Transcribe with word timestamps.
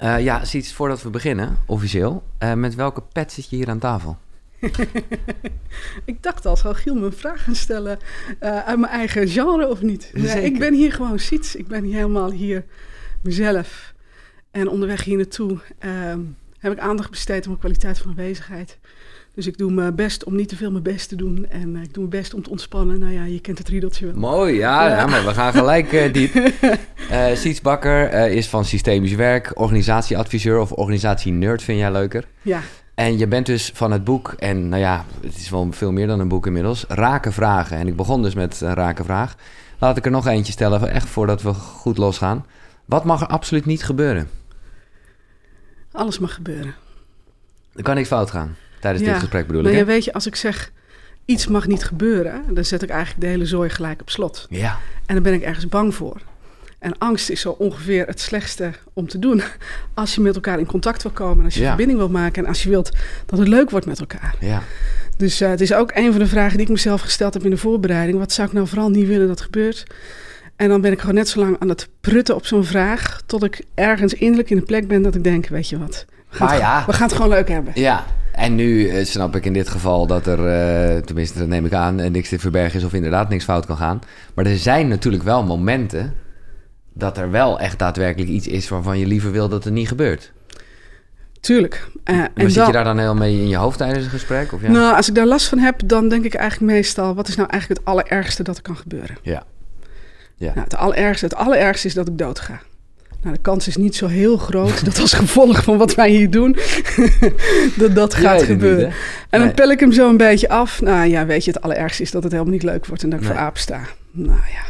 Eh, 0.00 0.20
ja, 0.20 0.42
iets 0.52 0.72
voordat 0.72 1.02
we 1.02 1.10
beginnen, 1.10 1.58
officieel. 1.66 2.22
Eh, 2.38 2.52
met 2.52 2.74
welke 2.74 3.02
pet 3.12 3.32
zit 3.32 3.50
je 3.50 3.56
hier 3.56 3.68
aan 3.68 3.78
tafel? 3.78 4.18
ik 6.04 6.22
dacht 6.22 6.46
al, 6.46 6.56
zal 6.56 6.74
Giel 6.74 6.94
me 6.94 7.06
een 7.06 7.12
vraag 7.12 7.44
gaan 7.44 7.54
stellen 7.54 7.98
uh, 8.42 8.66
uit 8.66 8.78
mijn 8.78 8.92
eigen 8.92 9.28
genre 9.28 9.68
of 9.68 9.82
niet? 9.82 10.10
Nee, 10.14 10.44
ik 10.44 10.58
ben 10.58 10.74
hier 10.74 10.92
gewoon 10.92 11.18
Siets. 11.18 11.54
Ik 11.54 11.66
ben 11.66 11.84
helemaal 11.84 12.30
hier 12.30 12.64
mezelf. 13.22 13.94
En 14.50 14.68
onderweg 14.68 15.04
hier 15.04 15.16
naartoe 15.16 15.58
ehm, 15.78 16.20
heb 16.58 16.72
ik 16.72 16.78
aandacht 16.78 17.10
besteed 17.10 17.42
aan 17.42 17.48
mijn 17.48 17.58
kwaliteit 17.58 17.98
van 17.98 18.10
aanwezigheid. 18.10 18.78
Dus 19.40 19.48
ik 19.48 19.58
doe 19.58 19.72
mijn 19.72 19.94
best 19.94 20.24
om 20.24 20.36
niet 20.36 20.48
te 20.48 20.56
veel 20.56 20.70
mijn 20.70 20.82
best 20.82 21.08
te 21.08 21.16
doen. 21.16 21.46
En 21.48 21.76
ik 21.76 21.94
doe 21.94 22.06
mijn 22.08 22.20
best 22.22 22.34
om 22.34 22.42
te 22.42 22.50
ontspannen. 22.50 22.98
Nou 22.98 23.12
ja, 23.12 23.24
je 23.24 23.40
kent 23.40 23.58
het 23.58 23.68
riedeltje 23.68 24.06
wel. 24.06 24.14
Mooi, 24.14 24.54
ja, 24.54 24.88
ja. 24.88 25.06
maar 25.06 25.24
we 25.24 25.34
gaan 25.34 25.52
gelijk 25.52 25.92
uh, 25.92 26.12
diep. 26.12 26.34
Uh, 26.34 27.26
Siets 27.40 27.60
Bakker 27.60 28.14
uh, 28.14 28.36
is 28.36 28.48
van 28.48 28.64
Systemisch 28.64 29.14
Werk, 29.14 29.52
organisatieadviseur 29.54 30.58
of 30.58 30.72
organisatie-nerd 30.72 31.62
vind 31.62 31.78
jij 31.78 31.92
leuker. 31.92 32.24
Ja. 32.42 32.60
En 32.94 33.18
je 33.18 33.26
bent 33.26 33.46
dus 33.46 33.70
van 33.74 33.92
het 33.92 34.04
boek, 34.04 34.34
en 34.38 34.68
nou 34.68 34.82
ja, 34.82 35.04
het 35.20 35.36
is 35.36 35.50
wel 35.50 35.68
veel 35.70 35.92
meer 35.92 36.06
dan 36.06 36.20
een 36.20 36.28
boek 36.28 36.46
inmiddels, 36.46 36.84
Raken 36.88 37.32
Vragen. 37.32 37.76
En 37.76 37.86
ik 37.86 37.96
begon 37.96 38.22
dus 38.22 38.34
met 38.34 38.60
een 38.60 38.74
Raken 38.74 39.04
Vraag. 39.04 39.34
Laat 39.78 39.96
ik 39.96 40.04
er 40.04 40.10
nog 40.10 40.26
eentje 40.26 40.52
stellen, 40.52 40.90
echt 40.90 41.08
voordat 41.08 41.42
we 41.42 41.54
goed 41.54 41.98
losgaan. 41.98 42.46
Wat 42.84 43.04
mag 43.04 43.20
er 43.20 43.26
absoluut 43.26 43.66
niet 43.66 43.84
gebeuren? 43.84 44.28
Alles 45.92 46.18
mag 46.18 46.34
gebeuren. 46.34 46.74
Er 47.74 47.82
kan 47.82 47.94
niks 47.94 48.08
fout 48.08 48.30
gaan 48.30 48.56
tijdens 48.80 49.04
dit 49.04 49.14
gesprek 49.18 49.46
bedoel 49.46 49.62
nou, 49.62 49.74
ik. 49.74 49.80
Ja, 49.80 49.86
weet 49.86 50.04
je, 50.04 50.12
als 50.12 50.26
ik 50.26 50.36
zeg 50.36 50.72
iets 51.24 51.46
mag 51.46 51.66
niet 51.66 51.84
gebeuren, 51.84 52.42
dan 52.50 52.64
zet 52.64 52.82
ik 52.82 52.88
eigenlijk 52.88 53.20
de 53.20 53.26
hele 53.26 53.46
zooi 53.46 53.68
gelijk 53.68 54.00
op 54.00 54.10
slot. 54.10 54.46
Ja. 54.50 54.78
En 55.06 55.14
dan 55.14 55.22
ben 55.22 55.34
ik 55.34 55.42
ergens 55.42 55.68
bang 55.68 55.94
voor. 55.94 56.20
En 56.78 56.98
angst 56.98 57.30
is 57.30 57.40
zo 57.40 57.50
ongeveer 57.50 58.06
het 58.06 58.20
slechtste 58.20 58.70
om 58.92 59.08
te 59.08 59.18
doen 59.18 59.42
als 59.94 60.14
je 60.14 60.20
met 60.20 60.34
elkaar 60.34 60.58
in 60.58 60.66
contact 60.66 61.02
wil 61.02 61.12
komen, 61.12 61.44
als 61.44 61.54
je 61.54 61.64
verbinding 61.64 61.98
wil 61.98 62.08
maken 62.08 62.42
en 62.42 62.48
als 62.48 62.62
je 62.62 62.68
wilt 62.68 62.90
dat 63.26 63.38
het 63.38 63.48
leuk 63.48 63.70
wordt 63.70 63.86
met 63.86 64.00
elkaar. 64.00 64.34
Ja. 64.40 64.62
Dus 65.16 65.42
uh, 65.42 65.48
het 65.48 65.60
is 65.60 65.72
ook 65.72 65.90
een 65.94 66.10
van 66.10 66.20
de 66.20 66.26
vragen 66.26 66.56
die 66.56 66.66
ik 66.66 66.72
mezelf 66.72 67.00
gesteld 67.00 67.34
heb 67.34 67.44
in 67.44 67.50
de 67.50 67.56
voorbereiding. 67.56 68.18
Wat 68.18 68.32
zou 68.32 68.48
ik 68.48 68.54
nou 68.54 68.66
vooral 68.66 68.90
niet 68.90 69.06
willen 69.06 69.28
dat 69.28 69.40
gebeurt? 69.40 69.84
En 70.56 70.68
dan 70.68 70.80
ben 70.80 70.92
ik 70.92 71.00
gewoon 71.00 71.14
net 71.14 71.28
zo 71.28 71.40
lang 71.40 71.56
aan 71.58 71.68
het 71.68 71.88
prutten 72.00 72.34
op 72.34 72.46
zo'n 72.46 72.64
vraag, 72.64 73.22
tot 73.26 73.44
ik 73.44 73.64
ergens 73.74 74.14
innerlijk 74.14 74.50
in 74.50 74.56
een 74.56 74.64
plek 74.64 74.88
ben 74.88 75.02
dat 75.02 75.14
ik 75.14 75.24
denk, 75.24 75.46
weet 75.46 75.68
je 75.68 75.78
wat, 75.78 76.06
gaan, 76.30 76.46
maar 76.46 76.58
ja. 76.58 76.82
we 76.86 76.92
gaan 76.92 77.06
het 77.06 77.16
gewoon 77.16 77.30
leuk 77.30 77.48
hebben. 77.48 77.72
Ja, 77.74 78.04
en 78.32 78.54
nu 78.54 78.90
uh, 78.90 79.04
snap 79.04 79.36
ik 79.36 79.44
in 79.44 79.52
dit 79.52 79.68
geval 79.68 80.06
dat 80.06 80.26
er, 80.26 80.38
uh, 80.38 81.02
tenminste 81.02 81.38
dat 81.38 81.48
neem 81.48 81.66
ik 81.66 81.72
aan, 81.72 81.94
niks 82.12 82.28
te 82.28 82.38
verbergen 82.38 82.78
is 82.78 82.84
of 82.84 82.92
inderdaad 82.92 83.28
niks 83.28 83.44
fout 83.44 83.66
kan 83.66 83.76
gaan. 83.76 84.00
Maar 84.34 84.46
er 84.46 84.58
zijn 84.58 84.88
natuurlijk 84.88 85.22
wel 85.22 85.44
momenten 85.44 86.14
dat 86.92 87.18
er 87.18 87.30
wel 87.30 87.60
echt 87.60 87.78
daadwerkelijk 87.78 88.30
iets 88.30 88.46
is 88.46 88.68
waarvan 88.68 88.98
je 88.98 89.06
liever 89.06 89.32
wil 89.32 89.48
dat 89.48 89.64
het 89.64 89.72
niet 89.72 89.88
gebeurt. 89.88 90.32
Tuurlijk. 91.40 91.88
Uh, 92.04 92.16
maar 92.16 92.30
en 92.34 92.50
zit 92.50 92.54
dan, 92.54 92.66
je 92.66 92.72
daar 92.72 92.84
dan 92.84 92.98
heel 92.98 93.14
mee 93.14 93.40
in 93.40 93.48
je 93.48 93.56
hoofd 93.56 93.78
tijdens 93.78 94.04
een 94.04 94.10
gesprek? 94.10 94.52
Of 94.52 94.62
ja? 94.62 94.70
Nou, 94.70 94.96
als 94.96 95.08
ik 95.08 95.14
daar 95.14 95.26
last 95.26 95.48
van 95.48 95.58
heb, 95.58 95.80
dan 95.84 96.08
denk 96.08 96.24
ik 96.24 96.34
eigenlijk 96.34 96.72
meestal... 96.72 97.14
wat 97.14 97.28
is 97.28 97.36
nou 97.36 97.48
eigenlijk 97.48 97.80
het 97.80 97.88
allerergste 97.88 98.42
dat 98.42 98.56
er 98.56 98.62
kan 98.62 98.76
gebeuren? 98.76 99.16
Ja. 99.22 99.42
ja. 100.36 100.46
Nou, 100.46 100.60
het, 100.60 100.76
allerergste, 100.76 101.24
het 101.24 101.34
allerergste 101.34 101.86
is 101.86 101.94
dat 101.94 102.08
ik 102.08 102.18
dood 102.18 102.40
ga. 102.40 102.60
Nou, 103.22 103.34
de 103.34 103.40
kans 103.40 103.68
is 103.68 103.76
niet 103.76 103.96
zo 103.96 104.06
heel 104.06 104.36
groot 104.36 104.84
dat 104.84 105.00
als 105.00 105.12
gevolg 105.12 105.64
van 105.64 105.78
wat 105.78 105.94
wij 105.94 106.10
hier 106.10 106.30
doen, 106.30 106.56
dat 107.78 107.94
dat 107.94 108.14
gaat 108.14 108.42
gebeuren. 108.42 108.86
Niet, 108.86 108.94
en 109.30 109.40
dan 109.40 109.54
pel 109.54 109.70
ik 109.70 109.80
hem 109.80 109.92
zo 109.92 110.08
een 110.08 110.16
beetje 110.16 110.48
af. 110.48 110.80
Nou 110.80 111.08
ja, 111.08 111.26
weet 111.26 111.44
je, 111.44 111.50
het 111.50 111.62
allerergste 111.62 112.02
is 112.02 112.10
dat 112.10 112.22
het 112.22 112.32
helemaal 112.32 112.52
niet 112.52 112.62
leuk 112.62 112.86
wordt 112.86 113.02
en 113.02 113.10
dat 113.10 113.20
ik 113.20 113.24
nee. 113.24 113.34
voor 113.34 113.44
aap 113.44 113.58
sta. 113.58 113.80
Nou 114.10 114.40
ja, 114.52 114.62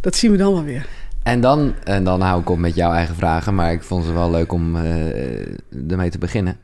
dat 0.00 0.16
zien 0.16 0.30
we 0.30 0.36
dan 0.36 0.52
wel 0.52 0.64
weer. 0.64 0.86
En 1.22 1.40
dan, 1.40 1.74
en 1.84 2.04
dan 2.04 2.20
hou 2.20 2.40
ik 2.40 2.50
op 2.50 2.58
met 2.58 2.74
jouw 2.74 2.92
eigen 2.92 3.14
vragen, 3.14 3.54
maar 3.54 3.72
ik 3.72 3.82
vond 3.82 4.04
ze 4.04 4.12
wel 4.12 4.30
leuk 4.30 4.52
om 4.52 4.76
uh, 4.76 5.90
ermee 5.90 6.10
te 6.10 6.18
beginnen. 6.18 6.56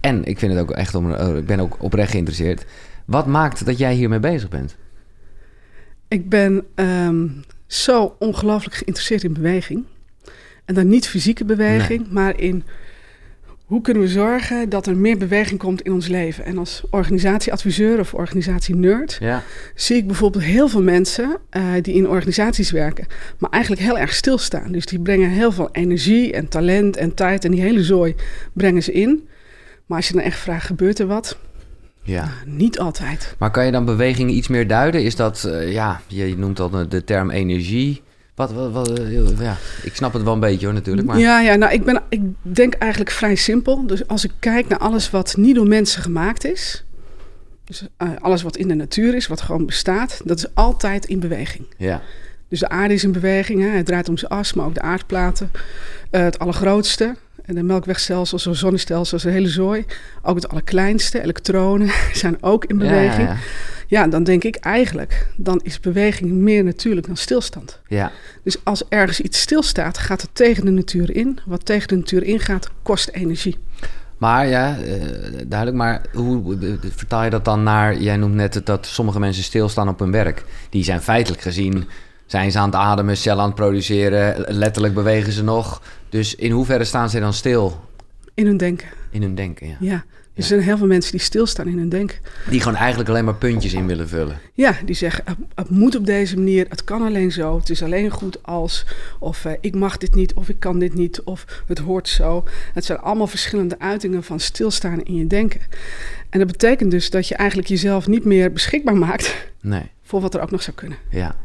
En 0.00 0.24
ik 0.24 0.38
vind 0.38 0.52
het 0.52 0.60
ook 0.60 0.70
echt 0.70 0.94
om, 0.94 1.10
uh, 1.10 1.36
ik 1.36 1.46
ben 1.46 1.60
ook 1.60 1.76
oprecht 1.78 2.10
geïnteresseerd. 2.10 2.64
Wat 3.04 3.26
maakt 3.26 3.66
dat 3.66 3.78
jij 3.78 3.94
hiermee 3.94 4.20
bezig 4.20 4.48
bent? 4.48 4.76
Ik 6.08 6.28
ben 6.28 6.64
um, 6.74 7.42
zo 7.66 8.16
ongelooflijk 8.18 8.74
geïnteresseerd 8.74 9.24
in 9.24 9.32
beweging. 9.32 9.84
En 10.64 10.74
dan 10.74 10.88
niet 10.88 11.08
fysieke 11.08 11.44
beweging, 11.44 12.00
nee. 12.02 12.12
maar 12.12 12.40
in 12.40 12.64
hoe 13.64 13.80
kunnen 13.80 14.02
we 14.02 14.08
zorgen 14.08 14.68
dat 14.68 14.86
er 14.86 14.96
meer 14.96 15.18
beweging 15.18 15.58
komt 15.58 15.82
in 15.82 15.92
ons 15.92 16.08
leven? 16.08 16.44
En 16.44 16.58
als 16.58 16.82
organisatieadviseur 16.90 17.98
of 17.98 18.14
organisatie-nerd 18.14 19.16
ja. 19.20 19.42
zie 19.74 19.96
ik 19.96 20.06
bijvoorbeeld 20.06 20.44
heel 20.44 20.68
veel 20.68 20.82
mensen 20.82 21.36
uh, 21.50 21.62
die 21.82 21.94
in 21.94 22.08
organisaties 22.08 22.70
werken, 22.70 23.06
maar 23.38 23.50
eigenlijk 23.50 23.82
heel 23.82 23.98
erg 23.98 24.14
stilstaan. 24.14 24.72
Dus 24.72 24.86
die 24.86 25.00
brengen 25.00 25.30
heel 25.30 25.52
veel 25.52 25.68
energie 25.72 26.32
en 26.32 26.48
talent 26.48 26.96
en 26.96 27.14
tijd 27.14 27.44
en 27.44 27.50
die 27.50 27.60
hele 27.60 27.82
zooi 27.82 28.14
brengen 28.52 28.82
ze 28.82 28.92
in. 28.92 29.28
Maar 29.86 29.96
als 29.96 30.08
je 30.08 30.14
dan 30.14 30.22
echt 30.22 30.38
vraagt, 30.38 30.66
gebeurt 30.66 30.98
er 30.98 31.06
wat? 31.06 31.38
Ja. 32.02 32.24
Nou, 32.24 32.56
niet 32.56 32.78
altijd. 32.78 33.34
Maar 33.38 33.50
kan 33.50 33.66
je 33.66 33.72
dan 33.72 33.84
beweging 33.84 34.30
iets 34.30 34.48
meer 34.48 34.66
duiden? 34.66 35.02
Is 35.02 35.16
dat, 35.16 35.44
uh, 35.46 35.72
ja, 35.72 36.00
je 36.06 36.36
noemt 36.36 36.60
al 36.60 36.88
de 36.88 37.04
term 37.04 37.30
energie. 37.30 38.02
Wat, 38.34 38.52
wat, 38.52 38.72
wat, 38.72 38.90
ja, 39.38 39.56
ik 39.82 39.94
snap 39.94 40.12
het 40.12 40.22
wel 40.22 40.32
een 40.32 40.40
beetje 40.40 40.66
hoor 40.66 40.74
natuurlijk. 40.74 41.06
Maar... 41.06 41.18
Ja, 41.18 41.40
ja 41.40 41.54
nou, 41.54 41.72
ik, 41.72 41.84
ben, 41.84 42.02
ik 42.08 42.20
denk 42.42 42.74
eigenlijk 42.74 43.10
vrij 43.10 43.34
simpel. 43.34 43.86
Dus 43.86 44.06
als 44.06 44.24
ik 44.24 44.30
kijk 44.38 44.68
naar 44.68 44.78
alles 44.78 45.10
wat 45.10 45.36
niet 45.36 45.54
door 45.54 45.68
mensen 45.68 46.02
gemaakt 46.02 46.44
is... 46.44 46.84
dus 47.64 47.86
uh, 47.98 48.08
alles 48.18 48.42
wat 48.42 48.56
in 48.56 48.68
de 48.68 48.74
natuur 48.74 49.14
is, 49.14 49.26
wat 49.26 49.40
gewoon 49.40 49.66
bestaat... 49.66 50.20
dat 50.24 50.38
is 50.38 50.54
altijd 50.54 51.04
in 51.04 51.20
beweging. 51.20 51.66
Ja. 51.76 52.02
Dus 52.48 52.60
de 52.60 52.68
aarde 52.68 52.94
is 52.94 53.04
in 53.04 53.12
beweging, 53.12 53.60
hè? 53.60 53.68
het 53.68 53.86
draait 53.86 54.08
om 54.08 54.16
zijn 54.16 54.30
as, 54.30 54.52
maar 54.52 54.66
ook 54.66 54.74
de 54.74 54.80
aardplaten. 54.80 55.50
Uh, 56.10 56.20
het 56.20 56.38
allergrootste, 56.38 57.16
de 57.46 57.62
melkwegstelsels, 57.62 58.42
zoals 58.42 58.58
zonnestelsels, 58.58 59.22
de 59.22 59.30
hele 59.30 59.48
zooi. 59.48 59.84
Ook 60.22 60.34
het 60.34 60.48
allerkleinste, 60.48 61.22
elektronen, 61.22 61.90
zijn 62.12 62.42
ook 62.42 62.64
in 62.64 62.78
beweging. 62.78 63.28
Ja, 63.28 63.34
ja. 63.34 63.40
Ja, 63.86 64.06
dan 64.06 64.24
denk 64.24 64.44
ik 64.44 64.56
eigenlijk, 64.56 65.28
dan 65.36 65.60
is 65.62 65.80
beweging 65.80 66.30
meer 66.30 66.64
natuurlijk 66.64 67.06
dan 67.06 67.16
stilstand. 67.16 67.80
Ja. 67.88 68.12
Dus 68.42 68.64
als 68.64 68.82
ergens 68.88 69.20
iets 69.20 69.40
stilstaat, 69.40 69.98
gaat 69.98 70.22
het 70.22 70.30
tegen 70.32 70.64
de 70.64 70.70
natuur 70.70 71.16
in. 71.16 71.38
Wat 71.44 71.64
tegen 71.64 71.88
de 71.88 71.96
natuur 71.96 72.22
ingaat, 72.22 72.70
kost 72.82 73.08
energie. 73.08 73.58
Maar 74.18 74.46
ja, 74.46 74.76
uh, 74.78 74.94
duidelijk. 75.46 75.76
Maar 75.76 76.00
hoe 76.12 76.56
vertaal 76.94 77.24
je 77.24 77.30
dat 77.30 77.44
dan 77.44 77.62
naar... 77.62 77.98
Jij 77.98 78.16
noemt 78.16 78.34
net 78.34 78.54
het, 78.54 78.66
dat 78.66 78.86
sommige 78.86 79.18
mensen 79.18 79.42
stilstaan 79.42 79.88
op 79.88 79.98
hun 79.98 80.10
werk. 80.10 80.44
Die 80.70 80.84
zijn 80.84 81.00
feitelijk 81.00 81.42
gezien... 81.42 81.88
Zijn 82.26 82.52
ze 82.52 82.58
aan 82.58 82.66
het 82.66 82.74
ademen, 82.74 83.16
cellen 83.16 83.40
aan 83.40 83.46
het 83.46 83.54
produceren... 83.54 84.44
letterlijk 84.48 84.94
bewegen 84.94 85.32
ze 85.32 85.44
nog. 85.44 85.82
Dus 86.14 86.34
in 86.34 86.50
hoeverre 86.50 86.84
staan 86.84 87.10
ze 87.10 87.20
dan 87.20 87.32
stil? 87.32 87.80
In 88.34 88.46
hun 88.46 88.56
denken. 88.56 88.88
In 89.10 89.22
hun 89.22 89.34
denken, 89.34 89.68
ja. 89.68 89.76
Ja. 89.80 90.04
Er 90.34 90.42
zijn 90.42 90.60
heel 90.60 90.76
veel 90.76 90.86
mensen 90.86 91.12
die 91.12 91.20
stilstaan 91.20 91.68
in 91.68 91.78
hun 91.78 91.88
denken. 91.88 92.18
Die 92.50 92.60
gewoon 92.60 92.78
eigenlijk 92.78 93.08
alleen 93.08 93.24
maar 93.24 93.34
puntjes 93.34 93.72
in 93.72 93.86
willen 93.86 94.08
vullen. 94.08 94.38
Ja, 94.52 94.76
die 94.84 94.94
zeggen, 94.94 95.24
het, 95.26 95.36
het 95.54 95.70
moet 95.70 95.96
op 95.96 96.06
deze 96.06 96.36
manier, 96.36 96.66
het 96.68 96.84
kan 96.84 97.02
alleen 97.02 97.32
zo, 97.32 97.58
het 97.58 97.70
is 97.70 97.82
alleen 97.82 98.10
goed 98.10 98.42
als, 98.42 98.86
of 99.18 99.44
uh, 99.44 99.52
ik 99.60 99.74
mag 99.74 99.96
dit 99.96 100.14
niet, 100.14 100.34
of 100.34 100.48
ik 100.48 100.60
kan 100.60 100.78
dit 100.78 100.94
niet, 100.94 101.22
of 101.22 101.62
het 101.66 101.78
hoort 101.78 102.08
zo. 102.08 102.44
Het 102.74 102.84
zijn 102.84 102.98
allemaal 102.98 103.26
verschillende 103.26 103.78
uitingen 103.78 104.22
van 104.22 104.40
stilstaan 104.40 105.02
in 105.02 105.14
je 105.14 105.26
denken. 105.26 105.60
En 106.30 106.38
dat 106.38 106.48
betekent 106.48 106.90
dus 106.90 107.10
dat 107.10 107.28
je 107.28 107.34
eigenlijk 107.34 107.68
jezelf 107.68 108.06
niet 108.06 108.24
meer 108.24 108.52
beschikbaar 108.52 108.96
maakt 108.96 109.52
nee. 109.60 109.90
voor 110.02 110.20
wat 110.20 110.34
er 110.34 110.40
ook 110.40 110.50
nog 110.50 110.62
zou 110.62 110.76
kunnen. 110.76 110.98
Ja, 111.10 111.36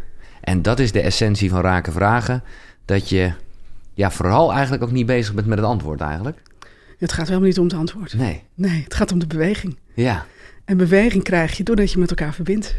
en 0.41 0.61
dat 0.61 0.79
is 0.79 0.91
de 0.91 1.01
essentie 1.01 1.49
van 1.49 1.61
raken 1.61 1.93
vragen, 1.93 2.43
dat 2.85 3.09
je 3.09 3.33
ja, 3.99 4.11
vooral 4.11 4.51
eigenlijk 4.51 4.83
ook 4.83 4.91
niet 4.91 5.05
bezig 5.05 5.33
bent 5.33 5.47
met 5.47 5.57
het 5.57 5.67
antwoord 5.67 6.01
eigenlijk. 6.01 6.37
Het 6.97 7.11
gaat 7.11 7.27
helemaal 7.27 7.47
niet 7.47 7.57
om 7.57 7.63
het 7.63 7.73
antwoord. 7.73 8.13
Nee. 8.13 8.43
Nee, 8.53 8.83
het 8.83 8.93
gaat 8.93 9.11
om 9.11 9.19
de 9.19 9.27
beweging. 9.27 9.77
Ja. 9.93 10.25
En 10.65 10.77
beweging 10.77 11.23
krijg 11.23 11.57
je 11.57 11.63
doordat 11.63 11.91
je 11.91 11.99
met 11.99 12.09
elkaar 12.09 12.33
verbindt. 12.33 12.75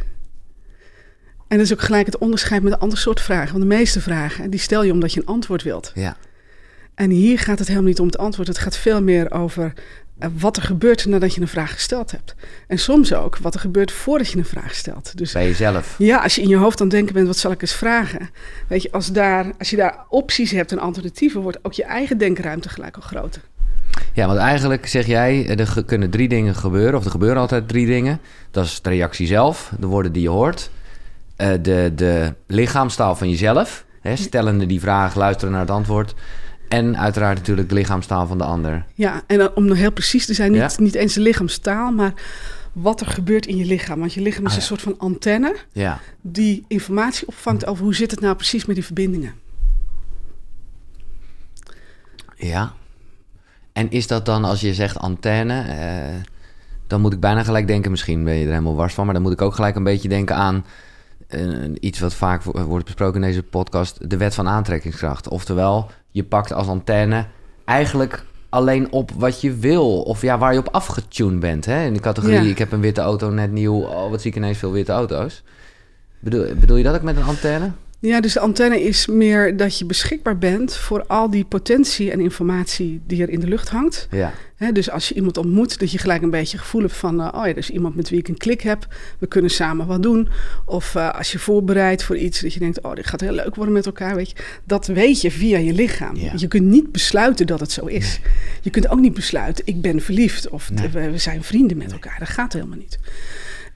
En 1.49 1.57
dat 1.57 1.61
is 1.67 1.73
ook 1.73 1.81
gelijk 1.81 2.07
het 2.07 2.19
onderscheid 2.19 2.63
met 2.63 2.73
een 2.73 2.79
ander 2.79 2.99
soort 2.99 3.21
vragen. 3.21 3.51
Want 3.51 3.71
de 3.71 3.77
meeste 3.77 4.01
vragen, 4.01 4.51
die 4.51 4.61
stel 4.61 4.83
je 4.83 4.93
omdat 4.93 5.13
je 5.13 5.21
een 5.21 5.27
antwoord 5.27 5.63
wilt. 5.63 5.93
Ja. 5.95 6.17
En 6.95 7.11
hier 7.11 7.39
gaat 7.39 7.59
het 7.59 7.69
helemaal 7.69 7.89
niet 7.89 8.01
om 8.01 8.07
het 8.07 8.19
antwoord. 8.19 8.49
Het 8.49 8.59
gaat 8.59 8.77
veel 8.77 9.03
meer 9.03 9.31
over 9.33 9.73
wat 10.39 10.57
er 10.57 10.63
gebeurt 10.63 11.07
nadat 11.07 11.35
je 11.35 11.41
een 11.41 11.49
vraag 11.49 11.73
gesteld 11.73 12.11
hebt. 12.11 12.35
En 12.67 12.79
soms 12.79 13.15
ook 13.15 13.39
wat 13.39 13.55
er 13.55 13.61
gebeurt 13.61 13.93
voordat 13.93 14.31
je 14.31 14.39
een 14.39 14.45
vraag 14.45 14.75
stelt. 14.75 15.19
Dus, 15.19 15.33
Bij 15.33 15.47
jezelf. 15.47 15.95
Ja, 15.99 16.19
als 16.23 16.35
je 16.35 16.43
in 16.43 16.49
je 16.49 16.57
hoofd 16.57 16.81
aan 16.81 16.87
het 16.87 16.97
denken 16.97 17.15
bent, 17.15 17.27
wat 17.27 17.37
zal 17.37 17.51
ik 17.51 17.63
eens 17.63 17.75
vragen? 17.75 18.31
Weet 18.67 18.83
je, 18.83 18.93
als, 18.93 19.13
daar, 19.13 19.53
als 19.59 19.71
je 19.71 19.77
daar 19.77 20.05
opties 20.09 20.51
hebt 20.51 20.73
en 20.73 20.79
alternatieven, 20.79 21.41
wordt 21.41 21.59
ook 21.63 21.73
je 21.73 21.85
eigen 21.85 22.19
denkruimte 22.19 22.69
gelijk 22.69 22.97
al 22.97 23.03
groter. 23.03 23.43
Ja, 24.13 24.27
want 24.27 24.39
eigenlijk 24.39 24.87
zeg 24.87 25.07
jij, 25.07 25.59
er 25.59 25.85
kunnen 25.85 26.11
drie 26.11 26.29
dingen 26.29 26.55
gebeuren, 26.55 26.99
of 26.99 27.05
er 27.05 27.11
gebeuren 27.11 27.41
altijd 27.41 27.69
drie 27.69 27.87
dingen. 27.87 28.21
Dat 28.51 28.65
is 28.65 28.83
de 28.83 28.91
reactie 28.91 29.27
zelf, 29.27 29.73
de 29.79 29.87
woorden 29.87 30.13
die 30.13 30.23
je 30.23 30.29
hoort, 30.29 30.71
uh, 31.37 31.49
de, 31.63 31.93
de 31.95 32.35
lichaamstaal 32.47 33.17
van 33.17 33.31
jezelf, 33.31 33.85
hè, 34.01 34.17
stellende 34.17 34.67
die 34.67 34.81
vraag, 34.81 35.15
luisteren 35.15 35.53
naar 35.53 35.61
het 35.61 35.71
antwoord. 35.71 36.15
En 36.71 36.99
uiteraard 36.99 37.39
natuurlijk 37.39 37.69
de 37.69 37.75
lichaamstaal 37.75 38.27
van 38.27 38.39
de 38.39 38.45
ander. 38.45 38.85
Ja, 38.95 39.23
en 39.27 39.57
om 39.57 39.65
nog 39.65 39.77
heel 39.77 39.93
precies 39.93 40.27
te 40.27 40.35
zijn, 40.35 40.53
niet, 40.53 40.61
ja? 40.61 40.71
niet 40.77 40.95
eens 40.95 41.15
de 41.15 41.21
lichaamstaal, 41.21 41.93
maar 41.93 42.13
wat 42.73 43.01
er 43.01 43.07
gebeurt 43.07 43.47
in 43.47 43.57
je 43.57 43.65
lichaam. 43.65 43.99
Want 43.99 44.13
je 44.13 44.21
lichaam 44.21 44.45
is 44.45 44.51
Ah, 44.51 44.57
een 44.57 44.63
soort 44.63 44.83
van 44.83 44.99
antenne 44.99 45.57
Ja, 45.73 46.01
die 46.21 46.65
informatie 46.69 47.27
opvangt 47.27 47.67
over 47.67 47.85
hoe 47.85 47.95
zit 47.95 48.11
het 48.11 48.21
nou 48.21 48.35
precies 48.35 48.65
met 48.65 48.75
die 48.77 48.85
verbindingen. 48.85 49.35
ja. 52.37 52.73
En 53.73 53.91
is 53.91 54.07
dat 54.07 54.27
dan, 54.27 54.45
als 54.45 54.61
je 54.61 54.75
zegt 54.75 54.99
antenne, 54.99 55.65
uh, 55.69 56.23
dan 56.87 57.01
moet 57.01 57.13
ik 57.13 57.21
bijna 57.21 57.43
gelijk 57.43 57.67
denken, 57.67 57.91
misschien 57.91 58.25
ben 58.25 58.35
je 58.35 58.45
er 58.45 58.51
helemaal 58.51 58.75
wars 58.75 58.95
van, 58.95 59.05
maar 59.05 59.15
dan 59.15 59.23
moet 59.23 59.33
ik 59.33 59.43
ook 59.43 59.55
gelijk 59.55 59.77
een 59.77 59.83
beetje 59.83 60.09
denken 60.09 60.37
aan 60.37 60.65
uh, 61.29 61.71
iets 61.81 61.99
wat 61.99 62.15
vaak 62.15 62.43
wordt 62.43 62.85
besproken 62.85 63.23
in 63.23 63.27
deze 63.29 63.43
podcast, 63.43 64.11
de 64.11 64.17
wet 64.17 64.35
van 64.35 64.49
aantrekkingskracht. 64.49 65.29
Oftewel, 65.29 65.91
je 66.11 66.25
pakt 66.25 66.53
als 66.53 66.67
antenne 66.67 67.27
eigenlijk 67.65 68.25
alleen 68.49 68.93
op 68.93 69.11
wat 69.17 69.41
je 69.41 69.55
wil. 69.55 70.03
Of 70.03 70.23
ja, 70.23 70.39
waar 70.39 70.53
je 70.53 70.59
op 70.59 70.69
afgetuned 70.69 71.41
bent. 71.41 71.65
Hè? 71.65 71.85
In 71.85 71.93
de 71.93 72.01
categorie, 72.01 72.51
ik 72.51 72.59
heb 72.59 72.73
een 72.73 72.81
witte 72.81 73.01
auto 73.01 73.31
net 73.31 73.53
nieuw. 73.53 73.81
Oh, 73.81 74.11
wat 74.11 74.21
zie 74.21 74.31
ik 74.31 74.37
ineens 74.37 74.59
veel 74.59 74.73
witte 74.73 74.93
auto's. 74.93 75.43
Bedoel, 76.19 76.55
bedoel 76.55 76.77
je 76.77 76.83
dat 76.83 76.95
ook 76.95 77.03
met 77.03 77.17
een 77.17 77.23
antenne? 77.23 77.73
Ja, 78.01 78.21
dus 78.21 78.33
de 78.33 78.41
antenne 78.41 78.83
is 78.83 79.07
meer 79.07 79.57
dat 79.57 79.79
je 79.79 79.85
beschikbaar 79.85 80.39
bent 80.39 80.77
voor 80.77 81.07
al 81.07 81.31
die 81.31 81.45
potentie 81.45 82.11
en 82.11 82.21
informatie 82.21 83.01
die 83.07 83.23
er 83.23 83.29
in 83.29 83.41
de 83.41 83.47
lucht 83.47 83.69
hangt. 83.69 84.09
Ja. 84.11 84.33
dus 84.73 84.91
als 84.91 85.09
je 85.09 85.15
iemand 85.15 85.37
ontmoet, 85.37 85.79
dat 85.79 85.91
je 85.91 85.99
gelijk 85.99 86.23
een 86.23 86.31
beetje 86.31 86.59
gevoel 86.59 86.81
hebt 86.81 86.93
van, 86.93 87.21
uh, 87.21 87.27
oh 87.27 87.45
ja, 87.45 87.51
er 87.51 87.57
is 87.57 87.71
iemand 87.71 87.97
met 87.97 88.09
wie 88.09 88.19
ik 88.19 88.29
een 88.29 88.37
klik 88.37 88.61
heb, 88.61 88.87
we 89.19 89.27
kunnen 89.27 89.51
samen 89.51 89.87
wat 89.87 90.03
doen. 90.03 90.29
Of 90.65 90.95
uh, 90.95 91.11
als 91.11 91.33
je 91.33 91.39
voorbereidt 91.39 92.03
voor 92.03 92.17
iets, 92.17 92.41
dat 92.41 92.53
je 92.53 92.61
denkt, 92.61 92.83
oh, 92.83 92.95
dit 92.95 93.07
gaat 93.07 93.21
heel 93.21 93.33
leuk 93.33 93.55
worden 93.55 93.75
met 93.75 93.87
elkaar, 93.87 94.17
weet 94.17 94.31
je. 94.31 94.37
Dat 94.65 94.87
weet 94.87 95.21
je 95.21 95.31
via 95.31 95.59
je 95.59 95.73
lichaam. 95.73 96.17
Ja. 96.17 96.33
Je 96.37 96.49
kunt 96.49 96.67
niet 96.67 96.93
besluiten 96.93 97.47
dat 97.47 97.61
het 97.61 97.73
zo 97.73 97.87
is. 97.87 98.21
Nee. 98.23 98.33
Je 98.61 98.71
kunt 98.71 98.89
ook 98.89 99.01
niet 99.01 99.15
besluiten, 99.15 99.67
ik 99.67 99.81
ben 99.81 100.01
verliefd 100.01 100.49
of 100.49 100.71
nee. 100.71 100.89
we, 100.89 101.11
we, 101.11 101.19
zijn 101.19 101.43
vrienden 101.43 101.77
met 101.77 101.93
elkaar. 101.93 102.17
Dat 102.19 102.29
gaat 102.29 102.53
helemaal 102.53 102.79
niet. 102.79 102.99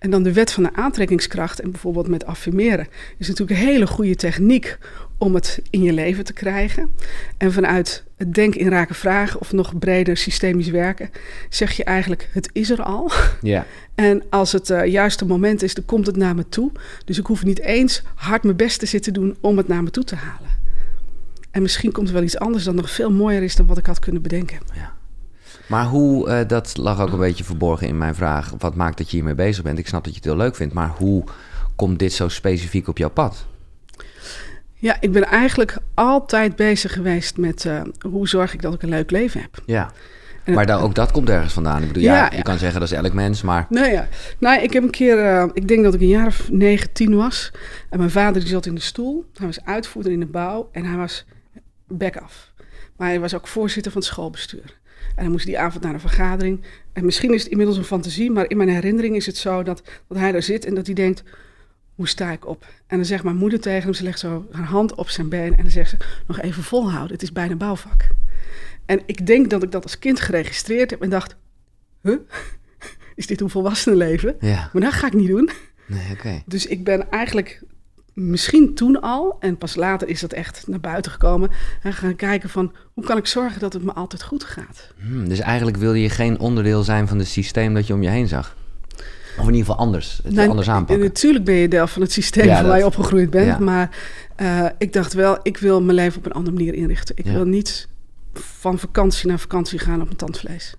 En 0.04 0.10
dan 0.10 0.22
de 0.22 0.32
wet 0.32 0.52
van 0.52 0.62
de 0.62 0.72
aantrekkingskracht 0.72 1.60
en 1.60 1.70
bijvoorbeeld 1.70 2.08
met 2.08 2.26
affirmeren 2.26 2.86
is 3.18 3.28
natuurlijk 3.28 3.60
een 3.60 3.66
hele 3.66 3.86
goede 3.86 4.14
techniek 4.14 4.78
om 5.18 5.34
het 5.34 5.62
in 5.70 5.82
je 5.82 5.92
leven 5.92 6.24
te 6.24 6.32
krijgen. 6.32 6.90
En 7.36 7.52
vanuit 7.52 8.04
het 8.16 8.34
denken 8.34 8.60
in 8.60 8.68
raken 8.68 8.94
vragen 8.94 9.40
of 9.40 9.52
nog 9.52 9.78
breder 9.78 10.16
systemisch 10.16 10.68
werken, 10.68 11.10
zeg 11.48 11.72
je 11.72 11.84
eigenlijk: 11.84 12.28
het 12.32 12.50
is 12.52 12.70
er 12.70 12.82
al. 12.82 13.12
Ja. 13.42 13.66
En 13.94 14.22
als 14.30 14.52
het 14.52 14.70
uh, 14.70 14.86
juiste 14.86 15.24
moment 15.24 15.62
is, 15.62 15.74
dan 15.74 15.84
komt 15.84 16.06
het 16.06 16.16
naar 16.16 16.34
me 16.34 16.48
toe. 16.48 16.72
Dus 17.04 17.18
ik 17.18 17.26
hoef 17.26 17.44
niet 17.44 17.60
eens 17.60 18.02
hard 18.14 18.42
mijn 18.42 18.56
best 18.56 18.78
te 18.78 18.86
zitten 18.86 19.12
doen 19.12 19.36
om 19.40 19.56
het 19.56 19.68
naar 19.68 19.82
me 19.82 19.90
toe 19.90 20.04
te 20.04 20.14
halen. 20.14 20.50
En 21.50 21.62
misschien 21.62 21.92
komt 21.92 22.08
er 22.08 22.14
wel 22.14 22.22
iets 22.22 22.38
anders 22.38 22.64
dat 22.64 22.74
nog 22.74 22.90
veel 22.90 23.10
mooier 23.12 23.42
is 23.42 23.56
dan 23.56 23.66
wat 23.66 23.78
ik 23.78 23.86
had 23.86 23.98
kunnen 23.98 24.22
bedenken. 24.22 24.58
Ja. 24.74 24.94
Maar 25.66 25.84
hoe, 25.84 26.28
uh, 26.28 26.38
dat 26.46 26.76
lag 26.76 27.00
ook 27.00 27.12
een 27.12 27.18
beetje 27.18 27.44
verborgen 27.44 27.86
in 27.86 27.98
mijn 27.98 28.14
vraag. 28.14 28.52
Wat 28.58 28.74
maakt 28.74 28.98
dat 28.98 29.10
je 29.10 29.16
hiermee 29.16 29.34
bezig 29.34 29.62
bent? 29.62 29.78
Ik 29.78 29.88
snap 29.88 30.04
dat 30.04 30.12
je 30.12 30.18
het 30.18 30.28
heel 30.28 30.36
leuk 30.36 30.56
vindt, 30.56 30.74
maar 30.74 30.88
hoe 30.88 31.24
komt 31.76 31.98
dit 31.98 32.12
zo 32.12 32.28
specifiek 32.28 32.88
op 32.88 32.98
jouw 32.98 33.10
pad? 33.10 33.46
Ja, 34.74 34.96
ik 35.00 35.12
ben 35.12 35.24
eigenlijk 35.24 35.76
altijd 35.94 36.56
bezig 36.56 36.92
geweest 36.92 37.36
met 37.36 37.64
uh, 37.64 37.82
hoe 38.00 38.28
zorg 38.28 38.54
ik 38.54 38.62
dat 38.62 38.74
ik 38.74 38.82
een 38.82 38.88
leuk 38.88 39.10
leven 39.10 39.40
heb. 39.40 39.62
Ja. 39.66 39.90
En 40.44 40.54
maar 40.54 40.66
dan, 40.66 40.80
ook 40.80 40.94
dat 40.94 41.10
komt 41.10 41.28
ergens 41.28 41.52
vandaan. 41.52 41.82
Ik 41.82 41.86
bedoel, 41.86 42.02
ja, 42.02 42.14
ja, 42.14 42.36
je 42.36 42.42
kan 42.42 42.58
zeggen 42.58 42.80
dat 42.80 42.90
is 42.90 42.96
elk 42.96 43.12
mens, 43.12 43.42
maar... 43.42 43.66
Nee, 43.68 43.92
ja. 43.92 44.08
Nou, 44.38 44.62
ik 44.62 44.72
heb 44.72 44.82
een 44.82 44.90
keer... 44.90 45.18
Uh, 45.18 45.44
ik 45.52 45.68
denk 45.68 45.84
dat 45.84 45.94
ik 45.94 46.00
een 46.00 46.06
jaar 46.06 46.26
of 46.26 46.50
negen, 46.50 46.92
tien 46.92 47.16
was. 47.16 47.52
En 47.90 47.98
mijn 47.98 48.10
vader 48.10 48.40
die 48.40 48.50
zat 48.50 48.66
in 48.66 48.74
de 48.74 48.80
stoel. 48.80 49.24
Hij 49.34 49.46
was 49.46 49.64
uitvoerder 49.64 50.12
in 50.12 50.20
de 50.20 50.26
bouw. 50.26 50.68
En 50.72 50.84
hij 50.84 50.96
was 50.96 51.24
back 51.88 52.16
af. 52.16 52.52
Maar 52.96 53.08
hij 53.08 53.20
was 53.20 53.34
ook 53.34 53.46
voorzitter 53.46 53.92
van 53.92 54.00
het 54.00 54.10
schoolbestuur. 54.10 54.78
En 55.14 55.22
dan 55.22 55.30
moest 55.30 55.44
hij 55.44 55.52
die 55.52 55.62
avond 55.62 55.84
naar 55.84 55.94
een 55.94 56.00
vergadering. 56.00 56.60
En 56.92 57.04
misschien 57.04 57.34
is 57.34 57.42
het 57.42 57.50
inmiddels 57.50 57.78
een 57.78 57.84
fantasie, 57.84 58.30
maar 58.30 58.50
in 58.50 58.56
mijn 58.56 58.68
herinnering 58.68 59.16
is 59.16 59.26
het 59.26 59.36
zo 59.36 59.62
dat, 59.62 59.82
dat 60.08 60.18
hij 60.18 60.32
daar 60.32 60.42
zit 60.42 60.64
en 60.64 60.74
dat 60.74 60.86
hij 60.86 60.94
denkt: 60.94 61.22
hoe 61.94 62.08
sta 62.08 62.30
ik 62.30 62.46
op? 62.46 62.66
En 62.86 62.96
dan 62.96 63.06
zegt 63.06 63.24
mijn 63.24 63.36
moeder 63.36 63.60
tegen 63.60 63.82
hem, 63.82 63.94
ze 63.94 64.02
legt 64.02 64.18
zo 64.18 64.46
haar 64.50 64.64
hand 64.64 64.94
op 64.94 65.08
zijn 65.08 65.28
been 65.28 65.56
en 65.56 65.62
dan 65.62 65.70
zegt 65.70 65.90
ze: 65.90 65.96
nog 66.26 66.40
even 66.40 66.62
volhouden, 66.62 67.12
het 67.12 67.22
is 67.22 67.32
bijna 67.32 67.56
bouwvak. 67.56 68.06
En 68.86 69.02
ik 69.06 69.26
denk 69.26 69.50
dat 69.50 69.62
ik 69.62 69.70
dat 69.70 69.82
als 69.82 69.98
kind 69.98 70.20
geregistreerd 70.20 70.90
heb 70.90 71.02
en 71.02 71.10
dacht: 71.10 71.36
huh? 72.02 72.18
Is 73.14 73.26
dit 73.26 73.40
een 73.40 73.50
volwassenenleven? 73.50 74.36
Ja. 74.40 74.70
Maar 74.72 74.82
dat 74.82 74.92
ga 74.92 75.06
ik 75.06 75.12
niet 75.12 75.28
doen. 75.28 75.50
Nee. 75.86 76.42
Dus 76.46 76.66
ik 76.66 76.84
ben 76.84 77.10
eigenlijk 77.10 77.62
misschien 78.14 78.74
toen 78.74 79.00
al, 79.00 79.36
en 79.40 79.58
pas 79.58 79.74
later 79.74 80.08
is 80.08 80.20
dat 80.20 80.32
echt 80.32 80.64
naar 80.66 80.80
buiten 80.80 81.12
gekomen, 81.12 81.50
en 81.82 81.92
gaan 81.92 82.16
kijken 82.16 82.48
van 82.48 82.72
hoe 82.92 83.04
kan 83.04 83.16
ik 83.16 83.26
zorgen 83.26 83.60
dat 83.60 83.72
het 83.72 83.82
me 83.82 83.92
altijd 83.92 84.22
goed 84.22 84.44
gaat. 84.44 84.92
Hmm, 85.00 85.28
dus 85.28 85.38
eigenlijk 85.40 85.76
wilde 85.76 86.00
je 86.00 86.10
geen 86.10 86.38
onderdeel 86.38 86.82
zijn 86.82 87.08
van 87.08 87.18
het 87.18 87.28
systeem 87.28 87.74
dat 87.74 87.86
je 87.86 87.92
om 87.92 88.02
je 88.02 88.08
heen 88.08 88.28
zag? 88.28 88.56
Of 89.38 89.46
in 89.48 89.54
ieder 89.54 89.66
geval 89.66 89.76
anders, 89.76 90.20
het 90.22 90.34
nou, 90.34 90.48
anders 90.48 90.68
aanpakken? 90.68 91.04
Natuurlijk 91.04 91.44
ben 91.44 91.54
je 91.54 91.68
deel 91.68 91.86
van 91.86 92.02
het 92.02 92.12
systeem 92.12 92.46
ja, 92.46 92.64
waar 92.64 92.78
je 92.78 92.86
opgegroeid 92.86 93.30
bent, 93.30 93.58
maar 93.58 93.96
uh, 94.40 94.66
ik 94.78 94.92
dacht 94.92 95.12
wel, 95.12 95.38
ik 95.42 95.58
wil 95.58 95.82
mijn 95.82 95.96
leven 95.96 96.18
op 96.18 96.26
een 96.26 96.32
andere 96.32 96.56
manier 96.56 96.74
inrichten. 96.74 97.16
Ik 97.16 97.24
ja. 97.24 97.32
wil 97.32 97.44
niet 97.44 97.88
van 98.34 98.78
vakantie 98.78 99.28
naar 99.28 99.38
vakantie 99.38 99.78
gaan 99.78 100.00
op 100.00 100.04
mijn 100.04 100.16
tandvlees. 100.16 100.74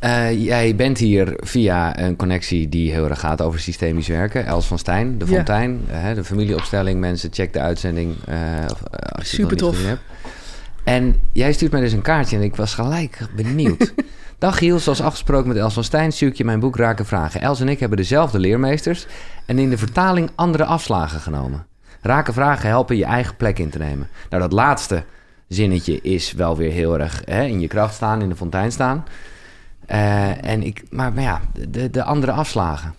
Uh, 0.00 0.44
jij 0.44 0.76
bent 0.76 0.98
hier 0.98 1.34
via 1.36 1.98
een 1.98 2.16
connectie 2.16 2.68
die 2.68 2.92
heel 2.92 3.08
erg 3.08 3.20
gaat 3.20 3.42
over 3.42 3.60
systemisch 3.60 4.08
werken. 4.08 4.46
Els 4.46 4.66
van 4.66 4.78
Stijn, 4.78 5.18
de 5.18 5.26
Fontein, 5.26 5.80
ja. 5.90 6.08
uh, 6.10 6.14
de 6.14 6.24
familieopstelling. 6.24 7.00
Mensen, 7.00 7.32
check 7.32 7.52
de 7.52 7.60
uitzending 7.60 8.14
uh, 8.28 8.36
als 9.08 9.30
je 9.30 9.36
Super 9.36 9.50
het 9.50 9.58
tof. 9.58 9.86
hebt. 9.86 10.00
En 10.84 11.20
jij 11.32 11.52
stuurt 11.52 11.72
mij 11.72 11.80
dus 11.80 11.92
een 11.92 12.02
kaartje 12.02 12.36
en 12.36 12.42
ik 12.42 12.56
was 12.56 12.74
gelijk 12.74 13.18
benieuwd. 13.36 13.94
Dag 14.38 14.58
Giel, 14.58 14.78
zoals 14.78 15.00
afgesproken 15.00 15.48
met 15.48 15.56
Els 15.56 15.74
van 15.74 15.84
Stijn 15.84 16.12
stuur 16.12 16.28
ik 16.28 16.36
je 16.36 16.44
mijn 16.44 16.60
boek 16.60 16.76
Raken 16.76 17.06
Vragen. 17.06 17.40
Els 17.40 17.60
en 17.60 17.68
ik 17.68 17.80
hebben 17.80 17.98
dezelfde 17.98 18.38
leermeesters 18.38 19.06
en 19.46 19.58
in 19.58 19.70
de 19.70 19.78
vertaling 19.78 20.30
andere 20.34 20.64
afslagen 20.64 21.20
genomen. 21.20 21.66
Raken 22.00 22.34
Vragen 22.34 22.68
helpen 22.68 22.96
je 22.96 23.04
eigen 23.04 23.36
plek 23.36 23.58
in 23.58 23.70
te 23.70 23.78
nemen. 23.78 24.08
Nou, 24.30 24.42
dat 24.42 24.52
laatste 24.52 25.04
zinnetje 25.48 26.00
is 26.00 26.32
wel 26.32 26.56
weer 26.56 26.72
heel 26.72 26.98
erg 26.98 27.22
hè, 27.24 27.44
in 27.44 27.60
je 27.60 27.68
kracht 27.68 27.94
staan, 27.94 28.22
in 28.22 28.28
de 28.28 28.36
fontein 28.36 28.72
staan. 28.72 29.04
Uh, 29.90 30.44
en 30.44 30.62
ik, 30.62 30.82
maar, 30.90 31.12
maar 31.12 31.22
ja, 31.22 31.40
de, 31.68 31.90
de 31.90 32.02
andere 32.02 32.32
afslagen. 32.32 32.94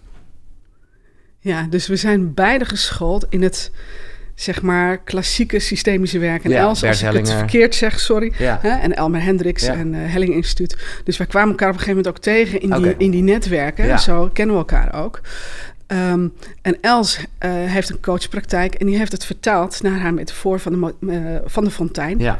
Ja, 1.39 1.67
dus 1.69 1.87
we 1.87 1.95
zijn 1.95 2.33
beide 2.33 2.65
geschoold 2.65 3.25
in 3.29 3.41
het 3.41 3.71
zeg 4.35 4.61
maar 4.61 4.97
klassieke 4.97 5.59
systemische 5.59 6.19
werk. 6.19 6.43
En 6.43 6.49
ja, 6.49 6.59
Els, 6.59 6.83
als 6.83 7.01
ik 7.01 7.11
het 7.11 7.31
verkeerd 7.31 7.75
zeg, 7.75 7.99
sorry. 7.99 8.33
Ja. 8.37 8.59
Hè, 8.61 8.69
en 8.69 8.95
Elmer 8.95 9.23
Hendricks 9.23 9.65
Ja. 9.65 9.73
en 9.73 9.93
eh 9.93 10.11
Helling 10.11 10.33
Instituut. 10.33 11.01
Dus 11.03 11.17
wij 11.17 11.27
kwamen 11.27 11.49
elkaar 11.49 11.69
op 11.69 11.73
een 11.73 11.79
gegeven 11.79 12.03
moment 12.03 12.17
ook 12.17 12.23
tegen 12.23 12.61
in, 12.61 12.81
die, 12.81 12.95
in 12.97 13.11
die 13.11 13.23
netwerken. 13.23 13.85
Ja. 13.85 13.97
Zo 13.97 14.29
kennen 14.33 14.55
we 14.55 14.61
elkaar 14.61 15.03
ook. 15.03 15.21
Ehm, 15.87 16.27
en 16.61 16.77
Els 16.81 17.19
eh, 17.37 17.51
heeft 17.51 17.89
een 17.89 18.01
coachpraktijk 18.01 18.73
en 18.75 18.85
die 18.85 18.97
heeft 18.97 19.11
het 19.11 19.25
vertaald 19.25 19.81
naar 19.81 19.99
haar 19.99 20.13
metafoor 20.13 20.59
van 20.59 20.71
de, 20.71 21.11
eh, 21.11 21.49
van 21.49 21.63
de 21.63 21.71
fontein. 21.71 22.19
Ja, 22.19 22.39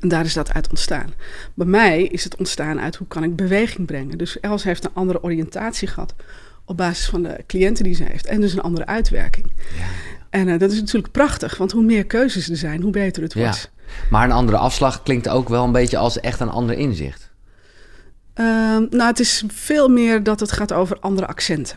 En 0.00 0.08
daar 0.08 0.24
is 0.24 0.34
dat 0.34 0.52
uit 0.52 0.68
ontstaan. 0.68 1.12
Bij 1.54 1.66
mij 1.66 2.02
is 2.02 2.24
het 2.24 2.36
ontstaan 2.36 2.80
uit 2.80 2.96
hoe 2.96 3.06
kan 3.06 3.22
ik 3.24 3.36
beweging 3.36 3.86
brengen. 3.86 4.18
Dus 4.18 4.40
Els 4.40 4.64
heeft 4.64 4.84
een 4.84 4.90
andere 4.94 5.22
oriëntatie 5.22 5.88
gehad 5.88 6.14
op 6.64 6.76
basis 6.76 7.06
van 7.06 7.22
de 7.22 7.36
cliënten 7.46 7.84
die 7.84 7.94
ze 7.94 8.04
heeft. 8.04 8.26
En 8.26 8.40
dus 8.40 8.52
een 8.52 8.60
andere 8.60 8.86
uitwerking. 8.86 9.52
ja. 9.78 9.84
En 10.30 10.48
eh, 10.48 10.58
dat 10.58 10.72
is 10.72 10.80
natuurlijk 10.80 11.12
prachtig, 11.12 11.56
want 11.56 11.72
hoe 11.72 11.84
meer 11.84 12.04
keuzes 12.06 12.50
er 12.50 12.56
zijn, 12.56 12.82
hoe 12.82 12.90
beter 12.90 13.22
het 13.22 13.32
Ja. 13.32 13.40
wordt. 13.40 13.70
Maar 14.10 14.24
een 14.24 14.32
andere 14.32 14.56
afslag 14.58 15.02
klinkt 15.02 15.28
ook 15.28 15.48
wel 15.48 15.64
een 15.64 15.72
beetje 15.72 15.96
als 15.96 16.20
echt 16.20 16.40
een 16.40 16.48
ander 16.50 16.76
inzicht. 16.78 17.30
Ehm, 18.34 18.86
nou, 18.90 19.02
het 19.02 19.20
is 19.20 19.44
veel 19.48 19.88
meer 19.88 20.22
dat 20.22 20.40
het 20.40 20.52
gaat 20.52 20.72
over 20.72 20.98
andere 21.00 21.26
accenten. 21.26 21.76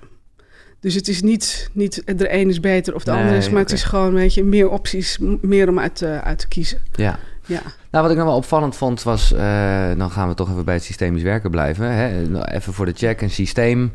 Dus 0.80 0.94
het 0.94 1.08
is 1.08 1.22
niet, 1.22 1.70
niet 1.74 2.02
de 2.18 2.34
een 2.34 2.50
is 2.50 2.60
beter 2.60 2.96
of 2.96 3.04
de 3.04 3.12
Nee, 3.12 3.20
ander 3.22 3.36
is, 3.36 3.50
maar 3.50 3.62
het 3.62 3.72
is 3.72 3.84
gewoon 3.84 4.14
weet 4.14 4.34
je, 4.34 4.44
meer 4.44 4.70
opties, 4.70 5.18
meer 5.42 5.70
om 5.70 5.80
uit, 5.80 6.04
uit 6.04 6.40
te 6.40 6.48
kiezen. 6.48 6.80
Ja. 6.96 7.20
Ja. 7.48 7.62
Nou, 7.92 8.04
wat 8.04 8.12
ik 8.12 8.18
nog 8.18 8.26
wel 8.26 8.36
opvallend 8.36 8.76
vond 8.76 9.04
was, 9.04 9.34
eh, 9.34 9.92
dan 9.98 10.12
gaan 10.12 10.28
we 10.28 10.34
toch 10.34 10.50
even 10.52 10.66
bij 10.66 10.74
het 10.74 10.84
systemisch 10.84 11.22
werken 11.22 11.52
blijven. 11.52 11.92
Hè? 11.92 12.28
Nou, 12.28 12.46
Even 12.46 12.74
voor 12.74 12.86
de 12.86 12.94
check, 12.96 13.22
een 13.22 13.30
systeem. 13.30 13.92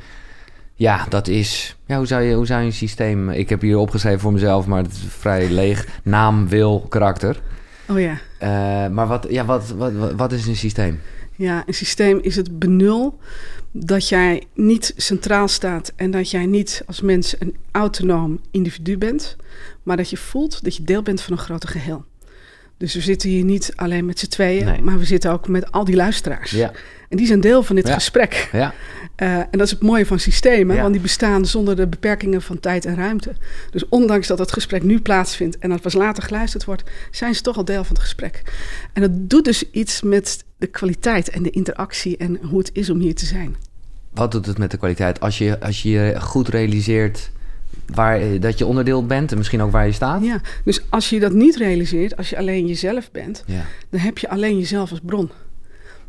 Ja, 0.75 1.07
dat 1.09 1.29
is. 1.29 1.77
Ja, 1.87 1.97
hoe 1.97 2.07
zou 2.07 2.23
je, 2.23 2.35
hoe 2.35 2.47
zou 2.47 2.61
je 2.61 2.67
een 2.67 2.73
systeem. 2.73 3.31
Ik 3.31 3.49
heb 3.49 3.61
hier 3.61 3.79
opgeschreven 3.79 4.21
voor 4.21 4.33
mezelf, 4.33 4.67
maar 4.67 4.83
het 4.83 4.93
is 4.93 5.05
vrij 5.09 5.51
leeg. 5.51 5.87
Naam, 6.03 6.49
wil, 6.49 6.81
karakter. 6.89 7.41
Oh 7.89 8.01
ja. 8.01 8.19
Eh, 8.39 8.93
maar 8.93 9.07
wat, 9.07 9.27
ja, 9.31 9.45
wat, 9.45 9.69
wat, 9.69 9.93
wat, 9.93 10.13
wat 10.13 10.33
is 10.33 10.47
een 10.47 10.57
systeem? 10.57 11.01
Ja, 11.37 11.63
een 11.67 11.75
systeem 11.75 12.19
is 12.23 12.37
het 12.37 12.59
benul 12.59 13.19
dat 13.71 14.09
jij 14.09 14.43
niet 14.55 14.95
centraal 14.97 15.49
staat 15.49 15.93
en 15.97 16.11
dat 16.11 16.31
jij 16.31 16.47
niet 16.47 16.83
als 16.87 17.01
mens 17.01 17.35
een 17.39 17.57
autonoom 17.71 18.41
individu 18.51 18.99
bent, 18.99 19.37
maar 19.83 19.97
dat 19.97 20.11
je 20.11 20.17
voelt 20.17 20.65
dat 20.65 20.77
je 20.77 20.85
deel 20.85 21.03
bent 21.03 21.21
van 21.21 21.33
een 21.33 21.39
groter 21.39 21.69
geheel. 21.69 22.05
Dus 22.83 22.95
we 22.95 23.01
zitten 23.01 23.29
hier 23.29 23.45
niet 23.45 23.73
alleen 23.77 24.07
met 24.07 24.19
z'n 24.19 24.27
tweeën, 24.27 24.65
Nee. 24.65 24.81
maar 24.83 24.99
we 24.99 25.05
zitten 25.05 25.33
ook 25.33 25.49
met 25.49 25.73
al 25.73 25.85
die 25.85 25.97
luisteraars. 25.97 26.51
Ja, 26.51 26.73
En 27.09 27.17
die 27.17 27.27
zijn 27.27 27.41
deel 27.41 27.63
van 27.63 27.77
dit 27.77 27.87
Ja. 27.89 27.95
gesprek. 27.95 28.49
ja, 28.53 28.75
Eh, 29.17 29.37
en 29.39 29.47
dat 29.51 29.61
is 29.61 29.71
het 29.71 29.83
mooie 29.83 30.07
van 30.07 30.19
systemen, 30.19 30.77
want 30.77 30.93
die 30.93 31.03
bestaan 31.03 31.47
zonder 31.47 31.77
de 31.77 31.87
beperkingen 31.87 32.43
van 32.43 32.61
tijd 32.61 32.85
en 32.85 32.95
ruimte. 32.97 33.33
Dus 33.71 33.89
ondanks 33.89 34.27
dat 34.27 34.39
het 34.39 34.53
gesprek 34.53 34.83
nu 34.83 35.01
plaatsvindt 35.01 35.59
en 35.59 35.69
dat 35.71 35.81
pas 35.81 35.93
later 35.95 36.23
geluisterd 36.23 36.65
wordt, 36.65 36.83
zijn 37.11 37.35
ze 37.35 37.43
toch 37.43 37.57
al 37.57 37.65
deel 37.65 37.85
van 37.85 37.95
het 37.95 38.03
gesprek. 38.05 38.43
En 38.93 39.01
dat 39.03 39.11
doet 39.31 39.45
dus 39.45 39.71
iets 39.71 40.03
met 40.03 40.45
de 40.59 40.67
kwaliteit 40.67 41.29
en 41.29 41.43
de 41.43 41.51
interactie 41.51 42.17
en 42.17 42.39
hoe 42.43 42.59
het 42.59 42.71
is 42.73 42.91
om 42.91 43.01
hier 43.01 43.15
te 43.15 43.27
zijn. 43.27 43.57
wat 44.15 44.33
doet 44.33 44.47
het 44.47 44.59
met 44.59 44.71
de 44.71 44.77
kwaliteit? 44.77 45.21
Als 45.21 45.39
je 45.39 45.61
als 45.61 45.83
je 45.83 45.91
je 45.91 46.21
goed 46.21 46.49
realiseert 46.49 47.31
waar, 47.95 48.21
eh, 48.21 48.41
dat 48.41 48.59
je 48.59 48.67
onderdeel 48.67 49.07
bent 49.07 49.31
en 49.31 49.39
misschien 49.39 49.63
ook 49.63 49.71
waar 49.71 49.87
je 49.87 49.93
staat. 49.93 50.25
Ja, 50.25 50.41
dus 50.65 50.83
als 50.89 51.11
je 51.11 51.21
dat 51.21 51.33
niet 51.33 51.57
realiseert, 51.57 52.17
als 52.17 52.31
je 52.31 52.39
alleen 52.39 52.67
jezelf 52.67 53.11
bent, 53.11 53.45
Ja, 53.47 53.65
dan 53.91 54.01
heb 54.01 54.19
je 54.19 54.29
alleen 54.29 54.59
jezelf 54.59 54.91
als 54.91 55.01
bron. 55.03 55.31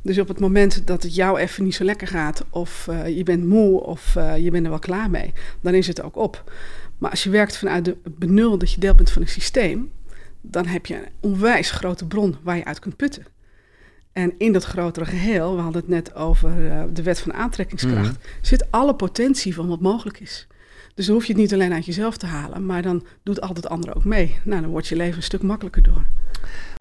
Dus 0.01 0.19
op 0.19 0.27
het 0.27 0.39
moment 0.39 0.87
dat 0.87 1.03
het 1.03 1.15
jou 1.15 1.39
even 1.39 1.63
niet 1.63 1.75
zo 1.75 1.83
lekker 1.83 2.07
gaat, 2.07 2.45
of 2.49 2.87
uh, 2.89 3.17
je 3.17 3.23
bent 3.23 3.45
moe, 3.45 3.83
of 3.83 4.15
uh, 4.17 4.37
je 4.37 4.51
bent 4.51 4.63
er 4.63 4.69
wel 4.69 4.79
klaar 4.79 5.09
mee, 5.09 5.33
dan 5.61 5.73
is 5.73 5.87
het 5.87 6.01
ook 6.01 6.15
op. 6.15 6.51
Maar 6.97 7.09
als 7.09 7.23
je 7.23 7.29
werkt 7.29 7.57
vanuit 7.57 7.85
de 7.85 7.97
benul 8.03 8.57
dat 8.57 8.71
je 8.71 8.79
deel 8.79 8.95
bent 8.95 9.11
van 9.11 9.21
een 9.21 9.27
systeem, 9.27 9.91
dan 10.41 10.65
heb 10.65 10.85
je 10.85 10.95
een 10.95 11.09
onwijs 11.19 11.71
grote 11.71 12.05
bron 12.05 12.35
waar 12.41 12.57
je 12.57 12.65
uit 12.65 12.79
kunt 12.79 12.95
putten. 12.95 13.25
En 14.11 14.33
in 14.37 14.51
dat 14.51 14.63
grotere 14.63 15.05
geheel, 15.05 15.55
we 15.55 15.61
hadden 15.61 15.81
het 15.81 15.89
net 15.89 16.15
over 16.15 16.65
uh, 16.65 16.83
de 16.93 17.03
wet 17.03 17.19
van 17.19 17.33
aantrekkingskracht, 17.33 18.11
mm. 18.11 18.17
zit 18.41 18.71
alle 18.71 18.95
potentie 18.95 19.53
van 19.53 19.67
wat 19.67 19.79
mogelijk 19.81 20.19
is. 20.19 20.47
Dus 20.93 21.05
dan 21.05 21.15
hoef 21.15 21.25
je 21.25 21.33
het 21.33 21.41
niet 21.41 21.53
alleen 21.53 21.73
uit 21.73 21.85
jezelf 21.85 22.17
te 22.17 22.25
halen, 22.25 22.65
maar 22.65 22.81
dan 22.81 23.05
doet 23.23 23.41
al 23.41 23.53
het 23.53 23.69
andere 23.69 23.95
ook 23.95 24.05
mee. 24.05 24.39
Nou, 24.43 24.61
dan 24.61 24.69
wordt 24.69 24.87
je 24.87 24.95
leven 24.95 25.17
een 25.17 25.23
stuk 25.23 25.41
makkelijker 25.41 25.83
door. 25.83 26.05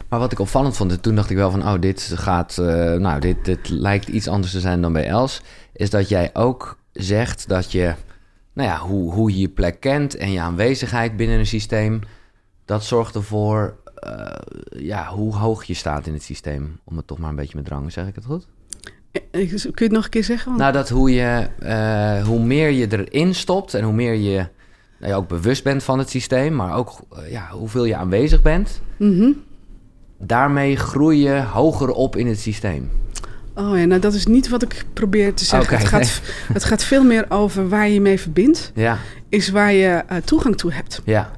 Maar 0.09 0.19
wat 0.19 0.33
ik 0.33 0.39
opvallend 0.39 0.77
vond, 0.77 1.03
toen 1.03 1.15
dacht 1.15 1.31
ik 1.31 1.37
wel 1.37 1.51
van, 1.51 1.63
oh, 1.63 1.81
dit 1.81 2.13
gaat, 2.15 2.57
uh, 2.61 2.67
nou, 2.95 3.21
dit, 3.21 3.45
dit 3.45 3.69
lijkt 3.69 4.09
iets 4.09 4.29
anders 4.29 4.53
te 4.53 4.61
zijn 4.61 4.81
dan 4.81 4.93
bij 4.93 5.07
Els, 5.07 5.43
is 5.73 5.91
dat 5.91 6.09
jij 6.09 6.31
ook 6.33 6.79
zegt 6.93 7.49
dat 7.49 7.73
je, 7.73 7.95
nou 8.53 8.69
ja, 8.69 8.79
hoe, 8.79 9.13
hoe 9.13 9.31
je 9.31 9.39
je 9.39 9.49
plek 9.49 9.81
kent 9.81 10.17
en 10.17 10.33
je 10.33 10.41
aanwezigheid 10.41 11.17
binnen 11.17 11.39
een 11.39 11.47
systeem, 11.47 12.01
dat 12.65 12.85
zorgt 12.85 13.15
ervoor, 13.15 13.77
uh, 14.07 14.27
ja, 14.83 15.09
hoe 15.09 15.37
hoog 15.37 15.65
je 15.65 15.75
staat 15.75 16.07
in 16.07 16.13
het 16.13 16.23
systeem. 16.23 16.81
Om 16.85 16.97
het 16.97 17.07
toch 17.07 17.19
maar 17.19 17.31
een 17.31 17.37
beetje 17.37 17.57
met 17.57 17.65
drang, 17.65 17.93
zeg 17.93 18.07
ik 18.07 18.15
het 18.15 18.25
goed? 18.25 18.47
Eh, 19.13 19.21
kun 19.31 19.73
je 19.75 19.85
het 19.85 19.93
nog 19.93 20.05
een 20.05 20.11
keer 20.11 20.25
zeggen? 20.25 20.57
Nou, 20.57 20.73
dat 20.73 20.89
hoe, 20.89 21.11
je, 21.11 21.47
uh, 21.63 22.27
hoe 22.27 22.45
meer 22.45 22.71
je 22.71 22.87
erin 22.91 23.35
stopt 23.35 23.75
en 23.75 23.85
hoe 23.85 23.93
meer 23.93 24.15
je, 24.15 24.47
nou 24.99 25.15
ook 25.15 25.29
bewust 25.29 25.65
bent 25.65 25.83
van 25.83 25.99
het 25.99 26.11
systeem, 26.11 26.55
maar 26.55 26.77
ook 26.77 27.01
ja, 27.31 27.49
hoeveel 27.51 27.85
je 27.85 27.97
aanwezig 27.97 28.43
bent. 28.43 28.81
Mm 28.97 29.37
daarmee 30.23 30.77
groei 30.77 31.23
je 31.23 31.43
hoger 31.43 31.91
op 31.91 32.17
in 32.17 32.27
het 32.27 32.41
systeem. 32.41 32.91
Oh 33.55 33.79
ja, 33.79 33.85
nou 33.85 34.01
dat 34.01 34.15
is 34.15 34.27
niet 34.27 34.49
wat 34.49 34.63
ik 34.63 34.85
probeer 34.93 35.35
te 35.35 35.45
zeggen. 35.45 35.77
het, 35.79 35.87
gaat, 35.87 36.21
het 36.53 36.65
gaat 36.65 36.85
veel 36.85 37.05
meer 37.05 37.27
over 37.29 37.69
waar 37.69 37.89
je 37.89 38.01
mee 38.01 38.21
verbindt. 38.21 38.73
Ja. 38.75 38.99
Is 39.29 39.49
waar 39.49 39.73
je 39.73 40.05
uh, 40.11 40.17
toegang 40.17 40.57
toe 40.57 40.73
hebt. 40.73 41.01
Ja. 41.05 41.31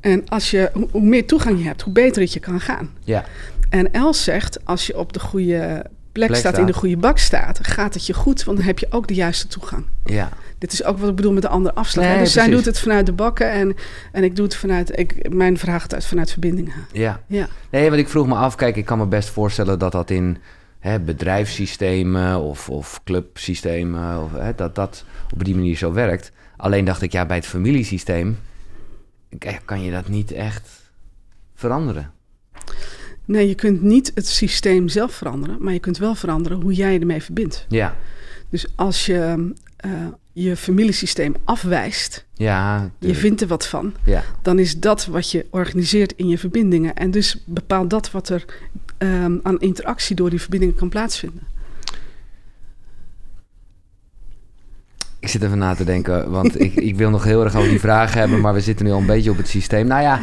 En 0.00 0.28
als 0.28 0.50
je, 0.50 0.70
hoe 0.90 1.00
meer 1.00 1.26
toegang 1.26 1.58
je 1.58 1.64
hebt, 1.64 1.82
hoe 1.82 1.92
beter 1.92 2.22
het 2.22 2.32
je 2.32 2.40
kan 2.40 2.60
gaan. 2.60 2.90
Ja. 3.04 3.24
En 3.68 3.92
Els 3.92 4.24
zegt, 4.24 4.64
als 4.64 4.86
je 4.86 4.98
op 4.98 5.12
de 5.12 5.20
goede 5.20 5.86
plek, 6.12 6.34
staat, 6.34 6.58
in 6.58 6.66
de 6.66 6.72
goede 6.72 6.96
bak 6.96 7.18
staat, 7.18 7.58
gaat 7.62 7.94
het 7.94 8.06
je 8.06 8.14
goed, 8.14 8.44
want 8.44 8.56
dan 8.56 8.66
heb 8.66 8.78
je 8.78 8.86
ook 8.90 9.08
de 9.08 9.14
juiste 9.14 9.46
toegang. 9.46 9.84
Ja. 10.04 10.28
Dit 10.58 10.72
is 10.72 10.84
ook 10.84 10.98
wat 10.98 11.08
ik 11.08 11.16
bedoel 11.16 11.32
met 11.32 11.42
de 11.42 11.48
andere 11.48 11.74
afslag. 11.74 12.04
Nee, 12.04 12.18
dus 12.18 12.32
zij 12.32 12.48
doet 12.48 12.64
het 12.64 12.78
vanuit 12.78 13.06
de 13.06 13.12
bakken 13.12 13.50
en, 13.50 13.76
en 14.12 14.24
ik 14.24 14.36
doe 14.36 14.44
het 14.44 14.56
vanuit, 14.56 14.98
ik, 14.98 15.32
mijn 15.34 15.58
vraag 15.58 15.82
gaat 15.82 15.94
uit 15.94 16.06
vanuit 16.06 16.30
verbindingen. 16.30 16.74
Ja. 16.92 17.20
ja. 17.26 17.48
Nee, 17.70 17.88
want 17.88 18.00
ik 18.00 18.08
vroeg 18.08 18.26
me 18.26 18.34
af, 18.34 18.54
kijk, 18.54 18.76
ik 18.76 18.84
kan 18.84 18.98
me 18.98 19.06
best 19.06 19.28
voorstellen 19.28 19.78
dat 19.78 19.92
dat 19.92 20.10
in 20.10 20.38
hè, 20.78 21.00
bedrijfssystemen 21.00 22.40
of, 22.40 22.68
of 22.68 23.00
clubsystemen, 23.04 24.22
of, 24.22 24.32
hè, 24.32 24.54
dat 24.54 24.74
dat 24.74 25.04
op 25.32 25.44
die 25.44 25.54
manier 25.54 25.76
zo 25.76 25.92
werkt. 25.92 26.32
Alleen 26.56 26.84
dacht 26.84 27.02
ik, 27.02 27.12
ja, 27.12 27.26
bij 27.26 27.36
het 27.36 27.46
familiesysteem 27.46 28.38
kan 29.64 29.82
je 29.82 29.90
dat 29.90 30.08
niet 30.08 30.32
echt 30.32 30.68
veranderen. 31.54 32.10
Nee, 33.30 33.48
je 33.48 33.54
kunt 33.54 33.82
niet 33.82 34.12
het 34.14 34.26
systeem 34.26 34.88
zelf 34.88 35.14
veranderen, 35.14 35.56
maar 35.60 35.72
je 35.72 35.78
kunt 35.78 35.98
wel 35.98 36.14
veranderen 36.14 36.60
hoe 36.60 36.72
jij 36.72 37.00
ermee 37.00 37.22
verbindt. 37.22 37.66
Ja. 37.68 37.96
Dus 38.48 38.66
als 38.74 39.06
je 39.06 39.52
uh, 39.86 39.92
je 40.32 40.56
familiesysteem 40.56 41.34
afwijst, 41.44 42.24
ja, 42.34 42.90
je 42.98 43.14
vindt 43.14 43.40
er 43.40 43.46
wat 43.46 43.66
van, 43.66 43.94
ja. 44.04 44.24
dan 44.42 44.58
is 44.58 44.78
dat 44.80 45.06
wat 45.06 45.30
je 45.30 45.46
organiseert 45.50 46.12
in 46.16 46.28
je 46.28 46.38
verbindingen. 46.38 46.94
En 46.94 47.10
dus 47.10 47.42
bepaalt 47.46 47.90
dat 47.90 48.10
wat 48.10 48.28
er 48.28 48.44
um, 48.98 49.40
aan 49.42 49.60
interactie 49.60 50.16
door 50.16 50.30
die 50.30 50.40
verbindingen 50.40 50.74
kan 50.74 50.88
plaatsvinden. 50.88 51.42
Ik 55.20 55.28
zit 55.28 55.42
even 55.42 55.58
na 55.58 55.74
te 55.74 55.84
denken, 55.84 56.30
want 56.30 56.60
ik, 56.60 56.74
ik 56.74 56.96
wil 56.96 57.10
nog 57.10 57.24
heel 57.24 57.44
erg 57.44 57.56
over 57.56 57.68
die 57.68 57.80
vraag 57.80 58.14
hebben, 58.14 58.40
maar 58.40 58.54
we 58.54 58.60
zitten 58.60 58.86
nu 58.86 58.92
al 58.92 58.98
een 58.98 59.06
beetje 59.06 59.30
op 59.30 59.36
het 59.36 59.48
systeem. 59.48 59.86
Nou 59.86 60.02
ja, 60.02 60.20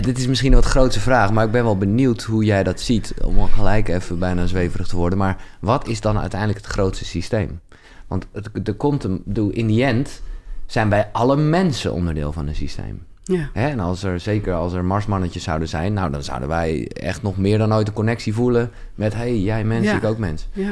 dit 0.00 0.18
is 0.18 0.26
misschien 0.26 0.52
een 0.52 0.60
wat 0.60 0.70
grootste 0.70 1.00
vraag, 1.00 1.32
maar 1.32 1.44
ik 1.44 1.50
ben 1.50 1.64
wel 1.64 1.78
benieuwd 1.78 2.22
hoe 2.22 2.44
jij 2.44 2.62
dat 2.62 2.80
ziet. 2.80 3.14
Om 3.24 3.46
gelijk 3.46 3.88
even 3.88 4.18
bijna 4.18 4.46
zweverig 4.46 4.86
te 4.86 4.96
worden. 4.96 5.18
Maar 5.18 5.36
wat 5.60 5.88
is 5.88 6.00
dan 6.00 6.18
uiteindelijk 6.18 6.60
het 6.60 6.70
grootste 6.72 7.04
systeem? 7.04 7.60
Want 8.06 8.26
er 8.64 8.74
komt 8.74 9.04
een, 9.04 9.22
in 9.52 9.66
die 9.66 9.84
end 9.84 10.22
zijn 10.66 10.88
wij 10.88 11.08
alle 11.12 11.36
mensen 11.36 11.92
onderdeel 11.92 12.32
van 12.32 12.48
een 12.48 12.54
systeem. 12.54 13.02
Ja. 13.22 13.50
Hè? 13.52 13.68
En 13.68 13.80
als 13.80 14.02
er, 14.02 14.20
zeker 14.20 14.54
als 14.54 14.72
er 14.72 14.84
marsmannetjes 14.84 15.42
zouden 15.42 15.68
zijn, 15.68 15.92
nou 15.92 16.10
dan 16.10 16.22
zouden 16.22 16.48
wij 16.48 16.88
echt 16.88 17.22
nog 17.22 17.36
meer 17.36 17.58
dan 17.58 17.74
ooit 17.74 17.88
een 17.88 17.94
connectie 17.94 18.34
voelen 18.34 18.70
met 18.94 19.14
hey, 19.14 19.38
jij 19.38 19.64
mens, 19.64 19.92
ik 19.92 20.04
ook 20.04 20.18
mens. 20.18 20.48
Ja, 20.52 20.70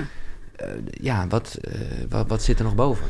uh, 0.62 0.66
ja 0.90 1.26
wat, 1.28 1.58
uh, 1.68 1.80
wat, 2.08 2.28
wat 2.28 2.42
zit 2.42 2.58
er 2.58 2.64
nog 2.64 2.75
boven? 2.75 3.06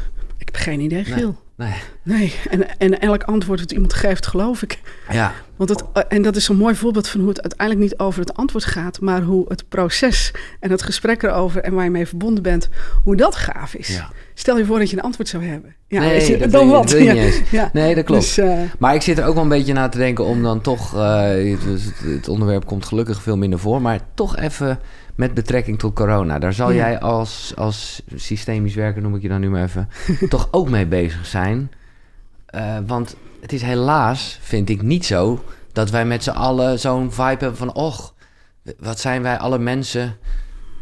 Ik 0.49 0.55
heb 0.55 0.62
geen 0.62 0.81
idee, 0.81 1.05
Giel. 1.05 1.37
Nee. 1.57 1.75
Nee, 2.02 2.35
en, 2.50 2.78
en 2.78 3.00
elk 3.00 3.23
antwoord 3.23 3.59
dat 3.59 3.73
iemand 3.73 3.93
geeft, 3.93 4.26
geloof 4.26 4.62
ik. 4.62 4.81
Ja. 5.11 5.33
Want 5.57 5.71
het, 5.71 5.85
en 6.09 6.23
dat 6.23 6.37
is 6.37 6.49
een 6.49 6.57
mooi 6.57 6.75
voorbeeld 6.75 7.09
van 7.09 7.21
hoe 7.21 7.28
het 7.28 7.40
uiteindelijk 7.40 7.81
niet 7.81 7.99
over 7.99 8.21
het 8.21 8.35
antwoord 8.35 8.64
gaat, 8.64 9.00
maar 9.00 9.23
hoe 9.23 9.45
het 9.49 9.69
proces 9.69 10.33
en 10.61 10.71
het 10.71 10.83
gesprek 10.83 11.23
erover 11.23 11.61
en 11.61 11.75
waar 11.75 11.85
je 11.85 11.90
mee 11.90 12.07
verbonden 12.07 12.43
bent, 12.43 12.69
hoe 13.05 13.17
dat 13.17 13.37
gaaf 13.37 13.75
is. 13.75 13.88
Ja. 13.88 14.11
Stel 14.35 14.59
je 14.59 14.64
voor 14.64 14.78
dat 14.78 14.90
je 14.90 14.97
een 14.97 15.02
antwoord 15.02 15.28
zou 15.28 15.45
hebben. 15.45 15.75
Ja, 15.87 16.00
nee, 16.00 16.38
dat 16.38 16.50
dan 16.50 16.69
wat. 16.69 16.90
ja. 17.50 17.71
Nee, 17.73 17.95
dat 17.95 18.05
klopt. 18.05 18.23
Dus, 18.23 18.38
uh, 18.38 18.59
maar 18.78 18.95
ik 18.95 19.02
zit 19.02 19.19
er 19.19 19.25
ook 19.25 19.35
wel 19.35 19.43
een 19.43 19.49
beetje 19.49 19.73
na 19.73 19.88
te 19.88 19.99
denken 19.99 20.25
om 20.25 20.43
dan 20.43 20.61
toch, 20.61 20.95
uh, 20.95 21.21
het, 21.31 21.93
het, 22.05 22.28
onderwerp 22.28 22.67
komt 22.67 22.85
gelukkig 22.85 23.23
veel 23.23 23.37
minder 23.37 23.59
voor, 23.59 23.83
maar 23.83 24.00
toch 24.14 24.37
even 24.37 24.78
met 25.18 25.34
betrekking 25.34 25.78
tot 25.78 25.94
corona. 25.94 26.38
Daar 26.38 26.52
zal 26.52 26.72
jij 26.72 27.00
als, 27.00 27.52
als 27.56 28.02
systemisch 28.14 28.75
werker, 28.75 29.02
noem 29.02 29.14
ik 29.14 29.22
je 29.22 29.28
dan 29.28 29.40
nu 29.40 29.50
maar 29.50 29.62
even, 29.62 29.88
toch 30.28 30.48
ook 30.50 30.68
mee 30.68 30.87
bezig 30.87 31.26
zijn. 31.26 31.70
Uh, 32.54 32.76
want 32.87 33.16
het 33.40 33.52
is 33.52 33.62
helaas, 33.62 34.38
vind 34.42 34.68
ik, 34.68 34.82
niet 34.82 35.06
zo 35.06 35.44
dat 35.72 35.90
wij 35.90 36.04
met 36.04 36.22
z'n 36.22 36.30
allen 36.30 36.78
zo'n 36.78 37.12
vibe 37.12 37.25
hebben 37.38 37.56
van... 37.56 37.75
och, 37.75 38.14
wat 38.78 39.00
zijn 39.00 39.22
wij 39.22 39.38
alle 39.38 39.58
mensen, 39.58 40.16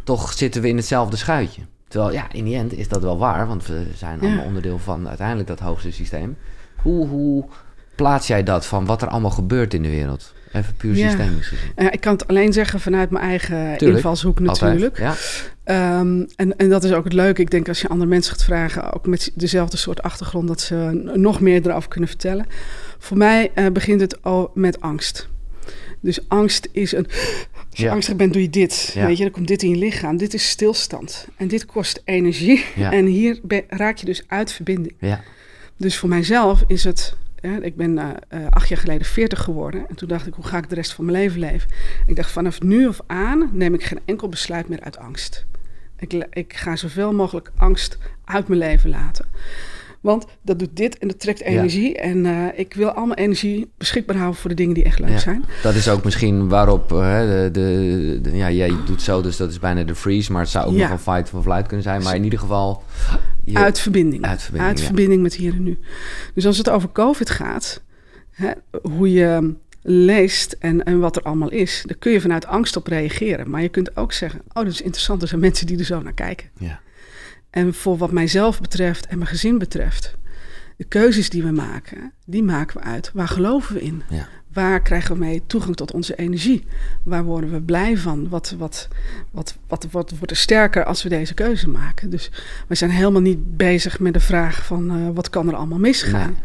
toch 0.04 0.32
zitten 0.32 0.62
we 0.62 0.68
in 0.68 0.76
hetzelfde 0.76 1.16
schuitje. 1.16 1.62
Terwijl, 1.88 2.12
ja, 2.12 2.32
in 2.32 2.44
die 2.44 2.56
end 2.56 2.72
is 2.72 2.88
dat 2.88 3.02
wel 3.02 3.18
waar, 3.18 3.46
want 3.46 3.66
we 3.66 3.86
zijn 3.94 4.20
allemaal 4.20 4.44
onderdeel 4.44 4.78
van 4.78 5.08
uiteindelijk 5.08 5.48
dat 5.48 5.60
hoogste 5.60 5.92
systeem. 5.92 6.36
Hoe, 6.76 7.08
hoe 7.08 7.44
plaats 7.94 8.26
jij 8.26 8.42
dat 8.42 8.66
van 8.66 8.86
wat 8.86 9.02
er 9.02 9.08
allemaal 9.08 9.30
gebeurt 9.30 9.74
in 9.74 9.82
de 9.82 9.88
wereld? 9.88 10.34
Even 10.56 10.74
puur 10.76 10.96
ja. 10.96 11.08
systemisch 11.08 11.46
gezien. 11.46 11.72
Uh, 11.76 11.86
ik 11.90 12.00
kan 12.00 12.12
het 12.12 12.28
alleen 12.28 12.52
zeggen 12.52 12.80
vanuit 12.80 13.10
mijn 13.10 13.24
eigen 13.24 13.78
invalshoek 13.78 14.40
natuurlijk. 14.40 14.98
Ja. 14.98 15.14
Um, 16.00 16.26
en, 16.36 16.56
en 16.56 16.68
dat 16.68 16.84
is 16.84 16.92
ook 16.92 17.04
het 17.04 17.12
leuke. 17.12 17.40
Ik 17.40 17.50
denk 17.50 17.68
als 17.68 17.80
je 17.80 17.88
andere 17.88 18.10
mensen 18.10 18.32
gaat 18.32 18.44
vragen, 18.44 18.92
ook 18.92 19.06
met 19.06 19.32
dezelfde 19.34 19.76
soort 19.76 20.02
achtergrond, 20.02 20.48
dat 20.48 20.60
ze 20.60 21.10
nog 21.14 21.40
meer 21.40 21.66
erover 21.66 21.88
kunnen 21.88 22.08
vertellen. 22.08 22.46
Voor 22.98 23.16
mij 23.16 23.50
uh, 23.54 23.66
begint 23.66 24.00
het 24.00 24.22
al 24.22 24.50
met 24.54 24.80
angst. 24.80 25.28
Dus 26.00 26.28
angst 26.28 26.68
is 26.72 26.92
een. 26.92 27.06
Als 27.70 27.80
je 27.84 27.90
angstig 27.90 28.16
bent, 28.16 28.32
doe 28.32 28.42
je 28.42 28.50
dit. 28.50 28.92
Weet 28.94 29.16
je, 29.16 29.22
dan 29.22 29.32
komt 29.32 29.48
dit 29.48 29.62
in 29.62 29.70
je 29.70 29.76
lichaam. 29.76 30.16
Dit 30.16 30.34
is 30.34 30.48
stilstand. 30.48 31.28
En 31.36 31.48
dit 31.48 31.66
kost 31.66 32.02
energie. 32.04 32.64
En 32.76 33.06
hier 33.06 33.40
raak 33.68 33.96
je 33.96 34.06
dus 34.06 34.22
uit 34.26 34.52
verbinding. 34.52 34.94
Ja. 35.00 35.20
Dus 35.76 35.96
voor 35.96 36.08
mijzelf 36.08 36.64
is 36.66 36.84
het 36.84 37.16
ik 37.40 37.76
ben 37.76 37.96
uh, 37.96 38.46
acht 38.50 38.68
jaar 38.68 38.78
geleden 38.78 39.06
40 39.06 39.42
geworden. 39.42 39.88
En 39.88 39.94
toen 39.94 40.08
dacht 40.08 40.26
ik, 40.26 40.34
hoe 40.34 40.44
ga 40.44 40.58
ik 40.58 40.68
de 40.68 40.74
rest 40.74 40.92
van 40.92 41.04
mijn 41.04 41.16
leven 41.16 41.40
leven? 41.40 41.70
Ik 42.06 42.16
dacht, 42.16 42.30
vanaf 42.30 42.62
nu 42.62 42.86
of 42.86 43.00
aan 43.06 43.50
neem 43.52 43.74
ik 43.74 43.84
geen 43.84 44.00
enkel 44.04 44.28
besluit 44.28 44.68
meer 44.68 44.80
uit 44.80 44.98
angst. 44.98 45.46
Ik, 45.98 46.12
ik 46.30 46.52
ga 46.56 46.76
zoveel 46.76 47.12
mogelijk 47.14 47.50
angst 47.56 47.98
uit 48.24 48.48
mijn 48.48 48.60
leven 48.60 48.90
laten. 48.90 49.24
Want 50.00 50.26
dat 50.42 50.58
doet 50.58 50.76
dit 50.76 50.98
en 50.98 51.08
dat 51.08 51.20
trekt 51.20 51.40
energie. 51.40 51.98
En 51.98 52.24
uh, 52.24 52.46
ik 52.54 52.74
wil 52.74 52.88
allemaal 52.88 53.16
energie 53.16 53.70
beschikbaar 53.78 54.16
houden 54.16 54.40
voor 54.40 54.50
de 54.50 54.56
dingen 54.56 54.74
die 54.74 54.84
echt 54.84 54.98
leuk 54.98 55.08
ja, 55.08 55.18
zijn. 55.18 55.44
Dat 55.62 55.74
is 55.74 55.88
ook 55.88 56.04
misschien 56.04 56.48
waarop 56.48 56.92
uh, 56.92 57.20
de, 57.20 57.48
de, 57.52 58.18
de, 58.22 58.36
ja, 58.36 58.50
jij 58.50 58.72
doet 58.86 59.02
zo, 59.02 59.22
dus 59.22 59.36
dat 59.36 59.50
is 59.50 59.58
bijna 59.58 59.82
de 59.82 59.94
freeze. 59.94 60.32
Maar 60.32 60.42
het 60.42 60.50
zou 60.50 60.66
ook 60.66 60.74
nog 60.74 60.90
een 60.90 60.98
fight 60.98 61.28
for 61.28 61.42
flight 61.42 61.66
kunnen 61.66 61.82
zijn. 61.82 62.02
Maar 62.02 62.14
in 62.14 62.24
ieder 62.24 62.38
geval 62.38 62.82
uit 63.52 63.80
verbinding. 63.80 64.24
Uit 64.24 64.42
verbinding, 64.42 64.70
uit 64.70 64.80
verbinding 64.80 65.22
met 65.22 65.34
hier 65.34 65.54
en 65.54 65.62
nu. 65.62 65.78
Dus 66.34 66.46
als 66.46 66.58
het 66.58 66.70
over 66.70 66.92
COVID 66.92 67.30
gaat, 67.30 67.82
hè, 68.30 68.50
hoe 68.82 69.12
je 69.12 69.54
leest 69.82 70.56
en, 70.58 70.84
en 70.84 70.98
wat 70.98 71.16
er 71.16 71.22
allemaal 71.22 71.50
is, 71.50 71.82
dan 71.86 71.98
kun 71.98 72.12
je 72.12 72.20
vanuit 72.20 72.46
angst 72.46 72.76
op 72.76 72.86
reageren. 72.86 73.50
Maar 73.50 73.62
je 73.62 73.68
kunt 73.68 73.96
ook 73.96 74.12
zeggen: 74.12 74.40
Oh, 74.48 74.54
dat 74.54 74.72
is 74.72 74.82
interessant. 74.82 75.22
Er 75.22 75.28
zijn 75.28 75.40
mensen 75.40 75.66
die 75.66 75.78
er 75.78 75.84
zo 75.84 76.02
naar 76.02 76.12
kijken. 76.12 76.48
Ja. 76.58 76.80
En 77.56 77.74
voor 77.74 77.96
wat 77.96 78.10
mijzelf 78.10 78.60
betreft 78.60 79.06
en 79.06 79.18
mijn 79.18 79.30
gezin 79.30 79.58
betreft, 79.58 80.14
de 80.76 80.84
keuzes 80.84 81.30
die 81.30 81.42
we 81.42 81.50
maken, 81.50 82.12
die 82.26 82.42
maken 82.42 82.80
we 82.80 82.86
uit. 82.86 83.10
Waar 83.14 83.28
geloven 83.28 83.74
we 83.74 83.80
in? 83.80 84.02
Ja. 84.10 84.28
Waar 84.52 84.82
krijgen 84.82 85.12
we 85.12 85.18
mee 85.18 85.42
toegang 85.46 85.76
tot 85.76 85.92
onze 85.92 86.14
energie? 86.14 86.64
Waar 87.02 87.24
worden 87.24 87.50
we 87.50 87.60
blij 87.60 87.96
van? 87.96 88.28
Wat, 88.28 88.54
wat, 88.58 88.88
wat, 89.30 89.56
wat, 89.66 89.86
wat 89.90 90.10
wordt 90.10 90.30
er 90.30 90.36
sterker 90.36 90.84
als 90.84 91.02
we 91.02 91.08
deze 91.08 91.34
keuze 91.34 91.68
maken? 91.68 92.10
Dus 92.10 92.30
we 92.66 92.74
zijn 92.74 92.90
helemaal 92.90 93.20
niet 93.20 93.56
bezig 93.56 93.98
met 93.98 94.12
de 94.12 94.20
vraag 94.20 94.64
van 94.64 94.96
uh, 94.96 95.08
wat 95.14 95.30
kan 95.30 95.48
er 95.48 95.56
allemaal 95.56 95.78
misgaan? 95.78 96.36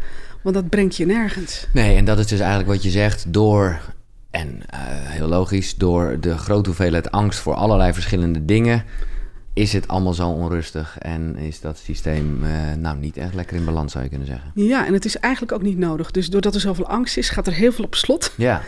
Want 0.42 0.54
dat 0.54 0.68
brengt 0.68 0.96
je 0.96 1.06
nergens. 1.06 1.66
Nee, 1.72 1.96
en 1.96 2.04
dat 2.04 2.18
is 2.18 2.26
dus 2.26 2.40
eigenlijk 2.40 2.70
wat 2.70 2.82
je 2.82 2.90
zegt 2.90 3.32
door, 3.32 3.80
en 4.30 4.48
uh, 4.48 4.80
heel 4.88 5.28
logisch, 5.28 5.76
door 5.76 6.20
de 6.20 6.38
grote 6.38 6.68
hoeveelheid 6.68 7.10
angst 7.10 7.38
voor 7.38 7.54
allerlei 7.54 7.92
verschillende 7.92 8.44
dingen 8.44 8.84
is 9.54 9.72
het 9.72 9.88
allemaal 9.88 10.14
zo 10.14 10.28
onrustig 10.28 10.98
en 10.98 11.36
is 11.36 11.60
dat 11.60 11.78
systeem 11.78 12.44
uh, 12.44 12.50
nou 12.78 12.98
niet 12.98 13.16
echt 13.16 13.34
lekker 13.34 13.56
in 13.56 13.64
balans, 13.64 13.92
zou 13.92 14.04
je 14.04 14.10
kunnen 14.10 14.28
zeggen. 14.28 14.50
Ja, 14.54 14.86
en 14.86 14.92
het 14.92 15.04
is 15.04 15.16
eigenlijk 15.16 15.52
ook 15.52 15.62
niet 15.62 15.78
nodig. 15.78 16.10
Dus 16.10 16.30
doordat 16.30 16.54
er 16.54 16.60
zoveel 16.60 16.86
angst 16.86 17.16
is, 17.16 17.28
gaat 17.28 17.46
er 17.46 17.52
heel 17.52 17.72
veel 17.72 17.84
op 17.84 17.94
slot. 17.94 18.32
Ja. 18.36 18.62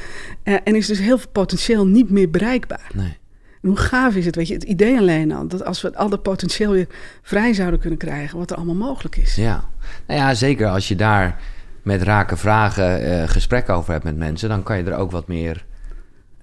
Uh, 0.44 0.54
en 0.64 0.74
is 0.74 0.86
dus 0.86 0.98
heel 0.98 1.18
veel 1.18 1.30
potentieel 1.32 1.86
niet 1.86 2.10
meer 2.10 2.30
bereikbaar. 2.30 2.90
Nee. 2.94 3.16
En 3.62 3.68
hoe 3.68 3.78
gaaf 3.78 4.14
is 4.14 4.26
het, 4.26 4.36
weet 4.36 4.48
je, 4.48 4.54
het 4.54 4.62
idee 4.62 4.98
alleen 4.98 5.32
al, 5.32 5.46
dat 5.46 5.64
als 5.64 5.82
we 5.82 5.96
al 5.96 6.08
dat 6.08 6.22
potentieel 6.22 6.70
weer 6.70 6.86
vrij 7.22 7.52
zouden 7.52 7.80
kunnen 7.80 7.98
krijgen, 7.98 8.38
wat 8.38 8.50
er 8.50 8.56
allemaal 8.56 8.74
mogelijk 8.74 9.16
is. 9.16 9.34
Ja, 9.34 9.64
nou 10.06 10.20
ja, 10.20 10.34
zeker 10.34 10.68
als 10.68 10.88
je 10.88 10.96
daar 10.96 11.40
met 11.82 12.02
rake 12.02 12.36
vragen 12.36 13.08
uh, 13.08 13.28
gesprek 13.28 13.68
over 13.68 13.92
hebt 13.92 14.04
met 14.04 14.16
mensen, 14.16 14.48
dan 14.48 14.62
kan 14.62 14.76
je 14.76 14.84
er 14.84 14.96
ook 14.96 15.10
wat 15.10 15.28
meer 15.28 15.64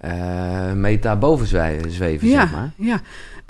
uh, 0.05 0.71
meta 0.71 1.15
boven 1.15 1.47
zweven, 1.47 2.27
ja, 2.27 2.41
zeg 2.41 2.51
maar. 2.51 2.71
Ja, 2.75 3.01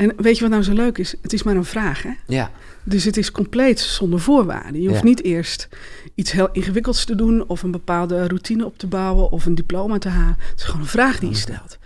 en 0.02 0.14
weet 0.18 0.36
je 0.36 0.42
wat 0.42 0.50
nou 0.52 0.64
zo 0.64 0.74
leuk 0.74 0.98
is? 0.98 1.16
Het 1.22 1.34
is 1.34 1.44
maar 1.44 1.56
een 1.56 1.66
vraag, 1.66 2.04
hè? 2.04 2.10
Ja. 2.28 2.52
Dus 2.84 3.04
het 3.04 3.18
is 3.18 3.32
compleet 3.32 3.80
zonder 3.80 4.20
voorwaarden. 4.20 4.82
Je 4.82 4.88
hoeft 4.88 5.00
Ja. 5.02 5.06
niet 5.08 5.24
eerst 5.24 5.68
iets 6.16 6.32
heel 6.32 6.50
ingewikkelds 6.52 7.06
te 7.06 7.16
doen... 7.16 7.48
of 7.48 7.64
een 7.64 7.72
bepaalde 7.72 8.28
routine 8.28 8.66
op 8.66 8.78
te 8.78 8.88
bouwen 8.88 9.32
of 9.32 9.46
een 9.46 9.56
diploma 9.56 9.98
te 9.98 10.10
halen. 10.10 10.36
Het 10.50 10.60
is 10.60 10.64
gewoon 10.64 10.82
een 10.82 10.88
vraag 10.88 11.20
die 11.20 11.30
je 11.30 11.36
stelt. 11.36 11.78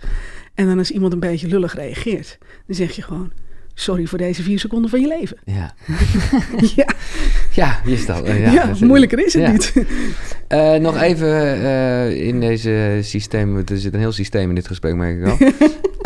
En 0.54 0.66
dan 0.66 0.78
als 0.78 0.90
iemand 0.90 1.12
een 1.12 1.20
beetje 1.20 1.46
lullig 1.48 1.74
reageert... 1.74 2.38
dan 2.66 2.76
zeg 2.76 2.92
je 2.92 3.02
gewoon... 3.02 3.30
sorry 3.74 4.06
voor 4.06 4.18
deze 4.18 4.42
vier 4.42 4.58
seconden 4.58 4.90
van 4.90 5.00
je 5.00 5.06
leven. 5.06 5.36
Ja, 5.44 5.74
ja, 6.76 6.86
ja 7.52 7.80
je 7.84 8.50
ja, 8.52 8.72
moeilijker 8.80 9.26
is 9.26 9.32
het 9.34 9.42
Ja. 9.42 9.50
niet. 9.52 9.72
Eh, 10.48 10.74
nog 10.74 11.00
even 11.00 11.62
eh, 11.62 12.26
in 12.26 12.40
deze 12.40 12.98
systeem. 13.02 13.56
Er 13.56 13.78
zit 13.78 13.94
een 13.94 14.00
heel 14.00 14.12
systeem 14.12 14.48
in 14.48 14.54
dit 14.54 14.66
gesprek, 14.66 14.94
merk 14.94 15.18
ik 15.18 15.26
al. 15.26 15.36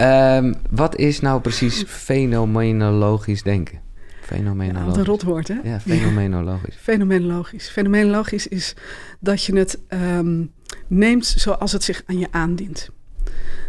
Ehm, 0.00 0.52
wat 0.70 0.96
is 0.96 1.20
nou 1.20 1.40
precies 1.40 1.84
fenomenologisch 1.86 3.42
denken? 3.42 3.74
Ja, 3.74 4.36
Fenomenologisch. 4.36 4.86
wat 4.86 4.96
een 4.96 5.04
rotwoord, 5.04 5.48
hè? 5.48 5.54
Ja, 5.62 5.80
fenomenologisch. 5.80 6.76
Fenomenologisch. 6.88 7.68
Fenomenologisch 7.68 8.46
is 8.46 8.74
dat 9.18 9.44
je 9.44 9.56
het 9.56 9.78
ehm, 9.88 10.44
neemt 10.86 11.26
zoals 11.26 11.72
het 11.72 11.82
zich 11.82 12.02
aan 12.06 12.18
je 12.18 12.26
aandient. 12.30 12.90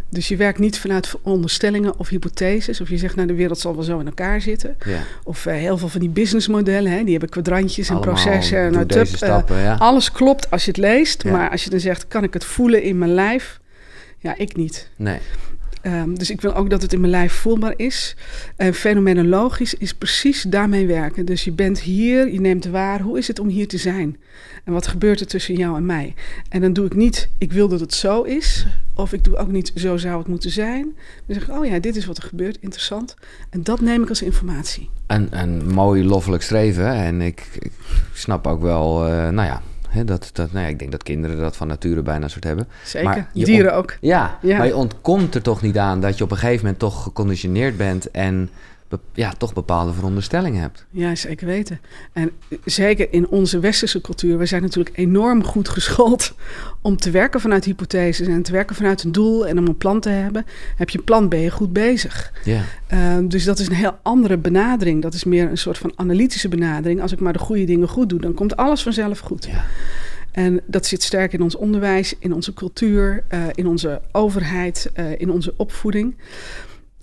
Dus 0.09 0.27
je 0.27 0.35
werkt 0.35 0.59
niet 0.59 0.79
vanuit 0.79 1.07
veronderstellingen 1.07 1.99
of 1.99 2.09
hypotheses. 2.09 2.81
Of 2.81 2.89
je 2.89 2.97
zegt, 2.97 3.15
nou, 3.15 3.27
de 3.27 3.35
wereld 3.35 3.59
zal 3.59 3.75
wel 3.75 3.83
zo 3.83 3.99
in 3.99 4.05
elkaar 4.05 4.41
zitten. 4.41 4.77
Ja. 4.85 4.99
Of 5.23 5.45
eh, 5.45 5.53
heel 5.53 5.77
veel 5.77 5.87
van 5.87 5.99
die 5.99 6.09
businessmodellen, 6.09 6.91
hè, 6.91 7.01
die 7.03 7.11
hebben 7.11 7.29
kwadrantjes 7.29 7.89
en 7.89 7.95
Allemaal 7.95 8.13
processen. 8.13 8.57
En 8.57 8.71
nou, 8.71 8.85
tup, 8.85 9.05
eh, 9.05 9.13
stappen, 9.13 9.57
ja. 9.57 9.75
alles 9.75 10.11
klopt 10.11 10.51
als 10.51 10.65
je 10.65 10.71
het 10.71 10.79
leest. 10.79 11.23
Ja. 11.23 11.31
Maar 11.31 11.49
als 11.49 11.63
je 11.63 11.69
dan 11.69 11.79
zegt, 11.79 12.07
kan 12.07 12.23
ik 12.23 12.33
het 12.33 12.45
voelen 12.45 12.83
in 12.83 12.97
mijn 12.97 13.13
lijf? 13.13 13.59
Ja, 14.17 14.37
ik 14.37 14.55
niet. 14.55 14.89
Nee. 14.95 15.19
Ehm, 15.81 16.13
dus 16.13 16.29
ik 16.29 16.41
wil 16.41 16.53
ook 16.55 16.69
dat 16.69 16.81
het 16.81 16.93
in 16.93 16.99
mijn 16.99 17.11
lijf 17.11 17.33
voelbaar 17.33 17.73
is. 17.75 18.15
En 18.55 18.73
fenomenologisch 18.73 19.73
is 19.73 19.93
precies 19.93 20.41
daarmee 20.41 20.87
werken. 20.87 21.25
Dus 21.25 21.43
je 21.43 21.51
bent 21.51 21.79
hier, 21.79 22.31
je 22.31 22.39
neemt 22.39 22.65
waar. 22.65 23.01
Hoe 23.01 23.17
is 23.17 23.27
het 23.27 23.39
om 23.39 23.47
hier 23.47 23.67
te 23.67 23.77
zijn? 23.77 24.17
En 24.63 24.73
wat 24.73 24.87
gebeurt 24.87 25.19
er 25.19 25.27
tussen 25.27 25.55
jou 25.55 25.75
en 25.75 25.85
mij? 25.85 26.13
En 26.49 26.61
dan 26.61 26.73
doe 26.73 26.85
ik 26.85 26.95
niet, 26.95 27.29
ik 27.37 27.51
wil 27.51 27.67
dat 27.67 27.79
het 27.79 27.93
zo 27.93 28.21
is. 28.21 28.67
Of 28.95 29.13
ik 29.13 29.23
doe 29.23 29.37
ook 29.37 29.51
niet, 29.51 29.71
zo 29.75 29.97
zou 29.97 30.17
het 30.17 30.27
moeten 30.27 30.51
zijn. 30.51 30.83
Dan 31.25 31.35
zeg 31.35 31.47
ik, 31.47 31.55
oh 31.57 31.65
ja, 31.65 31.79
dit 31.79 31.95
is 31.95 32.05
wat 32.05 32.17
er 32.17 32.23
gebeurt, 32.23 32.57
interessant. 32.59 33.15
En 33.49 33.63
dat 33.63 33.81
neem 33.81 34.03
ik 34.03 34.09
als 34.09 34.21
informatie. 34.21 34.89
Een, 35.07 35.27
een 35.39 35.73
mooi 35.73 36.05
loffelijk 36.05 36.43
streven. 36.43 36.93
En 36.93 37.21
ik, 37.21 37.47
ik 37.59 37.71
snap 38.13 38.47
ook 38.47 38.61
wel, 38.61 39.07
eh, 39.07 39.29
nou 39.29 39.47
ja, 39.47 39.61
hè, 39.91 40.03
dat, 40.03 40.29
dat, 40.33 40.51
nou 40.51 40.65
ja, 40.65 40.71
ik 40.71 40.79
denk 40.79 40.91
dat 40.91 41.03
kinderen 41.03 41.39
dat 41.39 41.57
van 41.57 41.67
nature 41.67 42.01
bijna 42.01 42.27
soort 42.27 42.43
hebben. 42.43 42.67
Zeker, 42.83 43.09
Maar 43.09 43.29
dieren 43.33 43.73
ook. 43.75 43.97
Ja, 44.01 44.37
Ja. 44.41 44.57
maar 44.57 44.67
je 44.67 44.75
ontkomt 44.75 45.35
er 45.35 45.41
toch 45.41 45.61
niet 45.61 45.77
aan 45.77 46.01
dat 46.01 46.17
je 46.17 46.23
op 46.23 46.31
een 46.31 46.37
gegeven 46.37 46.61
moment 46.61 46.79
toch 46.79 47.03
geconditioneerd 47.03 47.77
bent 47.77 48.11
en 48.11 48.49
ja, 49.13 49.33
toch 49.37 49.53
bepaalde 49.53 49.93
veronderstellingen 49.93 50.61
hebt. 50.61 50.85
Ja, 50.91 51.15
zeker 51.15 51.47
weten. 51.47 51.79
En 52.13 52.31
zeker 52.65 53.13
in 53.13 53.27
onze 53.27 53.59
westerse 53.59 54.01
cultuur, 54.01 54.37
we 54.37 54.45
zijn 54.45 54.61
natuurlijk 54.61 54.97
enorm 54.97 55.43
goed 55.43 55.69
geschoold 55.69 56.33
om 56.81 56.97
te 56.97 57.11
werken 57.11 57.41
vanuit 57.41 57.65
hypotheses 57.65 58.27
en 58.27 58.43
te 58.43 58.51
werken 58.51 58.75
vanuit 58.75 59.03
een 59.03 59.11
doel 59.11 59.47
en 59.47 59.57
om 59.57 59.67
een 59.67 59.77
plan 59.77 59.99
te 59.99 60.09
hebben. 60.09 60.45
Heb 60.75 60.89
je 60.89 60.97
een 60.97 61.03
plan, 61.03 61.29
ben 61.29 61.39
je 61.39 61.51
goed 61.51 61.73
bezig. 61.73 62.31
Ja, 62.43 62.61
Ehm, 62.91 63.27
dus 63.27 63.43
dat 63.43 63.59
is 63.59 63.67
een 63.67 63.73
heel 63.73 63.97
andere 64.01 64.37
benadering. 64.37 65.01
Dat 65.01 65.13
is 65.13 65.23
meer 65.23 65.49
een 65.49 65.57
soort 65.57 65.77
van 65.77 65.93
analytische 65.95 66.47
benadering. 66.47 67.01
Als 67.01 67.11
ik 67.11 67.19
maar 67.19 67.33
de 67.33 67.39
goede 67.39 67.63
dingen 67.63 67.87
goed 67.87 68.09
doe, 68.09 68.19
dan 68.19 68.33
komt 68.33 68.55
alles 68.55 68.83
vanzelf 68.83 69.19
goed. 69.19 69.45
ja. 69.45 69.65
En 70.31 70.61
dat 70.65 70.85
zit 70.85 71.03
sterk 71.03 71.33
in 71.33 71.41
ons 71.41 71.55
onderwijs, 71.55 72.15
in 72.19 72.33
onze 72.33 72.53
cultuur, 72.53 73.23
eh, 73.27 73.39
in 73.53 73.67
onze 73.67 74.01
overheid, 74.11 74.89
eh, 74.93 75.19
in 75.19 75.31
onze 75.31 75.53
opvoeding. 75.57 76.15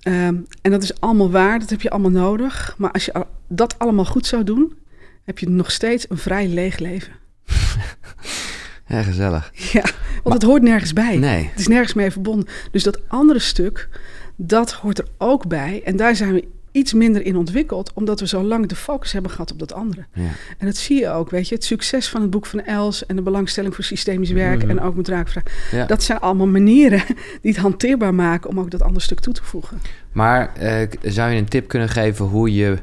Ehm, 0.01 0.35
en 0.61 0.71
dat 0.71 0.83
is 0.83 1.01
allemaal 1.01 1.31
waar, 1.31 1.59
dat 1.59 1.69
heb 1.69 1.81
je 1.81 1.89
allemaal 1.89 2.11
nodig. 2.11 2.75
Maar 2.77 2.91
als 2.91 3.05
je 3.05 3.25
dat 3.47 3.79
allemaal 3.79 4.05
goed 4.05 4.25
zou 4.25 4.43
doen, 4.43 4.77
heb 5.23 5.39
je 5.39 5.49
nog 5.49 5.71
steeds 5.71 6.09
een 6.09 6.17
vrij 6.17 6.47
leeg 6.47 6.77
leven. 6.77 7.13
ja 8.87 9.03
gezellig. 9.03 9.51
Ja, 9.53 9.83
want 10.23 10.35
het 10.35 10.43
hoort 10.43 10.61
nergens 10.61 10.93
bij. 10.93 11.17
Nee, 11.17 11.47
Het 11.49 11.59
is 11.59 11.67
nergens 11.67 11.93
mee 11.93 12.11
verbonden. 12.11 12.47
Dus 12.71 12.83
dat 12.83 12.99
andere 13.07 13.39
stuk, 13.39 13.89
dat 14.35 14.71
hoort 14.71 14.99
er 14.99 15.07
ook 15.17 15.47
bij. 15.47 15.81
En 15.83 15.95
daar 15.95 16.15
zijn 16.15 16.33
we 16.33 16.47
iets 16.71 16.93
minder 16.93 17.25
in 17.25 17.35
ontwikkeld, 17.35 17.91
omdat 17.93 18.19
we 18.19 18.27
zo 18.27 18.43
lang 18.43 18.67
de 18.67 18.75
focus 18.75 19.11
hebben 19.11 19.31
gehad 19.31 19.51
op 19.51 19.59
dat 19.59 19.73
andere. 19.73 20.05
ja. 20.13 20.23
En 20.57 20.65
dat 20.65 20.75
zie 20.77 20.99
je 20.99 21.09
ook, 21.09 21.29
weet 21.29 21.47
je. 21.49 21.55
Het 21.55 21.63
succes 21.63 22.09
van 22.09 22.21
het 22.21 22.29
boek 22.29 22.45
van 22.45 22.63
Els 22.65 23.05
en 23.05 23.15
de 23.15 23.21
belangstelling 23.21 23.75
voor 23.75 23.83
systemisch 23.83 24.31
werk 24.31 24.61
Mhm. 24.61 24.69
en 24.69 24.81
ook 24.81 24.95
met 24.95 25.07
raakvraag. 25.07 25.43
ja. 25.71 25.85
Dat 25.85 26.03
zijn 26.03 26.19
allemaal 26.19 26.47
manieren 26.47 27.03
die 27.41 27.51
het 27.51 27.57
hanteerbaar 27.57 28.13
maken 28.13 28.49
om 28.49 28.59
ook 28.59 28.71
dat 28.71 28.81
andere 28.81 29.01
stuk 29.01 29.19
toe 29.19 29.33
te 29.33 29.43
voegen. 29.43 29.81
Maar 30.11 30.53
eh, 30.55 30.87
zou 31.01 31.31
je 31.31 31.37
een 31.37 31.47
tip 31.49 31.67
kunnen 31.67 31.89
geven 31.89 32.25
hoe 32.25 32.53
je 32.53 32.77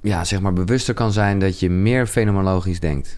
ja, 0.00 0.24
zeg 0.24 0.40
maar 0.40 0.52
bewuster 0.52 0.94
kan 0.94 1.12
zijn 1.12 1.38
dat 1.38 1.60
je 1.60 1.70
meer 1.70 2.06
fenomenologisch 2.06 2.80
denkt? 2.80 3.16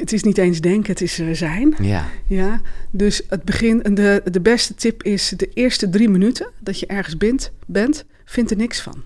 Het 0.00 0.12
is 0.12 0.22
niet 0.22 0.38
eens 0.38 0.60
denken, 0.60 0.92
het 0.92 1.00
is 1.00 1.18
eh, 1.18 1.32
zijn. 1.32 1.74
Ja, 1.82 2.08
Ja, 2.26 2.60
dus 2.90 3.22
het 3.28 3.42
begin, 3.42 3.78
de, 3.78 4.22
de 4.30 4.40
beste 4.40 4.74
tip 4.74 5.02
is 5.02 5.28
de 5.28 5.50
eerste 5.54 5.88
drie 5.88 6.08
minuten 6.08 6.50
dat 6.60 6.80
je 6.80 6.86
ergens 6.86 7.16
bent, 7.16 7.52
bent, 7.66 8.04
vind 8.24 8.50
er 8.50 8.56
niks 8.56 8.80
van. 8.80 9.02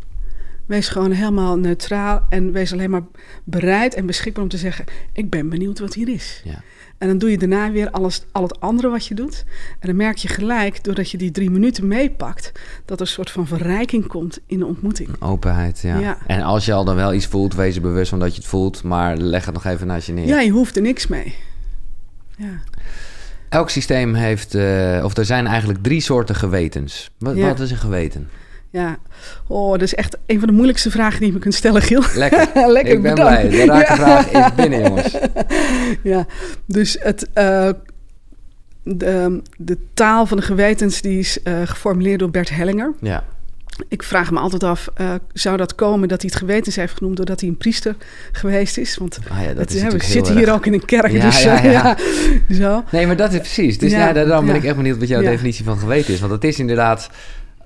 Wees 0.66 0.88
gewoon 0.88 1.10
helemaal 1.10 1.58
neutraal 1.58 2.26
en 2.28 2.52
wees 2.52 2.72
alleen 2.72 2.90
maar 2.90 3.04
bereid 3.44 3.94
en 3.94 4.06
beschikbaar 4.06 4.42
om 4.42 4.48
te 4.48 4.56
zeggen: 4.56 4.84
Ik 5.12 5.30
ben 5.30 5.48
benieuwd 5.48 5.78
wat 5.78 5.94
hier 5.94 6.08
is. 6.08 6.40
ja. 6.44 6.62
En 7.00 7.08
dan 7.08 7.18
doe 7.18 7.30
je 7.30 7.38
daarna 7.38 7.70
weer 7.70 7.90
alles, 7.90 8.22
al 8.32 8.42
het 8.42 8.60
andere 8.60 8.88
wat 8.88 9.06
je 9.06 9.14
doet. 9.14 9.44
En 9.78 9.86
dan 9.88 9.96
merk 9.96 10.16
je 10.16 10.28
gelijk, 10.28 10.84
doordat 10.84 11.10
je 11.10 11.18
die 11.18 11.30
drie 11.30 11.50
minuten 11.50 11.86
meepakt, 11.88 12.52
dat 12.84 13.00
er 13.00 13.06
een 13.06 13.12
soort 13.12 13.30
van 13.30 13.46
verrijking 13.46 14.06
komt 14.06 14.38
in 14.46 14.58
de 14.58 14.66
ontmoeting. 14.66 15.08
Openheid, 15.18 15.80
ja. 15.80 15.98
Ja. 15.98 16.18
En 16.26 16.42
als 16.42 16.64
je 16.64 16.72
al 16.72 16.84
dan 16.84 16.94
wel 16.94 17.14
iets 17.14 17.26
voelt, 17.26 17.54
wees 17.54 17.74
er 17.76 17.82
bewust 17.82 18.10
van 18.10 18.18
dat 18.18 18.30
je 18.34 18.40
het 18.40 18.46
voelt, 18.50 18.82
maar 18.82 19.16
leg 19.16 19.44
het 19.44 19.54
nog 19.54 19.64
even 19.64 19.86
naast 19.86 20.06
je 20.06 20.12
neer. 20.12 20.26
Ja, 20.26 20.40
je 20.40 20.50
hoeft 20.50 20.76
er 20.76 20.82
niks 20.82 21.06
mee. 21.06 21.34
Ja. 22.36 22.60
Elk 23.48 23.70
systeem 23.70 24.14
heeft, 24.14 24.54
eh, 24.54 25.00
of 25.04 25.16
er 25.16 25.24
zijn 25.24 25.46
eigenlijk 25.46 25.82
drie 25.82 26.00
soorten 26.00 26.34
gewetens. 26.34 27.10
Wat, 27.18 27.36
Ja. 27.36 27.46
wat 27.46 27.60
is 27.60 27.70
een 27.70 27.76
geweten? 27.76 28.28
Ja, 28.72 28.98
oh, 29.46 29.70
dat 29.70 29.82
is 29.82 29.94
echt 29.94 30.16
een 30.26 30.38
van 30.38 30.48
de 30.48 30.54
moeilijkste 30.54 30.90
vragen 30.90 31.18
die 31.18 31.26
je 31.28 31.32
me 31.34 31.38
kunt 31.38 31.54
stellen, 31.54 31.82
Giel. 31.82 32.02
Lekker. 32.14 32.48
Lekker, 32.72 32.92
ik 32.92 33.02
ben 33.02 33.14
bedankt. 33.14 33.48
blij. 33.48 33.66
De 33.66 33.72
Ja. 33.72 33.94
vraag 33.96 34.30
is 34.30 34.54
binnen, 34.54 34.80
jongens. 34.82 35.16
Ja, 36.02 36.26
dus 36.66 36.96
het, 37.00 37.28
eh, 37.32 37.68
de, 38.82 39.42
de 39.56 39.78
taal 39.94 40.26
van 40.26 40.36
de 40.36 40.42
gewetens 40.42 41.00
die 41.00 41.18
is 41.18 41.42
eh, 41.42 41.54
geformuleerd 41.64 42.18
door 42.18 42.30
Bert 42.30 42.50
Hellinger. 42.50 42.92
Ja, 43.00 43.24
Ik 43.88 44.02
vraag 44.02 44.30
me 44.30 44.38
altijd 44.38 44.62
af, 44.64 44.88
eh, 44.94 45.14
zou 45.32 45.56
dat 45.56 45.74
komen 45.74 46.08
dat 46.08 46.20
hij 46.22 46.30
het 46.32 46.40
gewetens 46.40 46.76
heeft 46.76 46.96
genoemd 46.96 47.16
doordat 47.16 47.40
hij 47.40 47.48
een 47.48 47.56
priester 47.56 47.96
geweest 48.32 48.78
is? 48.78 48.96
Want 48.96 49.18
ah, 49.30 49.40
ja 49.42 49.46
dat 49.48 49.56
het, 49.56 49.74
is 49.74 49.82
hè, 49.82 49.90
we 49.90 50.04
zitten 50.04 50.34
hier 50.36 50.46
erg. 50.46 50.54
ook 50.56 50.66
in 50.66 50.72
een 50.72 50.84
kerk, 50.84 51.10
Ja, 51.12 51.20
dus 51.26 51.42
ja, 51.42 51.96
zo. 52.52 52.84
Nee, 52.90 53.06
maar 53.06 53.16
dat 53.16 53.32
is 53.32 53.38
precies. 53.38 53.78
Dus 53.78 53.90
Ja, 53.92 53.98
ja, 54.06 54.12
daarom 54.12 54.46
ben 54.46 54.54
ik 54.54 54.64
echt 54.64 54.76
benieuwd 54.76 54.98
wat 54.98 55.08
jouw 55.08 55.20
definitie 55.22 55.64
van 55.64 55.78
geweten 55.78 56.14
is. 56.14 56.20
Want 56.20 56.32
het 56.32 56.44
is 56.44 56.58
inderdaad 56.58 57.10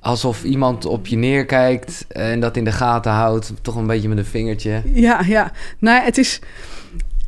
alsof 0.05 0.45
iemand 0.45 0.85
op 0.87 1.07
je 1.07 1.17
neerkijkt 1.17 2.05
en 2.09 2.41
dat 2.41 2.57
in 2.57 2.65
de 2.65 2.73
gaten 2.73 3.13
houdt. 3.13 3.53
Toch 3.63 3.77
een 3.77 3.87
beetje 3.87 4.09
met 4.09 4.19
een 4.19 4.25
vingertje. 4.25 4.83
Ja, 4.93 5.21
ja. 5.27 5.53
Nou, 5.79 6.03
het 6.03 6.19
is. 6.19 6.41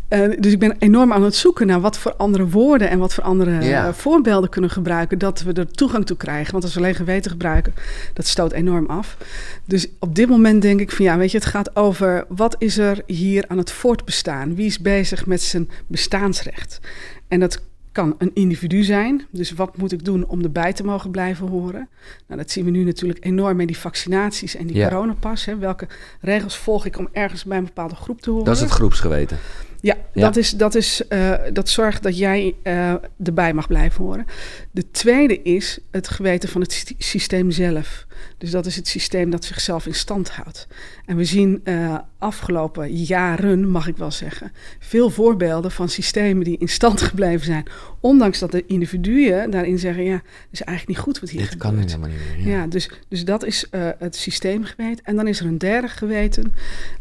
eh, 0.08 0.20
dus 0.38 0.52
ik 0.52 0.58
ben 0.58 0.76
enorm 0.78 1.12
aan 1.12 1.22
het 1.22 1.34
zoeken 1.34 1.66
naar 1.66 1.80
wat 1.80 1.98
voor 1.98 2.14
andere 2.16 2.48
woorden 2.48 2.88
en 2.90 2.98
wat 2.98 3.14
voor 3.14 3.24
andere 3.24 3.92
voorbeelden 3.94 4.50
kunnen 4.50 4.70
gebruiken, 4.70 5.18
dat 5.18 5.42
we 5.42 5.52
er 5.52 5.70
toegang 5.70 6.06
toe 6.06 6.16
krijgen. 6.16 6.52
Want 6.52 6.64
als 6.64 6.74
we 6.74 6.80
alleen 6.80 6.94
geweten 6.94 7.30
gebruiken, 7.30 7.74
dat 8.12 8.26
stoot 8.26 8.52
enorm 8.52 8.86
af. 8.86 9.16
Dus 9.64 9.86
op 9.98 10.14
dit 10.14 10.28
moment 10.28 10.62
denk 10.62 10.80
ik 10.80 10.92
van 10.92 11.04
ja, 11.04 11.16
weet 11.18 11.30
je, 11.30 11.38
het 11.38 11.46
gaat 11.46 11.76
over 11.76 12.24
wat 12.28 12.56
is 12.58 12.78
er 12.78 13.02
hier 13.06 13.44
aan 13.48 13.58
het 13.58 13.72
voortbestaan? 13.72 14.54
Wie 14.54 14.66
is 14.66 14.78
bezig 14.78 15.26
met 15.26 15.42
zijn 15.42 15.70
bestaansrecht? 15.86 16.80
En 17.28 17.40
dat 17.40 17.60
kan 17.96 18.14
een 18.18 18.30
individu 18.34 18.82
zijn. 18.82 19.26
Dus 19.30 19.52
wat 19.52 19.76
moet 19.76 19.92
ik 19.92 20.04
doen 20.04 20.26
om 20.26 20.42
erbij 20.42 20.72
te 20.72 20.84
mogen 20.84 21.10
blijven 21.10 21.46
horen? 21.48 21.88
Nou, 22.26 22.40
dat 22.40 22.50
zien 22.50 22.64
we 22.64 22.70
nu 22.70 22.84
natuurlijk 22.84 23.24
enorm 23.24 23.56
met 23.56 23.66
die 23.66 23.78
vaccinaties 23.78 24.56
en 24.56 24.66
die 24.66 24.76
Ja. 24.76 24.88
coronapas. 24.88 25.44
Hè. 25.44 25.58
Welke 25.58 25.88
regels 26.20 26.56
volg 26.56 26.86
ik 26.86 26.98
om 26.98 27.08
ergens 27.12 27.44
bij 27.44 27.58
een 27.58 27.64
bepaalde 27.64 27.94
groep 27.94 28.20
te 28.20 28.30
horen? 28.30 28.44
Dat 28.44 28.54
is 28.54 28.60
het 28.60 28.70
groepsgeweten. 28.70 29.38
Ja, 29.80 29.96
Dat, 30.12 30.36
is, 30.36 30.50
dat, 30.50 30.74
is, 30.74 31.02
uh, 31.08 31.34
dat 31.52 31.68
zorgt 31.68 32.02
dat 32.02 32.18
jij 32.18 32.54
uh, 32.62 32.94
erbij 33.24 33.52
mag 33.54 33.66
blijven 33.66 34.04
horen. 34.04 34.26
De 34.70 34.90
tweede 34.90 35.42
is 35.42 35.78
het 35.90 36.08
geweten 36.08 36.48
van 36.48 36.60
het 36.60 36.94
systeem 36.98 37.50
zelf. 37.50 38.05
Dus 38.38 38.50
dat 38.50 38.66
is 38.66 38.76
het 38.76 38.88
systeem 38.88 39.30
dat 39.30 39.44
zichzelf 39.44 39.86
in 39.86 39.94
stand 39.94 40.30
houdt. 40.30 40.66
En 41.06 41.16
we 41.16 41.24
zien 41.24 41.60
uh, 41.64 41.98
afgelopen 42.18 42.92
jaren, 42.92 43.68
mag 43.68 43.86
ik 43.88 43.96
wel 43.96 44.10
zeggen, 44.10 44.52
veel 44.78 45.10
voorbeelden 45.10 45.70
van 45.70 45.88
systemen 45.88 46.44
die 46.44 46.58
in 46.58 46.68
stand 46.68 47.02
gebleven 47.02 47.46
zijn. 47.46 47.66
Ondanks 48.00 48.38
dat 48.38 48.50
de 48.50 48.66
individuen 48.66 49.50
daarin 49.50 49.78
zeggen: 49.78 50.04
ja, 50.04 50.14
het 50.14 50.48
is 50.50 50.62
eigenlijk 50.62 50.98
niet 50.98 51.06
goed 51.06 51.20
wat 51.20 51.30
hier 51.30 51.40
Dit 51.40 51.50
gebeurt. 51.50 51.70
kan 51.70 51.84
helemaal 51.84 52.08
niet 52.08 52.18
meer. 52.36 52.52
Ja, 52.52 52.58
ja 52.58 52.66
dus, 52.66 52.90
dus 53.08 53.24
dat 53.24 53.44
is 53.44 53.66
uh, 53.70 53.88
het 53.98 54.16
systeemgeweten. 54.16 55.04
En 55.04 55.16
dan 55.16 55.26
is 55.28 55.40
er 55.40 55.46
een 55.46 55.58
derde 55.58 55.88
geweten. 55.88 56.52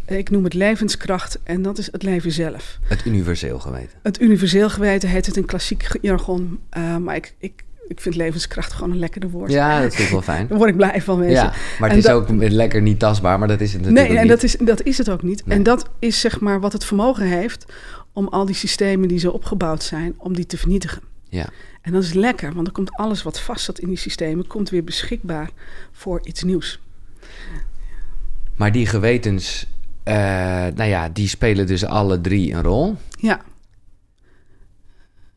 ik 0.06 0.30
noem 0.30 0.44
het 0.44 0.54
levenskracht. 0.54 1.40
En 1.44 1.62
dat 1.62 1.78
is 1.78 1.92
het 1.92 2.04
leven 2.04 2.32
zelf. 2.32 2.80
Het 2.84 3.06
universeel 3.06 3.60
geweten. 3.60 4.00
Het 4.04 4.22
universeel 4.22 4.70
geweten 4.70 5.10
heet 5.10 5.26
het 5.26 5.38
in 5.38 5.46
klassiek 5.46 5.88
jargon. 6.02 6.60
Uh, 6.78 6.98
maar 6.98 7.16
ik, 7.16 7.34
ik 7.38 7.64
ik 7.88 8.02
vind 8.02 8.16
levenskracht 8.16 8.74
gewoon 8.74 8.92
een 8.92 9.00
lekkere 9.00 9.30
woord. 9.30 9.52
Ja, 9.52 9.82
dat 9.82 9.96
vind 9.96 10.08
ik 10.08 10.14
wel 10.14 10.22
fijn. 10.22 10.48
Daar 10.50 10.58
word 10.58 10.70
ik 10.70 10.76
blij 10.76 11.02
van, 11.02 11.30
Ja, 11.30 11.54
maar 11.80 11.90
het 11.90 11.98
is 11.98 12.08
ook 12.08 12.30
lekker 12.30 12.82
niet 12.82 13.00
tastbaar, 13.00 13.40
maar 13.40 13.48
dat 13.48 13.62
is 13.62 13.74
het 13.74 13.82
natuurlijk 13.82 14.10
Nee, 14.10 14.18
en 14.18 14.28
dat 14.28 14.44
is, 14.44 14.56
dat 14.60 14.84
is 14.84 14.98
het 14.98 15.10
ook 15.10 15.24
niet. 15.24 15.46
Nee. 15.46 15.58
En 15.58 15.64
dat 15.64 15.90
is 16.00 16.20
zeg 16.20 16.40
maar 16.40 16.60
wat 16.60 16.74
het 16.74 16.86
vermogen 16.86 17.26
heeft 17.26 17.66
om 18.14 18.28
al 18.28 18.46
die 18.46 18.56
systemen 18.56 19.08
die 19.08 19.20
zo 19.20 19.30
opgebouwd 19.30 19.84
zijn, 19.84 20.14
om 20.18 20.36
die 20.36 20.46
te 20.46 20.58
vernietigen. 20.58 21.02
Ja. 21.30 21.50
En 21.82 21.92
dat 21.92 22.04
is 22.04 22.14
lekker, 22.14 22.54
want 22.54 22.66
dan 22.66 22.74
komt 22.74 22.92
alles 22.92 23.24
wat 23.24 23.40
vast 23.40 23.66
zat 23.66 23.80
in 23.80 23.88
die 23.88 23.98
systemen, 23.98 24.48
komt 24.48 24.70
weer 24.70 24.84
beschikbaar 24.84 25.50
voor 25.92 26.20
iets 26.24 26.44
nieuws. 26.44 26.80
Maar 28.56 28.72
die 28.72 28.86
gewetens, 28.86 29.68
uh, 30.04 30.14
nou 30.76 30.84
ja, 30.84 31.10
die 31.10 31.28
spelen 31.28 31.68
dus 31.68 31.86
alle 31.86 32.22
drie 32.22 32.54
een 32.54 32.62
rol. 32.62 32.96
Ja. 33.20 33.42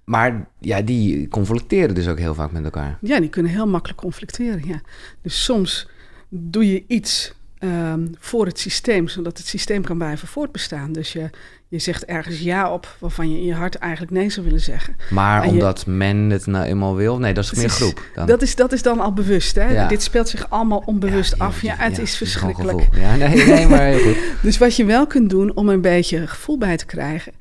Maar 0.08 0.46
ja, 0.58 0.80
die 0.82 1.28
conflicteren 1.28 1.94
dus 1.94 2.08
ook 2.08 2.18
heel 2.18 2.34
vaak 2.34 2.52
met 2.52 2.64
elkaar. 2.64 2.98
Ja, 3.00 3.20
die 3.20 3.28
kunnen 3.28 3.52
heel 3.52 3.66
makkelijk 3.66 4.00
conflicteren. 4.00 4.62
Ja. 4.66 4.80
Dus 5.22 5.44
soms 5.44 5.88
doe 6.28 6.72
je 6.72 6.84
iets 6.86 7.32
um, 7.60 8.10
voor 8.18 8.46
het 8.46 8.58
systeem, 8.58 9.08
zodat 9.08 9.38
het 9.38 9.46
systeem 9.46 9.82
kan 9.82 9.98
blijven 9.98 10.28
voortbestaan. 10.28 10.92
Dus 10.92 11.12
je, 11.12 11.30
je 11.68 11.78
zegt 11.78 12.04
ergens 12.04 12.40
ja 12.40 12.72
op 12.72 12.96
waarvan 12.98 13.30
je 13.32 13.38
in 13.38 13.44
je 13.44 13.54
hart 13.54 13.74
eigenlijk 13.74 14.12
nee 14.12 14.30
zou 14.30 14.46
willen 14.46 14.60
zeggen. 14.60 14.96
Maar 15.10 15.42
En 15.42 15.46
je- 15.48 15.52
omdat 15.52 15.86
men 15.86 16.16
het 16.16 16.46
nou 16.46 16.64
eenmaal 16.64 16.94
wil? 16.96 17.18
Nee, 17.18 17.34
dat 17.34 17.44
is 17.44 17.52
meer 17.54 17.70
groep. 17.70 18.02
Dan. 18.14 18.26
Dat 18.26 18.42
is, 18.42 18.56
dat 18.56 18.72
is 18.72 18.82
dan 18.82 19.00
al 19.00 19.12
bewust. 19.12 19.54
Hè? 19.54 19.72
Ja. 19.72 19.88
Dit 19.88 20.02
speelt 20.02 20.28
zich 20.28 20.50
allemaal 20.50 20.82
onbewust 20.86 21.34
Ja, 21.38 21.44
af. 21.44 21.62
Ja, 21.62 21.74
het 21.78 21.96
ja, 21.96 22.02
is 22.02 22.16
verschrikkelijk. 22.16 22.88
Ja, 22.92 23.16
nee, 23.16 23.46
nee, 23.46 23.66
maar 23.66 23.80
heel 23.82 23.98
goed. 23.98 24.16
Dus 24.42 24.58
wat 24.58 24.76
je 24.76 24.84
wel 24.84 25.06
kunt 25.06 25.30
doen 25.30 25.54
om 25.56 25.68
een 25.68 25.80
beetje 25.80 26.26
gevoel 26.26 26.58
bij 26.58 26.76
te 26.76 26.86
krijgen, 26.86 27.32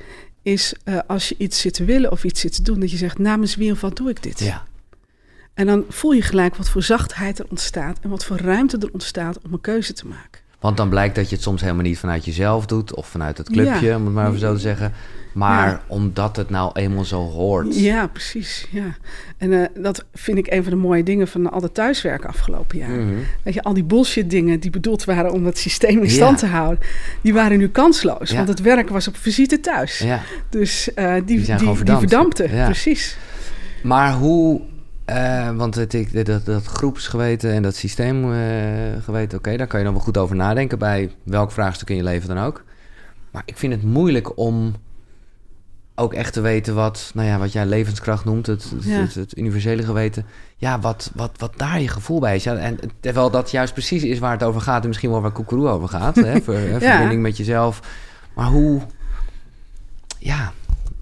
is 0.48 0.74
eh, 0.84 0.98
als 1.08 1.30
je 1.30 1.36
iets 1.38 1.62
zit 1.62 1.74
te 1.74 1.86
willen 1.86 2.12
of 2.12 2.24
iets 2.24 2.42
zit 2.42 2.56
te 2.56 2.62
doen, 2.62 2.80
dat 2.80 2.92
je 2.92 2.98
zegt 2.98 3.18
namens 3.20 3.56
wie 3.56 3.72
of 3.72 3.82
wat 3.82 3.96
doe 3.96 4.10
ik 4.10 4.24
dit? 4.24 4.40
Ja, 4.40 4.64
En 5.54 5.66
dan 5.66 5.86
voel 5.90 6.12
je 6.12 6.22
gelijk 6.22 6.56
wat 6.56 6.70
voor 6.70 6.84
zachtheid 6.84 7.40
er 7.40 7.46
ontstaat 7.50 7.98
en 8.02 8.10
wat 8.10 8.26
voor 8.26 8.38
ruimte 8.38 8.78
er 8.78 8.92
ontstaat 8.94 9.40
om 9.46 9.54
een 9.54 9.62
keuze 9.62 9.94
te 9.94 10.08
maken. 10.08 10.42
want 10.60 10.78
dan 10.78 10.90
blijkt 10.90 11.16
dat 11.16 11.30
je 11.30 11.36
het 11.36 11.44
soms 11.44 11.62
helemaal 11.62 11.84
niet 11.84 12.00
vanuit 12.00 12.26
jezelf 12.26 12.66
doet... 12.66 12.96
of 12.96 13.08
vanuit 13.08 13.38
het 13.38 13.50
clubje, 13.50 13.86
Ja. 13.86 13.96
om 13.96 14.06
het 14.06 14.14
maar 14.14 14.28
even 14.28 14.40
zo 14.40 14.54
te 14.54 14.60
zeggen. 14.60 14.94
Maar 15.38 15.68
Ja. 15.70 15.82
omdat 15.88 16.36
het 16.36 16.50
nou 16.50 16.72
eenmaal 16.74 17.04
zo 17.06 17.22
hoort. 17.30 17.80
Ja, 17.80 18.08
precies. 18.08 18.68
Ja. 18.72 18.96
En 19.38 19.54
eh, 19.54 19.82
dat 19.84 20.06
vind 20.14 20.38
ik 20.38 20.48
een 20.52 20.64
van 20.64 20.72
de 20.72 20.78
mooie 20.78 21.04
dingen 21.04 21.28
van 21.28 21.52
al 21.52 21.62
het 21.62 21.74
thuiswerken 21.74 22.30
afgelopen 22.30 22.78
jaar. 22.78 22.90
Mhm. 22.90 23.14
Weet 23.44 23.54
je, 23.54 23.64
al 23.64 23.74
die 23.74 23.84
bullshit 23.84 24.30
dingen 24.30 24.60
die 24.60 24.72
bedoeld 24.72 25.04
waren 25.04 25.32
om 25.32 25.46
het 25.46 25.58
systeem 25.58 25.98
in 25.98 26.04
Ja. 26.04 26.10
stand 26.10 26.38
te 26.38 26.46
houden, 26.46 26.80
die 27.22 27.34
waren 27.34 27.58
nu 27.58 27.70
kansloos. 27.70 28.32
Want 28.32 28.48
het 28.48 28.62
werk 28.62 28.90
was 28.90 29.08
op 29.08 29.18
visite 29.18 29.60
thuis. 29.60 29.98
Ja. 30.00 30.20
Dus 30.50 30.94
eh, 30.94 31.14
die, 31.14 31.24
die, 31.42 31.56
die, 31.56 31.76
verdampte. 31.98 32.44
Precies. 32.66 33.18
Maar 33.84 34.14
hoe... 34.14 34.62
eh, 35.06 35.56
want 35.56 35.76
het, 35.76 35.94
ik- 35.94 36.26
dat, 36.26 36.46
dat 36.46 36.66
groepsgeweten 36.66 37.52
en 37.52 37.62
dat 37.62 37.76
systeemgeweten... 37.76 39.38
oké, 39.38 39.58
daar 39.58 39.68
kan 39.68 39.80
je 39.80 39.86
dan 39.86 39.94
wel 39.94 40.04
goed 40.04 40.18
over 40.18 40.36
nadenken... 40.36 40.80
bij 40.80 41.12
welk 41.24 41.52
vraagstuk 41.52 41.90
in 41.90 41.96
je 41.96 42.04
leven 42.04 42.28
dan 42.36 42.38
ook. 42.46 42.64
Maar 43.32 43.42
ik 43.46 43.58
vind 43.58 43.74
het 43.74 43.84
moeilijk 43.84 44.38
om 44.38 44.74
ook 46.00 46.14
echt 46.14 46.34
te 46.34 46.42
weten 46.42 46.76
wat... 46.76 47.12
nou 47.14 47.28
ja, 47.28 47.38
wat 47.38 47.52
jij 47.52 47.66
levenskracht 47.66 48.26
noemt, 48.26 48.46
het, 48.46 48.64
het, 48.76 48.84
Ja. 48.84 49.00
het, 49.00 49.16
het 49.16 49.38
universele 49.38 49.84
geweten... 49.84 50.26
ja, 50.58 50.80
wat, 50.80 51.12
wat, 51.16 51.32
wat 51.38 51.54
daar 51.58 51.82
je 51.82 51.88
gevoel 51.88 52.20
bij 52.20 52.36
is. 52.36 52.44
Ja, 52.44 52.56
en 52.56 52.80
terwijl 53.00 53.30
dat 53.32 53.52
juist 53.52 53.74
precies 53.74 54.04
is 54.04 54.20
waar 54.20 54.32
het 54.32 54.44
over 54.44 54.62
gaat... 54.62 54.82
en 54.82 54.88
misschien 54.88 55.10
wel 55.12 55.22
waar 55.22 55.32
Koekeroe 55.32 55.68
over 55.68 55.88
gaat. 55.88 56.16
Hè, 56.16 56.42
ver- 56.42 56.70
hè, 56.70 56.80
verbinding 56.80 57.22
met 57.22 57.38
jezelf. 57.38 57.80
Maar 58.36 58.46
hoe... 58.48 58.82
Ja, 60.20 60.54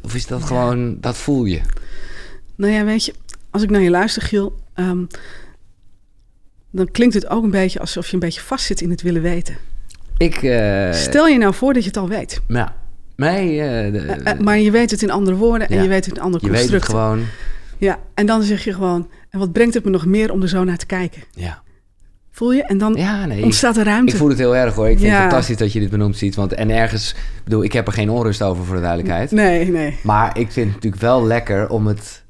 of 0.02 0.16
is 0.16 0.28
dat 0.28 0.44
gewoon... 0.44 0.98
dat 1.00 1.18
voel 1.18 1.46
je? 1.46 1.62
Nou 2.56 2.74
ja, 2.74 2.84
weet 2.84 3.06
je, 3.06 3.14
als 3.50 3.62
ik 3.64 3.70
naar 3.70 3.82
je 3.82 3.90
luister, 3.90 4.22
Giel, 4.22 4.60
ehm, 4.74 5.04
dan 6.72 6.92
klinkt 6.92 7.14
het 7.14 7.28
ook 7.28 7.44
een 7.44 7.52
beetje 7.52 7.80
alsof 7.80 8.08
je 8.08 8.14
een 8.14 8.20
beetje 8.20 8.42
vastzit 8.42 8.82
in 8.82 8.90
het 8.90 9.02
willen 9.02 9.22
weten. 9.22 9.58
Ik... 10.18 10.36
eh, 10.44 10.94
Stel 10.94 11.28
je 11.28 11.38
nou 11.38 11.54
voor 11.54 11.74
dat 11.74 11.82
je 11.84 11.88
het 11.88 11.98
al 11.98 12.08
weet. 12.08 12.42
Ja. 12.48 12.76
Nee, 13.16 13.62
eh, 13.62 13.92
de- 13.92 14.00
Eh, 14.00 14.32
eh, 14.32 14.40
maar 14.40 14.58
je 14.60 14.72
weet 14.72 14.92
het 14.92 15.02
in 15.02 15.12
andere 15.12 15.36
woorden 15.38 15.70
en 15.70 15.84
je 15.84 15.88
weet 15.90 16.06
het 16.06 16.16
in 16.16 16.22
andere 16.22 16.46
je 16.46 16.52
weet 16.52 16.62
het 16.62 16.70
constructen. 16.70 17.00
gewoon. 17.00 17.24
Ja, 17.78 18.00
en 18.14 18.26
dan 18.26 18.42
zeg 18.44 18.64
je 18.64 18.74
gewoon, 18.74 19.10
en 19.30 19.40
wat 19.40 19.52
brengt 19.52 19.74
het 19.74 19.84
me 19.84 19.90
nog 19.90 20.06
meer 20.06 20.32
om 20.32 20.42
er 20.42 20.50
zo 20.50 20.64
naar 20.64 20.78
te 20.78 20.86
kijken? 20.86 21.22
Ja, 21.32 21.64
Voel 22.32 22.54
je? 22.54 22.64
En 22.64 22.78
dan 22.78 22.94
ja 22.94 23.26
nee. 23.26 23.44
Ontstaat 23.44 23.78
er 23.78 23.84
ruimte. 23.86 24.12
ik 24.12 24.18
voel 24.18 24.30
het 24.30 24.38
heel 24.38 24.56
erg 24.56 24.74
hoor. 24.76 24.90
Ik 24.90 24.98
vind 24.98 25.10
Ja. 25.10 25.14
het 25.16 25.22
fantastisch 25.22 25.58
dat 25.58 25.74
je 25.74 25.80
dit 25.80 25.90
benoemt 25.90 26.18
ziet. 26.18 26.36
Want, 26.36 26.54
en 26.54 26.70
ergens, 26.70 27.12
ik 27.12 27.44
bedoel, 27.44 27.64
ik 27.64 27.74
heb 27.74 27.88
er 27.88 27.94
geen 27.94 28.10
onrust 28.10 28.42
over 28.42 28.66
voor 28.66 28.76
de 28.76 28.82
duidelijkheid. 28.82 29.32
Nee, 29.32 29.72
nee. 29.72 29.98
Maar 30.04 30.38
ik 30.38 30.52
vind 30.52 30.66
het 30.66 30.76
natuurlijk 30.76 31.02
wel 31.02 31.26
lekker 31.26 31.70
om 31.70 31.88
het... 31.88 32.24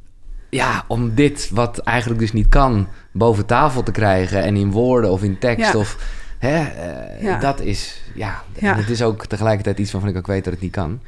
Ja, 0.49 0.83
om 0.87 1.15
dit, 1.15 1.49
wat 1.53 1.77
eigenlijk 1.77 2.19
dus 2.19 2.33
niet 2.33 2.49
kan, 2.49 2.87
boven 3.13 3.45
tafel 3.45 3.83
te 3.83 3.91
krijgen. 3.91 4.43
En 4.43 4.55
in 4.55 4.71
woorden 4.71 5.11
of 5.11 5.23
in 5.23 5.37
tekst 5.37 5.71
Ja. 5.73 5.79
of... 5.79 5.97
Hè, 6.45 6.63
eh, 6.65 7.23
Ja. 7.23 7.39
Dat 7.39 7.61
is, 7.61 8.01
ja, 8.15 8.43
Ja. 8.59 8.71
en 8.73 8.77
het 8.77 8.89
is 8.89 9.01
ook 9.01 9.25
tegelijkertijd 9.25 9.79
iets 9.79 9.91
waarvan 9.91 10.09
ik 10.09 10.17
ook 10.17 10.27
weet 10.27 10.43
dat 10.43 10.53
het 10.53 10.61
niet 10.61 10.71
kan. 10.71 10.99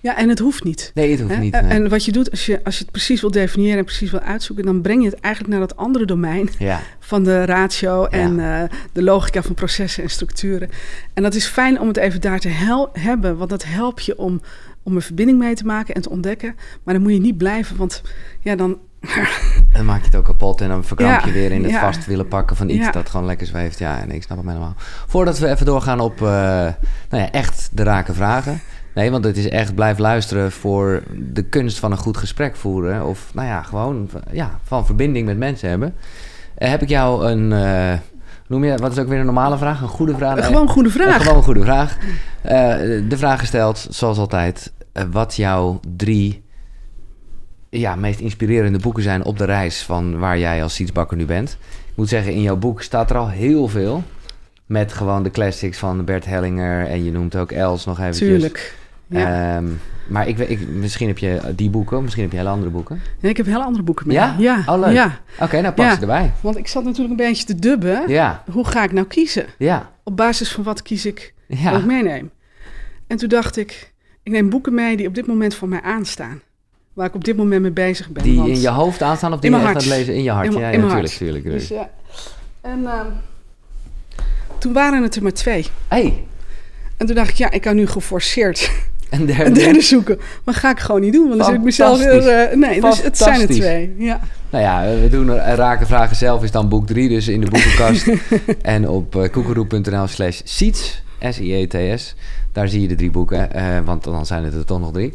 Ja, 0.00 0.16
en 0.16 0.28
het 0.28 0.38
hoeft 0.38 0.64
niet. 0.64 0.90
Nee, 0.94 1.10
het 1.10 1.20
hoeft 1.20 1.34
Hè? 1.34 1.40
niet. 1.40 1.54
En- 1.54 1.66
nee. 1.66 1.78
En 1.78 1.88
wat 1.88 2.04
je 2.04 2.12
doet, 2.12 2.30
als 2.30 2.46
je, 2.46 2.60
als 2.64 2.74
je 2.76 2.82
het 2.82 2.90
precies 2.92 3.20
wil 3.20 3.30
definiëren 3.30 3.78
en 3.78 3.84
precies 3.84 4.10
wil 4.10 4.20
uitzoeken, 4.20 4.64
dan 4.64 4.80
breng 4.80 5.02
je 5.02 5.08
het 5.10 5.20
eigenlijk 5.20 5.54
naar 5.56 5.66
dat 5.68 5.76
andere 5.76 6.04
domein 6.04 6.48
ja, 6.58 6.80
van 7.00 7.24
de 7.24 7.44
ratio 7.44 8.04
en 8.04 8.40
eh, 8.40 8.62
de 8.92 9.02
logica 9.02 9.42
van 9.42 9.54
processen 9.54 10.02
en 10.02 10.10
structuren. 10.10 10.70
En 11.14 11.22
dat 11.22 11.34
is 11.34 11.46
fijn 11.46 11.80
om 11.80 11.88
het 11.88 11.96
even 11.96 12.20
daar 12.20 12.38
te 12.40 12.48
hel- 12.48 12.90
hebben, 12.92 13.36
want 13.36 13.50
dat 13.50 13.64
helpt 13.64 14.04
je 14.04 14.18
om, 14.18 14.40
om 14.82 14.96
een 14.96 15.02
verbinding 15.02 15.38
mee 15.38 15.54
te 15.54 15.64
maken 15.64 15.94
en 15.94 16.02
te 16.02 16.10
ontdekken. 16.10 16.56
Maar 16.82 16.94
dan 16.94 17.02
moet 17.02 17.12
je 17.12 17.20
niet 17.20 17.38
blijven, 17.38 17.76
want 17.76 18.02
ja, 18.40 18.56
dan. 18.56 18.78
Dan 19.72 19.84
maak 19.84 20.00
je 20.00 20.06
het 20.06 20.16
ook 20.16 20.24
kapot 20.24 20.60
en 20.60 20.68
dan 20.68 20.84
verkramp 20.84 21.20
je 21.20 21.26
Ja, 21.26 21.32
weer 21.32 21.52
in 21.52 21.62
het 21.62 21.72
ja. 21.72 21.80
vast 21.80 22.06
willen 22.06 22.28
pakken 22.28 22.56
van 22.56 22.68
iets 22.68 22.84
Ja. 22.84 22.90
dat 22.90 23.10
gewoon 23.10 23.26
lekker 23.26 23.46
zweeft. 23.46 23.78
Ja, 23.78 24.00
en 24.00 24.10
ik 24.10 24.22
snap 24.22 24.38
hem 24.38 24.48
helemaal. 24.48 24.74
Voordat 25.06 25.38
we 25.38 25.48
even 25.48 25.66
doorgaan 25.66 26.00
op 26.00 26.14
eh, 26.16 26.28
nou 27.08 27.22
ja, 27.22 27.30
echt 27.30 27.68
de 27.72 27.82
rake 27.82 28.12
vragen. 28.12 28.60
Nee, 28.94 29.10
want 29.10 29.24
het 29.24 29.36
is 29.36 29.48
echt 29.48 29.74
blijf 29.74 29.98
luisteren 29.98 30.52
voor 30.52 31.02
de 31.16 31.42
kunst 31.42 31.78
van 31.78 31.90
een 31.90 31.98
goed 31.98 32.16
gesprek 32.16 32.56
voeren. 32.56 33.06
Of 33.06 33.30
nou 33.34 33.48
ja, 33.48 33.62
gewoon 33.62 34.10
ja, 34.30 34.58
van 34.64 34.86
verbinding 34.86 35.26
met 35.26 35.38
mensen 35.38 35.68
hebben. 35.68 35.94
Eh, 36.54 36.70
heb 36.70 36.82
ik 36.82 36.88
jou 36.88 37.26
een, 37.26 37.52
eh, 37.52 37.98
noem 38.46 38.64
je, 38.64 38.76
wat 38.76 38.92
is 38.92 38.98
ook 38.98 39.08
weer 39.08 39.18
een 39.18 39.24
normale 39.24 39.58
vraag? 39.58 39.80
Een 39.80 39.88
goede 39.88 40.14
vraag? 40.16 40.46
Gewoon 40.46 40.62
een 40.62 40.68
goede 40.68 40.90
vraag. 40.90 41.22
Gewoon 41.22 41.36
een 41.36 41.42
goede 41.42 41.62
vraag. 41.62 41.96
De 43.08 43.16
vraag 43.16 43.38
gesteld, 43.38 43.86
zoals 43.90 44.18
altijd, 44.18 44.72
wat 45.10 45.36
jouw 45.36 45.80
drie 45.96 46.43
ja, 47.78 47.94
meest 47.96 48.20
inspirerende 48.20 48.78
boeken 48.78 49.02
zijn 49.02 49.24
op 49.24 49.38
de 49.38 49.44
reis 49.44 49.82
van 49.82 50.18
waar 50.18 50.38
jij 50.38 50.62
als 50.62 50.74
sietsbakker 50.74 51.16
nu 51.16 51.24
bent. 51.24 51.58
Ik 51.90 51.96
moet 51.96 52.08
zeggen, 52.08 52.32
in 52.32 52.42
jouw 52.42 52.56
boek 52.56 52.82
staat 52.82 53.10
er 53.10 53.16
al 53.16 53.28
heel 53.28 53.68
veel. 53.68 54.02
Met 54.66 54.92
gewoon 54.92 55.22
de 55.22 55.30
classics 55.30 55.78
van 55.78 56.04
Bert 56.04 56.24
Hellinger 56.24 56.86
en 56.86 57.04
je 57.04 57.10
noemt 57.12 57.36
ook 57.36 57.52
Els 57.52 57.84
nog 57.84 57.98
eventjes. 57.98 58.28
Tuurlijk. 58.28 58.74
Ja. 59.06 59.56
Ehm, 59.56 59.64
maar 60.08 60.28
ik, 60.28 60.36
weet- 60.36 60.50
ik, 60.50 60.68
misschien 60.68 61.08
heb 61.08 61.18
je 61.18 61.40
die 61.56 61.70
boeken, 61.70 62.02
misschien 62.02 62.22
heb 62.22 62.32
je 62.32 62.38
hele 62.38 62.48
andere 62.50 62.70
boeken. 62.70 63.00
Ik 63.20 63.36
heb 63.36 63.46
heel 63.46 63.62
andere 63.62 63.84
boeken 63.84 64.06
mee. 64.06 64.16
Ja? 64.16 64.34
Ja. 64.38 64.62
Oh, 64.66 64.78
leuk. 64.78 64.92
Ja. 64.92 65.18
Oké, 65.40 65.60
nou 65.60 65.74
pak 65.74 65.84
Ja. 65.86 65.94
ze 65.94 66.00
erbij. 66.00 66.32
Want 66.40 66.56
ik 66.56 66.66
zat 66.68 66.84
natuurlijk 66.84 67.10
een 67.20 67.26
beetje 67.26 67.44
te 67.44 67.54
dubben. 67.54 68.08
Ja, 68.08 68.42
Hoe 68.50 68.66
ga 68.66 68.82
ik 68.84 68.92
nou 68.92 69.06
kiezen? 69.06 69.46
ja, 69.58 69.90
Op 70.02 70.16
basis 70.16 70.52
van 70.52 70.64
wat 70.64 70.82
kies 70.82 71.06
ik 71.06 71.34
wat 71.48 71.78
ik 71.80 71.84
meeneem? 71.86 72.30
En 73.06 73.16
toen 73.16 73.28
dacht 73.28 73.56
ik, 73.56 73.92
ik 74.22 74.32
neem 74.32 74.48
boeken 74.50 74.74
mee 74.74 74.96
die 74.96 75.06
op 75.06 75.14
dit 75.14 75.26
moment 75.26 75.54
voor 75.54 75.68
mij 75.68 75.80
aanstaan. 75.82 76.40
Waar 76.94 77.06
ik 77.06 77.14
op 77.14 77.24
dit 77.24 77.36
moment 77.36 77.62
mee 77.62 77.70
bezig 77.70 78.08
ben. 78.08 78.22
Die 78.22 78.38
in 78.50 78.60
je 78.60 78.68
hoofd 78.68 79.02
aanstaan 79.02 79.32
of 79.32 79.40
die 79.40 79.50
je 79.50 79.56
echt 79.56 79.66
aan 79.66 79.74
het 79.74 79.84
hart. 79.84 79.96
lezen 79.98 80.14
in 80.14 80.22
je 80.22 80.30
hart? 80.30 80.46
In 80.54 80.60
ja, 80.60 80.70
natuurlijk, 80.70 81.02
natuurlijk. 81.02 81.44
Dus, 81.44 81.68
ja. 81.68 81.90
En 82.60 82.86
ehm, 82.86 83.06
toen 84.58 84.72
waren 84.72 85.02
het 85.02 85.16
er 85.16 85.22
maar 85.22 85.32
twee. 85.32 85.66
hey, 85.88 86.24
En 86.96 87.06
toen 87.06 87.14
dacht 87.14 87.28
ik, 87.28 87.36
ja, 87.36 87.50
ik 87.50 87.60
kan 87.60 87.76
nu 87.76 87.86
geforceerd 87.86 88.70
een 89.10 89.26
derde. 89.26 89.44
een 89.44 89.52
derde 89.52 89.80
zoeken. 89.80 90.18
Maar 90.44 90.54
ga 90.54 90.70
ik 90.70 90.78
gewoon 90.80 91.00
niet 91.00 91.12
doen, 91.12 91.26
want 91.26 91.36
dan 91.38 91.46
zit 91.46 91.56
ik 91.56 91.62
mezelf 91.62 91.98
weer... 91.98 92.28
Eh, 92.28 92.56
nee, 92.56 92.80
dus 92.80 93.02
het 93.02 93.18
zijn 93.18 93.40
er 93.40 93.46
twee. 93.48 93.94
Ja. 93.98 94.20
Nou 94.50 94.64
ja, 94.64 95.00
we 95.00 95.08
doen 95.08 95.28
er- 95.30 95.56
Raken 95.56 95.86
Vragen 95.86 96.16
zelf 96.16 96.42
is 96.42 96.50
dan 96.50 96.68
boek 96.68 96.86
3, 96.86 97.08
dus 97.08 97.28
in 97.28 97.40
de 97.40 97.50
boekenkast. 97.50 98.08
en 98.62 98.88
op 98.88 99.16
uh, 99.16 99.28
koekeroe.nl 99.32 100.06
slash 100.06 100.40
seats. 100.44 101.02
S-I-E-T-S. 101.20 102.14
Daar 102.52 102.68
zie 102.68 102.80
je 102.80 102.88
de 102.88 102.94
drie 102.94 103.10
boeken, 103.10 103.48
uh, 103.56 103.78
want 103.84 104.04
dan 104.04 104.26
zijn 104.26 104.44
het 104.44 104.54
er 104.54 104.64
toch 104.64 104.80
nog 104.80 104.92
drie. 104.92 105.14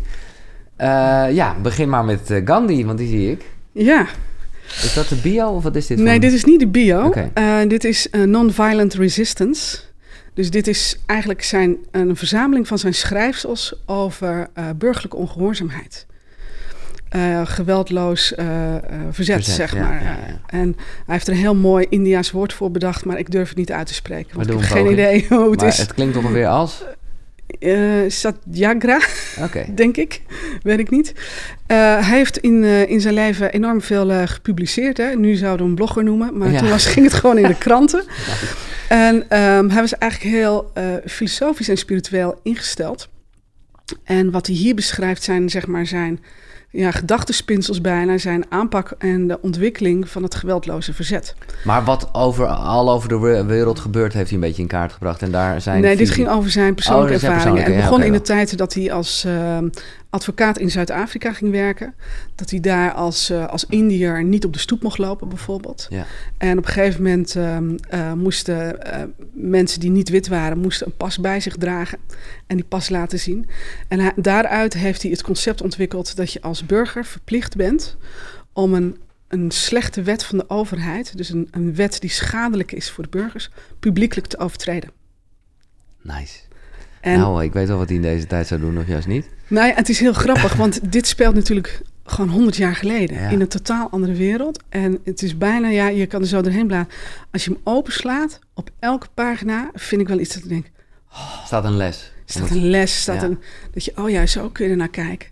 Uh, 0.82 1.26
ja, 1.32 1.56
begin 1.62 1.90
maar 1.90 2.06
met 2.06 2.32
uh, 2.32 2.42
Gandhi, 2.46 2.86
want 2.86 2.98
die 2.98 3.08
zie 3.08 3.32
ik. 3.32 3.46
Ja. 3.72 4.08
Is 4.68 4.94
dat 4.94 5.08
de 5.08 5.16
bio 5.16 5.50
of 5.50 5.64
wat 5.64 5.76
is 5.76 5.88
dit? 5.88 5.98
Nee, 5.98 6.20
dit 6.20 6.34
is 6.34 6.44
niet 6.44 6.60
de 6.60 6.68
bio. 6.68 7.06
Okay. 7.06 7.68
dit 7.68 7.84
is 7.84 8.08
Non-Violent 8.26 8.94
Resistance. 8.94 9.80
Dus 10.34 10.50
dit 10.50 10.68
is 10.68 11.00
eigenlijk 11.06 11.44
zijn, 11.44 11.78
een 11.92 12.16
verzameling 12.16 12.68
van 12.68 12.80
zijn 12.80 12.94
schrijfsels 12.94 13.74
over 13.86 14.48
burgerlijke 14.78 15.18
ongehoorzaamheid 15.18 16.08
uh, 17.16 17.42
geweldloos 17.44 18.34
uh, 18.40 18.46
verzet, 19.12 19.46
zeg 19.46 19.78
maar. 19.78 20.04
Ja, 20.04 20.10
ja. 20.10 20.40
En 20.48 20.76
hij 20.78 21.16
heeft 21.16 21.28
er 21.28 21.34
een 21.34 21.40
heel 21.40 21.56
mooi 21.56 21.86
Indiaas 21.90 22.32
woord 22.32 22.54
voor 22.54 22.72
bedacht, 22.72 23.06
maar 23.06 23.18
ik 23.18 23.32
durf 23.32 23.48
het 23.48 23.58
niet 23.58 23.72
uit 23.72 23.88
te 23.88 23.94
spreken. 23.94 24.36
Want 24.36 24.50
ik 24.50 24.60
heb 24.60 24.64
geen 24.64 24.92
idee 24.92 25.26
hoe 25.30 25.52
het 25.52 25.60
maar 25.60 25.70
is. 25.70 25.78
Het 25.78 25.94
klinkt 25.94 26.18
ongeveer 26.18 26.48
als. 26.48 26.84
Satyagra, 28.08 29.00
okay. 29.44 29.66
denk 29.76 29.98
ik. 29.98 30.22
Weet 30.64 30.80
ik 30.80 30.90
niet. 30.90 31.14
hij 31.68 32.18
heeft 32.18 32.38
in, 32.38 32.64
in 32.64 33.02
zijn 33.02 33.14
leven 33.14 33.52
enorm 33.52 33.82
veel 33.82 34.28
gepubliceerd. 34.28 34.98
Hè. 34.98 35.16
Nu 35.16 35.36
zouden 35.36 35.60
we 35.60 35.66
hem 35.66 35.76
blogger 35.76 36.04
noemen, 36.04 36.38
maar 36.38 36.58
toen 36.58 36.70
was, 36.70 36.86
ging 36.86 37.06
het 37.06 37.16
gewoon 37.16 37.38
in 37.38 37.48
de 37.48 37.58
kranten. 37.68 38.04
en 38.88 39.16
um, 39.16 39.70
hij 39.70 39.82
was 39.82 39.98
eigenlijk 39.98 40.36
heel 40.36 40.72
filosofisch 41.06 41.70
en 41.70 41.78
spiritueel 41.78 42.40
ingesteld. 42.44 43.10
En 44.04 44.32
wat 44.32 44.48
hij 44.48 44.56
hier 44.56 44.76
beschrijft 44.76 45.24
zijn, 45.24 45.50
zeg 45.50 45.68
maar, 45.68 45.86
zijn 45.86 46.20
ja, 46.72 46.92
gedachtenspinsels 46.92 47.82
bijna 47.82 48.18
zijn 48.18 48.46
aanpak 48.50 48.94
en 48.98 49.28
de 49.28 49.42
ontwikkeling 49.42 50.10
van 50.10 50.24
het 50.24 50.36
geweldloze 50.36 50.94
verzet. 50.94 51.36
Maar 51.64 51.84
wat 51.84 52.10
over, 52.12 52.46
al 52.46 52.92
over 52.92 53.10
de 53.10 53.46
wereld 53.46 53.80
gebeurt, 53.80 54.14
heeft 54.14 54.30
hij 54.30 54.40
een 54.40 54.46
beetje 54.46 54.62
in 54.62 54.68
kaart 54.68 54.94
gebracht. 54.94 55.22
En 55.22 55.32
daar 55.32 55.62
zijn. 55.62 55.82
Nee, 55.82 55.96
dit 55.96 56.10
ging 56.10 56.30
over 56.30 56.50
zijn 56.50 56.76
persoonlijke 56.76 57.28
oh, 57.28 57.34
ervaringen. 57.34 57.66
En 57.66 57.76
begon 57.76 58.04
in 58.04 58.12
de 58.12 58.22
tijd 58.22 58.58
dat 58.58 58.74
hij 58.74 58.92
als 58.92 59.24
uh, 59.28 59.58
advocaat 60.10 60.58
in 60.58 60.72
Zuid-Afrika 60.72 61.34
ging 61.34 61.52
werken. 61.52 61.94
Dat 62.36 62.50
hij 62.50 62.60
daar 62.60 62.94
als, 62.94 63.30
uh, 63.30 63.48
als 63.48 63.66
Indiër 63.66 64.24
niet 64.24 64.46
op 64.46 64.54
de 64.54 64.60
stoep 64.60 64.84
mocht 64.84 64.98
lopen, 64.98 65.30
bijvoorbeeld. 65.30 65.88
Ja. 65.90 66.06
En 66.38 66.58
op 66.58 66.66
een 66.66 66.72
gegeven 66.72 67.04
moment 67.04 67.36
uh, 67.36 68.14
moesten 68.14 68.78
mensen 69.34 69.80
die 69.80 69.90
niet 69.90 70.10
wit 70.10 70.28
waren, 70.28 70.58
moesten 70.58 70.88
een 70.88 70.98
pas 70.98 71.20
bij 71.20 71.40
zich 71.40 71.56
dragen 71.56 72.00
en 72.48 72.56
die 72.56 72.66
pas 72.66 72.90
laten 72.90 73.20
zien. 73.20 73.50
En 73.88 74.00
hij, 74.00 74.12
daaruit 74.16 74.74
heeft 74.74 75.02
hij 75.02 75.12
het 75.12 75.22
concept 75.22 75.62
ontwikkeld 75.62 76.16
dat 76.16 76.34
je 76.34 76.42
als 76.42 76.66
burger 76.66 77.06
verplicht 77.06 77.56
bent 77.56 77.98
om 78.54 78.74
een, 78.74 78.98
een 79.28 79.52
slechte 79.52 80.02
wet 80.02 80.24
van 80.24 80.38
de 80.38 80.50
overheid, 80.50 81.18
dus 81.18 81.30
een, 81.30 81.48
een 81.52 81.76
wet 81.76 82.00
die 82.00 82.10
schadelijk 82.10 82.72
is 82.72 82.92
voor 82.92 83.04
de 83.04 83.10
burgers, 83.10 83.50
publiekelijk 83.80 84.28
te 84.28 84.38
overtreden. 84.38 84.92
Nice. 86.02 86.40
En, 87.02 87.20
nou, 87.20 87.44
ik 87.44 87.54
weet 87.54 87.68
wel 87.68 87.78
wat 87.78 87.88
hij 87.88 87.96
in 87.96 88.02
deze 88.02 88.28
tijd 88.28 88.48
zou 88.48 88.60
doen, 88.60 88.78
of 88.78 88.88
juist 88.88 89.08
niet. 89.08 89.30
Nou 89.48 89.68
ja, 89.68 89.74
het 89.74 89.90
is 89.90 90.00
heel 90.00 90.14
grappig, 90.14 90.56
want 90.56 90.80
dit 90.92 91.08
speelt 91.08 91.36
natuurlijk 91.36 91.82
gewoon 92.04 92.30
honderd 92.30 92.56
jaar 92.56 92.76
geleden. 92.76 93.30
In 93.30 93.42
een 93.42 93.48
totaal 93.48 93.90
andere 93.90 94.14
wereld. 94.14 94.64
En 94.70 95.00
het 95.04 95.22
is 95.22 95.38
bijna, 95.38 95.68
ja, 95.68 95.88
je 95.88 96.06
kan 96.06 96.22
er 96.22 96.28
zo 96.28 96.42
doorheen 96.42 96.68
bladeren. 96.68 96.98
Als 97.32 97.46
je 97.46 97.52
hem 97.52 97.60
openslaat, 97.64 98.40
op 98.54 98.70
elke 98.80 99.08
pagina 99.14 99.70
vind 99.74 100.02
ik 100.02 100.08
wel 100.08 100.20
iets 100.20 100.34
dat 100.34 100.44
ik 100.44 100.50
denk... 100.50 100.66
Oh, 101.12 101.46
staat 101.46 101.64
een 101.64 101.78
les. 101.78 102.12
Staat 102.26 102.50
een 102.50 102.70
les, 102.70 103.02
staat 103.02 103.24
een... 103.24 103.40
Dat 103.74 103.86
je, 103.86 103.92
oh 103.96 104.10
ja, 104.10 104.26
zo 104.26 104.50
kun 104.50 104.66
je 104.66 104.72
er 104.72 104.78
naar 104.78 104.90
kijken. 104.90 105.30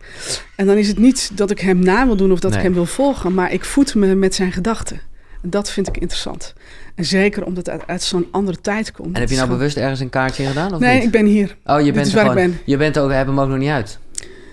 En 0.56 0.66
dan 0.66 0.78
is 0.78 0.88
het 0.88 0.98
niet 0.98 1.32
dat 1.38 1.52
ik 1.52 1.60
hem 1.60 1.80
na 1.80 2.06
wil 2.06 2.16
doen 2.16 2.32
of 2.32 2.40
dat 2.40 2.56
ik 2.56 2.62
hem 2.62 2.74
wil 2.74 2.86
volgen. 2.86 3.34
Maar 3.34 3.52
ik 3.52 3.66
voed 3.66 3.96
me 3.96 4.16
met 4.16 4.36
zijn 4.36 4.52
gedachten. 4.52 5.02
En 5.42 5.50
dat 5.50 5.72
vind 5.72 5.88
ik 5.88 5.98
interessant. 5.98 6.54
En 6.98 7.06
zeker 7.06 7.46
omdat 7.46 7.66
het 7.66 7.88
uit, 7.88 8.04
zo'n 8.04 8.28
andere 8.32 8.62
tijd 8.62 8.92
komt. 8.92 9.16
En 9.16 9.20
heb 9.20 9.30
je 9.30 9.36
nou 9.36 9.50
bewust 9.50 9.78
ergens 9.78 10.00
een 10.00 10.10
kaartje 10.10 10.46
gedaan? 10.46 10.74
Of 10.74 10.80
nee, 10.80 10.96
niet? 10.96 11.04
ik 11.04 11.12
ben 11.12 11.26
hier. 11.26 11.58
Oh, 11.66 11.82
je 11.82 11.92
bent, 11.92 12.10
gewoon, 12.10 12.36
ben. 12.36 12.60
Je 12.66 12.78
bent 12.78 13.00
ook, 13.00 13.12
hebben 13.12 13.36
hem 13.36 13.44
ook 13.44 13.50
nog 13.50 13.58
niet 13.58 13.70
uit. 13.70 14.00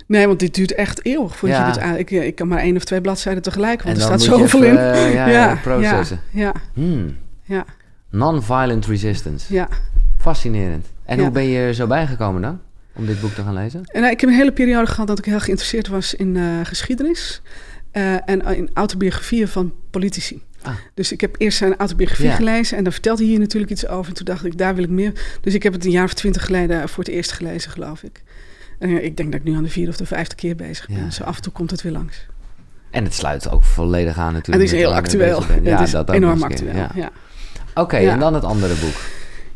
Nee, 0.06 0.26
want 0.26 0.38
dit 0.38 0.54
duurt 0.54 0.74
echt 0.74 1.04
eeuwig 1.04 1.36
voordat 1.36 1.58
ja. 1.58 1.66
je 1.66 1.72
dit 1.72 1.82
aan. 1.82 1.96
Ik, 1.96 2.10
ik 2.10 2.34
kan 2.34 2.48
maar 2.48 2.58
één 2.58 2.76
of 2.76 2.84
twee 2.84 3.00
bladzijden 3.00 3.42
tegelijk, 3.42 3.82
want 3.82 3.96
er 3.96 4.02
staat 4.02 4.22
zoveel 4.22 4.62
in. 4.62 4.74
Uh, 4.74 5.14
ja, 5.14 5.28
ja, 5.28 5.58
processen. 5.62 6.20
Ja. 6.30 6.52
Hmm. 6.72 7.16
ja. 7.42 7.64
Non-violent 8.10 8.86
resistance. 8.86 9.54
Ja. 9.54 9.68
Fascinerend. 10.18 10.86
En 11.04 11.18
hoe 11.18 11.30
ben 11.30 11.44
je 11.44 11.74
zo 11.74 11.86
bijgekomen 11.86 12.42
dan? 12.42 12.60
Om 12.96 13.06
dit 13.06 13.20
boek 13.20 13.32
te 13.32 13.42
gaan 13.42 13.54
lezen? 13.54 13.80
En, 13.84 14.00
nou, 14.00 14.12
ik 14.12 14.20
heb 14.20 14.30
een 14.30 14.36
hele 14.36 14.52
periode 14.52 14.86
gehad 14.86 15.06
dat 15.06 15.18
ik 15.18 15.24
heel 15.24 15.40
geïnteresseerd 15.40 15.88
was 15.88 16.14
in 16.14 16.34
uh, 16.34 16.60
geschiedenis. 16.62 17.42
Uh, 17.92 18.28
en 18.28 18.40
in 18.56 18.70
autobiografieën 18.72 19.48
van 19.48 19.72
politici. 19.90 20.42
Ah. 20.64 20.74
Dus 20.94 21.12
ik 21.12 21.20
heb 21.20 21.34
eerst 21.38 21.58
zijn 21.58 21.76
autobiografie 21.76 22.30
gelezen 22.30 22.76
en 22.76 22.84
dan 22.84 22.92
vertelde 22.92 23.22
hij 23.22 23.30
hier 23.30 23.40
natuurlijk 23.40 23.72
iets 23.72 23.86
over. 23.86 24.08
En 24.08 24.14
toen 24.14 24.24
dacht 24.24 24.44
ik, 24.44 24.58
daar 24.58 24.74
wil 24.74 24.84
ik 24.84 24.90
meer. 24.90 25.12
Dus 25.40 25.54
ik 25.54 25.62
heb 25.62 25.72
het 25.72 25.84
een 25.84 25.90
jaar 25.90 26.04
of 26.04 26.14
twintig 26.14 26.44
geleden 26.44 26.88
voor 26.88 27.04
het 27.04 27.12
eerst 27.12 27.32
gelezen, 27.32 27.70
geloof 27.70 28.02
ik. 28.02 28.22
En 28.78 29.04
ik 29.04 29.16
denk 29.16 29.32
dat 29.32 29.40
ik 29.40 29.46
nu 29.46 29.56
aan 29.56 29.62
de 29.62 29.68
vierde 29.68 29.90
of 29.90 29.96
de 29.96 30.06
vijfde 30.06 30.34
keer 30.34 30.56
bezig 30.56 30.88
ben. 30.88 31.04
Ja. 31.04 31.10
Zo 31.10 31.22
af 31.22 31.36
en 31.36 31.42
toe 31.42 31.52
komt 31.52 31.70
het 31.70 31.82
weer 31.82 31.92
langs. 31.92 32.26
En 32.90 33.04
het 33.04 33.14
sluit 33.14 33.50
ook 33.50 33.62
volledig 33.62 34.18
aan 34.18 34.32
natuurlijk. 34.32 34.46
En 34.46 34.60
het 34.60 34.72
is 34.72 34.72
heel 34.72 34.94
actueel. 34.94 35.42
Ja, 35.62 35.70
het 35.70 35.80
is 35.80 35.90
dat 35.90 36.10
enorm 36.10 36.42
actueel. 36.42 36.74
Ja. 36.74 37.10
Oké, 37.74 37.96
en 37.96 38.18
dan 38.18 38.34
het 38.34 38.44
andere 38.44 38.74
boek. 38.74 38.94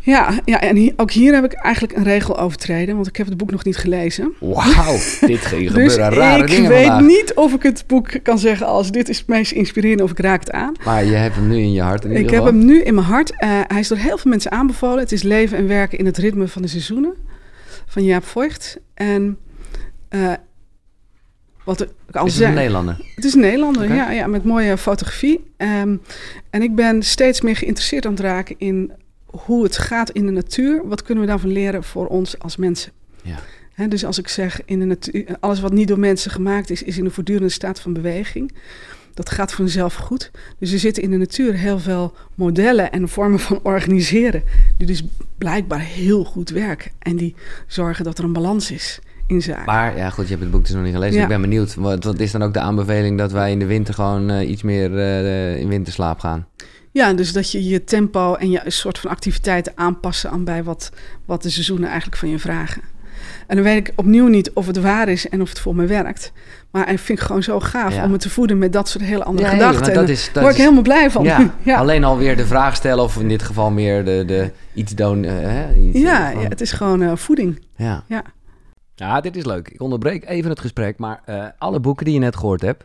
Ja, 0.09 0.38
ja 0.44 0.61
en 0.61 0.92
ook 0.97 1.11
hier 1.11 1.35
heb 1.35 1.44
ik 1.44 1.53
eigenlijk 1.53 1.97
een 1.97 2.03
regel 2.03 2.38
overtreden, 2.38 2.94
want 2.94 3.07
ik 3.07 3.16
heb 3.16 3.27
het 3.27 3.37
boek 3.37 3.51
nog 3.51 3.64
niet 3.64 3.77
gelezen. 3.77 4.33
Wauw, 4.40 4.97
dit 5.27 5.40
ging 5.40 5.71
dus 5.71 5.92
gebeuren 5.92 6.18
rare 6.18 6.47
dingen 6.47 6.62
ik 6.62 6.68
weet 6.68 7.01
niet 7.01 7.33
of 7.35 7.55
ik 7.55 7.62
het 7.62 7.85
boek 7.87 8.09
kan 8.23 8.38
zeggen 8.38 8.66
als 8.66 8.90
dit 8.90 9.09
is 9.09 9.18
het 9.18 9.27
meest 9.27 9.53
inspirerende 9.53 10.03
of 10.03 10.11
ik 10.11 10.18
raak 10.18 10.40
het 10.40 10.51
aan. 10.51 10.75
Maar 10.85 11.05
je 11.05 11.14
hebt 11.14 11.35
hem 11.35 11.49
nu 11.49 11.57
in 11.57 11.73
je 11.73 11.81
hart 11.81 12.05
in 12.05 12.11
Ik 12.11 12.31
heb 12.31 12.44
hem 12.44 12.64
nu 12.64 12.83
in 12.83 12.94
mijn 12.94 13.07
hart. 13.07 13.31
Uh, 13.31 13.61
hij 13.66 13.81
is 13.81 13.88
door 13.88 13.99
heel 13.99 14.18
veel 14.18 14.31
mensen 14.31 14.51
aanbevolen. 14.51 14.99
Het 14.99 15.12
is 15.12 15.23
leven 15.23 15.59
en 15.59 15.68
werken 15.68 15.99
in 15.99 16.07
het 16.07 16.18
ritme 16.18 16.49
van 16.49 16.62
de 16.62 16.68
seizoenen 16.68 17.14
van 17.87 18.05
Jaap 18.05 18.25
Voigt. 18.25 18.79
En 18.94 19.38
uh, 20.11 20.33
wat 21.64 21.81
ik 21.81 22.16
al 22.16 22.27
is 22.27 22.38
het 22.38 22.49
een 22.49 22.55
Nederlander? 22.55 22.97
Het 23.14 23.25
is 23.25 23.35
een 23.35 23.40
Nederlander, 23.40 23.94
ja, 23.94 24.11
ja, 24.11 24.27
met 24.27 24.44
mooie 24.44 24.79
fotografie. 24.79 25.44
Um, 25.57 26.03
en 26.51 26.62
ik 26.62 26.75
ben 26.75 27.03
steeds 27.03 27.40
meer 27.40 27.57
geïnteresseerd 27.57 28.07
aan 28.07 28.12
het 28.12 28.21
raken 28.21 28.55
in 28.59 28.92
hoe 29.31 29.62
het 29.62 29.79
gaat 29.79 30.11
in 30.11 30.27
de 30.27 30.33
natuur. 30.33 30.88
Wat 30.88 31.03
kunnen 31.03 31.25
we 31.25 31.31
daarvan 31.31 31.53
leren 31.53 31.85
voor 31.85 32.07
ons 32.07 32.38
als 32.38 32.57
mensen? 32.57 32.93
Ja. 33.23 33.87
dus 33.87 34.05
als 34.05 34.19
ik 34.19 34.29
zeg, 34.29 34.61
in 34.64 34.79
de 34.79 34.85
natuur, 34.85 35.37
alles 35.41 35.61
wat 35.61 35.73
niet 35.73 35.88
door 35.88 35.99
mensen 35.99 36.31
gemaakt 36.31 36.71
is, 36.71 36.83
is 36.83 36.99
in 36.99 37.05
een 37.05 37.11
voortdurende 37.11 37.49
staat 37.49 37.81
van 37.81 37.93
beweging. 37.93 38.53
Dat 39.14 39.31
gaat 39.31 39.53
vanzelf 39.53 39.95
goed. 39.95 40.31
Dus 40.59 40.73
er 40.73 40.79
zitten 40.79 41.03
in 41.03 41.11
de 41.11 41.17
natuur 41.17 41.55
heel 41.55 41.79
veel 41.79 42.14
modellen 42.35 42.93
en 42.93 43.09
vormen 43.09 43.38
van 43.38 43.61
organiseren. 43.62 44.43
Die 44.77 44.87
dus 44.87 45.05
blijkbaar 45.38 45.81
heel 45.81 46.25
goed 46.25 46.51
werken. 46.51 46.91
En 46.99 47.17
die 47.17 47.35
zorgen 47.67 48.05
dat 48.05 48.19
er 48.19 48.25
een 48.25 48.33
balans 48.33 48.71
is 48.71 49.01
in 49.27 49.43
zaken. 49.43 49.64
Maar 49.64 49.97
ja, 49.97 50.11
goed, 50.11 50.25
je 50.25 50.31
hebt 50.31 50.43
het 50.43 50.51
boek 50.51 50.64
dus 50.64 50.75
nog 50.75 50.85
niet 50.85 50.93
gelezen. 50.95 51.23
Ik 51.23 51.29
ben 51.29 51.41
benieuwd. 51.41 51.75
Wat, 51.75 52.05
wat, 52.05 52.21
is 52.21 52.33
dan 52.33 52.43
ook 52.43 52.53
de 52.53 52.61
aanbeveling 52.61 53.19
dat 53.19 53.33
wij 53.33 53.51
in 53.51 53.59
de 53.59 53.67
winter 53.67 53.95
gewoon 53.95 54.31
uh, 54.31 54.51
iets 54.51 54.62
meer 54.62 54.91
uh, 54.91 55.57
in 55.57 55.69
winterslaap 55.69 56.19
gaan? 56.19 56.47
Ja, 56.92 57.12
dus 57.12 57.33
dat 57.33 57.51
je 57.51 57.68
je 57.68 57.85
tempo 57.85 58.35
en 58.35 58.51
je 58.51 58.61
soort 58.66 58.98
van 58.98 59.11
activiteiten 59.11 59.72
aanpassen 59.74 60.31
aan 60.31 60.44
bij 60.44 60.64
wat, 60.64 60.90
wat 61.24 61.42
de 61.42 61.51
seizoenen 61.51 61.88
eigenlijk 61.88 62.16
van 62.16 62.29
je 62.29 62.38
vragen. 62.38 62.83
En 63.46 63.57
dan 63.57 63.64
weet 63.64 63.88
ik 63.88 63.92
opnieuw 63.96 64.27
niet 64.27 64.51
of 64.53 64.66
het 64.66 64.81
waar 64.81 65.09
is 65.09 65.29
en 65.29 65.40
of 65.40 65.48
het 65.48 65.61
voor 65.61 65.74
me 65.74 65.87
werkt. 65.87 66.33
Maar 66.70 66.90
ik 66.92 66.98
vind 66.98 67.18
het 67.18 67.27
gewoon 67.27 67.42
zo 67.42 67.61
gaaf 67.61 68.03
om 68.03 68.11
me 68.11 68.16
te 68.16 68.31
voeden 68.31 68.59
met 68.59 68.72
dat 68.72 68.88
soort 68.88 69.05
hele 69.05 69.24
andere 69.24 69.48
ja, 69.48 69.53
gedachten. 69.55 69.94
dat 69.94 70.09
is, 70.09 70.31
daar 70.33 70.42
word 70.42 70.55
ik 70.55 70.61
helemaal 70.61 70.83
blij 70.83 71.11
van. 71.11 71.24
Ja, 71.24 71.55
ja. 71.62 71.79
Alleen 71.79 72.05
alweer 72.05 72.37
de 72.37 72.46
vraag 72.46 72.77
stellen 72.77 73.05
of 73.05 73.20
in 73.20 73.29
dit 73.29 73.42
geval 73.42 73.70
meer 73.70 74.05
de, 74.05 74.24
de 74.27 74.51
iets 74.74 74.94
doen. 74.94 75.22
Uh, 75.22 75.31
hè, 75.31 75.74
iets, 75.74 75.98
ja, 75.98 76.31
ja, 76.31 76.48
het 76.48 76.61
is 76.61 76.72
gewoon 76.72 77.03
uh, 77.03 77.16
voeding. 77.16 77.64
Ja. 77.77 78.05
ja. 78.07 78.22
Ja, 78.94 79.20
dit 79.20 79.37
is 79.37 79.44
leuk. 79.44 79.68
Ik 79.68 79.81
onderbreek 79.81 80.29
even 80.29 80.51
het 80.51 80.61
gesprek, 80.61 80.98
maar 80.98 81.22
uh, 81.29 81.44
alle 81.59 81.81
boeken 81.81 82.05
die 82.05 82.14
je 82.14 82.20
net 82.20 82.37
gehoord 82.37 82.61
hebt, 82.61 82.85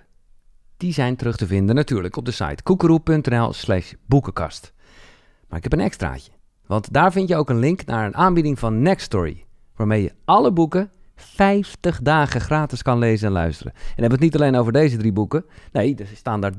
die 0.83 0.93
zijn 0.93 1.15
terug 1.15 1.35
te 1.35 1.47
vinden 1.47 1.75
natuurlijk 1.75 2.15
op 2.15 2.25
de 2.25 2.31
site 2.31 2.63
koekeroe.nl 2.63 3.53
slash 3.53 3.93
boekenkast. 4.05 4.73
Maar 5.47 5.57
ik 5.57 5.63
heb 5.63 5.73
een 5.73 5.85
extraatje, 5.85 6.31
want 6.65 6.93
daar 6.93 7.11
vind 7.11 7.29
je 7.29 7.35
ook 7.35 7.49
een 7.49 7.59
link 7.59 7.85
naar 7.85 8.05
een 8.05 8.15
aanbieding 8.15 8.59
van 8.59 8.81
Nextory, 8.81 9.45
waarmee 9.75 10.03
je 10.03 10.13
alle 10.25 10.51
boeken 10.51 10.91
50 11.15 12.01
dagen 12.01 12.41
gratis 12.41 12.81
kan 12.81 12.97
lezen 12.97 13.27
en 13.27 13.33
luisteren. 13.33 13.73
En 13.73 13.79
dan 13.79 13.93
hebben 13.95 14.11
het 14.11 14.19
niet 14.19 14.35
alleen 14.35 14.55
over 14.55 14.71
deze 14.71 14.97
drie 14.97 15.13
boeken. 15.13 15.45
Nee, 15.71 15.95
er 15.95 16.07
staan 16.15 16.41
daar 16.41 16.53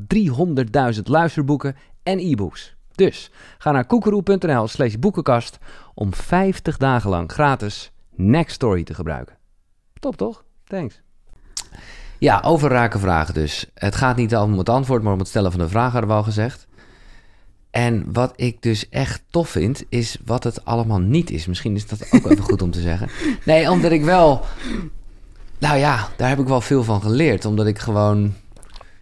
300.000 0.94 1.02
luisterboeken 1.02 1.76
en 2.02 2.18
e-books. 2.18 2.76
Dus 2.94 3.30
ga 3.58 3.70
naar 3.70 3.86
koekeroe.nl 3.86 4.68
slash 4.68 4.94
boekenkast 4.94 5.58
om 5.94 6.14
50 6.14 6.76
dagen 6.76 7.10
lang 7.10 7.32
gratis 7.32 7.92
Nextory 8.10 8.84
te 8.84 8.94
gebruiken. 8.94 9.38
Top 10.00 10.16
toch? 10.16 10.44
Thanks. 10.64 11.03
Ja, 12.18 12.40
over 12.44 12.70
rake 12.70 12.98
vragen 12.98 13.34
dus. 13.34 13.66
Het 13.74 13.96
gaat 13.96 14.16
niet 14.16 14.36
om 14.36 14.58
het 14.58 14.68
antwoord, 14.68 15.02
maar 15.02 15.12
om 15.12 15.18
het 15.18 15.28
stellen 15.28 15.50
van 15.50 15.60
de 15.60 15.68
vraag, 15.68 15.92
hadden 15.92 16.10
we 16.10 16.16
al 16.16 16.22
gezegd. 16.22 16.66
En 17.74 18.12
wat 18.12 18.32
ik 18.36 18.62
dus 18.62 18.88
echt 18.88 19.22
tof 19.30 19.48
vind, 19.48 19.84
is 19.88 20.18
wat 20.24 20.44
het 20.44 20.64
allemaal 20.64 21.00
niet 21.00 21.30
is. 21.30 21.46
Misschien 21.46 21.74
is 21.74 21.86
dat 21.86 22.06
ook 22.10 22.30
even 22.30 22.44
goed 22.44 22.62
om 22.62 22.70
te 22.70 22.80
zeggen. 22.80 23.08
Nee, 23.44 23.70
omdat 23.70 23.92
ik 23.92 24.04
wel... 24.04 24.44
Nou 25.58 25.78
ja, 25.78 26.08
daar 26.16 26.28
heb 26.28 26.38
ik 26.38 26.46
wel 26.46 26.60
veel 26.60 26.84
van 26.84 27.02
geleerd. 27.02 27.44
Omdat 27.44 27.66
ik 27.66 27.78
gewoon... 27.78 28.34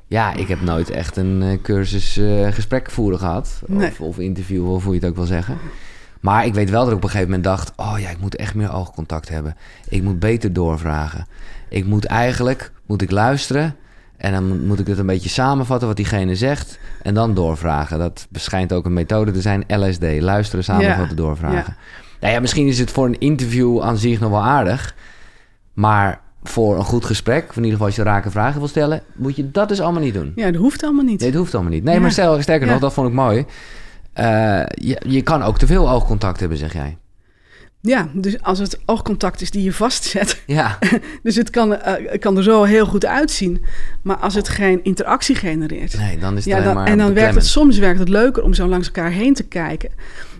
Ja, 0.06 0.34
ik 0.34 0.48
heb 0.48 0.60
nooit 0.60 0.90
echt 0.90 1.16
een 1.16 1.42
uh, 1.42 1.62
cursus 1.62 2.18
uh, 2.18 2.52
gesprek 2.52 2.90
voeren 2.90 3.18
gehad. 3.18 3.62
Of, 3.68 4.00
of 4.00 4.18
interview, 4.18 4.70
of 4.72 4.84
hoe 4.84 4.94
je 4.94 5.00
het 5.00 5.08
ook 5.08 5.16
wil 5.16 5.24
zeggen. 5.24 5.58
Maar 6.20 6.46
ik 6.46 6.54
weet 6.54 6.70
wel 6.70 6.80
dat 6.80 6.90
ik 6.90 6.96
op 6.96 7.02
een 7.02 7.10
gegeven 7.10 7.30
moment 7.30 7.48
dacht... 7.48 7.72
oh 7.76 7.94
ja, 7.98 8.08
ik 8.08 8.20
moet 8.20 8.36
echt 8.36 8.54
meer 8.54 8.72
oogcontact 8.72 9.28
hebben. 9.28 9.56
Ik 9.88 10.02
moet 10.02 10.18
beter 10.18 10.52
doorvragen. 10.52 11.26
Ik 11.68 11.86
moet 11.86 12.04
eigenlijk, 12.04 12.72
moet 12.92 13.02
ik 13.02 13.10
luisteren... 13.10 13.76
en 14.16 14.32
dan 14.32 14.66
moet 14.66 14.78
ik 14.78 14.86
het 14.86 14.98
een 14.98 15.06
beetje 15.06 15.28
samenvatten 15.28 15.88
wat 15.88 15.96
diegene 15.96 16.36
zegt... 16.36 16.78
en 17.02 17.14
dan 17.14 17.34
doorvragen. 17.34 17.98
Dat 17.98 18.28
schijnt 18.32 18.72
ook 18.72 18.84
een 18.84 18.92
methode 18.92 19.30
te 19.30 19.40
zijn, 19.40 19.64
LSD. 19.68 20.20
Luisteren, 20.20 20.64
samenvatten, 20.64 21.08
ja. 21.08 21.22
doorvragen. 21.22 21.74
Ja. 21.76 21.76
Nou 22.20 22.32
ja, 22.32 22.40
misschien 22.40 22.66
is 22.66 22.78
het 22.78 22.90
voor 22.90 23.06
een 23.06 23.18
interview 23.18 23.80
aan 23.80 23.96
zich 23.96 24.20
nog 24.20 24.30
wel 24.30 24.42
aardig... 24.42 24.94
maar 25.72 26.20
voor 26.42 26.76
een 26.76 26.84
goed 26.84 27.04
gesprek, 27.04 27.48
of 27.48 27.56
in 27.56 27.64
ieder 27.64 27.72
geval 27.72 27.86
als 27.86 27.96
je 27.96 28.02
rake 28.02 28.30
vragen 28.30 28.58
wil 28.58 28.68
stellen, 28.68 29.02
moet 29.14 29.36
je 29.36 29.50
dat 29.50 29.68
dus 29.68 29.80
allemaal 29.80 30.02
niet 30.02 30.14
doen. 30.14 30.32
Ja, 30.36 30.50
dat 30.50 30.60
hoeft 30.60 30.82
allemaal 30.82 31.04
niet. 31.04 31.20
Nee, 31.20 31.30
dat 31.30 31.40
hoeft 31.40 31.54
allemaal 31.54 31.72
niet. 31.72 31.84
Nee, 31.84 32.00
maar 32.00 32.10
stel, 32.10 32.42
sterker 32.42 32.66
nog, 32.66 32.80
dat 32.80 32.92
vond 32.92 33.08
ik 33.08 33.14
mooi. 33.14 33.38
Uh, 33.38 34.62
je, 34.66 35.00
je 35.06 35.22
kan 35.22 35.42
ook 35.42 35.58
te 35.58 35.66
veel 35.66 35.90
oogcontact 35.90 36.40
hebben, 36.40 36.58
zeg 36.58 36.72
jij. 36.72 36.96
Ja, 37.84 38.08
dus 38.12 38.42
als 38.42 38.58
het 38.58 38.78
oogcontact 38.84 39.40
is 39.40 39.50
die 39.50 39.62
je 39.62 39.72
vastzet. 39.72 40.42
Ja. 40.46 40.78
dus 41.22 41.36
het 41.36 41.50
kan, 41.50 41.72
uh, 41.72 41.94
kan 42.18 42.36
er 42.36 42.42
zo 42.42 42.62
heel 42.62 42.86
goed 42.86 43.06
uitzien. 43.06 43.64
Maar 44.02 44.16
als 44.16 44.34
het 44.34 44.48
geen 44.48 44.84
interactie 44.84 45.34
genereert. 45.34 45.98
Nee, 45.98 46.18
dan 46.18 46.36
is 46.36 46.44
het 46.44 46.54
ja, 46.54 46.62
dan, 46.62 46.74
maar 46.74 46.86
En 46.86 46.98
dan 46.98 47.14
werkt 47.14 47.34
het 47.34 47.46
soms 47.46 47.78
werkt 47.78 47.98
het 47.98 48.08
leuker 48.08 48.42
om 48.42 48.54
zo 48.54 48.66
langs 48.66 48.86
elkaar 48.86 49.10
heen 49.10 49.34
te 49.34 49.42
kijken. 49.42 49.90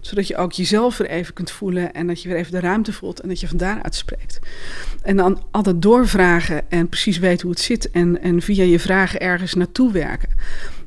Zodat 0.01 0.27
je 0.27 0.37
ook 0.37 0.53
jezelf 0.53 0.97
weer 0.97 1.09
even 1.09 1.35
kunt 1.35 1.51
voelen. 1.51 1.93
En 1.93 2.07
dat 2.07 2.23
je 2.23 2.29
weer 2.29 2.37
even 2.39 2.53
de 2.53 2.61
ruimte 2.61 2.93
voelt. 2.93 3.21
En 3.21 3.29
dat 3.29 3.41
je 3.41 3.49
van 3.49 3.57
daaruit 3.57 3.95
spreekt. 3.95 4.39
En 5.03 5.17
dan 5.17 5.43
altijd 5.51 5.83
doorvragen 5.83 6.71
en 6.71 6.89
precies 6.89 7.19
weten 7.19 7.43
hoe 7.43 7.51
het 7.51 7.61
zit. 7.61 7.91
En, 7.91 8.23
en 8.23 8.43
via 8.43 8.65
je 8.65 8.81
vragen 8.81 9.21
ergens 9.21 9.55
naartoe 9.55 9.93
werken. 9.93 10.29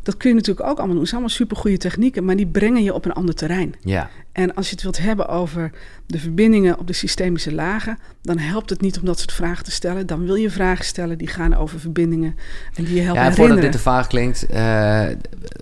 Dat 0.04 0.18
kun 0.18 0.30
je 0.30 0.36
natuurlijk 0.36 0.68
ook 0.68 0.78
allemaal 0.78 0.94
doen. 0.94 1.00
Het 1.00 1.10
zijn 1.10 1.22
allemaal 1.22 1.38
supergoeie 1.38 1.78
technieken, 1.78 2.26
maar 2.26 2.36
die 2.36 2.48
brengen 2.48 2.84
je 2.84 2.94
op 2.94 3.06
een 3.06 3.14
ander 3.14 3.36
terrein. 3.36 3.76
Ja. 3.82 4.10
En 4.36 4.54
als 4.54 4.66
je 4.66 4.74
het 4.74 4.84
wilt 4.84 4.98
hebben 4.98 5.28
over 5.28 5.72
de 6.06 6.20
verbindingen 6.20 6.80
op 6.80 6.88
de 6.88 6.94
systemische 6.94 7.54
lagen, 7.54 7.98
dan 8.22 8.38
helpt 8.38 8.70
het 8.70 8.82
niet 8.82 9.00
om 9.00 9.06
dat 9.06 9.20
soort 9.20 9.32
vragen 9.32 9.64
te 9.64 9.72
stellen. 9.72 10.08
Dan 10.08 10.26
wil 10.26 10.36
je 10.36 10.50
vragen 10.50 10.86
stellen 10.86 11.18
die 11.18 11.28
gaan 11.28 11.56
over 11.56 11.80
verbindingen 11.80 12.36
en 12.74 12.84
die 12.84 12.96
je 12.96 13.02
helpen 13.02 13.24
ja, 13.24 13.34
Voordat 13.34 13.62
dit 13.62 13.72
te 13.72 13.80
vaag 13.80 14.08
klinkt, 14.08 14.46
uh, 14.52 15.06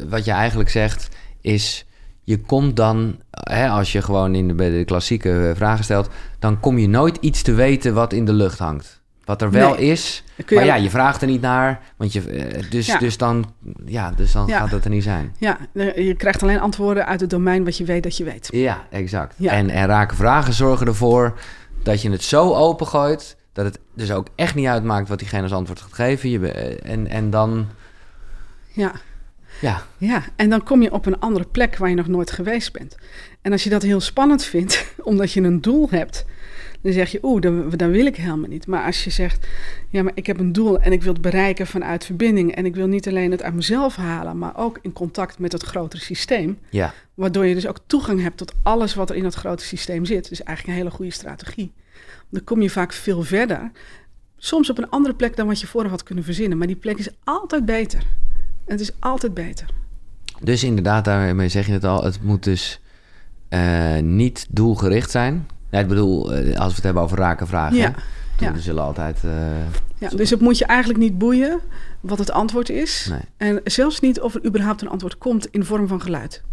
wat 0.08 0.26
je 0.26 0.32
eigenlijk 0.32 0.70
zegt 0.70 1.10
is... 1.42 1.86
Je 2.26 2.40
komt 2.40 2.76
dan, 2.76 3.20
hè, 3.30 3.68
als 3.68 3.92
je 3.92 4.02
gewoon 4.02 4.36
in 4.36 4.48
de, 4.48 4.54
bij 4.54 4.70
de 4.70 4.86
klassieke 4.86 5.54
vragen 5.56 5.84
stelt, 5.84 6.10
dan 6.40 6.60
kom 6.60 6.78
je 6.78 6.88
nooit 6.88 7.18
iets 7.22 7.42
te 7.42 7.54
weten 7.54 7.94
wat 7.94 8.14
in 8.14 8.26
de 8.26 8.34
lucht 8.34 8.60
hangt. 8.60 9.03
Wat 9.26 9.42
er 9.42 9.52
wel 9.52 9.76
is. 9.76 10.24
Maar 10.50 10.66
ja, 10.66 10.76
je 10.76 10.90
vraagt 10.90 11.22
er 11.22 11.28
niet 11.28 11.42
naar. 11.42 11.82
Want 11.98 12.14
je, 12.14 12.22
eh, 12.30 12.64
dus, 12.70 12.96
dus 13.00 13.18
dan, 13.18 13.54
ja, 13.86 14.12
dus 14.12 14.32
dan 14.32 14.50
gaat 14.50 14.72
het 14.72 14.84
er 14.84 14.90
niet 14.90 15.04
zijn. 15.04 15.36
Ja, 15.38 15.58
je 15.96 16.14
krijgt 16.18 16.44
alleen 16.44 16.60
antwoorden 16.60 17.06
uit 17.06 17.20
het 17.20 17.30
domein 17.30 17.64
wat 17.64 17.78
je 17.78 17.84
weet 17.84 18.04
dat 18.04 18.18
je 18.18 18.24
weet. 18.24 18.48
Ja, 18.52 18.88
exact. 18.90 19.36
En, 19.46 19.70
en 19.70 19.86
raken 19.86 20.18
vragen 20.18 20.54
zorgen 20.54 20.88
ervoor 20.88 21.40
dat 21.84 22.02
je 22.02 22.12
het 22.12 22.24
zo 22.24 22.54
opengooit... 22.54 23.38
dat 23.54 23.66
het 23.66 23.80
dus 23.96 24.12
ook 24.12 24.28
echt 24.36 24.56
niet 24.56 24.68
uitmaakt 24.68 25.10
wat 25.10 25.20
diegene 25.20 25.44
als 25.44 25.52
antwoord 25.52 25.82
gaat 25.82 25.94
geven. 25.94 26.30
Je, 26.30 26.50
en, 26.82 27.08
en 27.08 27.30
dan... 27.30 27.68
Ja. 28.68 28.92
Ja. 29.62 29.82
ja, 29.98 30.24
en 30.36 30.50
dan 30.50 30.64
kom 30.64 30.82
je 30.82 30.92
op 30.92 31.06
een 31.06 31.20
andere 31.20 31.46
plek 31.46 31.78
waar 31.78 31.90
je 31.90 31.96
nog 31.96 32.08
nooit 32.08 32.32
geweest 32.32 32.74
bent. 32.74 32.98
En 33.42 33.52
als 33.52 33.64
je 33.64 33.70
dat 33.70 33.82
heel 33.82 34.00
spannend 34.00 34.44
vindt, 34.44 34.86
omdat 35.04 35.32
je 35.32 35.42
een 35.42 35.62
doel 35.62 35.88
hebt 35.92 36.26
dan 36.84 36.94
zeg 36.94 37.10
je, 37.10 37.20
oeh, 37.22 37.42
dat, 37.42 37.80
dat 37.80 37.90
wil 37.90 38.06
ik 38.06 38.16
helemaal 38.16 38.50
niet. 38.50 38.68
Maar 38.68 38.86
als 38.86 39.04
je 39.04 39.10
zegt, 39.10 39.48
ja, 39.90 40.04
maar 40.04 40.12
ik 40.16 40.26
heb 40.26 40.40
een 40.40 40.52
doel 40.52 40.80
en 40.80 40.92
ik 40.92 41.04
wil 41.04 41.14
het 41.14 41.22
bereiken 41.22 41.68
vanuit 41.68 42.06
verbinding. 42.06 42.56
En 42.56 42.66
ik 42.66 42.76
wil 42.76 42.88
niet 42.88 43.08
alleen 43.08 43.32
het 43.32 43.44
uit 43.44 43.54
mezelf 43.54 43.96
halen, 43.96 44.38
maar 44.38 44.58
ook 44.58 44.80
in 44.82 44.94
contact 44.94 45.40
met 45.40 45.52
het 45.52 45.64
grotere 45.64 46.04
systeem. 46.04 46.60
Ja. 46.70 46.94
Waardoor 47.14 47.46
je 47.46 47.54
dus 47.54 47.68
ook 47.68 47.80
toegang 47.88 48.22
hebt 48.22 48.38
tot 48.38 48.54
alles 48.64 48.94
wat 48.94 49.10
er 49.10 49.16
in 49.16 49.24
dat 49.24 49.34
grote 49.34 49.64
systeem 49.64 50.06
zit. 50.06 50.30
Dus 50.30 50.44
eigenlijk 50.44 50.78
een 50.78 50.84
hele 50.84 50.96
goede 50.96 51.12
strategie. 51.12 51.74
Dan 52.30 52.44
kom 52.44 52.62
je 52.62 52.70
vaak 52.70 52.94
veel 52.94 53.24
verder. 53.24 53.72
Soms 54.38 54.70
op 54.70 54.78
een 54.78 54.90
andere 54.90 55.16
plek 55.16 55.36
dan 55.36 55.48
wat 55.48 55.62
je 55.62 55.68
vooraf 55.68 55.92
had 55.92 56.04
kunnen 56.04 56.24
verzinnen. 56.24 56.58
Maar 56.58 56.68
die 56.68 56.76
plek 56.76 56.98
is 56.98 57.10
altijd 57.24 57.66
beter. 57.66 58.04
Het 58.66 58.80
is 58.80 58.92
altijd 59.00 59.34
beter. 59.34 59.68
Dus 60.42 60.64
inderdaad, 60.64 61.06
daarmee 61.06 61.50
zeg 61.50 61.66
je 61.66 61.72
het 61.72 61.84
al. 61.84 62.04
Het 62.04 62.24
moet 62.24 62.44
dus 62.44 62.80
uh, 63.50 63.98
niet 63.98 64.46
doelgericht 64.50 65.12
zijn. 65.12 65.48
Nee, 65.74 65.82
ik 65.82 65.88
bedoel, 65.88 66.34
eh, 66.34 66.60
als 66.60 66.70
we 66.70 66.76
het 66.76 66.84
hebben 66.84 67.04
over 67.04 67.18
raken 67.18 67.48
vragen. 67.48 67.78
Ja. 67.78 67.94
ja. 68.40 68.58
zullen 68.58 68.84
altijd. 68.84 69.22
Uh, 69.26 69.32
ja, 69.98 70.10
dus 70.10 70.30
het 70.30 70.40
moet 70.40 70.58
je 70.58 70.66
eigenlijk 70.66 71.00
niet 71.00 71.18
boeien 71.18 71.60
wat 72.02 72.18
het 72.18 72.32
antwoord 72.32 72.70
is. 72.70 73.08
Nee. 73.10 73.20
En 73.38 73.62
zelfs 73.64 74.00
niet 74.00 74.22
of 74.22 74.36
er 74.36 74.46
überhaupt 74.46 74.82
een 74.82 74.90
antwoord 74.90 75.18
komt 75.18 75.46
in 75.46 75.66
vorm 75.66 75.88
van 75.88 76.02
geluid. 76.02 76.44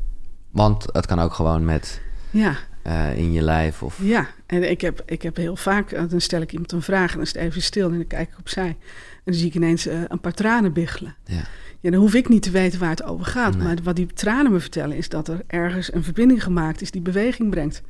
Want 0.51 0.87
het 0.93 1.07
kan 1.07 1.19
ook 1.21 1.33
gewoon 1.33 1.65
met. 1.65 2.01
Ja. 2.31 2.57
Uh, 2.87 3.17
in 3.17 3.33
je 3.33 3.43
lijf. 3.43 3.83
Of... 3.83 3.99
Ja, 4.03 4.27
en 4.47 4.71
ik 4.71 4.81
heb, 4.81 5.03
ik 5.07 5.23
heb 5.23 5.37
heel 5.37 5.57
vaak, 5.57 6.11
dan 6.11 6.21
stel 6.21 6.41
ik 6.41 6.53
iemand 6.53 6.73
een 6.73 6.83
vraag 6.83 7.09
en 7.09 7.15
dan 7.15 7.23
is 7.23 7.33
het 7.33 7.43
even 7.43 7.63
stil 7.63 7.91
en 7.91 7.97
dan 7.97 8.07
kijk 8.07 8.29
ik 8.29 8.39
opzij. 8.39 8.69
En 8.69 8.77
dan 9.25 9.35
zie 9.35 9.47
ik 9.47 9.55
ineens 9.55 9.87
uh, 9.87 10.01
een 10.09 10.21
paar 10.21 10.33
tranen 10.33 10.73
biggelen. 10.73 11.17
Ja. 11.25 11.43
ja, 11.81 11.91
dan 11.91 12.01
hoef 12.01 12.15
ik 12.15 12.29
niet 12.29 12.43
te 12.43 12.51
weten 12.51 12.81
waar 12.81 12.91
het 12.91 13.03
over 13.03 13.27
gaat. 13.27 13.57
Nee. 13.57 13.67
Maar 13.67 13.77
wat 13.83 13.97
die 13.97 14.07
tranen 14.07 14.53
me 14.53 14.61
vertellen 14.61 14.97
is 14.97 15.09
dat 15.09 15.29
er 15.29 15.43
ergens 15.47 15.93
een 15.93 16.05
verbinding 16.05 16.43
gemaakt 16.43 16.81
is 16.81 16.91
die 16.91 17.03
beweging 17.03 17.51
brengt. 17.51 17.83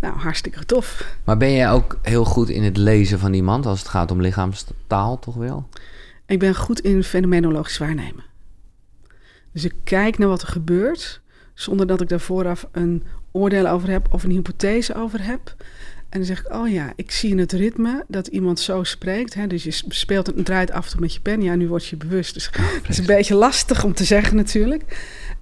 Nou, 0.00 0.18
hartstikke 0.18 0.64
tof. 0.64 1.16
Maar 1.24 1.36
ben 1.36 1.52
jij 1.52 1.70
ook 1.70 1.98
heel 2.02 2.24
goed 2.24 2.48
in 2.48 2.62
het 2.62 2.76
lezen 2.76 3.18
van 3.18 3.32
iemand 3.32 3.66
als 3.66 3.78
het 3.78 3.88
gaat 3.88 4.10
om 4.10 4.20
lichaamstaal, 4.20 5.18
toch 5.18 5.34
wel? 5.34 5.68
Ik 6.26 6.38
ben 6.38 6.54
goed 6.54 6.80
in 6.80 7.04
fenomenologisch 7.04 7.78
waarnemen. 7.78 8.24
Dus 9.52 9.64
ik 9.64 9.74
kijk 9.84 10.18
naar 10.18 10.28
wat 10.28 10.42
er 10.42 10.48
gebeurt, 10.48 11.20
zonder 11.54 11.86
dat 11.86 12.00
ik 12.00 12.08
daar 12.08 12.20
vooraf 12.20 12.68
een 12.72 13.02
oordeel 13.32 13.68
over 13.68 13.90
heb 13.90 14.06
of 14.10 14.24
een 14.24 14.30
hypothese 14.30 14.94
over 14.94 15.24
heb. 15.24 15.54
En 16.08 16.18
dan 16.18 16.24
zeg 16.24 16.40
ik, 16.40 16.54
oh 16.54 16.68
ja, 16.68 16.92
ik 16.96 17.10
zie 17.10 17.30
in 17.30 17.38
het 17.38 17.52
ritme 17.52 18.04
dat 18.08 18.26
iemand 18.26 18.60
zo 18.60 18.84
spreekt. 18.84 19.34
Hè? 19.34 19.46
Dus 19.46 19.62
je 19.62 19.82
speelt 19.88 20.26
het, 20.26 20.44
draait 20.44 20.70
af 20.70 20.84
en 20.84 20.90
toe 20.90 21.00
met 21.00 21.14
je 21.14 21.20
pen. 21.20 21.42
Ja, 21.42 21.54
nu 21.54 21.68
word 21.68 21.86
je 21.86 21.96
bewust. 21.96 22.34
Dus 22.34 22.50
het 22.52 22.88
is 22.88 22.98
een 22.98 23.06
beetje 23.06 23.34
lastig 23.34 23.84
om 23.84 23.94
te 23.94 24.04
zeggen 24.04 24.36
natuurlijk. 24.36 24.82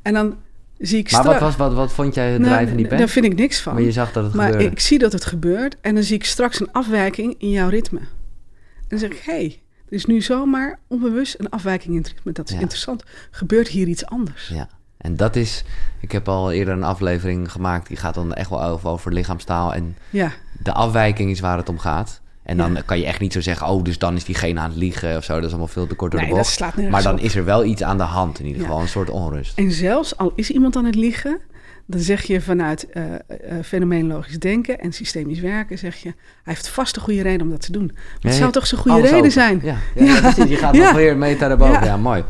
En 0.03 0.13
dan 0.13 0.37
zie 0.79 0.99
ik 0.99 1.13
Maar 1.13 1.25
wat, 1.25 1.41
was, 1.41 1.57
wat, 1.57 1.75
wat 1.75 1.93
vond 1.93 2.15
jij 2.15 2.31
het 2.31 2.41
nou, 2.41 2.53
drijven 2.53 2.77
die 2.77 2.87
pen? 2.87 2.99
Daar 2.99 3.09
vind 3.09 3.25
ik 3.25 3.35
niks 3.35 3.61
van. 3.61 3.75
Maar 3.75 3.83
je 3.83 3.93
zag 3.93 4.13
dat 4.13 4.25
het 4.25 4.35
maar 4.35 4.47
gebeurde. 4.51 4.71
ik 4.71 4.81
zie 4.81 4.99
dat 4.99 5.13
het 5.13 5.25
gebeurt 5.25 5.77
en 5.81 5.95
dan 5.95 6.03
zie 6.05 6.15
ik 6.15 6.25
straks 6.25 6.61
een 6.61 6.73
afwijking 6.73 7.35
in 7.39 7.51
jouw 7.51 7.69
ritme. 7.69 7.99
En 7.99 8.87
dan 8.89 8.99
zeg 8.99 9.11
ik, 9.11 9.23
hé, 9.25 9.33
hey, 9.33 9.63
er 9.89 9.93
is 9.93 10.07
nu 10.07 10.23
zomaar 10.23 10.79
onbewust 10.87 11.35
een 11.39 11.51
afwijking 11.51 11.95
in 11.95 12.01
het 12.01 12.09
ritme. 12.09 12.33
Dat 12.33 12.51
is 12.51 12.57
interessant. 12.59 13.03
Gebeurt 13.31 13.69
hier 13.69 13.89
iets 13.89 14.07
anders? 14.07 14.49
Ja. 14.49 14.69
En 14.97 15.17
dat 15.17 15.37
is, 15.37 15.65
ik 16.01 16.13
heb 16.13 16.29
al 16.29 16.53
eerder 16.53 16.75
een 16.75 16.83
aflevering 16.83 17.53
gemaakt, 17.53 17.89
die 17.89 17.97
gaat 17.97 18.15
dan 18.15 18.35
echt 18.35 18.51
wel 18.51 18.65
over, 18.65 18.89
over 18.89 19.13
lichaamstaal. 19.13 19.75
En 19.75 19.97
ja. 20.11 20.33
de 20.63 20.73
afwijking 20.73 21.31
is 21.31 21.41
waar 21.41 21.57
het 21.57 21.69
om 21.69 21.79
gaat. 21.79 22.21
En 22.47 22.57
dan 22.57 22.79
kan 22.85 22.99
je 22.99 23.07
echt 23.07 23.21
niet 23.21 23.33
zo 23.33 23.41
zeggen, 23.41 23.67
oh, 23.67 23.85
dus 23.85 23.99
dan 23.99 24.17
is 24.17 24.25
diegene 24.25 24.61
aan 24.61 24.69
het 24.71 24.79
liegen 24.79 25.17
of 25.17 25.25
zo. 25.25 25.35
Dat 25.35 25.45
is 25.45 25.49
allemaal 25.49 25.69
veel 25.69 25.87
te 25.87 25.95
kort 25.95 26.11
door 26.11 26.21
nee, 26.21 26.31
de 26.31 26.37
bocht. 26.37 26.91
Maar 26.91 27.03
dan 27.03 27.19
is 27.19 27.35
er 27.35 27.45
wel 27.45 27.65
iets 27.65 27.83
aan 27.83 27.97
de 27.97 28.03
hand 28.03 28.39
in 28.39 28.47
ieder 28.47 28.63
geval, 28.63 28.81
een 28.81 28.89
soort 28.89 29.11
onrust. 29.11 29.59
En 29.59 29.73
zelfs 29.73 30.17
al 30.17 30.33
is 30.35 30.51
iemand 30.51 30.77
aan 30.77 30.85
het 30.85 30.95
liegen, 30.95 31.41
dan 31.87 32.01
zeg 32.01 32.23
je 32.23 32.41
vanuit 32.41 32.87
uh, 32.95 33.05
uh, 33.05 33.19
fenomenologisch 33.65 34.39
denken 34.39 34.81
en 34.81 34.93
systemisch 34.93 35.41
werken, 35.41 35.79
zeg 35.79 35.97
je, 35.97 36.09
hij 36.09 36.15
heeft 36.55 36.69
vast 36.69 36.97
een 36.97 37.03
goede 37.03 37.23
reden 37.23 37.41
om 37.41 37.51
dat 37.51 37.61
te 37.61 37.73
doen. 37.73 37.91
Maar 37.95 38.33
het 38.33 38.35
zou 38.35 38.53
toch 38.53 38.67
zo'n 38.67 38.79
goede 38.79 39.01
reden 39.01 39.17
open. 39.19 39.33
zijn? 39.33 39.61
Ja, 39.63 39.77
ja, 39.95 40.05
ja. 40.05 40.21
precies. 40.21 40.51
Je 40.51 40.57
gaat 40.57 40.75
nog 40.79 40.93
weer 40.93 41.17
meta 41.17 41.51
erboven. 41.51 41.85
Ja, 41.85 41.97
mooi. 41.97 42.25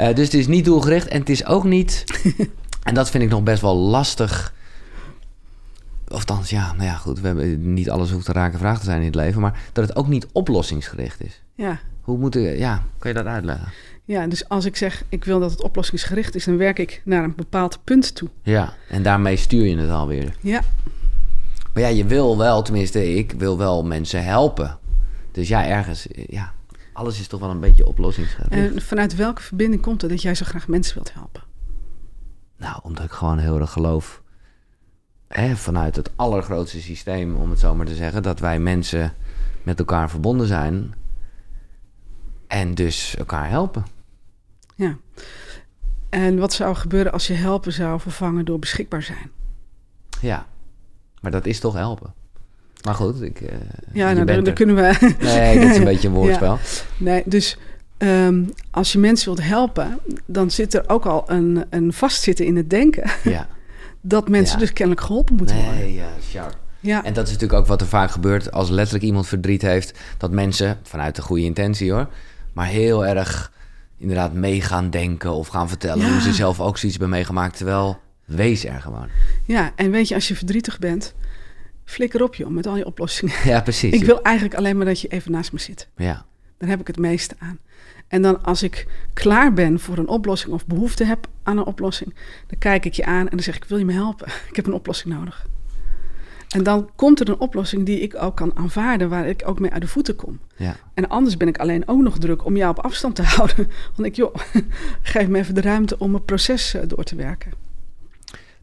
Uh, 0.00 0.14
dus 0.14 0.24
het 0.24 0.34
is 0.34 0.46
niet 0.46 0.64
doelgericht 0.64 1.08
en 1.08 1.18
het 1.20 1.28
is 1.28 1.46
ook 1.46 1.64
niet, 1.64 2.04
en 2.88 2.94
dat 2.94 3.10
vind 3.10 3.22
ik 3.22 3.30
nog 3.30 3.42
best 3.42 3.62
wel 3.62 3.76
lastig 3.76 4.54
Althans, 6.12 6.50
ja, 6.50 6.72
nou 6.72 6.84
ja, 6.84 6.94
goed. 6.94 7.20
We 7.20 7.26
hebben 7.26 7.72
niet 7.72 7.90
alles 7.90 8.10
hoeft 8.10 8.24
te 8.24 8.32
raken 8.32 8.58
vraag 8.58 8.78
te 8.78 8.84
zijn 8.84 9.00
in 9.00 9.06
het 9.06 9.14
leven. 9.14 9.40
Maar 9.40 9.62
dat 9.72 9.88
het 9.88 9.96
ook 9.96 10.08
niet 10.08 10.26
oplossingsgericht 10.32 11.24
is. 11.24 11.42
Ja. 11.54 11.80
Hoe 12.00 12.18
moet 12.18 12.36
ik, 12.36 12.58
ja, 12.58 12.82
kan 12.98 13.10
je 13.10 13.16
dat 13.16 13.26
uitleggen? 13.26 13.72
Ja, 14.04 14.26
dus 14.26 14.48
als 14.48 14.64
ik 14.64 14.76
zeg 14.76 15.04
ik 15.08 15.24
wil 15.24 15.40
dat 15.40 15.50
het 15.50 15.62
oplossingsgericht 15.62 16.34
is, 16.34 16.44
dan 16.44 16.56
werk 16.56 16.78
ik 16.78 17.02
naar 17.04 17.24
een 17.24 17.34
bepaald 17.36 17.84
punt 17.84 18.14
toe. 18.14 18.28
Ja, 18.42 18.74
en 18.88 19.02
daarmee 19.02 19.36
stuur 19.36 19.64
je 19.64 19.76
het 19.76 19.90
alweer. 19.90 20.36
Ja. 20.40 20.60
Maar 21.72 21.82
ja, 21.82 21.88
je 21.88 22.04
wil 22.04 22.38
wel, 22.38 22.62
tenminste, 22.62 23.14
ik 23.14 23.32
wil 23.32 23.58
wel 23.58 23.84
mensen 23.84 24.24
helpen. 24.24 24.78
Dus 25.32 25.48
ja, 25.48 25.66
ergens, 25.66 26.06
ja, 26.10 26.52
alles 26.92 27.20
is 27.20 27.26
toch 27.26 27.40
wel 27.40 27.50
een 27.50 27.60
beetje 27.60 27.86
oplossingsgericht. 27.86 28.52
En 28.52 28.82
vanuit 28.82 29.14
welke 29.14 29.42
verbinding 29.42 29.82
komt 29.82 30.00
het 30.00 30.10
dat 30.10 30.22
jij 30.22 30.34
zo 30.34 30.44
graag 30.44 30.68
mensen 30.68 30.94
wilt 30.94 31.14
helpen? 31.14 31.42
Nou, 32.56 32.78
omdat 32.82 33.04
ik 33.04 33.10
gewoon 33.10 33.38
heel 33.38 33.60
erg 33.60 33.70
geloof 33.70 34.21
hè, 35.32 35.56
vanuit 35.56 35.96
het 35.96 36.10
allergrootste 36.16 36.80
systeem, 36.80 37.36
om 37.36 37.50
het 37.50 37.58
zo 37.58 37.74
maar 37.74 37.86
te 37.86 37.94
zeggen, 37.94 38.22
dat 38.22 38.40
wij 38.40 38.58
mensen 38.58 39.14
met 39.62 39.78
elkaar 39.78 40.10
verbonden 40.10 40.46
zijn 40.46 40.94
en 42.46 42.74
dus 42.74 43.16
elkaar 43.16 43.48
helpen. 43.48 43.84
Ja. 44.74 44.96
En 46.08 46.38
wat 46.38 46.52
zou 46.52 46.74
gebeuren 46.74 47.12
als 47.12 47.26
je 47.26 47.34
helpen 47.34 47.72
zou 47.72 48.00
vervangen 48.00 48.44
door 48.44 48.58
beschikbaar 48.58 49.02
zijn? 49.02 49.30
Ja, 50.20 50.46
maar 51.20 51.30
dat 51.30 51.46
is 51.46 51.60
toch 51.60 51.74
helpen. 51.74 52.14
Maar 52.84 52.94
goed, 52.94 53.22
ik. 53.22 53.40
Uh, 53.40 53.48
ja, 53.92 54.12
nou, 54.12 54.42
dan, 54.42 54.54
kunnen 54.54 54.74
we. 54.74 55.14
Nee, 55.20 55.60
dat 55.60 55.70
is 55.70 55.76
een 55.76 55.84
beetje 55.84 56.08
een 56.08 56.14
woordspel. 56.20 56.52
Ja. 56.52 56.58
Nee, 56.96 57.22
dus 57.26 57.58
um, 57.98 58.52
als 58.70 58.92
je 58.92 58.98
mensen 58.98 59.34
wilt 59.34 59.46
helpen, 59.48 59.98
dan 60.26 60.50
zit 60.50 60.74
er 60.74 60.84
ook 60.86 61.06
al 61.06 61.30
een, 61.30 61.64
een 61.70 61.92
vastzitten 61.92 62.44
in 62.46 62.56
het 62.56 62.70
denken. 62.70 63.10
Ja. 63.24 63.48
dat 64.02 64.28
mensen 64.28 64.58
dus 64.58 64.72
kennelijk 64.72 65.06
geholpen 65.06 65.34
moeten 65.34 65.56
nee, 65.56 65.64
worden. 65.64 65.92
Ja, 65.92 66.08
sharp. 66.30 66.58
Ja. 66.80 67.04
En 67.04 67.12
dat 67.12 67.26
is 67.26 67.32
natuurlijk 67.32 67.60
ook 67.60 67.66
wat 67.66 67.80
er 67.80 67.86
vaak 67.86 68.10
gebeurt 68.10 68.52
als 68.52 68.70
letterlijk 68.70 69.04
iemand 69.04 69.26
verdriet 69.26 69.62
heeft. 69.62 69.98
Dat 70.18 70.30
mensen, 70.30 70.78
vanuit 70.82 71.16
de 71.16 71.22
goede 71.22 71.42
intentie 71.42 71.92
hoor, 71.92 72.08
maar 72.52 72.66
heel 72.66 73.06
erg 73.06 73.52
inderdaad 73.98 74.32
mee 74.32 74.60
gaan 74.60 74.90
denken 74.90 75.32
of 75.32 75.48
gaan 75.48 75.68
vertellen 75.68 76.12
hoe 76.12 76.20
ze 76.20 76.32
zelf 76.32 76.60
ook 76.60 76.78
zoiets 76.78 76.98
hebben 76.98 77.16
meegemaakt. 77.16 77.56
Terwijl, 77.56 78.00
wees 78.24 78.64
er 78.64 78.80
gewoon. 78.80 79.08
Ja, 79.44 79.72
en 79.76 79.90
weet 79.90 80.08
je, 80.08 80.14
als 80.14 80.28
je 80.28 80.36
verdrietig 80.36 80.78
bent, 80.78 81.14
flikker 81.84 82.22
op 82.22 82.34
joh, 82.34 82.50
met 82.50 82.66
al 82.66 82.76
je 82.76 82.86
oplossingen. 82.86 83.34
Ja, 83.44 83.60
precies. 83.60 83.92
ik 83.92 84.04
wil 84.04 84.22
eigenlijk 84.22 84.56
alleen 84.56 84.76
maar 84.76 84.86
dat 84.86 85.00
je 85.00 85.08
even 85.08 85.32
naast 85.32 85.52
me 85.52 85.58
zit. 85.58 85.88
Ja. 85.96 86.24
Daar 86.62 86.70
heb 86.70 86.80
ik 86.80 86.86
het 86.86 86.98
meeste 86.98 87.34
aan. 87.38 87.58
En 88.08 88.22
dan 88.22 88.42
als 88.42 88.62
ik 88.62 88.86
klaar 89.12 89.52
ben 89.52 89.80
voor 89.80 89.98
een 89.98 90.08
oplossing 90.08 90.52
of 90.52 90.66
behoefte 90.66 91.04
heb 91.04 91.26
aan 91.42 91.58
een 91.58 91.64
oplossing, 91.64 92.14
dan 92.46 92.58
kijk 92.58 92.84
ik 92.84 92.94
je 92.94 93.04
aan 93.04 93.28
en 93.28 93.30
dan 93.30 93.40
zeg 93.40 93.56
ik, 93.56 93.64
wil 93.64 93.78
je 93.78 93.84
me 93.84 93.92
helpen? 93.92 94.26
Ik 94.50 94.56
heb 94.56 94.66
een 94.66 94.72
oplossing 94.72 95.14
nodig. 95.14 95.46
En 96.48 96.62
dan 96.62 96.90
komt 96.96 97.20
er 97.20 97.28
een 97.28 97.40
oplossing 97.40 97.86
die 97.86 98.00
ik 98.00 98.22
ook 98.22 98.36
kan 98.36 98.56
aanvaarden, 98.56 99.08
waar 99.08 99.26
ik 99.26 99.42
ook 99.44 99.60
mee 99.60 99.70
uit 99.70 99.82
de 99.82 99.88
voeten 99.88 100.16
kom. 100.16 100.40
Ja. 100.56 100.76
En 100.94 101.08
anders 101.08 101.36
ben 101.36 101.48
ik 101.48 101.58
alleen 101.58 101.88
ook 101.88 102.00
nog 102.00 102.18
druk 102.18 102.44
om 102.44 102.56
jou 102.56 102.70
op 102.70 102.84
afstand 102.84 103.14
te 103.14 103.22
houden. 103.36 103.70
Want 103.96 104.08
ik, 104.08 104.16
joh, 104.16 104.34
geef 105.02 105.28
me 105.28 105.38
even 105.38 105.54
de 105.54 105.60
ruimte 105.60 105.98
om 105.98 106.14
het 106.14 106.24
proces 106.24 106.74
eh, 106.74 106.82
door 106.86 107.04
te 107.04 107.16
werken. 107.16 107.52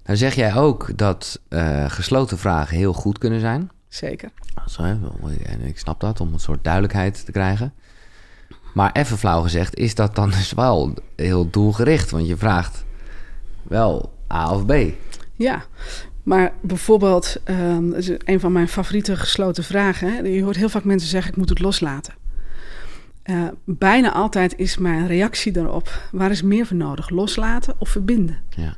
Nou 0.03 0.17
zeg 0.17 0.35
jij 0.35 0.55
ook 0.55 0.97
dat 0.97 1.39
uh, 1.49 1.89
gesloten 1.89 2.37
vragen 2.37 2.77
heel 2.77 2.93
goed 2.93 3.17
kunnen 3.17 3.39
zijn. 3.39 3.69
Zeker. 3.87 4.29
Zo, 4.67 4.81
en 4.81 5.61
ik 5.61 5.79
snap 5.79 5.99
dat, 5.99 6.19
om 6.19 6.33
een 6.33 6.39
soort 6.39 6.63
duidelijkheid 6.63 7.25
te 7.25 7.31
krijgen. 7.31 7.73
Maar 8.73 8.91
even 8.91 9.17
flauw 9.17 9.41
gezegd, 9.41 9.75
is 9.75 9.95
dat 9.95 10.15
dan 10.15 10.29
dus 10.29 10.53
wel 10.53 10.93
heel 11.15 11.49
doelgericht? 11.49 12.11
Want 12.11 12.27
je 12.27 12.37
vraagt 12.37 12.85
wel 13.63 14.13
A 14.33 14.51
of 14.51 14.65
B. 14.65 14.73
Ja, 15.35 15.63
maar 16.23 16.51
bijvoorbeeld, 16.61 17.35
um, 17.45 17.93
is 17.93 18.11
een 18.23 18.39
van 18.39 18.51
mijn 18.51 18.67
favoriete 18.67 19.15
gesloten 19.15 19.63
vragen. 19.63 20.13
Hè? 20.13 20.19
Je 20.19 20.43
hoort 20.43 20.55
heel 20.55 20.69
vaak 20.69 20.83
mensen 20.83 21.09
zeggen: 21.09 21.31
ik 21.31 21.37
moet 21.37 21.49
het 21.49 21.59
loslaten. 21.59 22.13
Uh, 23.23 23.47
bijna 23.65 24.13
altijd 24.13 24.57
is 24.57 24.77
mijn 24.77 25.07
reactie 25.07 25.51
daarop: 25.51 26.09
waar 26.11 26.31
is 26.31 26.41
meer 26.41 26.65
voor 26.65 26.77
nodig? 26.77 27.09
Loslaten 27.09 27.75
of 27.77 27.89
verbinden? 27.89 28.37
Ja. 28.49 28.75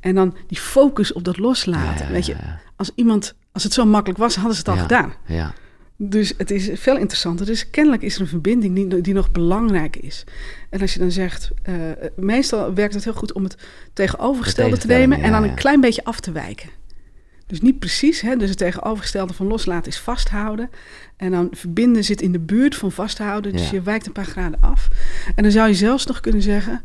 En 0.00 0.14
dan 0.14 0.36
die 0.46 0.58
focus 0.58 1.12
op 1.12 1.24
dat 1.24 1.38
loslaten. 1.38 2.12
Weet 2.12 2.26
je, 2.26 2.36
als 2.76 2.90
iemand, 2.94 3.34
als 3.52 3.62
het 3.62 3.72
zo 3.72 3.84
makkelijk 3.84 4.18
was, 4.18 4.34
hadden 4.34 4.54
ze 4.54 4.58
het 4.58 4.68
al 4.68 4.76
gedaan. 4.76 5.12
Ja. 5.26 5.52
Dus 5.96 6.34
het 6.36 6.50
is 6.50 6.70
veel 6.74 6.96
interessanter. 6.96 7.46
Dus 7.46 7.70
kennelijk 7.70 8.02
is 8.02 8.14
er 8.14 8.20
een 8.20 8.26
verbinding 8.26 8.74
die, 8.74 9.00
die 9.00 9.14
nog 9.14 9.32
belangrijk 9.32 9.96
is. 9.96 10.24
En 10.70 10.80
als 10.80 10.92
je 10.92 10.98
dan 10.98 11.10
zegt, 11.10 11.50
uh, 11.68 11.74
meestal 12.16 12.74
werkt 12.74 12.94
het 12.94 13.04
heel 13.04 13.12
goed 13.12 13.32
om 13.32 13.44
het 13.44 13.56
tegenovergestelde 13.92 14.78
te 14.78 14.86
nemen 14.86 15.22
en 15.22 15.32
dan 15.32 15.42
een 15.42 15.54
klein 15.54 15.80
beetje 15.80 16.04
af 16.04 16.20
te 16.20 16.32
wijken. 16.32 16.68
Dus 17.46 17.60
niet 17.60 17.78
precies, 17.78 18.20
hè? 18.20 18.36
dus 18.36 18.48
het 18.48 18.58
tegenovergestelde 18.58 19.32
van 19.32 19.46
loslaten 19.46 19.90
is 19.90 19.98
vasthouden. 19.98 20.70
En 21.16 21.30
dan 21.30 21.48
verbinden 21.50 22.04
zit 22.04 22.22
in 22.22 22.32
de 22.32 22.38
buurt 22.38 22.74
van 22.74 22.92
vasthouden, 22.92 23.52
dus 23.52 23.70
je 23.70 23.82
wijkt 23.82 24.06
een 24.06 24.12
paar 24.12 24.24
graden 24.24 24.60
af. 24.60 24.88
En 25.34 25.42
dan 25.42 25.52
zou 25.52 25.68
je 25.68 25.74
zelfs 25.74 26.06
nog 26.06 26.20
kunnen 26.20 26.42
zeggen, 26.42 26.82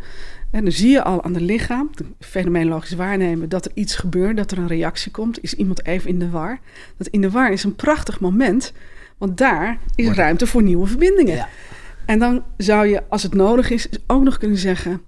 en 0.52 0.64
dan 0.64 0.72
zie 0.72 0.90
je 0.90 1.04
al 1.04 1.24
aan 1.24 1.34
de 1.34 1.42
lichaam, 1.42 1.90
fenomenologisch 2.20 2.94
waarnemen, 2.94 3.50
dat 3.50 3.66
er 3.66 3.72
iets 3.74 3.96
gebeurt, 3.96 4.38
dat 4.38 4.52
er 4.52 4.58
een 4.58 4.68
reactie 4.68 5.12
komt. 5.12 5.44
Is 5.44 5.54
iemand 5.54 5.86
even 5.86 6.10
in 6.10 6.20
de 6.20 6.30
war? 6.30 6.60
Dat 6.98 7.08
in 7.08 7.22
de 7.22 7.30
war 7.30 7.52
is 7.52 7.64
een 7.64 7.76
prachtig 7.76 8.20
moment, 8.20 8.74
want 9.20 9.38
daar 9.38 9.80
is 9.96 10.10
ruimte 10.10 10.48
voor 10.48 10.64
nieuwe 10.64 10.88
verbindingen. 10.88 11.36
Ja. 11.36 11.50
En 12.06 12.20
dan 12.20 12.44
zou 12.58 12.88
je, 12.88 13.04
als 13.10 13.24
het 13.24 13.34
nodig 13.34 13.70
is, 13.70 13.88
ook 14.08 14.24
nog 14.24 14.38
kunnen 14.38 14.58
zeggen, 14.58 15.02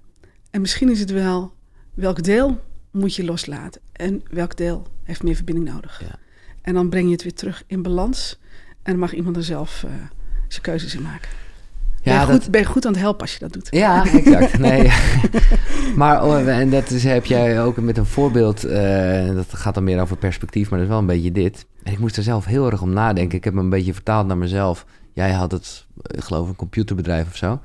en 0.50 0.60
misschien 0.60 0.90
is 0.90 1.00
het 1.00 1.10
wel, 1.10 1.52
welk 1.94 2.22
deel 2.22 2.60
moet 2.90 3.14
je 3.14 3.24
loslaten 3.24 3.80
en 3.92 4.22
welk 4.30 4.56
deel 4.56 4.86
heeft 5.04 5.22
meer 5.22 5.34
verbinding 5.34 5.68
nodig? 5.68 6.00
Ja. 6.00 6.18
En 6.62 6.74
dan 6.74 6.88
breng 6.88 7.06
je 7.06 7.12
het 7.12 7.22
weer 7.22 7.34
terug 7.34 7.64
in 7.66 7.82
balans 7.82 8.38
en 8.82 8.92
dan 8.92 8.98
mag 8.98 9.12
iemand 9.12 9.36
er 9.36 9.44
zelf 9.44 9.82
uh, 9.86 9.90
zijn 10.48 10.62
keuzes 10.62 10.94
in 10.94 11.02
maken. 11.02 11.28
Ja, 12.02 12.26
ben, 12.26 12.34
je 12.34 12.40
goed, 12.40 12.50
ben 12.50 12.60
je 12.60 12.66
goed 12.66 12.86
aan 12.86 12.92
het 12.92 13.00
helpen 13.00 13.20
als 13.20 13.32
je 13.32 13.38
dat 13.38 13.52
doet. 13.52 13.68
Ja, 13.70 14.04
exact. 14.04 14.58
Nee. 14.68 14.90
maar 15.96 16.24
oh, 16.24 16.48
en 16.48 16.70
dat 16.70 16.90
is, 16.90 17.04
heb 17.04 17.24
jij 17.24 17.62
ook 17.62 17.76
met 17.76 17.98
een 17.98 18.06
voorbeeld, 18.06 18.66
uh, 18.66 19.34
dat 19.34 19.54
gaat 19.54 19.74
dan 19.74 19.84
meer 19.84 20.00
over 20.00 20.16
perspectief, 20.16 20.70
maar 20.70 20.78
dat 20.78 20.88
is 20.88 20.94
wel 20.94 21.02
een 21.02 21.06
beetje 21.06 21.32
dit. 21.32 21.66
En 21.82 21.92
ik 21.92 21.98
moest 21.98 22.16
er 22.16 22.22
zelf 22.22 22.44
heel 22.44 22.70
erg 22.70 22.82
om 22.82 22.92
nadenken. 22.92 23.38
Ik 23.38 23.44
heb 23.44 23.54
me 23.54 23.60
een 23.60 23.68
beetje 23.68 23.94
vertaald 23.94 24.26
naar 24.26 24.38
mezelf. 24.38 24.86
Jij 25.12 25.32
had 25.32 25.52
het, 25.52 25.86
ik 26.02 26.24
geloof, 26.24 26.48
een 26.48 26.56
computerbedrijf 26.56 27.26
of 27.26 27.36
zo. 27.36 27.60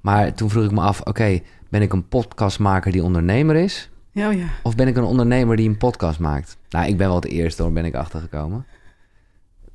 Maar 0.00 0.34
toen 0.34 0.50
vroeg 0.50 0.64
ik 0.64 0.70
me 0.70 0.80
af, 0.80 1.00
oké, 1.00 1.40
ben 1.68 1.82
ik 1.82 1.92
een 1.92 2.08
podcastmaker 2.08 2.92
die 2.92 3.02
ondernemer 3.02 3.56
is? 3.56 3.90
Ja, 4.10 4.30
ja. 4.30 4.46
Of 4.62 4.74
ben 4.74 4.88
ik 4.88 4.96
een 4.96 5.04
ondernemer 5.04 5.56
die 5.56 5.68
een 5.68 5.76
podcast 5.76 6.18
maakt? 6.18 6.56
Nou, 6.68 6.88
ik 6.88 6.96
ben 6.96 7.06
wel 7.06 7.16
het 7.16 7.26
eerste 7.26 7.62
hoor, 7.62 7.72
ben 7.72 7.84
ik 7.84 7.94
achtergekomen. 7.94 8.66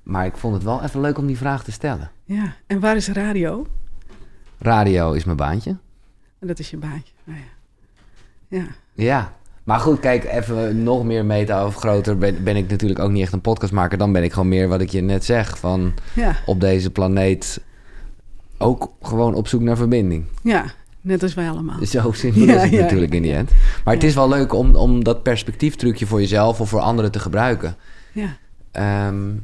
Maar 0.04 0.26
ik 0.26 0.38
vond 0.38 0.54
het 0.54 0.64
wel 0.64 0.84
even 0.84 1.02
leuk 1.02 1.18
om 1.18 1.26
die 1.26 1.38
vraag 1.38 1.64
te 1.64 1.72
stellen. 1.72 2.12
Ja, 2.24 2.56
en 2.68 2.80
waar 2.80 2.96
is 2.96 3.08
radio? 3.08 3.66
Radio 4.60 5.12
is 5.12 5.24
mijn 5.24 5.38
baantje. 5.38 5.78
En 6.40 6.48
dat 6.48 6.60
is 6.60 6.70
je 6.70 6.78
baantje. 6.78 7.14
Oh 7.28 7.34
ja. 7.36 8.58
ja. 8.58 8.68
Ja. 8.94 9.34
Maar 9.64 9.80
goed, 9.80 10.00
kijk, 10.00 10.24
even 10.24 10.84
nog 10.84 11.04
meer 11.04 11.26
meta 11.26 11.66
of 11.66 11.76
groter 11.76 12.18
ben, 12.18 12.44
ben, 12.44 12.56
ik 12.56 12.70
natuurlijk 12.70 13.00
ook 13.00 13.12
niet 13.12 13.22
echt 13.22 13.34
een 13.34 13.42
podcastmaker. 13.42 13.98
Dan 13.98 14.12
ben 14.12 14.24
ik 14.24 14.34
gewoon 14.34 14.48
meer 14.48 14.68
wat 14.68 14.82
ik 14.82 14.90
je 14.90 15.02
net 15.02 15.26
zeg. 15.26 15.58
Van 15.58 15.94
ja. 16.14 16.36
op 16.46 16.60
deze 16.60 16.90
planeet 16.90 17.62
ook 18.58 18.92
gewoon 19.02 19.34
op 19.34 19.48
zoek 19.48 19.62
naar 19.62 19.78
verbinding. 19.78 20.26
Ja, 20.44 20.66
net 21.02 21.24
als 21.24 21.34
wij 21.34 21.50
allemaal. 21.50 21.86
Zo 21.86 22.12
simpel 22.12 22.42
ja, 22.42 22.54
is 22.54 22.62
het 22.62 22.80
natuurlijk 22.80 23.14
in 23.14 23.22
die 23.22 23.34
end. 23.34 23.52
Maar 23.84 23.94
het 23.94 24.04
is 24.04 24.16
wel 24.16 24.30
leuk 24.30 24.54
om, 24.54 24.76
om 24.76 25.04
dat 25.04 25.24
perspectieftrucje 25.24 26.06
voor 26.06 26.20
jezelf 26.20 26.62
of 26.62 26.70
voor 26.70 26.80
anderen 26.80 27.12
te 27.12 27.20
gebruiken. 27.20 27.76
Ja. 28.12 28.38
Um, 29.08 29.44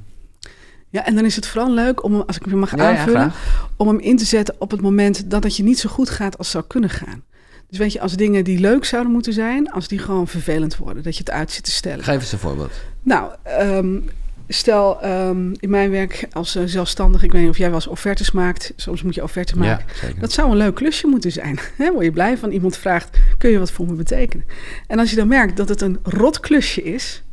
ja, 0.93 1.05
en 1.05 1.15
dan 1.15 1.25
is 1.25 1.35
het 1.35 1.47
vooral 1.47 1.71
leuk 1.71 2.03
om, 2.03 2.21
als 2.21 2.35
ik 2.35 2.45
hem 2.45 2.59
mag 2.59 2.77
aanvullen, 2.77 3.31
om 3.77 3.87
hem 3.87 3.99
in 3.99 4.17
te 4.17 4.25
zetten 4.25 4.55
op 4.57 4.71
het 4.71 4.81
moment 4.81 5.29
dat 5.29 5.43
het 5.43 5.57
je 5.57 5.63
niet 5.63 5.79
zo 5.79 5.89
goed 5.89 6.09
gaat 6.09 6.37
als 6.37 6.49
zou 6.49 6.63
kunnen 6.67 6.89
gaan. 6.89 7.23
Dus 7.69 7.77
weet 7.77 7.93
je, 7.93 8.01
als 8.01 8.13
dingen 8.13 8.43
die 8.43 8.59
leuk 8.59 8.85
zouden 8.85 9.11
moeten 9.11 9.33
zijn, 9.33 9.71
als 9.71 9.87
die 9.87 9.99
gewoon 9.99 10.27
vervelend 10.27 10.77
worden, 10.77 11.03
dat 11.03 11.13
je 11.13 11.19
het 11.19 11.31
uit 11.31 11.51
zit 11.51 11.63
te 11.63 11.71
stellen. 11.71 12.03
Geef 12.03 12.15
eens 12.15 12.31
een 12.31 12.39
voorbeeld. 12.39 12.71
Nou, 13.01 13.31
um, 13.59 14.09
stel 14.47 15.05
um, 15.05 15.51
in 15.59 15.69
mijn 15.69 15.89
werk 15.89 16.27
als 16.31 16.55
uh, 16.55 16.63
zelfstandig, 16.65 17.23
ik 17.23 17.31
weet 17.31 17.41
niet 17.41 17.49
of 17.49 17.57
jij 17.57 17.67
wel 17.67 17.75
eens 17.75 17.87
offertes 17.87 18.31
maakt, 18.31 18.73
soms 18.75 19.03
moet 19.03 19.15
je 19.15 19.23
offertes 19.23 19.53
maken. 19.53 19.85
Ja, 20.01 20.19
dat 20.19 20.31
zou 20.31 20.51
een 20.51 20.57
leuk 20.57 20.75
klusje 20.75 21.07
moeten 21.07 21.31
zijn. 21.31 21.59
Word 21.93 22.03
je 22.03 22.11
blij 22.11 22.37
van 22.37 22.51
iemand 22.51 22.77
vraagt, 22.77 23.17
kun 23.37 23.49
je 23.49 23.59
wat 23.59 23.71
voor 23.71 23.85
me 23.85 23.93
betekenen? 23.93 24.45
En 24.87 24.99
als 24.99 25.09
je 25.09 25.15
dan 25.15 25.27
merkt 25.27 25.57
dat 25.57 25.69
het 25.69 25.81
een 25.81 25.99
rot 26.03 26.39
klusje 26.39 26.83
is, 26.83 27.23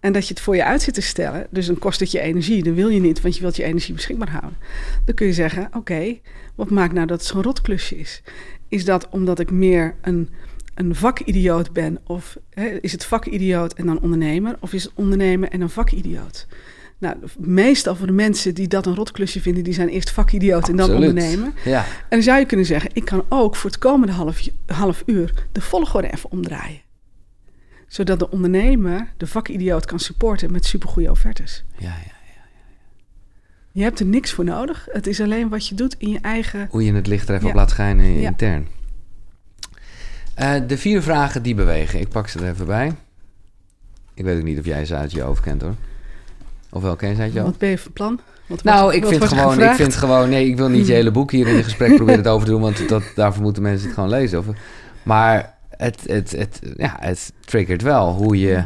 en 0.00 0.12
dat 0.12 0.28
je 0.28 0.34
het 0.34 0.42
voor 0.42 0.56
je 0.56 0.64
uit 0.64 0.82
zit 0.82 0.94
te 0.94 1.00
stellen, 1.00 1.46
dus 1.50 1.66
dan 1.66 1.78
kost 1.78 2.00
het 2.00 2.10
je 2.10 2.20
energie, 2.20 2.62
dan 2.62 2.74
wil 2.74 2.88
je 2.88 3.00
niet, 3.00 3.20
want 3.20 3.34
je 3.34 3.40
wilt 3.40 3.56
je 3.56 3.64
energie 3.64 3.94
beschikbaar 3.94 4.30
houden. 4.30 4.56
Dan 5.04 5.14
kun 5.14 5.26
je 5.26 5.32
zeggen: 5.32 5.68
Oké, 5.76 6.18
wat 6.54 6.70
maakt 6.70 6.92
nou 6.92 7.06
dat 7.06 7.18
het 7.18 7.28
zo'n 7.28 7.42
rotklusje 7.42 7.98
is? 7.98 8.22
Is 8.68 8.84
dat 8.84 9.08
omdat 9.08 9.38
ik 9.38 9.50
meer 9.50 9.94
een, 10.00 10.28
een 10.74 10.94
vakidioot 10.94 11.72
ben? 11.72 11.98
Of 12.06 12.36
hè, 12.50 12.66
is 12.66 12.92
het 12.92 13.04
vakidioot 13.04 13.72
en 13.72 13.86
dan 13.86 14.00
ondernemer? 14.00 14.56
Of 14.60 14.72
is 14.72 14.82
het 14.82 14.92
ondernemer 14.94 15.48
en 15.48 15.60
een 15.60 15.70
vakidioot? 15.70 16.46
Nou, 16.98 17.16
meestal 17.38 17.96
voor 17.96 18.06
de 18.06 18.12
mensen 18.12 18.54
die 18.54 18.68
dat 18.68 18.86
een 18.86 18.94
rotklusje 18.94 19.40
vinden, 19.40 19.64
die 19.64 19.74
zijn 19.74 19.88
eerst 19.88 20.10
vakidioot 20.10 20.68
en 20.68 20.76
dan 20.76 20.94
ondernemer. 20.94 21.52
Ja. 21.64 21.84
En 21.84 21.86
dan 22.08 22.22
zou 22.22 22.38
je 22.38 22.46
kunnen 22.46 22.66
zeggen: 22.66 22.90
Ik 22.92 23.04
kan 23.04 23.24
ook 23.28 23.56
voor 23.56 23.70
het 23.70 23.78
komende 23.78 24.12
half, 24.12 24.48
half 24.66 25.02
uur 25.06 25.46
de 25.52 25.60
volgorde 25.60 26.12
even 26.12 26.30
omdraaien 26.30 26.88
zodat 27.90 28.18
de 28.18 28.30
ondernemer 28.30 29.08
de 29.16 29.26
vakidioot 29.26 29.84
kan 29.84 29.98
supporten 29.98 30.52
met 30.52 30.64
supergoeie 30.64 31.10
offertes. 31.10 31.64
Ja, 31.76 31.86
ja, 31.86 31.94
ja, 31.96 32.32
ja, 32.34 32.60
Je 33.70 33.82
hebt 33.82 34.00
er 34.00 34.06
niks 34.06 34.32
voor 34.32 34.44
nodig. 34.44 34.88
Het 34.90 35.06
is 35.06 35.20
alleen 35.20 35.48
wat 35.48 35.68
je 35.68 35.74
doet 35.74 35.94
in 35.98 36.08
je 36.08 36.18
eigen... 36.20 36.66
Hoe 36.70 36.84
je 36.84 36.92
het 36.92 37.06
licht 37.06 37.28
er 37.28 37.34
even 37.34 37.48
op 37.48 37.54
laat 37.54 37.70
schijnen 37.70 38.04
intern. 38.04 38.68
Uh, 40.38 40.54
de 40.66 40.78
vier 40.78 41.02
vragen 41.02 41.42
die 41.42 41.54
bewegen. 41.54 42.00
Ik 42.00 42.08
pak 42.08 42.28
ze 42.28 42.38
er 42.38 42.48
even 42.48 42.66
bij. 42.66 42.92
Ik 44.14 44.24
weet 44.24 44.38
ook 44.38 44.44
niet 44.44 44.58
of 44.58 44.64
jij 44.64 44.84
ze 44.84 44.94
uit 44.94 45.12
je 45.12 45.20
hoofd 45.20 45.42
kent 45.42 45.62
hoor. 45.62 45.74
Of 46.70 46.82
wel 46.82 46.96
ken 46.96 47.08
je 47.08 47.14
ze 47.14 47.20
uit 47.20 47.32
je 47.32 47.38
hoofd? 47.38 47.50
Wat 47.50 47.60
ben 47.60 47.68
je 47.68 47.78
van 47.78 47.92
plan? 47.92 48.20
Wat 48.46 48.62
nou, 48.62 48.82
wordt, 48.82 48.96
ik, 48.96 49.06
vind 49.06 49.24
gewoon, 49.24 49.62
ik 49.62 49.72
vind 49.72 49.94
gewoon... 49.94 50.28
Nee, 50.28 50.48
ik 50.48 50.56
wil 50.56 50.68
niet 50.68 50.86
je 50.86 50.92
hele 51.00 51.10
boek 51.10 51.30
hier 51.30 51.48
in 51.48 51.56
een 51.56 51.64
gesprek 51.64 51.94
proberen 51.94 52.20
het 52.20 52.28
over 52.28 52.46
te 52.46 52.52
doen... 52.52 52.60
want 52.60 52.88
dat, 52.88 53.02
daarvoor 53.14 53.42
moeten 53.42 53.62
mensen 53.62 53.86
het 53.86 53.94
gewoon 53.94 54.10
lezen. 54.10 54.38
Of, 54.38 54.46
maar 55.02 55.58
het, 55.80 56.00
het, 56.06 56.30
het, 56.30 56.60
ja, 56.76 56.96
het 57.00 57.32
triggert 57.40 57.82
wel 57.82 58.12
hoe 58.12 58.38
je. 58.38 58.64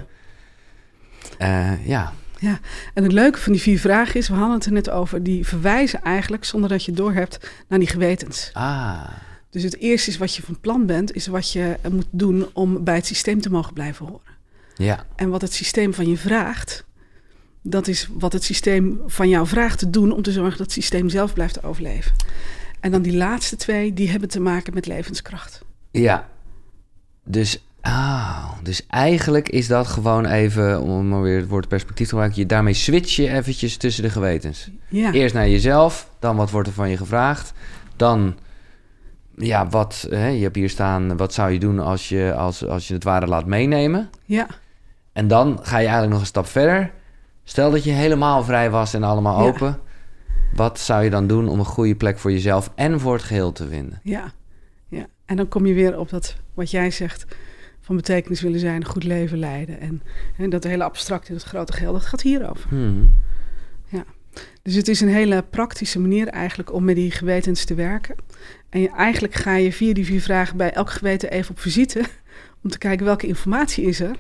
Uh, 1.39 1.87
ja. 1.87 2.13
Ja, 2.39 2.61
en 2.95 3.03
het 3.03 3.13
leuke 3.13 3.39
van 3.39 3.53
die 3.53 3.63
vier 3.63 3.79
vragen 3.79 4.15
is, 4.15 4.29
we 4.29 4.35
hadden 4.35 4.57
het 4.57 4.67
er 4.67 4.73
net 4.73 4.91
over, 4.91 5.23
die 5.23 5.47
verwijzen 5.47 6.03
eigenlijk, 6.03 6.45
zonder 6.45 6.69
dat 6.69 6.85
je 6.85 6.93
doorhebt, 6.93 7.51
naar 7.69 7.79
die 7.79 7.89
gewetens. 7.89 8.51
Ah. 8.53 9.09
Dus 9.51 9.63
het 9.63 9.79
eerste 9.79 10.11
is 10.11 10.19
wat 10.19 10.35
je 10.35 10.43
van 10.43 10.61
plan 10.61 10.87
bent, 10.87 11.15
is 11.15 11.27
wat 11.27 11.53
je 11.53 11.77
moet 11.91 12.07
doen 12.11 12.47
om 12.53 12.85
bij 12.85 12.95
het 12.95 13.07
systeem 13.07 13.41
te 13.41 13.51
mogen 13.51 13.73
blijven 13.73 14.07
horen. 14.07 14.33
Ja. 14.75 15.07
En 15.17 15.29
wat 15.29 15.41
het 15.41 15.53
systeem 15.53 15.95
van 15.95 16.09
je 16.09 16.17
vraagt, 16.17 16.85
dat 17.63 17.89
is 17.89 18.09
wat 18.13 18.33
het 18.33 18.45
systeem 18.45 19.01
van 19.07 19.29
jou 19.29 19.47
vraagt 19.47 19.79
te 19.79 19.91
doen 19.91 20.13
om 20.13 20.23
te 20.23 20.33
zorgen 20.33 20.59
dat 20.59 20.67
het 20.67 20.73
systeem 20.73 21.09
zelf 21.09 21.35
blijft 21.35 21.65
overleven. 21.65 22.13
En 22.81 22.91
dan 22.91 23.03
die 23.03 23.17
laatste 23.17 23.57
twee, 23.57 23.93
die 23.93 24.11
hebben 24.11 24.29
te 24.29 24.41
maken 24.41 24.75
met 24.75 24.87
levenskracht. 24.87 25.65
Ja, 25.91 26.29
dus 27.25 27.65
Ah, 27.87 28.53
dus 28.63 28.87
eigenlijk 28.87 29.49
is 29.49 29.67
dat 29.67 29.87
gewoon 29.87 30.27
even, 30.27 30.81
om 30.81 31.09
maar 31.09 31.23
weer 31.23 31.37
het 31.37 31.49
woord 31.49 31.69
perspectief 31.69 32.05
te 32.05 32.11
gebruiken, 32.11 32.41
je 32.41 32.47
daarmee 32.47 32.75
switch 32.75 33.17
je 33.17 33.31
eventjes 33.31 33.77
tussen 33.77 34.03
de 34.03 34.11
gewetens. 34.11 34.71
Ja. 34.89 35.13
Eerst 35.13 35.35
naar 35.35 35.49
jezelf, 35.49 36.11
dan 36.19 36.37
wat 36.37 36.51
wordt 36.51 36.69
er 36.69 36.75
van 36.75 36.91
je 36.91 36.97
gevraagd, 36.97 37.53
dan 37.97 38.37
ja, 39.37 39.69
wat, 39.69 40.07
hè, 40.11 40.27
je 40.27 40.43
hebt 40.43 40.57
hier 40.57 40.71
staan, 40.71 41.17
wat 41.17 41.35
zou 41.35 41.51
je 41.51 41.59
doen 41.59 41.79
als 41.79 42.09
je, 42.09 42.35
als, 42.35 42.67
als 42.67 42.89
je 42.89 42.95
het 42.95 43.05
ware 43.05 43.27
laat 43.27 43.47
meenemen? 43.47 44.11
Ja. 44.25 44.47
En 45.13 45.29
dan 45.29 45.59
ga 45.63 45.77
je 45.77 45.83
eigenlijk 45.85 46.13
nog 46.13 46.21
een 46.21 46.27
stap 46.27 46.47
verder. 46.47 46.93
Stel 47.43 47.71
dat 47.71 47.85
je 47.85 47.91
helemaal 47.93 48.45
vrij 48.45 48.71
was 48.71 48.95
en 48.95 49.03
allemaal 49.03 49.43
Ja. 49.43 49.49
open. 49.49 49.79
Wat 50.55 50.79
zou 50.79 51.05
je 51.05 51.11
dan 51.11 51.27
doen 51.27 51.49
om 51.49 51.59
een 51.59 51.65
goede 51.65 51.95
plek 51.95 52.19
voor 52.19 52.33
jezelf 52.33 52.71
en 52.75 53.01
voor 53.01 53.13
het 53.13 53.23
geheel 53.23 53.53
te 53.53 53.69
vinden? 53.69 54.01
Ja, 54.03 54.33
ja. 54.89 55.07
En 55.25 55.37
dan 55.37 55.49
kom 55.49 55.67
je 55.67 55.75
weer 55.75 55.99
op 55.99 56.11
dat 56.11 56.37
wat 56.55 56.71
jij 56.71 56.91
zegt 56.91 57.25
van 57.81 57.97
betekenis 57.97 58.41
willen 58.41 58.61
zijn, 58.61 58.77
een 58.77 58.85
goed 58.87 59.05
leven 59.05 59.39
leiden. 59.39 59.81
En, 59.81 60.03
en 60.37 60.51
dat 60.51 60.65
hele 60.65 60.85
abstracte, 60.85 61.33
dat 61.33 61.43
grote 61.43 61.73
geheel, 61.73 61.93
dat 61.93 62.07
gaat 62.07 62.23
hierover. 62.23 62.69
Hmm. 62.69 63.11
Dus 64.63 64.75
het 64.75 64.89
is 64.89 65.01
een 65.01 65.09
hele 65.09 65.45
praktische 65.51 66.01
manier 66.01 66.29
eigenlijk 66.29 66.73
om 66.73 66.85
met 66.85 66.95
die 66.97 67.11
gewetens 67.11 67.65
te 67.65 67.75
werken. 67.75 68.15
En 68.69 68.81
je, 68.81 68.91
eigenlijk 68.91 69.35
ga 69.35 69.57
je 69.57 69.73
via 69.73 69.93
die 69.95 70.05
vier 70.05 70.21
vragen 70.21 70.57
bij 70.57 70.73
elk 70.73 70.91
geweten 70.91 71.31
even 71.31 71.51
op 71.51 71.61
visite. 71.61 72.03
Om 72.63 72.71
te 72.71 72.79
kijken 72.79 73.07
welke 73.07 73.27
informatie 73.27 73.85
is 73.85 74.01
er. 74.01 74.17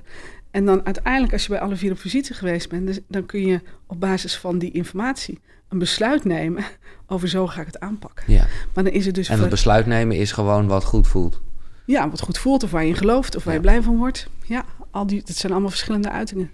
En 0.50 0.64
dan 0.64 0.84
uiteindelijk, 0.84 1.32
als 1.32 1.42
je 1.42 1.48
bij 1.48 1.60
alle 1.60 1.76
vier 1.76 1.92
op 1.92 1.98
visite 1.98 2.34
geweest 2.34 2.68
bent, 2.68 2.86
dus 2.86 3.00
dan 3.08 3.26
kun 3.26 3.46
je 3.46 3.60
op 3.86 4.00
basis 4.00 4.36
van 4.36 4.58
die 4.58 4.70
informatie 4.70 5.40
een 5.68 5.78
besluit 5.78 6.24
nemen 6.24 6.64
over 7.06 7.28
zo 7.28 7.46
ga 7.46 7.60
ik 7.60 7.66
het 7.66 7.80
aanpakken. 7.80 8.24
Ja. 8.32 8.46
Maar 8.74 8.84
dan 8.84 8.92
is 8.92 9.06
het 9.06 9.14
dus 9.14 9.28
En 9.28 9.32
voor- 9.34 9.42
het 9.42 9.50
besluit 9.54 9.86
nemen 9.86 10.16
is 10.16 10.32
gewoon 10.32 10.66
wat 10.66 10.84
goed 10.84 11.06
voelt. 11.06 11.40
Ja, 11.84 12.10
wat 12.10 12.20
goed 12.20 12.38
voelt 12.38 12.62
of 12.62 12.70
waar 12.70 12.82
je 12.82 12.88
in 12.88 12.96
gelooft 12.96 13.36
of 13.36 13.44
waar 13.44 13.54
je 13.54 13.60
blij 13.60 13.82
van 13.82 13.96
wordt. 13.96 14.28
Ja, 14.46 14.64
al 14.90 15.06
die, 15.06 15.22
dat 15.24 15.36
zijn 15.36 15.52
allemaal 15.52 15.70
verschillende 15.70 16.10
uitingen. 16.10 16.50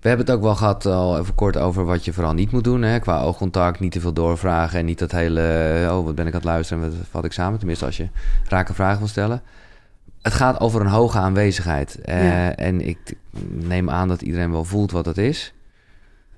We 0.00 0.08
hebben 0.08 0.26
het 0.26 0.34
ook 0.36 0.42
wel 0.42 0.54
gehad 0.54 0.86
al 0.86 1.18
even 1.18 1.34
kort 1.34 1.56
over 1.56 1.84
wat 1.84 2.04
je 2.04 2.12
vooral 2.12 2.32
niet 2.34 2.50
moet 2.52 2.64
doen. 2.64 2.82
Hè? 2.82 2.98
Qua 2.98 3.20
oogcontact, 3.20 3.80
niet 3.80 3.92
te 3.92 4.00
veel 4.00 4.12
doorvragen 4.12 4.78
en 4.78 4.84
niet 4.84 4.98
dat 4.98 5.10
hele... 5.10 5.86
Oh, 5.90 6.04
wat 6.04 6.14
ben 6.14 6.26
ik 6.26 6.32
aan 6.32 6.38
het 6.40 6.48
luisteren 6.48 6.82
en 6.82 6.90
wat 6.90 6.98
vat 7.10 7.24
ik 7.24 7.32
samen? 7.32 7.58
Tenminste, 7.58 7.84
als 7.84 7.96
je 7.96 8.08
rake 8.48 8.74
vragen 8.74 8.98
wil 8.98 9.08
stellen. 9.08 9.42
Het 10.22 10.32
gaat 10.32 10.60
over 10.60 10.80
een 10.80 10.86
hoge 10.86 11.18
aanwezigheid. 11.18 12.00
Eh, 12.00 12.24
Ja. 12.24 12.56
En 12.56 12.88
ik 12.88 12.98
neem 13.48 13.90
aan 13.90 14.08
dat 14.08 14.22
iedereen 14.22 14.50
wel 14.50 14.64
voelt 14.64 14.90
wat 14.90 15.04
dat 15.04 15.16
is. 15.16 15.52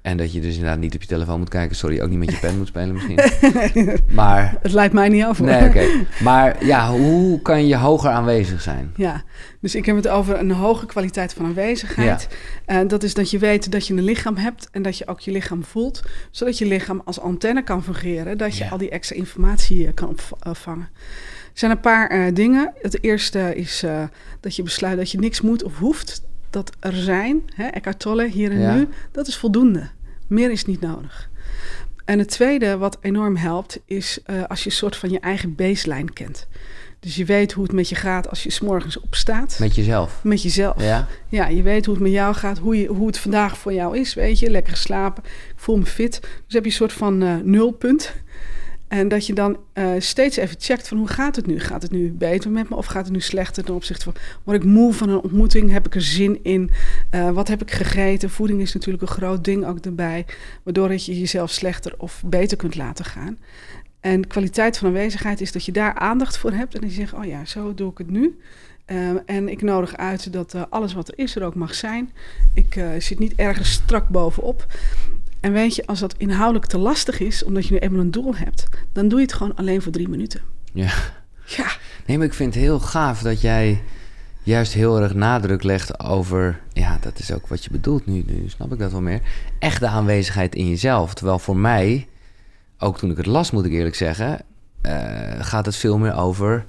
En 0.04 0.16
dat 0.16 0.32
je 0.32 0.40
dus 0.40 0.54
inderdaad 0.54 0.78
niet 0.78 0.94
op 0.94 1.00
je 1.02 1.06
telefoon 1.08 1.38
moet 1.38 1.48
kijken. 1.48 1.76
Sorry, 1.76 2.00
ook 2.00 2.08
niet 2.08 2.18
met 2.18 2.30
je 2.30 2.38
pen 2.38 2.56
moet 2.58 2.66
spelen 2.66 2.92
misschien. 2.92 3.18
Maar, 4.14 4.56
Het 4.62 4.72
leidt 4.72 4.94
mij 4.94 5.08
niet 5.08 5.24
af 5.24 5.38
hoor. 5.38 5.46
nee, 5.46 5.68
oké. 5.68 5.84
Maar 6.22 6.64
ja, 6.64 6.90
hoe 6.90 7.42
kan 7.42 7.66
je 7.66 7.76
hoger 7.76 8.10
aanwezig 8.10 8.60
zijn? 8.62 8.92
Ja, 8.96 9.22
dus 9.60 9.74
ik 9.74 9.86
heb 9.86 9.96
het 9.96 10.08
over 10.08 10.38
een 10.38 10.50
hoge 10.50 10.86
kwaliteit 10.86 11.32
van 11.32 11.44
aanwezigheid. 11.44 12.28
En 12.64 12.88
dat 12.88 13.02
is 13.02 13.14
dat 13.14 13.30
je 13.30 13.38
weet 13.38 13.72
dat 13.72 13.86
je 13.86 13.94
een 13.94 14.04
lichaam 14.04 14.36
hebt 14.36 14.68
en 14.72 14.82
dat 14.82 14.98
je 14.98 15.06
ook 15.06 15.20
je 15.20 15.30
lichaam 15.30 15.64
voelt, 15.64 16.02
zodat 16.30 16.58
je 16.58 16.66
lichaam 16.66 17.02
als 17.04 17.20
antenne 17.20 17.62
kan 17.62 17.82
fungeren, 17.84 18.38
dat 18.38 18.56
je 18.56 18.64
Ja. 18.64 18.70
al 18.70 18.78
die 18.78 18.90
extra 18.90 19.16
informatie 19.16 19.86
eh, 19.86 19.94
kan 19.94 20.16
opvangen. 20.46 20.88
Er 21.44 21.60
zijn 21.60 21.70
een 21.70 21.80
paar 21.80 22.08
eh, 22.10 22.34
dingen. 22.34 22.72
Het 22.80 23.02
eerste 23.04 23.54
is 23.54 23.82
eh, 23.82 24.02
dat 24.40 24.56
je 24.56 24.62
besluit 24.62 24.96
dat 24.96 25.10
je 25.10 25.18
niks 25.18 25.40
moet 25.40 25.62
of 25.62 25.78
hoeft. 25.78 26.22
Dat 26.54 26.70
er 26.80 26.92
zijn, 26.92 27.42
hè, 27.54 27.66
Eckhart 27.66 27.98
Tolle, 27.98 28.28
hier 28.28 28.50
en 28.50 28.60
Ja. 28.60 28.74
nu, 28.74 28.88
dat 29.12 29.26
is 29.26 29.36
voldoende. 29.36 29.88
Meer 30.28 30.50
is 30.50 30.64
niet 30.64 30.80
nodig. 30.80 31.30
En 32.04 32.18
het 32.18 32.28
tweede 32.28 32.76
wat 32.76 32.98
enorm 33.00 33.36
helpt, 33.36 33.80
is 33.84 34.18
eh, 34.24 34.42
als 34.44 34.62
je 34.64 34.70
een 34.70 34.76
soort 34.76 34.96
van 34.96 35.10
je 35.10 35.20
eigen 35.20 35.54
baseline 35.54 36.12
kent. 36.12 36.46
Dus 37.00 37.16
je 37.16 37.24
weet 37.24 37.52
hoe 37.52 37.62
het 37.64 37.72
met 37.72 37.88
je 37.88 37.94
gaat 37.94 38.30
als 38.30 38.42
je 38.42 38.50
's 38.50 38.60
morgens 38.60 39.00
opstaat. 39.00 39.56
Met 39.58 39.74
jezelf? 39.74 40.20
Met 40.24 40.42
jezelf. 40.42 40.82
Ja? 40.82 41.06
Ja, 41.28 41.46
je 41.46 41.62
weet 41.62 41.84
hoe 41.86 41.94
het 41.94 42.02
met 42.02 42.12
jou 42.12 42.34
gaat, 42.34 42.58
hoe, 42.58 42.78
je, 42.78 42.86
hoe 42.86 43.06
het 43.06 43.18
vandaag 43.18 43.58
voor 43.58 43.72
jou 43.72 43.98
is, 43.98 44.14
weet 44.14 44.38
je. 44.38 44.50
Lekker 44.50 44.72
geslapen, 44.72 45.24
ik 45.24 45.52
voel 45.56 45.76
me 45.76 45.86
fit. 45.86 46.20
Dus 46.20 46.54
heb 46.54 46.64
je 46.64 46.70
een 46.70 46.76
soort 46.76 46.92
van 46.92 47.22
eh, 47.22 47.34
nulpunt. 47.42 48.12
En 48.88 49.08
dat 49.08 49.26
je 49.26 49.32
dan 49.32 49.58
eh, 49.72 49.90
steeds 49.98 50.36
even 50.36 50.56
checkt 50.58 50.88
van 50.88 50.98
hoe 50.98 51.08
gaat 51.08 51.36
het 51.36 51.46
nu? 51.46 51.60
Gaat 51.60 51.82
het 51.82 51.90
nu 51.90 52.12
beter 52.12 52.50
met 52.50 52.68
me 52.68 52.76
of 52.76 52.86
gaat 52.86 53.04
het 53.04 53.12
nu 53.12 53.20
slechter 53.20 53.64
ten 53.64 53.74
opzichte 53.74 54.04
van... 54.04 54.14
Word 54.44 54.56
ik 54.56 54.64
moe 54.64 54.92
van 54.92 55.08
een 55.08 55.20
ontmoeting? 55.20 55.70
Heb 55.70 55.86
ik 55.86 55.94
er 55.94 56.02
zin 56.02 56.38
in? 56.42 56.70
Eh, 57.10 57.30
wat 57.30 57.48
heb 57.48 57.62
ik 57.62 57.70
gegeten? 57.70 58.30
Voeding 58.30 58.60
is 58.60 58.74
natuurlijk 58.74 59.02
een 59.02 59.08
groot 59.08 59.44
ding 59.44 59.66
ook 59.66 59.78
erbij. 59.78 60.26
Waardoor 60.62 60.88
dat 60.88 61.04
je 61.04 61.18
jezelf 61.18 61.50
slechter 61.50 61.94
of 61.98 62.22
beter 62.26 62.56
kunt 62.56 62.76
laten 62.76 63.04
gaan. 63.04 63.38
En 64.00 64.26
kwaliteit 64.26 64.78
van 64.78 64.88
aanwezigheid 64.88 65.40
is 65.40 65.52
dat 65.52 65.64
je 65.64 65.72
daar 65.72 65.94
aandacht 65.94 66.38
voor 66.38 66.52
hebt. 66.52 66.74
En 66.74 66.80
je 66.80 66.90
zegt, 66.90 67.12
oh 67.12 67.24
ja, 67.24 67.44
zo 67.44 67.74
doe 67.74 67.90
ik 67.90 67.98
het 67.98 68.10
nu. 68.10 68.38
Ehm, 68.84 69.16
en 69.26 69.48
ik 69.48 69.62
nodig 69.62 69.96
uit 69.96 70.32
dat 70.32 70.54
eh, 70.54 70.62
alles 70.68 70.94
wat 70.94 71.08
er 71.08 71.18
is 71.18 71.36
er 71.36 71.44
ook 71.44 71.54
mag 71.54 71.74
zijn. 71.74 72.12
Ik 72.54 72.76
eh, 72.76 72.88
zit 72.98 73.18
niet 73.18 73.34
ergens 73.36 73.72
strak 73.72 74.08
bovenop. 74.08 74.66
En 75.44 75.52
weet 75.52 75.74
je, 75.74 75.86
als 75.86 76.00
dat 76.00 76.14
inhoudelijk 76.16 76.66
te 76.66 76.78
lastig 76.78 77.20
is, 77.20 77.44
omdat 77.44 77.66
je 77.66 77.72
nu 77.72 77.78
eenmaal 77.78 78.00
een 78.00 78.10
doel 78.10 78.34
hebt, 78.36 78.68
dan 78.92 79.08
doe 79.08 79.18
je 79.18 79.24
het 79.24 79.34
gewoon 79.34 79.54
alleen 79.56 79.82
voor 79.82 79.92
drie 79.92 80.08
minuten. 80.08 80.40
Ja. 80.72 80.92
Ja, 81.46 81.66
Nee, 82.06 82.16
maar 82.18 82.26
ik 82.26 82.34
vind 82.34 82.54
het 82.54 82.62
heel 82.62 82.80
gaaf 82.80 83.22
dat 83.22 83.40
jij 83.40 83.82
juist 84.42 84.72
heel 84.72 85.00
erg 85.00 85.14
nadruk 85.14 85.62
legt 85.62 86.00
over... 86.00 86.60
Ja, 86.72 86.98
dat 87.00 87.18
is 87.18 87.32
ook 87.32 87.46
wat 87.46 87.64
je 87.64 87.70
bedoelt 87.70 88.06
nu, 88.06 88.24
nu 88.26 88.44
snap 88.48 88.72
ik 88.72 88.78
dat 88.78 88.92
wel 88.92 89.00
meer. 89.00 89.20
Echte 89.58 89.86
aanwezigheid 89.86 90.54
in 90.54 90.68
jezelf. 90.68 91.14
Terwijl 91.14 91.38
voor 91.38 91.56
mij, 91.56 92.08
ook 92.78 92.98
toen 92.98 93.10
ik 93.10 93.16
het 93.16 93.26
las 93.26 93.50
moet 93.50 93.64
ik 93.64 93.72
eerlijk 93.72 93.94
zeggen... 93.94 94.40
eh, 94.80 94.92
gaat 95.38 95.66
het 95.66 95.76
veel 95.76 95.98
meer 95.98 96.14
over 96.14 96.64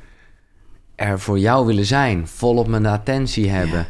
er 0.96 1.20
voor 1.20 1.40
jou 1.40 1.66
willen 1.66 1.86
zijn. 1.86 2.28
Volop 2.28 2.68
mijn 2.68 2.86
attentie 2.86 3.50
hebben. 3.50 3.88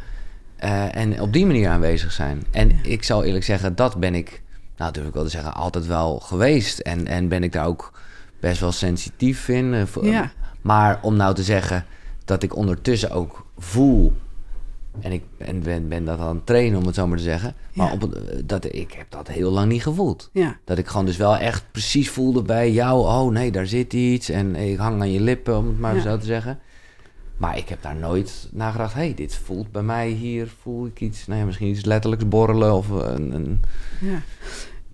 eh, 0.55 0.95
en 0.95 1.21
op 1.21 1.33
die 1.33 1.45
manier 1.45 1.69
aanwezig 1.69 2.11
zijn. 2.11 2.43
En 2.51 2.67
Ja. 2.69 2.75
ik 2.81 3.03
zal 3.03 3.23
eerlijk 3.23 3.43
zeggen, 3.45 3.75
dat 3.75 3.95
ben 3.99 4.15
ik... 4.15 4.43
Nou, 4.78 4.91
durf 4.91 5.07
ik 5.07 5.13
wel 5.13 5.23
te 5.23 5.30
zeggen, 5.30 5.53
altijd 5.53 5.86
wel 5.88 6.19
geweest. 6.19 6.80
En, 6.80 7.07
en 7.07 7.28
ben 7.28 7.43
ik 7.43 7.51
daar 7.51 7.65
ook 7.65 7.91
best 8.39 8.59
wel 8.59 8.71
sensitief 8.71 9.47
in. 9.49 9.73
eh, 9.73 10.03
ja, 10.11 10.32
maar 10.61 10.99
om 11.01 11.15
nou 11.15 11.36
te 11.36 11.43
zeggen 11.43 11.86
dat 12.26 12.43
ik 12.43 12.55
ondertussen 12.55 13.11
ook 13.11 13.45
voel. 13.57 14.13
En 15.01 15.11
ik 15.11 15.23
ben, 15.38 15.59
ben, 15.63 15.88
ben 15.89 16.05
dat 16.05 16.19
aan 16.19 16.36
het 16.36 16.45
trainen, 16.45 16.80
om 16.80 16.86
het 16.86 16.95
zo 16.95 17.07
maar 17.07 17.17
te 17.17 17.23
zeggen. 17.23 17.53
Maar 17.73 17.88
Ja. 17.88 17.93
op, 17.93 18.01
het- 18.01 18.49
dat, 18.49 18.65
ik 18.73 18.91
heb 18.91 19.05
dat 19.09 19.28
heel 19.28 19.51
lang 19.51 19.71
niet 19.71 19.82
gevoeld. 19.84 20.30
ja, 20.34 20.57
Dat 20.63 20.78
ik 20.78 20.88
gewoon 20.88 21.05
dus 21.05 21.17
wel 21.17 21.38
echt 21.38 21.63
precies 21.71 22.09
voelde 22.09 22.41
bij 22.41 22.71
jou. 22.71 22.99
Oh 22.99 23.32
nee, 23.32 23.51
daar 23.51 23.67
zit 23.67 23.93
iets. 23.93 24.30
En 24.30 24.55
ik 24.55 24.78
hang 24.78 25.01
aan 25.01 25.11
je 25.11 25.19
lippen, 25.21 25.57
om 25.57 25.67
het 25.67 25.80
maar 25.80 25.99
zo 25.99 26.17
te 26.17 26.26
zeggen. 26.26 26.59
Maar 27.38 27.57
ik 27.57 27.69
heb 27.69 27.81
daar 27.81 27.95
nooit 27.95 28.49
naar 28.51 28.71
gedacht. 28.71 28.93
Hé, 28.93 28.99
hey, 28.99 29.13
dit 29.13 29.36
voelt 29.36 29.71
bij 29.71 29.83
mij 29.83 30.09
hier. 30.09 30.47
Voel 30.61 30.86
ik 30.86 31.01
iets. 31.01 31.27
Nou 31.27 31.39
ja, 31.39 31.45
misschien 31.45 31.67
iets 31.67 31.86
letterlijks 31.86 32.27
borrelen. 32.27 32.73
Of 32.73 32.89
een, 32.89 33.31
een 33.31 33.59
ja. 34.01 34.21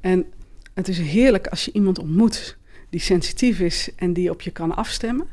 En 0.01 0.25
het 0.73 0.87
is 0.87 0.99
heerlijk 0.99 1.47
als 1.47 1.65
je 1.65 1.71
iemand 1.71 1.99
ontmoet 1.99 2.57
die 2.89 2.99
sensitief 2.99 3.59
is 3.59 3.89
en 3.95 4.13
die 4.13 4.29
op 4.29 4.41
je 4.41 4.51
kan 4.51 4.75
afstemmen. 4.75 5.27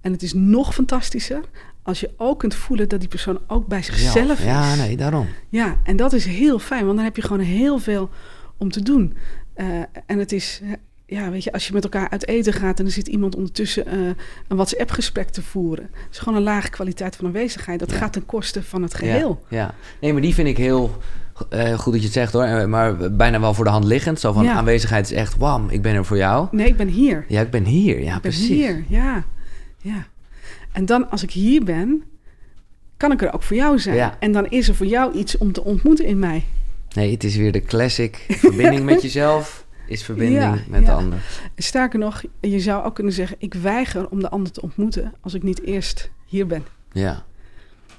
En 0.00 0.12
het 0.12 0.22
is 0.22 0.32
nog 0.32 0.74
fantastischer 0.74 1.44
als 1.82 2.00
je 2.00 2.10
ook 2.16 2.38
kunt 2.38 2.54
voelen 2.54 2.88
dat 2.88 3.00
die 3.00 3.08
persoon 3.08 3.40
ook 3.46 3.66
bij 3.66 3.82
zichzelf 3.82 4.38
is. 4.38 4.44
Ja, 4.44 4.74
nee, 4.74 4.96
daarom. 4.96 5.28
Ja, 5.48 5.76
en 5.84 5.96
dat 5.96 6.12
is 6.12 6.24
heel 6.24 6.58
fijn, 6.58 6.84
want 6.84 6.96
dan 6.96 7.04
heb 7.04 7.16
je 7.16 7.22
gewoon 7.22 7.44
heel 7.44 7.78
veel 7.78 8.10
om 8.56 8.70
te 8.70 8.82
doen. 8.82 9.16
Eh, 9.54 9.66
en 10.06 10.18
het 10.18 10.32
is, 10.32 10.60
eh, 10.62 10.72
ja, 11.12 11.30
weet 11.30 11.44
je, 11.44 11.52
als 11.52 11.66
je 11.66 11.72
met 11.72 11.82
elkaar 11.84 12.08
uit 12.10 12.28
eten 12.28 12.52
gaat 12.52 12.78
en 12.78 12.84
er 12.84 12.90
zit 12.90 13.08
iemand 13.08 13.36
ondertussen 13.36 13.86
eh, 13.86 13.98
een 14.48 14.56
WhatsApp-gesprek 14.56 15.28
te 15.28 15.42
voeren. 15.42 15.84
Het 15.92 16.06
is 16.12 16.18
gewoon 16.18 16.38
een 16.38 16.44
lage 16.44 16.70
kwaliteit 16.70 17.16
van 17.16 17.26
aanwezigheid. 17.26 17.78
Dat 17.78 17.90
Ja. 17.90 17.96
gaat 17.96 18.12
ten 18.12 18.26
koste 18.26 18.62
van 18.62 18.82
het 18.82 18.94
geheel. 18.94 19.44
Ja, 19.48 19.56
ja. 19.58 19.74
nee, 20.00 20.12
maar 20.12 20.22
die 20.22 20.34
vind 20.34 20.48
ik 20.48 20.56
heel 20.56 20.96
eh, 21.48 21.78
goed 21.78 21.92
dat 21.92 22.00
je 22.00 22.06
het 22.06 22.16
zegt 22.16 22.32
hoor. 22.32 22.42
Eh, 22.44 22.64
Maar 22.66 23.12
bijna 23.12 23.40
wel 23.40 23.54
voor 23.54 23.64
de 23.64 23.70
hand 23.70 23.84
liggend. 23.84 24.20
Zo 24.20 24.32
van 24.32 24.44
Ja. 24.44 24.52
aanwezigheid 24.52 25.04
is 25.04 25.12
echt, 25.16 25.36
wam, 25.36 25.68
ik 25.70 25.82
ben 25.82 25.94
er 25.94 26.04
voor 26.04 26.16
jou. 26.16 26.48
Nee, 26.50 26.66
ik 26.66 26.76
ben 26.76 26.88
hier. 26.88 27.24
Ja, 27.28 27.40
ik 27.40 27.50
ben 27.50 27.64
hier. 27.64 27.98
Ja, 28.02 28.06
ik 28.16 28.22
ben 28.22 28.30
precies. 28.30 28.48
hier, 28.48 28.84
ja. 28.88 29.24
ja. 29.78 30.06
En 30.72 30.86
dan, 30.86 31.10
als 31.10 31.22
ik 31.22 31.30
hier 31.30 31.64
ben, 31.64 32.02
kan 32.96 33.12
ik 33.12 33.22
er 33.22 33.32
ook 33.32 33.42
voor 33.42 33.56
jou 33.56 33.78
zijn. 33.78 33.96
Ja. 33.96 34.16
En 34.20 34.32
dan 34.32 34.46
is 34.50 34.68
er 34.68 34.74
voor 34.74 34.86
jou 34.86 35.14
iets 35.14 35.38
om 35.38 35.52
te 35.52 35.64
ontmoeten 35.64 36.04
in 36.04 36.18
mij. 36.18 36.44
Nee, 36.94 37.10
het 37.12 37.24
is 37.24 37.36
weer 37.36 37.52
de 37.52 37.62
classic. 37.62 38.24
Verbinding 38.28 38.84
met 38.90 39.02
jezelf 39.02 39.66
is 39.92 40.02
verbinding 40.02 40.40
Ja, 40.42 40.50
met 40.68 40.80
ja. 40.80 40.86
de 40.86 40.92
ander. 40.92 41.18
Sterker 41.56 41.98
nog, 41.98 42.22
je 42.40 42.60
zou 42.60 42.84
ook 42.84 42.94
kunnen 42.94 43.12
zeggen, 43.12 43.36
ik 43.40 43.54
weiger 43.54 44.08
om 44.08 44.20
de 44.20 44.28
ander 44.28 44.52
te 44.52 44.62
ontmoeten 44.62 45.12
als 45.20 45.34
ik 45.34 45.42
niet 45.42 45.62
eerst 45.62 46.10
hier 46.26 46.46
ben. 46.46 46.64
Ja, 46.92 47.24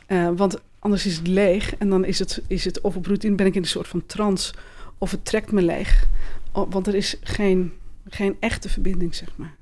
Eh, 0.06 0.30
want 0.36 0.62
anders 0.80 1.06
is 1.06 1.18
het 1.18 1.28
leeg 1.28 1.76
en 1.76 1.90
dan 1.90 2.06
is 2.06 2.20
het, 2.20 2.42
is 2.48 2.66
het 2.66 2.82
of 2.82 2.96
op 2.96 3.06
routine 3.06 3.36
ben 3.36 3.46
ik 3.46 3.56
in 3.56 3.62
een 3.62 3.68
soort 3.68 3.88
van 3.88 4.06
trance 4.06 4.54
of 4.98 5.12
het 5.12 5.26
trekt 5.26 5.52
me 5.52 5.62
leeg. 5.62 6.08
Want 6.52 6.88
er 6.88 6.96
is 6.96 7.16
geen, 7.24 7.74
geen 8.10 8.36
echte 8.40 8.70
verbinding, 8.70 9.16
zeg 9.16 9.30
maar. 9.36 9.56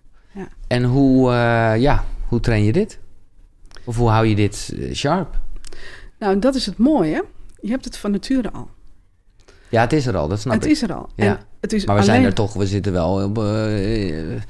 en 0.68 0.84
hoe, 0.84 1.32
eh, 1.32 1.82
ja, 1.82 2.06
hoe 2.28 2.40
train 2.40 2.64
je 2.64 2.72
dit? 2.72 3.00
Of 3.84 3.96
hoe 3.98 4.10
hou 4.10 4.26
je 4.26 4.36
dit 4.36 4.74
eh, 4.80 4.94
sharp? 4.94 5.40
Nou, 6.20 6.40
dat 6.40 6.56
is 6.56 6.66
het 6.66 6.78
mooie. 6.78 7.26
Je 7.62 7.70
hebt 7.70 7.86
het 7.86 7.98
van 7.98 8.12
nature 8.12 8.52
al. 8.52 8.70
Ja, 9.70 9.82
het 9.82 9.94
is 9.94 10.06
er 10.06 10.18
al, 10.18 10.28
dat 10.28 10.40
snap 10.40 10.54
het 10.54 10.66
ik. 10.66 10.72
is 10.72 10.82
er 10.82 10.94
al. 10.94 11.10
Ja. 11.16 11.26
En 11.38 11.40
het 11.62 11.74
is 11.74 11.86
Maar 11.86 11.96
we 11.96 12.04
zijn 12.04 12.24
er 12.24 12.34
toch, 12.34 12.54
we 12.54 12.68
zitten 12.68 12.92
wel 12.92 13.24
op, 13.24 13.38
eh, 13.38 14.42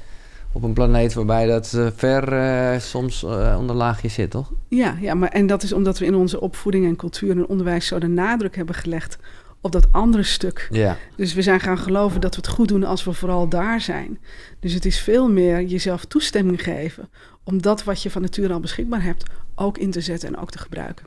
op 0.52 0.62
een 0.62 0.72
planeet 0.72 1.14
waarbij 1.14 1.46
dat 1.46 1.72
uh, 1.76 1.86
ver 1.96 2.32
uh, 2.32 2.80
soms 2.80 3.24
onder 3.58 3.76
laagje 3.76 4.08
zit, 4.08 4.30
toch? 4.30 4.52
Ja, 4.68 4.96
ja 5.00 5.14
maar, 5.14 5.28
en 5.28 5.46
dat 5.46 5.62
is 5.62 5.72
omdat 5.72 5.98
we 5.98 6.04
in 6.04 6.14
onze 6.14 6.40
opvoeding 6.40 6.86
en 6.86 6.96
cultuur 6.96 7.30
en 7.30 7.46
onderwijs 7.46 7.86
zo 7.86 7.98
de 7.98 8.08
nadruk 8.08 8.56
hebben 8.56 8.74
gelegd 8.74 9.18
op 9.60 9.72
dat 9.72 9.92
andere 9.92 10.22
stuk. 10.22 10.68
Ja. 10.70 10.96
Dus 11.16 11.34
we 11.34 11.42
zijn 11.42 11.60
gaan 11.60 11.78
geloven 11.78 12.20
dat 12.20 12.34
we 12.34 12.40
het 12.40 12.50
goed 12.50 12.68
doen 12.68 12.84
als 12.84 13.04
we 13.04 13.12
vooral 13.12 13.48
daar 13.48 13.80
zijn. 13.80 14.18
Dus 14.60 14.72
het 14.72 14.84
is 14.84 14.98
veel 14.98 15.30
meer 15.30 15.62
jezelf 15.62 16.04
toestemming 16.04 16.62
geven 16.62 17.08
om 17.44 17.62
dat 17.62 17.84
wat 17.84 18.02
je 18.02 18.10
van 18.10 18.22
nature 18.22 18.52
al 18.52 18.60
beschikbaar 18.60 19.02
hebt 19.02 19.30
ook 19.54 19.78
in 19.78 19.90
te 19.90 20.00
zetten 20.00 20.28
en 20.28 20.36
ook 20.36 20.50
te 20.50 20.58
gebruiken. 20.58 21.06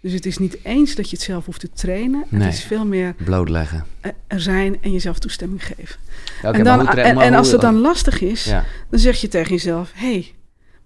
Dus 0.00 0.12
het 0.12 0.26
is 0.26 0.38
niet 0.38 0.58
eens 0.62 0.94
dat 0.94 1.10
je 1.10 1.16
het 1.16 1.24
zelf 1.24 1.46
hoeft 1.46 1.60
te 1.60 1.70
trainen. 1.70 2.24
Nee. 2.28 2.42
Het 2.42 2.52
is 2.52 2.64
veel 2.64 2.86
meer 2.86 3.14
blootleggen. 3.24 3.86
Er 4.26 4.40
zijn 4.40 4.82
en 4.82 4.92
jezelf 4.92 5.18
toestemming 5.18 5.64
geven. 5.64 5.96
Okay, 6.38 6.52
en, 6.52 6.64
dan, 6.64 6.88
en, 6.88 7.18
en, 7.18 7.34
als 7.34 7.52
het 7.52 7.60
dan 7.60 7.78
lastig 7.78 8.20
is, 8.20 8.44
ja. 8.44 8.64
dan 8.90 8.98
zeg 8.98 9.20
je 9.20 9.28
tegen 9.28 9.50
jezelf: 9.50 9.92
hé, 9.94 10.12
hey, 10.12 10.34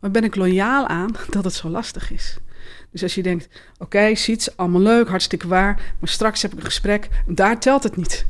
maar 0.01 0.11
ben 0.11 0.25
ik 0.25 0.37
loyaal 0.37 0.87
aan 0.87 1.11
dat 1.31 1.45
het 1.45 1.55
zo 1.55 1.69
lastig 1.69 2.13
is? 2.13 2.37
Dus 2.91 3.03
als 3.03 3.15
je 3.15 3.23
denkt: 3.23 3.49
oké, 3.73 3.83
okay, 3.83 4.15
ziet, 4.15 4.53
allemaal 4.57 4.81
leuk, 4.81 5.09
hartstikke 5.09 5.49
waar, 5.49 5.95
maar 5.99 6.09
straks 6.09 6.43
heb 6.43 6.53
ik 6.53 6.59
een 6.59 6.65
gesprek, 6.65 7.09
daar 7.27 7.61
telt 7.61 7.83
het 7.83 7.97
niet. 7.97 8.27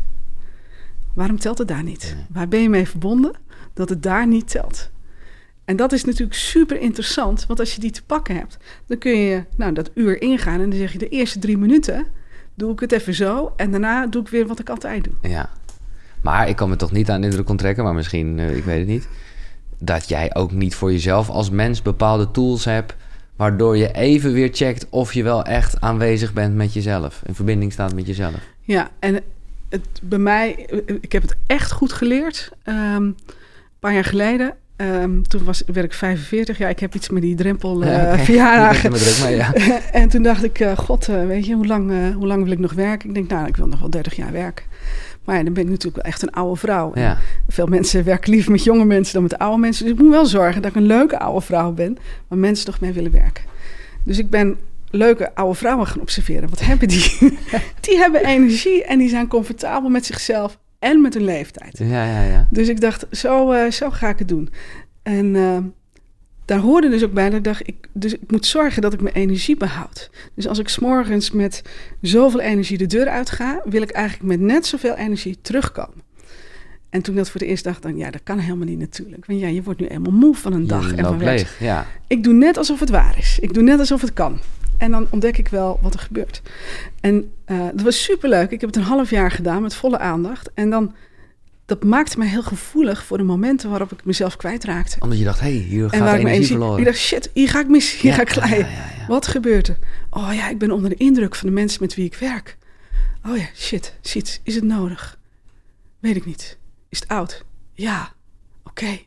Waarom 1.15 1.39
telt 1.39 1.59
het 1.59 1.69
daar 1.69 1.83
niet? 1.83 2.17
Waar 2.29 2.49
ben 2.49 2.63
je 2.63 2.69
mee 2.69 2.89
verbonden 2.89 3.33
dat 3.75 3.89
het 3.89 4.03
daar 4.03 4.27
niet 4.27 4.51
telt? 4.51 4.91
En 5.65 5.77
dat 5.77 5.93
is 5.93 6.05
natuurlijk 6.05 6.39
super 6.39 6.81
interessant, 6.81 7.47
want 7.47 7.61
als 7.61 7.75
je 7.75 7.81
die 7.81 7.91
te 7.91 8.03
pakken 8.03 8.37
hebt, 8.37 8.59
dan 8.87 8.99
kun 8.99 9.17
je 9.17 9.45
nou, 9.57 9.73
dat 9.73 9.91
uur 9.95 10.23
ingaan 10.23 10.61
en 10.61 10.71
dan 10.71 10.79
zeg 10.79 10.93
je 10.93 10.99
de 10.99 11.09
eerste 11.09 11.39
drie 11.39 11.59
minuten 11.59 12.07
doe 12.55 12.73
ik 12.73 12.81
het 12.81 12.93
even 12.93 13.15
zo 13.15 13.53
en 13.57 13.71
daarna 13.71 14.07
doe 14.07 14.23
ik 14.23 14.29
weer 14.29 14.47
wat 14.47 14.59
ik 14.59 14.71
altijd 14.71 15.05
doe. 15.05 15.31
Ja, 15.31 15.51
maar 16.21 16.49
ik 16.49 16.57
kan 16.57 16.69
me 16.69 16.77
toch 16.77 16.93
niet 16.93 17.11
aan 17.11 17.21
de 17.21 17.27
indruk 17.27 17.49
onttrekken, 17.49 17.85
maar 17.85 17.95
misschien, 17.95 18.39
uh, 18.39 18.57
ik 18.57 18.65
weet 18.65 18.79
het 18.79 18.89
niet, 18.89 19.09
dat 19.79 20.09
jij 20.09 20.35
ook 20.35 20.53
niet 20.53 20.75
voor 20.75 20.93
jezelf 20.93 21.29
als 21.29 21.51
mens 21.51 21.83
bepaalde 21.83 22.31
tools 22.31 22.65
hebt 22.65 22.95
waardoor 23.37 23.77
je 23.77 23.93
even 23.93 24.33
weer 24.33 24.49
checkt 24.53 24.87
of 24.91 25.15
je 25.15 25.23
wel 25.23 25.45
echt 25.45 25.81
aanwezig 25.81 26.33
bent 26.33 26.55
met 26.55 26.73
jezelf, 26.73 27.23
in 27.27 27.35
verbinding 27.35 27.73
staat 27.73 27.95
met 27.95 28.07
jezelf. 28.07 28.35
Ja, 28.61 28.91
en 28.99 29.21
het, 29.69 29.87
bij 30.03 30.19
mij, 30.19 30.51
ik 31.01 31.13
heb 31.13 31.23
het 31.23 31.37
echt 31.47 31.73
goed 31.73 31.93
geleerd. 31.93 32.51
Um, 32.65 32.75
een 32.75 33.17
paar 33.79 33.95
jaar 33.95 34.05
geleden 34.05 34.55
Um, 34.83 35.29
toen 35.29 35.45
was, 35.45 35.63
werd 35.67 35.87
ik 35.87 35.93
45. 35.93 36.59
Ja, 36.59 36.69
ik 36.69 36.79
heb 36.79 36.95
iets 36.95 37.09
met 37.09 37.23
die 37.23 37.35
drempel 37.35 37.83
uh, 37.83 38.27
ja, 38.27 38.73
ja. 39.29 39.53
en 39.93 40.09
toen 40.09 40.23
dacht 40.23 40.45
ik, 40.45 40.61
uh, 40.61 40.77
god, 40.77 41.09
uh, 41.09 41.27
weet 41.27 41.47
je, 41.47 41.55
hoe 41.55 41.67
lang, 41.67 42.15
hoe 42.15 42.27
lang 42.27 42.43
wil 42.43 42.53
ik 42.53 42.59
nog 42.59 42.73
werken? 42.73 43.09
Ik 43.09 43.15
denk, 43.15 43.31
nou, 43.31 43.47
ik 43.47 43.57
wil 43.57 43.67
nog 43.67 43.81
wel 43.81 43.91
30 43.91 44.15
jaar 44.15 44.33
werken. 44.33 44.65
Maar 45.25 45.37
ja, 45.37 45.43
dan 45.43 45.53
ben 45.53 45.63
ik 45.63 45.69
natuurlijk 45.69 46.03
wel 46.03 46.13
echt 46.13 46.23
een 46.23 46.33
oude 46.33 46.57
vrouw. 46.57 46.91
Ja. 46.95 47.19
Veel 47.49 47.67
mensen 47.67 48.05
werken 48.05 48.31
liever 48.31 48.51
met 48.51 48.65
jonge 48.65 48.85
mensen 48.85 49.13
dan 49.15 49.23
met 49.23 49.39
oude 49.39 49.61
mensen. 49.61 49.85
Dus 49.85 49.95
ik 49.95 50.01
moet 50.01 50.11
wel 50.11 50.27
zorgen 50.27 50.63
dat 50.63 50.71
ik 50.71 50.77
een 50.77 50.87
leuke 50.87 51.19
oude 51.19 51.41
vrouw 51.41 51.73
ben... 51.73 51.99
waar 52.29 52.39
mensen 52.39 52.67
toch 52.67 52.81
mee 52.81 52.93
willen 52.93 53.13
werken. 53.13 53.45
Dus 54.05 54.19
ik 54.19 54.31
ben 54.31 54.57
leuke 54.91 55.35
oude 55.35 55.55
vrouwen 55.55 55.87
gaan 55.87 56.01
observeren. 56.01 56.49
Wat 56.49 56.61
hebben 56.61 56.89
die? 56.89 57.19
die 57.81 57.97
hebben 57.97 58.25
energie 58.25 58.85
en 58.85 58.99
die 58.99 59.09
zijn 59.09 59.29
comfortabel 59.29 59.91
met 59.91 60.07
zichzelf 60.07 60.59
en 60.83 61.01
met 61.01 61.15
hun 61.15 61.25
leeftijd. 61.25 61.79
Ja, 61.79 62.05
ja, 62.05 62.23
ja. 62.23 62.49
Dus 62.51 62.69
ik 62.69 62.81
dacht, 62.81 63.07
zo, 63.11 63.53
uh, 63.53 63.71
zo 63.71 63.91
ga 63.91 64.09
ik 64.09 64.19
het 64.19 64.29
doen. 64.29 64.49
En 65.03 65.35
uh, 65.35 65.59
daar 66.45 66.59
hoorde 66.59 66.89
dus 66.89 67.05
ook 67.05 67.13
bij 67.13 67.29
dat 67.29 67.39
ik 67.39 67.45
dacht, 67.45 67.69
ik, 67.69 67.89
dus 67.93 68.13
ik 68.15 68.31
moet 68.31 68.47
zorgen 68.47 68.83
dat 68.83 68.93
ik 68.93 69.01
mijn 69.01 69.15
energie 69.15 69.57
behoud. 69.57 70.11
Dus 70.35 70.49
als 70.49 70.59
ik 70.59 70.69
s'morgens 70.69 71.31
met 71.31 71.63
zoveel 72.01 72.41
energie 72.41 72.79
de 72.79 72.87
deur 72.87 73.09
uit 73.09 73.31
ga, 73.31 73.63
wil 73.65 73.83
ik 73.83 73.91
eigenlijk 73.91 74.39
met 74.39 74.41
net 74.41 74.67
zoveel 74.67 74.95
energie 74.95 75.39
terugkomen. 75.43 76.03
En 76.91 77.03
toen 77.03 77.15
ik 77.15 77.21
dat 77.21 77.31
voor 77.31 77.41
de 77.41 77.47
eerst 77.47 77.65
dacht, 77.65 77.83
dan 77.83 77.97
ja, 77.97 78.11
dat 78.11 78.23
kan 78.23 78.39
helemaal 78.39 78.67
niet 78.67 78.79
natuurlijk. 78.79 79.27
Want 79.27 79.41
ja, 79.41 79.49
je 79.49 79.63
wordt 79.63 79.81
nu 79.81 79.87
eenmaal 79.87 80.13
moe 80.13 80.35
van 80.35 80.53
een 80.53 80.67
dag 80.67 80.93
en 80.95 81.05
van 81.05 81.19
leeg, 81.19 81.59
ja. 81.61 81.87
Ik 82.07 82.25
doe 82.25 82.33
net 82.33 82.57
alsof 82.57 82.81
het 82.81 82.91
waar 82.91 83.19
is. 83.19 83.39
Ik 83.41 83.55
doe 83.55 83.63
net 83.63 83.79
alsof 83.79 84.01
het 84.01 84.13
kan. 84.13 84.41
En 84.83 84.91
dan 84.91 85.07
ontdek 85.11 85.39
ik 85.39 85.49
wel 85.49 85.79
wat 85.83 85.95
er 85.95 86.01
gebeurt. 86.01 86.43
En 87.01 87.33
uh, 87.47 87.67
dat 87.73 87.81
was 87.83 88.03
superleuk. 88.03 88.51
Ik 88.51 88.61
heb 88.61 88.71
het 88.71 88.79
een 88.79 88.89
half 88.89 89.11
jaar 89.11 89.31
gedaan 89.31 89.63
met 89.63 89.75
volle 89.75 89.99
aandacht. 89.99 90.51
En 90.55 90.71
dan, 90.71 90.95
dat 91.67 91.85
maakte 91.85 92.19
mij 92.19 92.29
heel 92.29 92.43
gevoelig 92.43 93.05
voor 93.05 93.17
de 93.19 93.23
momenten 93.23 93.71
waarop 93.71 93.93
ik 93.93 94.05
mezelf 94.05 94.37
kwijtraakte. 94.37 94.97
Omdat 95.01 95.19
je 95.19 95.25
dacht, 95.25 95.41
hé, 95.41 95.47
hey, 95.47 95.57
hier 95.57 95.83
gaat 95.89 95.93
en 95.93 96.01
energie, 96.01 96.21
ik 96.21 96.27
energie 96.27 96.47
verloren. 96.47 96.79
Ik 96.79 96.85
dacht, 96.85 96.99
shit, 96.99 97.31
hier 97.33 97.49
ga 97.49 97.61
ik 97.61 97.69
mis, 97.69 98.01
hier 98.01 98.11
Ja, 98.11 98.17
ga 98.17 98.23
ik 98.23 98.31
glijden. 98.31 98.59
ja, 98.59 98.73
ja, 98.73 98.91
ja. 98.99 99.07
Wat 99.07 99.27
gebeurt 99.27 99.69
er? 99.69 99.79
Oh 100.11 100.35
ja, 100.35 100.49
ik 100.49 100.59
ben 100.59 100.71
onder 100.71 100.91
de 100.91 100.97
indruk 100.97 101.35
van 101.35 101.49
de 101.49 101.55
mensen 101.55 101.83
met 101.83 101.95
wie 101.95 102.05
ik 102.05 102.15
werk. 102.15 102.57
Oh 103.27 103.37
ja, 103.37 103.47
shit, 103.55 103.95
shit, 104.05 104.41
is 104.43 104.55
het 104.55 104.65
nodig? 104.65 105.19
Weet 105.99 106.17
ik 106.17 106.25
niet. 106.25 106.59
Is 106.89 107.01
het 107.01 107.09
oud? 107.09 107.45
Ja, 107.73 108.13
oké. 108.65 108.99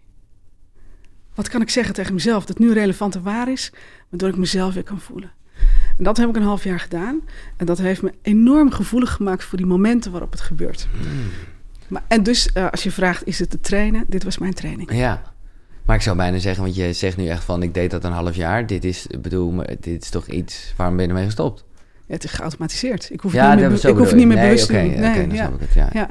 Wat 1.33 1.49
kan 1.49 1.61
ik 1.61 1.69
zeggen 1.69 1.93
tegen 1.93 2.13
mezelf 2.13 2.45
dat 2.45 2.59
nu 2.59 2.73
relevant 2.73 3.15
en 3.15 3.23
waar 3.23 3.51
is, 3.51 3.71
waardoor 4.09 4.29
ik 4.29 4.37
mezelf 4.37 4.73
weer 4.73 4.83
kan 4.83 4.99
voelen? 4.99 5.31
En 5.97 6.03
dat 6.03 6.17
heb 6.17 6.29
ik 6.29 6.35
een 6.35 6.41
half 6.43 6.63
jaar 6.63 6.79
gedaan. 6.79 7.21
En 7.57 7.65
dat 7.65 7.77
heeft 7.77 8.01
me 8.01 8.13
enorm 8.21 8.71
gevoelig 8.71 9.11
gemaakt 9.11 9.43
voor 9.43 9.57
die 9.57 9.67
momenten 9.67 10.11
waarop 10.11 10.31
het 10.31 10.41
gebeurt. 10.41 10.87
Maar, 11.87 12.03
en 12.07 12.23
dus, 12.23 12.49
uh, 12.57 12.67
als 12.71 12.83
je 12.83 12.91
vraagt, 12.91 13.27
is 13.27 13.39
het 13.39 13.49
te 13.49 13.59
trainen? 13.59 14.03
Dit 14.07 14.23
was 14.23 14.37
mijn 14.37 14.53
training. 14.53 14.93
Ja. 14.93 15.21
Maar 15.85 15.95
ik 15.95 16.01
zou 16.01 16.17
bijna 16.17 16.37
zeggen, 16.37 16.63
want 16.63 16.75
je 16.75 16.93
zegt 16.93 17.17
nu 17.17 17.27
echt 17.27 17.43
van... 17.43 17.63
ik 17.63 17.73
deed 17.73 17.91
dat 17.91 18.03
een 18.03 18.11
half 18.11 18.35
jaar. 18.35 18.67
Dit 18.67 18.83
is, 18.83 19.07
bedoel, 19.21 19.63
dit 19.79 20.03
is 20.03 20.09
toch 20.09 20.27
iets... 20.27 20.73
waarom 20.77 20.95
ben 20.95 21.05
je 21.05 21.11
ermee 21.11 21.25
gestopt? 21.25 21.65
Ja, 22.05 22.13
het 22.13 22.23
is 22.23 22.31
geautomatiseerd. 22.31 23.09
Ik 23.11 23.19
hoef 23.19 23.33
Ja, 23.33 23.53
niet 23.55 23.69
meer, 23.69 23.89
ik 23.89 23.97
hoef 23.97 24.13
niet 24.13 24.27
meer 24.27 24.35
Nee, 24.37 24.45
bewust 24.45 24.65
te 24.65 24.73
doen. 24.73 24.91
oké, 24.91 24.99
Nee, 24.99 25.27
dan 25.27 25.35
ja. 25.35 25.45
snap 25.45 25.53
ik 25.53 25.59
het, 25.59 25.73
ja. 25.73 25.89
Ja. 25.93 26.07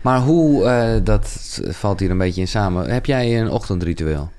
Maar 0.00 0.20
hoe, 0.20 0.64
eh, 0.64 0.94
dat 1.04 1.60
valt 1.68 2.00
hier 2.00 2.10
een 2.10 2.18
beetje 2.18 2.40
in 2.40 2.48
samen. 2.48 2.90
Heb 2.90 3.06
jij 3.06 3.40
een 3.40 3.50
ochtendritueel? 3.50 4.30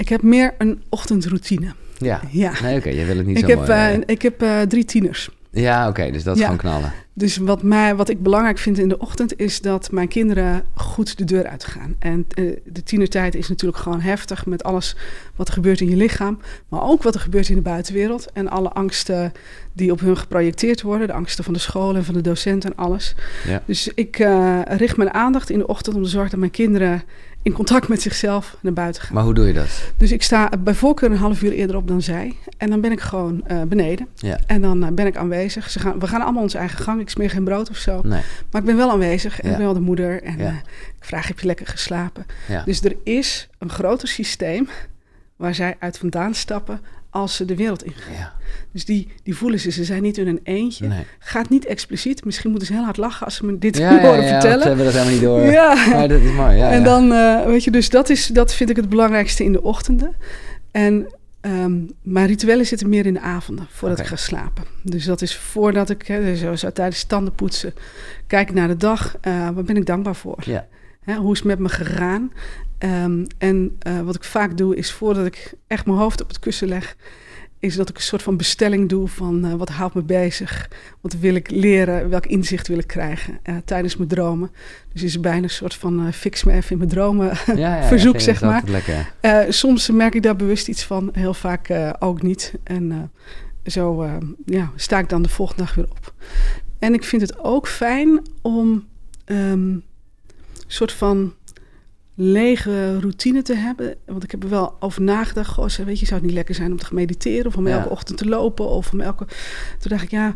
Ik 0.00 0.08
heb 0.08 0.22
meer 0.22 0.54
een 0.58 0.82
ochtendroutine. 0.88 1.72
Ja. 1.98 2.20
Ja. 2.30 2.52
Nee, 2.62 2.76
oké, 2.78 2.88
jij 2.88 3.06
wil 3.06 3.16
het 3.16 3.26
niet 3.26 3.36
Ik 3.38 3.42
zo 3.42 3.48
heb, 3.50 3.58
mooi... 3.58 3.70
eh, 3.70 3.94
eh, 3.94 4.00
ik 4.06 4.22
heb 4.22 4.42
eh, 4.42 4.60
drie 4.60 4.84
tieners. 4.84 5.30
ja, 5.50 5.88
oké, 5.88 6.10
dus 6.10 6.22
dat 6.22 6.34
is 6.34 6.40
Ja. 6.40 6.44
gewoon 6.46 6.60
knallen. 6.60 6.92
Dus 7.12 7.36
wat, 7.36 7.62
mij, 7.62 7.94
wat 7.96 8.08
ik 8.08 8.22
belangrijk 8.22 8.58
vind 8.58 8.78
in 8.78 8.88
de 8.88 8.98
ochtend 8.98 9.38
is 9.38 9.60
dat 9.60 9.90
mijn 9.92 10.08
kinderen 10.08 10.62
goed 10.74 11.18
de 11.18 11.24
deur 11.24 11.46
uitgaan. 11.46 11.94
En 11.98 12.26
de 12.64 12.82
tienertijd 12.84 13.34
is 13.34 13.48
natuurlijk 13.48 13.82
gewoon 13.82 14.00
heftig 14.00 14.46
met 14.46 14.62
alles 14.64 14.96
wat 15.36 15.48
er 15.48 15.54
gebeurt 15.54 15.80
in 15.80 15.88
je 15.88 15.96
lichaam. 15.96 16.38
Maar 16.68 16.82
ook 16.82 17.02
wat 17.02 17.14
er 17.14 17.20
gebeurt 17.20 17.48
in 17.48 17.54
de 17.54 17.60
buitenwereld. 17.62 18.32
En 18.32 18.48
alle 18.48 18.68
angsten 18.70 19.32
die 19.72 19.92
op 19.92 20.00
hun 20.00 20.16
geprojecteerd 20.16 20.82
worden. 20.82 21.06
De 21.06 21.12
angsten 21.12 21.44
van 21.44 21.52
de 21.52 21.58
school 21.58 21.94
en 21.96 22.04
van 22.04 22.14
de 22.14 22.20
docent 22.20 22.64
en 22.64 22.76
alles. 22.76 23.14
Ja. 23.46 23.62
Dus 23.66 23.88
ik 23.94 24.16
richt 24.64 24.96
mijn 24.96 25.14
aandacht 25.14 25.50
in 25.50 25.58
de 25.58 25.66
ochtend 25.66 25.96
om 25.96 26.02
te 26.02 26.08
zorgen 26.08 26.30
dat 26.30 26.40
mijn 26.40 26.50
kinderen 26.52 27.02
in 27.42 27.52
contact 27.52 27.88
met 27.88 28.02
zichzelf 28.02 28.56
naar 28.60 28.72
buiten 28.72 29.02
gaan. 29.02 29.14
Maar 29.14 29.24
hoe 29.24 29.34
doe 29.34 29.46
je 29.46 29.52
dat? 29.52 29.92
Dus 29.96 30.12
ik 30.12 30.22
sta 30.22 30.48
bij 30.58 30.74
voorkeur 30.74 31.10
een 31.10 31.16
half 31.16 31.42
uur 31.42 31.52
eerder 31.52 31.76
op 31.76 31.88
dan 31.88 32.02
zij. 32.02 32.36
En 32.56 32.70
dan 32.70 32.80
ben 32.80 32.92
ik 32.92 33.00
gewoon 33.00 33.46
eh, 33.46 33.62
beneden. 33.62 34.06
Ja. 34.14 34.38
En 34.46 34.60
dan 34.60 34.84
eh, 34.84 34.90
ben 34.92 35.06
ik 35.06 35.16
aanwezig. 35.16 35.70
Ze 35.70 35.78
gaan, 35.78 35.98
we 35.98 36.06
gaan 36.06 36.22
allemaal 36.22 36.42
onze 36.42 36.58
eigen 36.58 36.78
gang. 36.84 37.00
Ik 37.00 37.10
smeer 37.10 37.30
geen 37.30 37.44
brood 37.44 37.70
of 37.70 37.76
zo. 37.76 38.00
Nee. 38.04 38.20
Maar 38.50 38.60
ik 38.60 38.66
ben 38.66 38.76
wel 38.76 38.90
aanwezig. 38.90 39.40
En 39.40 39.46
Ja. 39.46 39.50
ik 39.50 39.56
ben 39.56 39.66
wel 39.66 39.74
de 39.74 39.80
moeder. 39.80 40.22
En 40.22 40.38
Ja. 40.38 40.44
eh, 40.46 40.54
ik 40.98 41.04
vraag, 41.04 41.28
heb 41.28 41.40
je 41.40 41.46
lekker 41.46 41.66
geslapen? 41.66 42.26
Dus 42.64 42.82
er 42.84 42.96
is 43.04 43.48
een 43.58 43.70
groter 43.70 44.08
systeem 44.08 44.68
waar 45.36 45.54
zij 45.54 45.76
uit 45.78 45.98
vandaan 45.98 46.34
stappen 46.34 46.80
als 47.10 47.36
ze 47.36 47.44
de 47.44 47.56
wereld 47.56 47.84
ingaan. 47.84 48.12
ja. 48.12 48.32
Dus 48.72 48.84
die, 48.84 49.08
die 49.22 49.36
voelen 49.36 49.60
ze. 49.60 49.70
Ze 49.70 49.84
zijn 49.84 50.02
niet 50.02 50.18
in 50.18 50.26
een 50.26 50.40
eentje. 50.42 50.86
Nee. 50.86 51.04
Gaat 51.18 51.48
niet 51.48 51.66
expliciet. 51.66 52.24
Misschien 52.24 52.50
moeten 52.50 52.68
ze 52.68 52.74
heel 52.74 52.84
hard 52.84 52.96
lachen 52.96 53.24
als 53.24 53.34
ze 53.36 53.46
me 53.46 53.58
dit 53.58 53.76
Ja, 53.76 54.00
horen 54.02 54.22
ja, 54.24 54.28
vertellen. 54.30 54.62
ze 54.62 54.68
hebben 54.68 54.84
dat 54.84 54.94
helemaal 54.94 55.12
niet 55.14 55.22
door. 55.22 55.40
Ja. 55.40 55.74
Maar 55.88 56.08
dat 56.08 56.20
is 56.20 56.30
mooi, 56.32 56.56
ja. 56.56 56.70
en 56.70 56.84
dan, 56.84 57.12
eh, 57.12 57.44
weet 57.44 57.64
je, 57.64 57.70
dus 57.70 57.88
dat, 57.90 58.08
is, 58.10 58.26
dat 58.26 58.54
vind 58.54 58.70
ik 58.70 58.76
het 58.76 58.88
belangrijkste 58.88 59.44
in 59.44 59.52
de 59.52 59.62
ochtenden. 59.62 60.14
En 60.70 61.06
ehm, 61.40 61.78
mijn 62.02 62.26
rituelen 62.26 62.66
zitten 62.66 62.88
meer 62.88 63.06
in 63.06 63.14
de 63.14 63.20
avonden, 63.20 63.66
voordat 63.70 63.98
ik 63.98 64.06
ga 64.06 64.16
slapen. 64.16 64.64
Dus 64.82 65.04
dat 65.04 65.22
is 65.22 65.36
voordat 65.36 65.90
ik, 65.90 66.06
hè, 66.06 66.36
zo, 66.36 66.54
zo 66.56 66.72
tijdens 66.72 67.04
tanden 67.04 67.34
poetsen, 67.34 67.74
kijk 68.26 68.52
naar 68.52 68.68
de 68.68 68.76
dag. 68.76 69.16
eh 69.20 69.32
waar 69.32 69.64
ben 69.64 69.76
ik 69.76 69.86
dankbaar 69.86 70.16
voor? 70.16 70.38
Ja. 70.44 70.66
Hè, 71.00 71.14
hoe 71.14 71.32
is 71.32 71.38
het 71.38 71.46
met 71.46 71.58
me 71.58 71.68
gegaan? 71.68 72.32
Ehm, 72.80 73.24
en 73.38 73.76
eh, 73.78 74.00
wat 74.00 74.14
ik 74.14 74.24
vaak 74.24 74.56
doe, 74.56 74.76
is 74.76 74.92
voordat 74.92 75.26
ik 75.26 75.54
echt 75.66 75.86
mijn 75.86 75.98
hoofd 75.98 76.22
op 76.22 76.28
het 76.28 76.38
kussen 76.38 76.68
leg, 76.68 76.96
is 77.58 77.76
dat 77.76 77.88
ik 77.88 77.96
een 77.96 78.02
soort 78.02 78.22
van 78.22 78.36
bestelling 78.36 78.88
doe 78.88 79.08
van 79.08 79.44
eh, 79.44 79.54
wat 79.54 79.68
houdt 79.68 79.94
me 79.94 80.02
bezig? 80.02 80.70
Wat 81.00 81.12
wil 81.12 81.34
ik 81.34 81.50
leren? 81.50 82.08
Welk 82.08 82.26
inzicht 82.26 82.68
wil 82.68 82.78
ik 82.78 82.86
krijgen 82.86 83.38
eh, 83.42 83.54
tijdens 83.64 83.96
mijn 83.96 84.08
dromen? 84.08 84.50
Dus 84.92 85.02
is 85.02 85.20
bijna 85.20 85.42
een 85.42 85.50
soort 85.50 85.74
van 85.74 86.12
fix 86.12 86.44
me 86.44 86.52
even 86.52 86.70
in 86.70 86.78
mijn 86.78 86.90
dromen 86.90 87.26
Ja, 87.46 87.54
ja, 87.56 87.76
ja, 87.76 87.82
verzoek, 87.82 88.20
zeg 88.20 88.40
maar. 88.40 88.62
soms 89.48 89.90
merk 89.90 90.14
ik 90.14 90.22
daar 90.22 90.36
bewust 90.36 90.68
iets 90.68 90.84
van, 90.84 91.10
heel 91.12 91.34
vaak 91.34 91.94
ook 91.98 92.22
niet. 92.22 92.54
En 92.64 93.12
zo 93.66 94.06
ja, 94.44 94.70
sta 94.76 94.98
ik 94.98 95.08
dan 95.08 95.22
de 95.22 95.28
volgende 95.28 95.62
dag 95.62 95.74
weer 95.74 95.88
op. 95.90 96.14
En 96.78 96.94
ik 96.94 97.04
vind 97.04 97.22
het 97.22 97.38
ook 97.38 97.68
fijn 97.68 98.22
om 98.42 98.84
ehm, 99.24 99.68
een 99.70 99.82
soort 100.66 100.92
van 100.92 101.34
lege 102.22 102.98
routine 103.00 103.42
te 103.42 103.54
hebben. 103.54 103.94
Want 104.06 104.24
ik 104.24 104.30
heb 104.30 104.42
er 104.42 104.48
wel 104.48 104.76
over 104.80 105.02
nagedacht. 105.02 105.48
Goh, 105.48 105.68
weet 105.68 105.98
je, 106.00 106.06
zou 106.06 106.18
het 106.18 106.28
niet 106.28 106.36
lekker 106.36 106.54
zijn 106.54 106.70
om 106.70 106.78
te 106.78 106.94
mediteren... 106.94 107.46
of 107.46 107.56
om 107.56 107.68
Ja. 107.68 107.76
elke 107.76 107.88
ochtend 107.90 108.18
te 108.18 108.28
lopen 108.28 108.68
of 108.68 108.92
om 108.92 109.00
elke... 109.00 109.24
Toen 109.78 109.90
dacht 109.90 110.02
ik, 110.02 110.10
ja, 110.10 110.34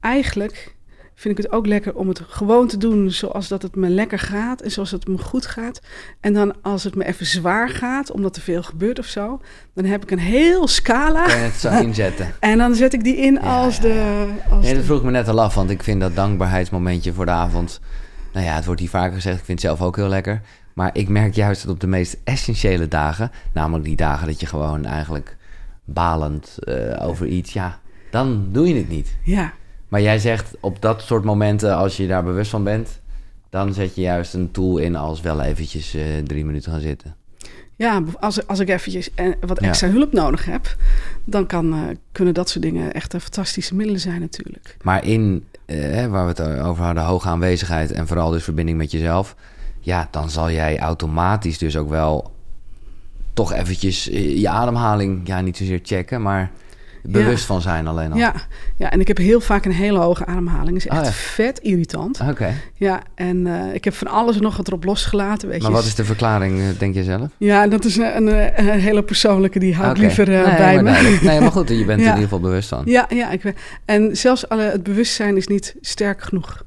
eigenlijk 0.00 0.74
vind 1.14 1.38
ik 1.38 1.44
het 1.44 1.52
ook 1.52 1.66
lekker 1.66 1.94
om 1.94 2.08
het 2.08 2.20
gewoon 2.26 2.66
te 2.66 2.76
doen 2.76 3.10
zoals 3.10 3.48
dat 3.48 3.62
het 3.62 3.76
me 3.76 3.88
lekker 3.88 4.18
gaat 4.18 4.60
en 4.60 4.70
zoals 4.70 4.90
het 4.90 5.06
me 5.08 5.18
goed 5.18 5.46
gaat. 5.46 5.80
En 6.20 6.32
dan 6.32 6.54
als 6.62 6.84
het 6.84 6.94
me 6.94 7.04
even 7.04 7.26
zwaar 7.26 7.68
gaat, 7.68 8.10
omdat 8.10 8.36
er 8.36 8.42
veel 8.42 8.62
gebeurt 8.62 8.98
of 8.98 9.06
zo, 9.06 9.40
dan 9.74 9.84
heb 9.84 10.02
ik 10.02 10.10
een 10.10 10.18
heel 10.18 10.68
scala. 10.68 11.24
Kan 11.26 11.36
je 11.36 11.42
het 11.42 11.54
zo 11.54 11.70
inzetten? 11.86 12.34
en 12.40 12.58
dan 12.58 12.74
zet 12.74 12.92
ik 12.92 13.04
die 13.04 13.16
in 13.16 13.40
als 13.40 13.80
de... 13.80 14.26
Als 14.50 14.64
nee, 14.64 14.74
dat 14.74 14.84
vroeg 14.84 14.98
ik 14.98 15.04
me 15.04 15.10
net 15.10 15.28
al 15.28 15.40
af, 15.40 15.54
want 15.54 15.70
ik 15.70 15.82
vind 15.82 16.00
dat 16.00 16.14
dankbaarheidsmomentje 16.14 17.12
voor 17.12 17.24
de 17.24 17.30
avond... 17.30 17.80
Nou 18.32 18.46
ja, 18.46 18.54
het 18.54 18.64
wordt 18.64 18.80
hier 18.80 18.88
vaker 18.90 19.14
gezegd, 19.14 19.38
ik 19.38 19.44
vind 19.44 19.62
het 19.62 19.68
zelf 19.68 19.82
ook 19.82 19.96
heel 19.96 20.08
lekker. 20.08 20.40
Maar 20.74 20.90
ik 20.92 21.08
merk 21.08 21.34
juist 21.34 21.62
dat 21.62 21.74
op 21.74 21.80
de 21.80 21.86
meest 21.86 22.16
essentiële 22.24 22.88
dagen, 22.88 23.30
namelijk 23.52 23.84
die 23.84 23.96
dagen 23.96 24.26
dat 24.26 24.40
je 24.40 24.46
gewoon 24.46 24.84
eigenlijk 24.84 25.36
balend 25.84 26.56
uh, 26.60 27.06
over 27.06 27.26
iets, 27.26 27.52
ja, 27.52 27.80
dan 28.10 28.48
doe 28.52 28.68
je 28.68 28.74
het 28.74 28.88
niet. 28.88 29.16
Ja. 29.22 29.52
Maar 29.88 30.00
jij 30.00 30.18
zegt 30.18 30.56
op 30.60 30.82
dat 30.82 31.02
soort 31.02 31.24
momenten, 31.24 31.76
als 31.76 31.96
je 31.96 32.06
daar 32.06 32.24
bewust 32.24 32.50
van 32.50 32.64
bent, 32.64 33.00
dan 33.50 33.74
zet 33.74 33.94
je 33.94 34.00
juist 34.00 34.34
een 34.34 34.50
tool 34.50 34.78
in 34.78 34.96
als 34.96 35.20
wel 35.20 35.40
eventjes 35.40 35.94
uh, 35.94 36.02
drie 36.24 36.44
minuten 36.44 36.72
gaan 36.72 36.80
zitten. 36.80 37.14
Ja, 37.76 38.02
als, 38.20 38.46
als 38.46 38.58
ik 38.58 38.68
eventjes 38.68 39.10
uh, 39.16 39.32
wat 39.40 39.58
extra 39.58 39.88
hulp 39.88 40.12
nodig 40.12 40.44
heb, 40.44 40.76
dan 41.24 41.46
kan, 41.46 41.74
uh, 41.74 41.80
kunnen 42.12 42.34
dat 42.34 42.48
soort 42.48 42.64
dingen 42.64 42.92
echt 42.92 43.10
fantastische 43.10 43.74
middelen 43.74 44.00
zijn 44.00 44.20
natuurlijk. 44.20 44.76
Maar 44.82 45.04
in, 45.04 45.44
waar 46.08 46.34
we 46.34 46.42
het 46.42 46.60
over 46.60 46.84
hadden, 46.84 47.04
hoge 47.04 47.28
aanwezigheid 47.28 47.92
en 47.92 48.06
vooral 48.06 48.30
dus 48.30 48.44
verbinding 48.44 48.78
met 48.78 48.90
jezelf, 48.90 49.36
ja, 49.84 50.08
dan 50.10 50.30
zal 50.30 50.50
jij 50.50 50.78
automatisch 50.78 51.58
dus 51.58 51.76
ook 51.76 51.88
wel 51.88 52.32
toch 53.32 53.52
eventjes 53.52 54.04
je 54.14 54.48
ademhaling, 54.48 55.20
ja, 55.24 55.40
niet 55.40 55.56
zozeer 55.56 55.80
checken, 55.82 56.22
maar 56.22 56.50
bewust 57.02 57.44
van 57.44 57.60
zijn 57.60 57.86
alleen 57.86 58.12
al. 58.12 58.18
Ja. 58.18 58.34
ja, 58.76 58.90
en 58.90 59.00
ik 59.00 59.08
heb 59.08 59.16
heel 59.16 59.40
vaak 59.40 59.64
een 59.64 59.72
hele 59.72 59.98
hoge 59.98 60.26
ademhaling. 60.26 60.76
is 60.76 60.86
echt 60.86 61.06
oh, 61.06 61.12
vet 61.12 61.58
irritant. 61.58 62.20
Oké. 62.30 62.54
Ja, 62.74 63.02
en 63.14 63.46
uh, 63.46 63.74
ik 63.74 63.84
heb 63.84 63.94
van 63.94 64.06
alles 64.06 64.40
nog 64.40 64.56
wat 64.56 64.68
erop 64.68 64.84
losgelaten. 64.84 65.48
Weet 65.48 65.62
maar 65.62 65.70
je. 65.70 65.76
wat 65.76 65.84
is 65.84 65.94
de 65.94 66.04
verklaring, 66.04 66.60
eh, 66.60 66.66
denk 66.78 66.94
je 66.94 67.04
zelf? 67.04 67.28
Ja, 67.36 67.66
dat 67.66 67.84
is 67.84 67.96
een, 67.96 68.16
een, 68.16 68.68
een 68.68 68.80
hele 68.80 69.02
persoonlijke, 69.02 69.58
die 69.58 69.74
hou 69.74 69.90
ik 69.90 69.96
liever 69.96 70.28
uh, 70.28 70.46
nee, 70.46 70.56
bij 70.56 70.82
me. 70.82 71.18
Nee, 71.22 71.40
maar 71.40 71.52
goed, 71.52 71.68
je 71.68 71.84
bent 71.84 72.00
ja. 72.00 72.06
in 72.06 72.12
ieder 72.12 72.22
geval 72.22 72.40
bewust 72.40 72.68
van. 72.68 72.82
Ja, 72.84 73.06
ja 73.08 73.30
ik, 73.30 73.54
en 73.84 74.16
zelfs 74.16 74.48
alle, 74.48 74.62
het 74.62 74.82
bewustzijn 74.82 75.36
is 75.36 75.46
niet 75.46 75.74
sterk 75.80 76.22
genoeg. 76.22 76.64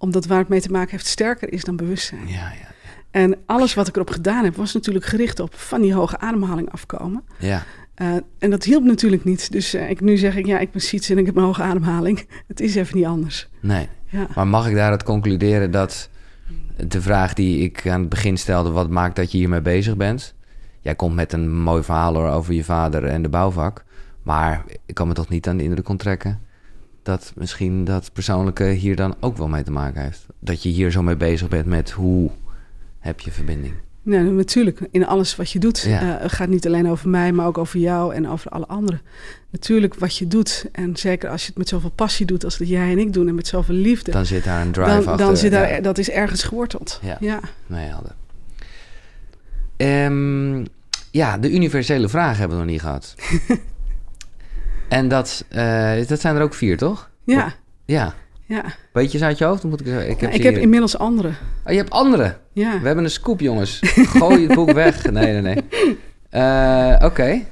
Omdat 0.00 0.26
waar 0.26 0.38
het 0.38 0.48
mee 0.48 0.60
te 0.60 0.70
maken 0.70 0.90
heeft 0.90 1.06
sterker 1.06 1.52
is 1.52 1.64
dan 1.64 1.76
bewustzijn. 1.76 2.28
Ja, 2.28 2.52
ja. 2.60 2.68
En 3.10 3.36
alles 3.46 3.74
wat 3.74 3.88
ik 3.88 3.94
erop 3.94 4.10
gedaan 4.10 4.44
heb, 4.44 4.56
was 4.56 4.74
natuurlijk 4.74 5.04
gericht 5.04 5.40
op 5.40 5.54
van 5.54 5.80
die 5.80 5.94
hoge 5.94 6.18
ademhaling 6.18 6.70
afkomen. 6.70 7.22
Ja. 7.38 7.64
Uh, 7.96 8.14
en 8.38 8.50
dat 8.50 8.64
hielp 8.64 8.84
natuurlijk 8.84 9.24
niet. 9.24 9.52
Dus 9.52 9.74
uh, 9.74 9.90
ik, 9.90 10.00
nu 10.00 10.16
zeg 10.16 10.36
ik, 10.36 10.46
ja, 10.46 10.58
ik 10.58 10.70
ben 10.70 10.80
ziets 10.80 11.10
en 11.10 11.18
ik 11.18 11.26
heb 11.26 11.36
een 11.36 11.42
hoge 11.42 11.62
ademhaling. 11.62 12.26
Het 12.48 12.60
is 12.60 12.74
even 12.74 12.96
niet 12.96 13.06
anders. 13.06 13.48
Nee. 13.60 13.88
Ja. 14.04 14.26
Maar 14.34 14.46
mag 14.46 14.68
ik 14.68 14.74
daaruit 14.74 15.02
concluderen 15.02 15.70
dat 15.70 16.08
de 16.76 17.00
vraag 17.00 17.34
die 17.34 17.58
ik 17.64 17.88
aan 17.88 18.00
het 18.00 18.08
begin 18.08 18.36
stelde... 18.36 18.70
wat 18.70 18.90
maakt 18.90 19.16
dat 19.16 19.32
je 19.32 19.38
hiermee 19.38 19.60
bezig 19.60 19.96
bent? 19.96 20.34
Jij 20.80 20.94
komt 20.94 21.14
met 21.14 21.32
een 21.32 21.60
mooi 21.60 21.82
verhaal 21.82 22.16
over 22.16 22.54
je 22.54 22.64
vader 22.64 23.04
en 23.04 23.22
de 23.22 23.28
bouwvak. 23.28 23.84
Maar 24.22 24.64
ik 24.86 24.94
kan 24.94 25.08
me 25.08 25.14
toch 25.14 25.28
niet 25.28 25.48
aan 25.48 25.56
de 25.56 25.62
indruk 25.62 25.88
onttrekken... 25.88 26.40
dat 27.02 27.32
misschien 27.36 27.84
dat 27.84 28.12
persoonlijke 28.12 28.64
hier 28.64 28.96
dan 28.96 29.14
ook 29.20 29.36
wel 29.36 29.48
mee 29.48 29.62
te 29.62 29.70
maken 29.70 30.02
heeft. 30.02 30.26
Dat 30.38 30.62
je 30.62 30.68
hier 30.68 30.90
zo 30.90 31.02
mee 31.02 31.16
bezig 31.16 31.48
bent 31.48 31.66
met 31.66 31.90
hoe 31.90 32.30
heb 32.98 33.20
je 33.20 33.30
verbinding. 33.30 33.74
Nee, 34.02 34.22
natuurlijk. 34.22 34.80
In 34.90 35.06
alles 35.06 35.36
wat 35.36 35.50
je 35.50 35.58
doet. 35.58 35.80
Ja. 35.80 36.22
Uh, 36.22 36.28
gaat 36.28 36.48
niet 36.48 36.66
alleen 36.66 36.88
over 36.88 37.08
mij, 37.08 37.32
maar 37.32 37.46
ook 37.46 37.58
over 37.58 37.78
jou 37.78 38.14
en 38.14 38.28
over 38.28 38.50
alle 38.50 38.66
anderen. 38.66 39.00
Natuurlijk 39.50 39.94
wat 39.94 40.16
je 40.16 40.26
doet. 40.26 40.66
En 40.72 40.96
zeker 40.96 41.30
als 41.30 41.42
je 41.42 41.48
het 41.48 41.58
met 41.58 41.68
zoveel 41.68 41.90
passie 41.90 42.26
doet 42.26 42.44
als 42.44 42.58
dat 42.58 42.68
jij 42.68 42.90
en 42.90 42.98
ik 42.98 43.12
doen. 43.12 43.28
En 43.28 43.34
met 43.34 43.46
zoveel 43.46 43.74
liefde. 43.74 44.10
Dan 44.10 44.26
zit 44.26 44.44
daar 44.44 44.60
een 44.60 44.72
drive 44.72 44.88
dan, 44.88 44.98
achter. 44.98 45.16
Dan 45.16 45.36
zit 45.36 45.50
daar, 45.50 45.70
ja. 45.70 45.80
dat 45.80 45.98
is 45.98 46.10
ergens 46.10 46.42
geworteld. 46.42 47.00
Ja. 47.02 47.16
Ja. 47.20 47.40
Nee, 47.66 47.88
helder. 47.88 48.14
Um, 49.76 50.66
ja, 51.10 51.38
de 51.38 51.50
universele 51.50 52.08
vragen 52.08 52.38
hebben 52.38 52.58
we 52.58 52.62
nog 52.62 52.72
niet 52.72 52.80
gehad. 52.80 53.14
en 54.90 55.08
dat, 55.08 55.44
uh, 55.52 55.92
dat 56.06 56.20
zijn 56.20 56.36
er 56.36 56.42
ook 56.42 56.54
vier, 56.54 56.76
toch? 56.76 57.10
Ja. 57.24 57.54
Ja. 57.84 58.14
Ja. 58.50 58.64
Weet 58.92 59.12
je 59.12 59.18
ze 59.18 59.24
uit 59.24 59.38
je 59.38 59.44
hoofd? 59.44 59.64
Moet 59.64 59.80
ik, 59.80 59.86
ik 59.86 60.20
heb, 60.20 60.32
ik 60.32 60.42
heb 60.42 60.56
inmiddels 60.56 60.98
andere. 60.98 61.28
Oh, 61.64 61.72
je 61.72 61.76
hebt 61.76 61.90
andere? 61.90 62.36
Ja. 62.52 62.80
We 62.80 62.86
hebben 62.86 63.04
een 63.04 63.10
scoop, 63.10 63.40
jongens. 63.40 63.78
Gooi 63.82 64.46
het 64.46 64.54
boek 64.54 64.72
weg. 64.72 65.02
Nee, 65.10 65.32
nee, 65.32 65.40
nee. 65.40 65.56
Uh, 66.32 66.94
Oké. 66.94 67.04
Okay. 67.04 67.46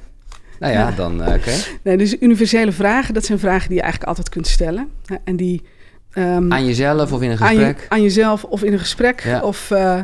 Nou 0.59 0.73
ja, 0.73 0.79
ja. 0.79 0.91
dan 0.91 1.21
uh, 1.21 1.27
oké. 1.27 1.35
Okay. 1.35 1.55
Nee, 1.83 1.97
dus 1.97 2.15
universele 2.19 2.71
vragen, 2.71 3.13
dat 3.13 3.25
zijn 3.25 3.39
vragen 3.39 3.67
die 3.67 3.75
je 3.77 3.81
eigenlijk 3.81 4.09
altijd 4.09 4.29
kunt 4.29 4.47
stellen. 4.47 4.89
En 5.23 5.35
die... 5.35 5.61
Um, 6.13 6.53
aan 6.53 6.65
jezelf 6.65 7.13
of 7.13 7.21
in 7.21 7.29
een 7.29 7.37
gesprek? 7.37 7.59
Aan, 7.59 7.67
je, 7.67 7.75
aan 7.89 8.01
jezelf 8.01 8.43
of 8.43 8.63
in 8.63 8.73
een 8.73 8.79
gesprek. 8.79 9.23
Ja. 9.23 9.41
Of 9.41 9.69
uh, 9.71 9.99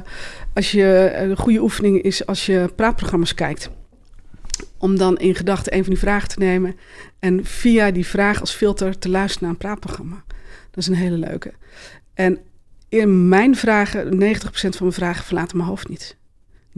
als 0.54 0.72
je... 0.72 1.14
Een 1.16 1.38
goede 1.38 1.62
oefening 1.62 2.02
is 2.02 2.26
als 2.26 2.46
je 2.46 2.70
praatprogramma's 2.76 3.34
kijkt. 3.34 3.70
Om 4.78 4.98
dan 4.98 5.18
in 5.18 5.36
gedachten 5.36 5.74
een 5.74 5.84
van 5.84 5.94
die 5.94 6.02
vragen 6.02 6.30
te 6.30 6.40
nemen... 6.40 6.76
en 7.20 7.46
via 7.46 7.92
die 7.92 8.06
vraag 8.06 8.40
als 8.40 8.52
filter 8.52 9.00
te 9.00 9.10
luisteren 9.10 9.44
naar 9.44 9.52
een 9.52 9.68
praatprogramma. 9.68 10.24
Dat 10.72 10.78
is 10.78 10.88
een 10.88 10.96
hele 10.96 11.18
leuke. 11.18 11.54
En 12.14 12.40
in 12.90 13.28
mijn 13.28 13.56
vragen, 13.56 14.06
90% 14.06 14.10
van 14.52 14.72
mijn 14.80 14.92
vragen 14.92 15.26
verlaten 15.26 15.58
mijn 15.58 15.70
hoofd 15.70 15.90
niet. 15.90 16.18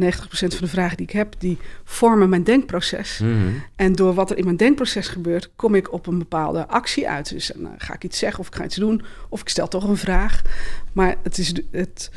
90% 0.02 0.06
van 0.30 0.50
de 0.60 0.68
vragen 0.68 0.98
die 0.98 1.06
ik 1.06 1.14
heb, 1.14 1.36
die 1.38 1.58
vormen 1.84 2.30
mijn 2.30 2.44
denkproces. 2.44 3.20
Mm 3.20 3.32
-hmm. 3.32 3.64
En 3.76 3.94
door 3.94 4.14
wat 4.14 4.32
er 4.32 4.38
in 4.38 4.44
mijn 4.44 4.58
denkproces 4.58 5.08
gebeurt, 5.08 5.50
kom 5.56 5.76
ik 5.76 5.94
op 5.94 6.08
een 6.08 6.18
bepaalde 6.18 6.68
actie 6.68 7.10
uit. 7.10 7.30
Dus 7.30 7.52
dan 7.56 7.76
ga 7.78 7.94
ik 7.94 8.04
iets 8.04 8.18
zeggen 8.18 8.40
of 8.40 8.48
ik 8.48 8.56
ga 8.56 8.64
iets 8.64 8.76
doen, 8.76 9.02
of 9.30 9.42
ik 9.42 9.50
stel 9.50 9.68
toch 9.68 9.88
een 9.88 9.98
vraag. 9.98 10.42
Maar 10.94 11.16
het, 11.24 11.38
is 11.38 11.54
het, 11.72 12.12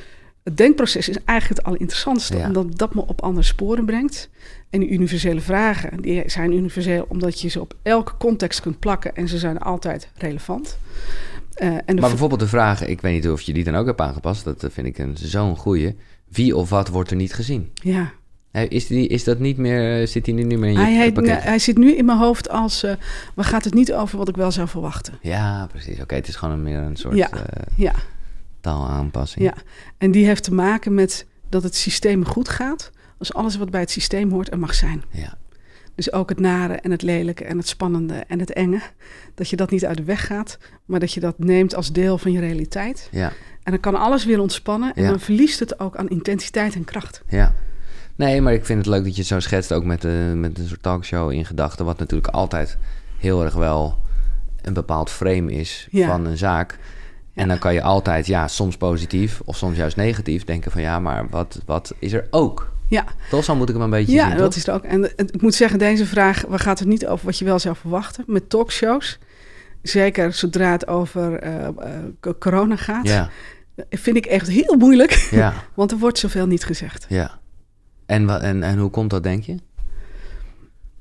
het 0.51 0.59
denkproces 0.59 1.09
is 1.09 1.17
eigenlijk 1.25 1.59
het 1.59 1.67
allerinteressantste, 1.67 2.37
ja. 2.37 2.47
omdat 2.47 2.79
dat 2.79 2.95
me 2.95 3.07
op 3.07 3.21
andere 3.21 3.47
sporen 3.47 3.85
brengt. 3.85 4.29
En 4.71 4.81
die 4.81 4.89
universele 4.89 5.41
vragen, 5.41 6.03
die 6.03 6.23
zijn 6.27 6.53
universeel 6.53 7.07
omdat 7.09 7.41
je 7.41 7.49
ze 7.49 7.61
op 7.61 7.75
elke 7.83 8.13
context 8.19 8.61
kunt 8.61 8.79
plakken 8.79 9.15
en 9.17 9.29
ze 9.29 9.39
zijn 9.39 9.59
altijd 9.59 10.09
relevant. 10.15 10.79
Uh, 11.63 11.69
en 11.69 11.83
maar 11.87 12.09
bijvoorbeeld 12.09 12.41
de 12.41 12.47
vraag, 12.47 12.87
ik 12.87 13.01
weet 13.01 13.13
niet 13.13 13.31
of 13.31 13.41
je 13.41 13.53
die 13.53 13.65
dan 13.65 13.75
ook 13.75 13.87
hebt 13.87 14.01
aangepast, 14.01 14.45
dat 14.45 14.67
vind 14.69 14.87
ik 14.87 14.99
een, 14.99 15.17
zo'n 15.17 15.57
goeie. 15.57 15.97
Wie 16.29 16.57
of 16.57 16.71
wat 16.71 16.89
wordt 16.89 17.11
er 17.11 17.17
niet 17.17 17.35
gezien? 17.35 17.71
Ja. 17.75 18.13
Is, 18.69 18.87
die, 18.87 19.09
is 19.09 19.25
dat 19.25 19.39
niet 19.39 19.57
meer, 19.57 20.09
zit 20.09 20.27
hij 20.27 20.35
nu 20.35 20.43
niet 20.43 20.59
meer 20.59 20.69
in 20.69 20.75
je 20.75 20.81
hij, 20.81 20.97
heet, 20.97 21.15
pakket? 21.15 21.43
hij 21.43 21.59
zit 21.59 21.79
nu 21.79 21.97
in 21.97 22.05
mijn 22.05 22.19
hoofd 22.19 22.49
als, 22.49 22.85
uh, 22.85 22.93
waar 23.35 23.45
gaat 23.45 23.65
het 23.65 23.75
niet 23.75 23.93
over 23.93 24.19
wat 24.19 24.29
ik 24.29 24.37
wel 24.37 24.51
zou 24.51 24.69
verwachten? 24.69 25.19
Ja, 25.21 25.67
precies. 25.67 25.93
Oké, 25.93 26.03
okay, 26.03 26.19
het 26.19 26.29
is 26.29 26.37
gewoon 26.37 26.55
een, 26.55 26.63
meer 26.63 26.79
een 26.79 26.97
soort 26.97 27.17
ja. 27.17 27.31
Uh, 27.35 27.41
ja. 27.77 27.93
Taalaanpassing. 28.61 29.45
Ja, 29.45 29.55
en 29.99 30.11
die 30.11 30.25
heeft 30.27 30.45
te 30.45 30.55
maken 30.55 30.95
met 30.95 31.27
dat 31.49 31.63
het 31.63 31.75
systeem 31.75 32.25
goed 32.27 32.49
gaat, 32.49 32.91
als 33.19 33.35
alles 33.35 33.57
wat 33.57 33.71
bij 33.71 33.81
het 33.81 33.91
systeem 33.91 34.31
hoort 34.31 34.51
er 34.53 34.59
mag 34.59 34.75
zijn. 34.75 35.03
Ja. 35.11 35.39
Dus 35.95 36.13
ook 36.13 36.29
het 36.29 36.41
nare 36.41 36.75
en 36.75 36.91
het 36.91 37.03
lelijke 37.03 37.45
en 37.45 37.57
het 37.57 37.69
spannende 37.69 38.15
en 38.15 38.39
het 38.39 38.53
enge. 38.53 38.81
Dat 39.35 39.49
je 39.49 39.57
dat 39.57 39.71
niet 39.71 39.87
uit 39.87 39.97
de 39.97 40.05
weg 40.05 40.27
gaat, 40.27 40.59
maar 40.85 41.01
dat 41.01 41.13
je 41.13 41.21
dat 41.21 41.39
neemt 41.39 41.75
als 41.75 41.93
deel 41.93 42.19
van 42.19 42.33
je 42.33 42.41
realiteit. 42.41 43.09
Ja. 43.13 43.33
En 43.63 43.73
dan 43.73 43.81
kan 43.81 43.95
alles 43.95 44.25
weer 44.25 44.41
ontspannen 44.41 44.95
en 44.95 45.03
Ja. 45.03 45.09
dan 45.09 45.21
verliest 45.21 45.61
het 45.61 45.81
ook 45.81 45.97
aan 45.97 46.09
intensiteit 46.09 46.75
en 46.75 46.85
kracht. 46.85 47.23
Ja. 47.29 47.53
Nee, 48.17 48.41
maar 48.41 48.53
ik 48.53 48.65
vind 48.67 48.79
het 48.79 48.87
leuk 48.89 49.05
dat 49.05 49.13
je 49.13 49.19
het 49.19 49.27
zo 49.29 49.41
schetst, 49.41 49.73
ook 49.73 49.85
met, 49.85 50.01
de, 50.03 50.33
met 50.37 50.59
een 50.59 50.69
soort 50.69 50.83
talkshow 50.83 51.31
in 51.33 51.45
gedachten, 51.45 51.85
wat 51.85 51.99
natuurlijk 51.99 52.35
altijd 52.35 52.79
heel 53.19 53.45
erg 53.45 53.55
wel 53.55 53.99
een 54.63 54.73
bepaald 54.73 55.11
frame 55.11 55.53
is 55.53 55.89
Ja. 55.91 56.07
van 56.07 56.25
een 56.27 56.37
zaak. 56.37 56.79
En 57.35 57.49
dan 57.49 57.59
kan 57.59 57.75
je 57.75 57.83
altijd, 57.83 58.27
ja, 58.27 58.49
soms 58.49 58.77
positief 58.77 59.41
of 59.45 59.57
soms 59.57 59.77
juist 59.77 59.97
negatief 59.97 60.45
denken 60.45 60.71
van 60.71 60.81
ja, 60.83 60.99
maar 61.01 61.29
wat, 61.29 61.61
wat 61.67 61.95
is 61.99 62.13
er 62.13 62.27
ook? 62.31 62.73
Ja, 62.89 63.05
Toch 63.31 63.45
zo 63.45 63.55
moet 63.57 63.69
ik 63.69 63.75
hem 63.75 63.85
een 63.85 63.91
beetje 63.91 64.13
ja 64.13 64.29
zien, 64.29 64.37
dat 64.37 64.55
is 64.57 64.67
het 64.67 64.75
ook. 64.75 64.83
En 64.85 65.05
ik 65.17 65.43
moet 65.43 65.55
zeggen, 65.55 65.79
deze 65.79 66.07
vraag 66.07 66.45
waar 66.49 66.59
gaat 66.59 66.79
het 66.79 66.89
niet 66.89 67.07
over 67.07 67.27
wat 67.27 67.39
je 67.39 67.45
wel 67.45 67.59
zou 67.59 67.77
verwachten. 67.77 68.25
Met 68.27 68.51
talkshows, 68.51 69.19
zeker 69.83 70.33
zodra 70.33 70.71
het 70.73 70.87
over 70.87 71.39
eh, 71.39 71.67
eh, 71.67 71.73
co- 72.21 72.35
corona 72.39 72.77
gaat, 72.77 73.07
Ja, 73.09 73.31
vind 73.91 74.17
ik 74.17 74.27
echt 74.27 74.49
heel 74.49 74.77
moeilijk. 74.77 75.29
ja, 75.31 75.55
Want 75.75 75.91
er 75.91 75.99
wordt 75.99 76.19
zoveel 76.19 76.47
niet 76.47 76.65
gezegd. 76.65 77.07
ja. 77.09 77.39
En, 78.07 78.41
en, 78.43 78.63
en 78.63 78.79
hoe 78.79 78.91
komt 78.91 79.11
dat, 79.11 79.23
denk 79.23 79.45
je? 79.45 79.55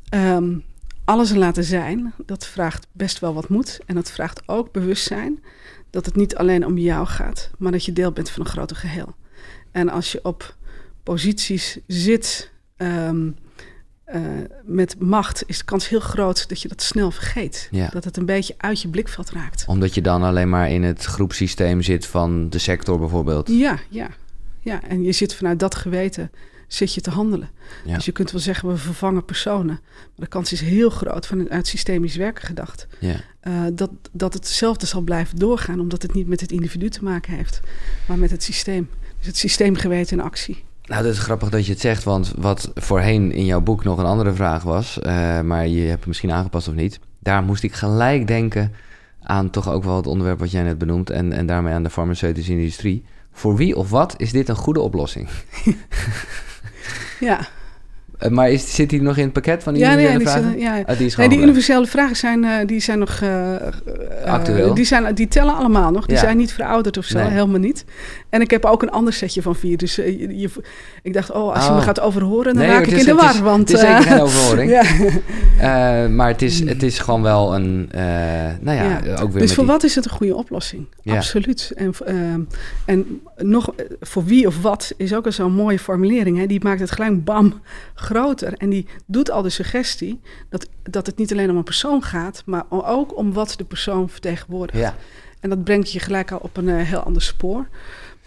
Ehm, 0.10 0.58
alles 1.06 1.34
laten 1.36 1.64
zijn, 1.64 2.14
dat 2.26 2.46
vraagt 2.46 2.88
best 2.92 3.20
wel 3.20 3.34
wat 3.34 3.50
moed. 3.50 3.80
En 3.86 3.96
dat 3.96 4.12
vraagt 4.12 4.42
ook 4.46 4.72
bewustzijn 4.72 5.44
dat 5.90 6.06
het 6.06 6.16
niet 6.16 6.36
alleen 6.36 6.66
om 6.66 6.78
jou 6.78 7.08
gaat, 7.08 7.50
maar 7.58 7.72
dat 7.72 7.86
je 7.86 7.94
deel 7.94 8.12
bent 8.12 8.30
van 8.30 8.42
een 8.42 8.52
groter 8.52 8.76
geheel. 8.76 9.16
En 9.72 9.90
als 9.90 10.12
je 10.12 10.20
op 10.24 10.56
posities 11.04 11.80
zit 11.88 12.52
ehm, 12.78 13.30
eh, 14.04 14.22
met 14.64 15.00
macht, 15.00 15.44
is 15.46 15.58
de 15.58 15.64
kans 15.64 15.90
heel 15.90 16.00
groot 16.00 16.50
dat 16.50 16.62
je 16.62 16.68
dat 16.68 16.82
snel 16.82 17.12
vergeet. 17.12 17.68
Ja. 17.72 17.88
Dat 17.88 18.04
het 18.04 18.18
een 18.18 18.26
beetje 18.26 18.56
uit 18.58 18.82
je 18.82 18.88
blikveld 18.88 19.30
raakt. 19.30 19.64
Omdat 19.68 19.94
je 19.94 20.02
dan 20.02 20.24
alleen 20.24 20.50
maar 20.50 20.70
in 20.70 20.84
het 20.84 21.06
groepsysteem 21.06 21.82
zit 21.82 22.06
van 22.06 22.50
de 22.50 22.58
sector 22.58 23.00
bijvoorbeeld. 23.00 23.48
Ja, 23.48 23.80
ja, 23.90 24.08
ja. 24.60 24.84
En 24.84 25.04
je 25.04 25.12
zit 25.12 25.36
vanuit 25.36 25.60
dat 25.60 25.76
geweten, 25.76 26.32
zit 26.74 26.94
je 26.94 27.02
te 27.02 27.10
handelen. 27.10 27.50
Ja. 27.86 27.96
Dus 27.96 28.06
je 28.06 28.12
kunt 28.12 28.32
wel 28.32 28.42
zeggen, 28.42 28.70
we 28.70 28.78
vervangen 28.78 29.26
personen. 29.26 29.80
Maar 29.94 30.16
de 30.16 30.28
kans 30.28 30.52
is 30.52 30.62
heel 30.62 30.90
groot 30.90 31.28
vanuit 31.28 31.68
systemisch 31.68 32.16
werken 32.16 32.46
gedacht. 32.46 32.88
Ja. 33.00 33.16
Uh, 33.44 33.64
dat, 33.74 33.90
dat 34.12 34.34
hetzelfde 34.34 34.86
zal 34.86 35.02
blijven 35.02 35.38
doorgaan, 35.38 35.80
omdat 35.80 36.02
het 36.02 36.14
niet 36.14 36.28
met 36.28 36.42
het 36.42 36.52
individu 36.52 36.90
te 36.90 37.04
maken 37.04 37.34
heeft, 37.34 37.60
maar 38.06 38.18
met 38.18 38.32
het 38.32 38.44
systeem. 38.44 38.90
Dus 39.18 39.28
het 39.28 39.38
systeem 39.38 39.76
geweten 39.76 40.18
in 40.18 40.24
actie. 40.24 40.64
Nou, 40.84 41.04
dat 41.04 41.14
is 41.14 41.20
grappig 41.20 41.50
dat 41.50 41.66
je 41.66 41.72
het 41.72 41.82
zegt, 41.82 42.04
want 42.04 42.34
wat 42.38 42.72
voorheen 42.76 43.32
in 43.32 43.46
jouw 43.46 43.62
boek 43.62 43.84
nog 43.84 43.98
een 43.98 44.06
andere 44.06 44.34
vraag 44.34 44.64
was, 44.64 44.98
uh, 44.98 45.42
maar 45.42 45.68
je 45.68 45.82
hebt 45.82 46.00
het 46.00 46.08
misschien 46.08 46.32
aangepast 46.32 46.68
of 46.68 46.74
niet, 46.74 47.00
daar 47.20 47.44
moest 47.44 47.64
ik 47.64 47.74
gelijk 47.74 48.28
denken 48.28 48.74
aan 49.24 49.50
toch 49.50 49.70
ook 49.70 49.84
wel 49.84 49.96
het 49.96 50.08
onderwerp 50.08 50.40
wat 50.40 50.52
jij 50.52 50.64
net 50.64 50.78
benoemt 50.78 51.10
en, 51.10 51.32
en 51.32 51.46
daarmee 51.46 51.74
aan 51.74 51.84
de 51.84 51.90
farmaceutische 51.90 52.52
industrie. 52.52 53.06
Voor 53.32 53.56
wie 53.56 53.76
of 53.76 53.90
wat 53.90 54.14
is 54.18 54.32
dit 54.32 54.50
een 54.50 54.56
goede 54.56 54.80
oplossing? 54.80 55.30
ja. 57.20 57.46
Uh, 58.24 58.30
maar 58.30 58.50
is, 58.50 58.76
zit 58.76 58.90
die 58.90 59.02
nog 59.02 59.18
in 59.18 59.24
het 59.24 59.34
pakket 59.34 59.64
van 59.64 59.74
die 59.74 59.84
ja, 59.84 59.92
universele 59.94 60.18
nee, 60.18 60.28
vragen? 60.28 60.52
Die, 60.52 60.62
zijn, 60.62 60.76
ja. 60.78 60.84
Ah, 60.86 60.98
die, 60.98 61.06
is 61.06 61.16
nee, 61.16 61.28
die 61.28 61.38
gewoon, 61.38 61.44
universele 61.54 61.86
vragen 61.88 62.16
zijn, 62.16 62.44
uh, 62.44 62.52
die 62.66 62.80
zijn 62.80 63.00
nog... 63.00 63.20
Uh, 63.24 63.56
Actueel? 64.26 64.74
Die, 64.74 64.86
zijn, 64.86 65.16
die 65.16 65.28
tellen 65.28 65.56
allemaal 65.56 65.92
nog. 65.92 66.06
Die 66.06 66.16
Ja. 66.16 66.22
zijn 66.22 66.38
niet 66.38 66.54
verouderd 66.54 66.98
of 66.98 67.06
zo, 67.06 67.18
Nee. 67.20 67.30
helemaal 67.30 67.60
niet. 67.60 67.86
En 68.30 68.42
ik 68.42 68.52
heb 68.52 68.66
ook 68.66 68.82
een 68.82 68.92
ander 68.92 69.14
setje 69.14 69.42
van 69.42 69.56
vier. 69.56 69.78
Dus 69.78 69.98
eh, 70.00 70.20
je, 70.20 70.40
je- 70.40 70.50
ik 71.04 71.14
dacht, 71.14 71.32
oh, 71.32 71.54
als 71.56 71.64
je 71.64 71.70
Oh. 71.70 71.76
me 71.76 71.82
gaat 71.82 72.00
overhoren, 72.00 72.54
dan 72.54 72.64
Nee, 72.64 72.72
raak 72.72 72.86
ik 72.86 72.92
is- 72.92 73.00
in 73.00 73.06
de 73.06 73.12
het 73.12 73.20
war. 73.22 73.34
is- 73.34 73.40
want, 73.40 73.60
het 73.70 73.78
is 73.78 73.80
zeker 73.80 73.96
eh, 73.98 74.02
geen 74.12 74.20
overhoring. 74.28 74.72
ja. 74.72 74.84
Eh, 76.04 76.10
maar 76.10 76.28
het 76.28 76.42
is, 76.42 76.60
het 76.60 76.84
is 76.84 77.00
gewoon 77.00 77.22
wel 77.22 77.56
een, 77.56 77.88
eh, 77.92 78.02
nou 78.62 78.78
ja, 78.78 79.00
ook 79.22 79.32
weer 79.32 79.42
Dus 79.42 79.54
voor 79.54 79.64
die- 79.64 79.74
wat 79.74 79.84
is 79.84 79.96
het 79.96 80.06
een 80.06 80.12
goede 80.12 80.36
oplossing? 80.36 80.86
Absoluut. 81.06 81.72
En, 81.76 81.94
ehm, 82.06 82.40
en 82.86 83.22
nog, 83.38 83.74
eh, 83.76 83.86
voor 84.02 84.26
wie 84.26 84.48
of 84.48 84.62
wat 84.62 84.94
is 84.98 85.14
ook 85.14 85.26
al 85.26 85.32
zo'n 85.32 85.54
mooie 85.54 85.80
formulering. 85.80 86.38
Hè? 86.38 86.46
Die 86.46 86.64
maakt 86.64 86.80
het 86.80 86.92
gelijk 86.92 87.24
bam 87.24 87.62
groter. 88.10 88.54
En 88.54 88.70
die 88.70 88.88
doet 89.06 89.32
al 89.32 89.42
de 89.42 89.50
suggestie 89.50 90.22
dat, 90.50 90.70
dat 90.84 91.06
het 91.06 91.18
niet 91.18 91.32
alleen 91.32 91.50
om 91.50 91.58
een 91.58 91.64
persoon 91.64 92.04
gaat, 92.04 92.44
maar 92.46 92.64
ook 92.70 93.18
om 93.18 93.34
wat 93.34 93.54
de 93.58 93.64
persoon 93.64 94.10
vertegenwoordigt. 94.10 94.80
Ja. 94.80 94.96
En 95.40 95.50
dat 95.50 95.64
brengt 95.64 95.92
je 95.92 96.00
gelijk 96.00 96.32
al 96.32 96.40
op 96.42 96.58
een 96.58 96.70
eh, 96.70 96.86
heel 96.86 97.00
ander 97.00 97.22
spoor. 97.22 97.68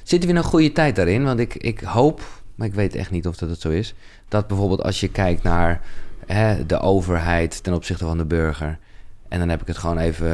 Zitten 0.03 0.28
we 0.28 0.35
in 0.35 0.41
een 0.41 0.49
goede 0.49 0.72
tijd 0.72 0.97
daarin? 0.97 1.24
Want 1.24 1.39
ik, 1.39 1.55
ik 1.55 1.80
hoop, 1.80 2.20
maar 2.55 2.66
ik 2.66 2.74
weet 2.74 2.95
echt 2.95 3.11
niet 3.11 3.26
of 3.26 3.37
dat 3.37 3.49
het 3.49 3.61
zo 3.61 3.68
is, 3.68 3.95
dat 4.28 4.47
bijvoorbeeld 4.47 4.83
als 4.83 5.01
je 5.01 5.09
kijkt 5.09 5.43
naar 5.43 5.80
hè, 6.26 6.66
de 6.66 6.80
overheid 6.80 7.62
ten 7.62 7.74
opzichte 7.74 8.05
van 8.05 8.18
de 8.18 8.24
burger. 8.24 8.78
En 9.28 9.39
dan 9.39 9.49
heb 9.49 9.61
ik 9.61 9.66
het 9.66 9.78
gewoon 9.78 9.99
even 9.99 10.33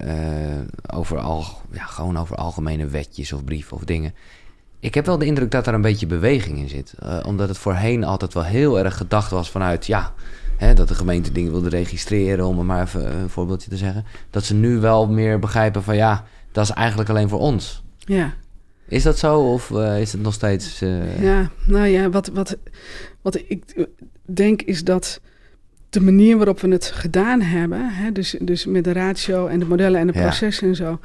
eh, 0.00 0.96
over, 0.98 1.18
al, 1.18 1.44
ja, 1.70 1.84
gewoon 1.84 2.18
over 2.18 2.36
algemene 2.36 2.86
wetjes 2.86 3.32
of 3.32 3.44
brieven 3.44 3.76
of 3.76 3.84
dingen. 3.84 4.14
Ik 4.80 4.94
heb 4.94 5.06
wel 5.06 5.18
de 5.18 5.24
indruk 5.26 5.50
dat 5.50 5.66
er 5.66 5.74
een 5.74 5.80
beetje 5.80 6.06
beweging 6.06 6.58
in 6.58 6.68
zit. 6.68 6.94
Eh, 6.98 7.18
omdat 7.26 7.48
het 7.48 7.58
voorheen 7.58 8.04
altijd 8.04 8.34
wel 8.34 8.44
heel 8.44 8.78
erg 8.78 8.96
gedacht 8.96 9.30
was 9.30 9.50
vanuit, 9.50 9.86
ja, 9.86 10.12
hè, 10.56 10.74
dat 10.74 10.88
de 10.88 10.94
gemeente 10.94 11.32
dingen 11.32 11.50
wilde 11.52 11.68
registreren, 11.68 12.46
om 12.46 12.66
maar 12.66 12.82
even 12.82 13.16
een 13.16 13.28
voorbeeldje 13.28 13.70
te 13.70 13.76
zeggen. 13.76 14.04
Dat 14.30 14.44
ze 14.44 14.54
nu 14.54 14.78
wel 14.78 15.08
meer 15.08 15.38
begrijpen 15.38 15.82
van, 15.82 15.96
ja, 15.96 16.24
dat 16.52 16.64
is 16.64 16.70
eigenlijk 16.70 17.10
alleen 17.10 17.28
voor 17.28 17.40
ons. 17.40 17.82
Ja. 17.98 18.32
Is 18.88 19.02
dat 19.02 19.18
zo 19.18 19.40
of 19.52 19.70
eh, 19.70 20.00
is 20.00 20.12
het 20.12 20.22
nog 20.22 20.34
steeds... 20.34 20.80
eh, 20.82 21.22
Ja, 21.22 21.50
nou 21.66 21.86
ja, 21.86 22.10
wat, 22.10 22.28
wat, 22.28 22.56
wat 23.22 23.34
ik 23.48 23.86
denk 24.24 24.62
is 24.62 24.84
dat 24.84 25.20
de 25.90 26.00
manier 26.00 26.36
waarop 26.36 26.60
we 26.60 26.68
het 26.68 26.84
gedaan 26.94 27.40
hebben, 27.40 27.88
hè, 27.94 28.12
dus, 28.12 28.36
dus 28.40 28.66
met 28.66 28.84
de 28.84 28.92
ratio 28.92 29.46
en 29.46 29.58
de 29.58 29.64
modellen 29.66 30.00
en 30.00 30.06
de 30.06 30.12
Ja. 30.12 30.20
processen 30.22 30.68
en 30.68 30.76
zo, 30.76 30.98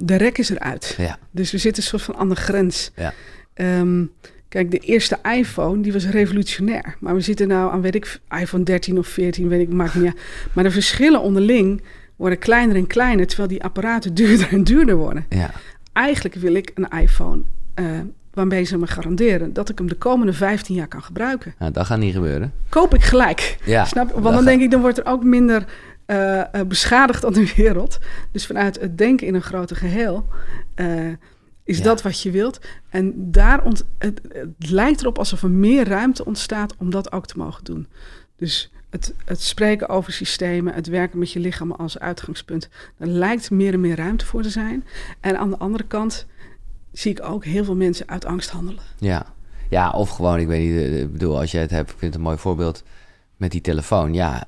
de 0.00 0.16
rek 0.16 0.38
is 0.38 0.50
eruit. 0.50 0.94
Ja, 0.98 1.18
Dus 1.30 1.50
we 1.50 1.58
zitten 1.58 1.82
een 1.82 1.88
soort 1.88 2.02
van 2.02 2.16
aan 2.16 2.28
de 2.28 2.36
grens. 2.36 2.90
Ja. 2.96 3.12
Ehm, 3.54 4.04
kijk, 4.48 4.70
de 4.70 4.78
eerste 4.78 5.18
iPhone, 5.36 5.82
die 5.82 5.92
was 5.92 6.06
revolutionair. 6.06 6.96
Maar 7.00 7.14
we 7.14 7.20
zitten 7.20 7.48
nou 7.48 7.72
aan, 7.72 7.80
weet 7.80 7.94
ik, 7.94 8.20
iPhone 8.40 8.64
13 8.64 8.98
of 8.98 9.06
14, 9.06 9.48
weet 9.48 9.60
ik, 9.60 9.72
maakt 9.72 9.94
niet 9.94 10.04
uit. 10.04 10.20
Maar 10.52 10.64
de 10.64 10.70
verschillen 10.70 11.20
onderling 11.20 11.82
worden 12.16 12.38
kleiner 12.38 12.76
en 12.76 12.86
kleiner, 12.86 13.26
terwijl 13.26 13.48
die 13.48 13.62
apparaten 13.64 14.14
duurder 14.18 14.48
en 14.52 14.64
duurder 14.64 14.96
worden 14.96 15.26
ja, 15.28 15.50
eigenlijk 15.92 16.34
wil 16.34 16.54
ik 16.54 16.70
een 16.74 16.88
iPhone 17.00 17.42
eh, 17.74 17.84
waarmee 18.32 18.64
ze 18.64 18.78
me 18.78 18.86
garanderen 18.86 19.52
dat 19.52 19.68
ik 19.68 19.78
hem 19.78 19.88
de 19.88 19.94
komende 19.94 20.32
15 20.32 20.74
jaar 20.74 20.88
kan 20.88 21.02
gebruiken. 21.02 21.54
nou, 21.58 21.72
dat 21.72 21.86
gaat 21.86 21.98
niet 21.98 22.14
gebeuren. 22.14 22.52
Koop 22.68 22.94
ik 22.94 23.02
gelijk. 23.02 23.56
Ja, 23.64 23.84
Snap 23.84 24.10
Want 24.10 24.24
dan 24.24 24.32
gaat- 24.34 24.44
denk 24.44 24.60
ik, 24.62 24.70
dan 24.70 24.80
wordt 24.80 24.98
er 24.98 25.06
ook 25.06 25.24
minder 25.24 25.64
eh, 26.08 26.54
eh, 26.54 26.66
beschadigd 26.66 27.24
aan 27.24 27.32
de 27.32 27.52
wereld. 27.56 27.98
Dus 28.32 28.46
vanuit 28.46 28.80
het 28.80 28.98
denken 28.98 29.26
in 29.26 29.34
een 29.34 29.42
groter 29.42 29.76
geheel 29.76 30.26
eh, 30.74 31.06
is 31.64 31.78
Ja. 31.78 31.84
dat 31.84 32.02
wat 32.02 32.22
je 32.22 32.30
wilt. 32.30 32.60
En 32.88 33.30
daar 33.30 33.62
ont, 33.64 33.84
het, 33.98 34.20
het 34.28 34.70
lijkt 34.70 35.00
erop 35.00 35.18
alsof 35.18 35.42
er 35.42 35.50
meer 35.50 35.88
ruimte 35.88 36.24
ontstaat 36.24 36.74
om 36.76 36.90
dat 36.90 37.12
ook 37.12 37.26
te 37.26 37.38
mogen 37.38 37.64
doen. 37.64 37.86
Dus 38.36 38.72
het, 38.90 39.14
het 39.24 39.42
spreken 39.42 39.88
over 39.88 40.12
systemen, 40.12 40.74
het 40.74 40.86
werken 40.86 41.18
met 41.18 41.32
je 41.32 41.40
lichaam 41.40 41.72
als 41.72 41.98
uitgangspunt, 41.98 42.68
daar 42.96 43.08
lijkt 43.08 43.50
meer 43.50 43.72
en 43.72 43.80
meer 43.80 43.96
ruimte 43.96 44.26
voor 44.26 44.42
te 44.42 44.50
zijn. 44.50 44.84
En 45.20 45.38
aan 45.38 45.50
de 45.50 45.58
andere 45.58 45.84
kant 45.84 46.26
zie 46.92 47.10
ik 47.10 47.22
ook 47.24 47.44
heel 47.44 47.64
veel 47.64 47.76
mensen 47.76 48.08
uit 48.08 48.24
angst 48.24 48.50
handelen. 48.50 48.82
Ja. 48.98 49.26
ja, 49.68 49.90
of 49.90 50.10
gewoon, 50.10 50.38
ik 50.38 50.46
weet 50.46 50.70
niet, 50.70 51.00
ik 51.00 51.12
bedoel, 51.12 51.38
als 51.40 51.50
jij 51.50 51.60
het 51.60 51.70
hebt, 51.70 51.90
ik 51.90 51.98
vind 51.98 52.12
het 52.12 52.20
een 52.20 52.26
mooi 52.28 52.38
voorbeeld 52.38 52.82
met 53.36 53.50
die 53.50 53.60
telefoon. 53.60 54.14
Ja, 54.14 54.44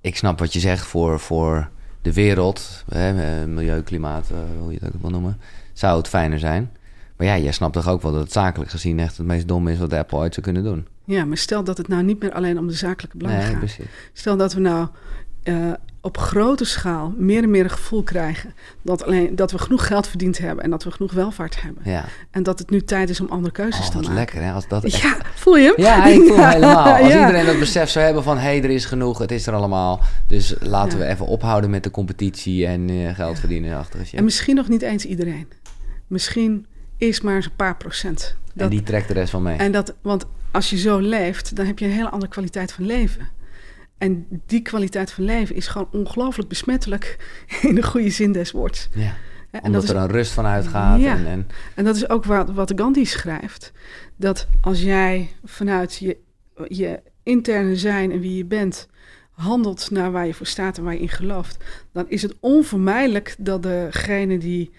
ik 0.00 0.16
snap 0.16 0.38
wat 0.38 0.52
je 0.52 0.60
zegt 0.60 0.86
voor, 0.86 1.20
voor 1.20 1.68
de 2.02 2.12
wereld, 2.12 2.84
hè, 2.88 3.40
eh, 3.40 3.46
milieu, 3.46 3.82
klimaat, 3.82 4.30
hoe 4.60 4.72
je 4.72 4.78
het 4.80 4.94
ook 4.94 5.00
wil 5.00 5.10
noemen, 5.10 5.38
zou 5.72 5.98
het 5.98 6.08
fijner 6.08 6.38
zijn. 6.38 6.70
Maar 7.16 7.26
ja, 7.26 7.38
jij 7.38 7.52
snapt 7.52 7.72
toch 7.72 7.88
ook 7.88 8.02
wel 8.02 8.12
dat 8.12 8.20
het 8.20 8.32
zakelijk 8.32 8.70
gezien 8.70 8.98
echt 8.98 9.16
het 9.16 9.26
meest 9.26 9.48
dom 9.48 9.68
is 9.68 9.78
wat 9.78 9.92
Apple 9.92 10.18
ooit 10.18 10.34
zou 10.34 10.46
kunnen 10.46 10.64
doen. 10.64 10.86
Ja, 11.04 11.24
maar 11.24 11.36
stel 11.36 11.64
dat 11.64 11.76
het 11.76 11.88
nou 11.88 12.02
niet 12.02 12.20
meer 12.20 12.32
alleen 12.32 12.58
om 12.58 12.66
de 12.66 12.72
zakelijke 12.72 13.16
belangen 13.16 13.40
nee, 13.40 13.48
gaat. 13.48 13.58
precies. 13.58 13.86
Stel 14.12 14.36
dat 14.36 14.52
we 14.52 14.60
nou 14.60 14.88
eh, 15.42 15.72
op 16.02 16.18
grote 16.18 16.64
schaal 16.64 17.14
meer 17.16 17.42
en 17.42 17.50
meer 17.50 17.64
een 17.64 17.70
gevoel 17.70 18.02
krijgen 18.02 18.54
dat, 18.82 19.04
alleen, 19.04 19.36
dat 19.36 19.52
we 19.52 19.58
genoeg 19.58 19.86
geld 19.86 20.06
verdiend 20.08 20.38
hebben 20.38 20.64
en 20.64 20.70
dat 20.70 20.84
we 20.84 20.90
genoeg 20.90 21.12
welvaart 21.12 21.62
hebben. 21.62 21.82
Ja, 21.84 22.04
En 22.30 22.42
dat 22.42 22.58
het 22.58 22.70
nu 22.70 22.82
tijd 22.84 23.10
is 23.10 23.20
om 23.20 23.28
andere 23.28 23.52
keuzes 23.52 23.84
oh, 23.86 23.90
te 23.90 23.96
maken. 23.98 24.14
lekker 24.14 24.42
hè, 24.42 24.52
als 24.52 24.68
dat 24.68 24.84
echt 24.84 25.00
Ja, 25.02 25.16
voel 25.34 25.56
je 25.56 25.64
hem? 25.64 25.84
Ja, 25.84 26.04
ik 26.06 26.20
voel 26.26 26.36
hem 26.36 26.48
helemaal. 26.54 26.94
Als 26.96 27.12
Ja. 27.12 27.20
iedereen 27.26 27.46
dat 27.46 27.58
besef 27.58 27.90
zou 27.90 28.04
hebben 28.04 28.22
van... 28.22 28.36
hé, 28.36 28.42
hey, 28.42 28.62
er 28.62 28.70
is 28.70 28.84
genoeg, 28.84 29.18
het 29.18 29.30
is 29.32 29.46
er 29.46 29.54
allemaal. 29.54 30.00
Dus 30.26 30.54
laten 30.60 30.98
Ja. 30.98 31.04
we 31.04 31.10
even 31.10 31.26
ophouden 31.26 31.70
met 31.70 31.82
de 31.82 31.90
competitie... 31.90 32.66
en 32.66 32.88
eh, 32.90 33.14
geld 33.14 33.38
verdienen 33.38 33.78
achter. 33.78 34.00
En 34.12 34.24
misschien 34.24 34.54
nog 34.56 34.68
niet 34.68 34.82
eens 34.82 35.04
iedereen. 35.04 35.48
Misschien 36.06 36.66
is 36.96 37.20
maar 37.20 37.34
eens 37.34 37.44
een 37.46 37.56
paar 37.56 37.76
procent. 37.76 38.36
En 38.56 38.68
die 38.68 38.82
trekt 38.82 39.08
de 39.08 39.14
rest 39.14 39.30
van 39.30 39.42
mee. 39.42 39.56
en 39.56 39.72
dat, 39.72 39.94
want 40.02 40.24
als 40.50 40.70
je 40.70 40.76
zo 40.78 40.98
leeft, 40.98 41.56
dan 41.56 41.66
heb 41.66 41.78
je 41.78 41.84
een 41.84 41.90
hele 41.90 42.10
andere 42.10 42.30
kwaliteit 42.32 42.72
van 42.72 42.86
leven. 42.86 43.28
En 44.00 44.26
die 44.46 44.62
kwaliteit 44.62 45.12
van 45.12 45.24
leven 45.24 45.56
is 45.56 45.66
gewoon 45.66 45.88
ongelooflijk 45.92 46.48
besmettelijk 46.48 47.18
in 47.68 47.74
de 47.74 47.82
goede 47.82 48.10
zin 48.10 48.32
des 48.32 48.50
woords. 48.50 48.88
ja, 48.92 49.14
En 49.50 49.62
omdat 49.62 49.72
dat, 49.72 49.82
is, 49.82 49.88
er 49.90 49.96
een 49.96 50.10
rust 50.10 50.32
van 50.32 50.46
uitgaat. 50.46 51.00
Ja. 51.00 51.16
En, 51.16 51.26
en, 51.26 51.46
en 51.74 51.84
dat 51.84 51.96
is 51.96 52.08
ook 52.08 52.24
wat, 52.24 52.50
wat 52.50 52.72
Gandhi 52.76 53.04
schrijft. 53.04 53.72
Dat 54.16 54.46
als 54.60 54.82
jij 54.82 55.30
vanuit 55.44 55.96
je, 55.96 56.16
je 56.68 57.02
interne 57.22 57.76
zijn 57.76 58.12
en 58.12 58.20
wie 58.20 58.36
je 58.36 58.44
bent 58.44 58.88
handelt 59.30 59.90
naar 59.90 60.12
waar 60.12 60.26
je 60.26 60.34
voor 60.34 60.46
staat 60.46 60.78
en 60.78 60.84
waar 60.84 60.92
je 60.92 61.00
in 61.00 61.08
gelooft, 61.08 61.64
dan 61.92 62.04
is 62.08 62.22
het 62.22 62.34
onvermijdelijk 62.40 63.34
dat 63.38 63.62
degene 63.62 64.38
die 64.38 64.70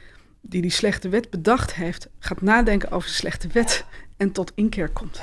die, 0.41 0.61
die 0.61 0.71
slechte 0.71 1.09
wet 1.09 1.29
bedacht 1.29 1.73
heeft, 1.73 2.09
gaat 2.19 2.41
nadenken 2.41 2.91
over 2.91 3.07
de 3.07 3.15
slechte 3.15 3.47
wet 3.47 3.85
en 4.17 4.31
tot 4.31 4.51
inkeer 4.55 4.89
komt. 4.89 5.21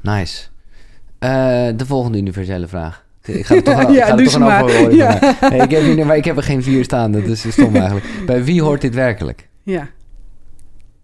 nice. 0.00 0.48
Eh, 1.18 1.68
de 1.76 1.86
volgende 1.86 2.18
universele 2.18 2.66
vraag. 2.68 3.06
Ik 3.22 3.46
ga 3.46 3.54
er 3.54 3.62
toch, 3.62 3.78
een- 3.84 3.92
Ja, 3.92 4.06
ga 4.06 4.18
er 4.18 4.24
toch 4.24 4.34
een 4.84 4.96
Ja. 4.96 5.36
Nee, 5.50 5.60
ik, 5.60 5.70
heb 5.70 5.82
hier, 5.82 6.06
maar 6.06 6.16
ik 6.16 6.24
heb 6.24 6.36
er 6.36 6.42
geen 6.42 6.62
vier 6.62 6.84
staan. 6.84 7.12
Dat 7.12 7.22
is 7.24 7.50
stom 7.52 7.74
eigenlijk. 7.76 8.06
Bij 8.26 8.44
wie 8.44 8.62
hoort 8.62 8.80
dit 8.80 8.94
werkelijk? 8.94 9.48
Ja. 9.62 9.88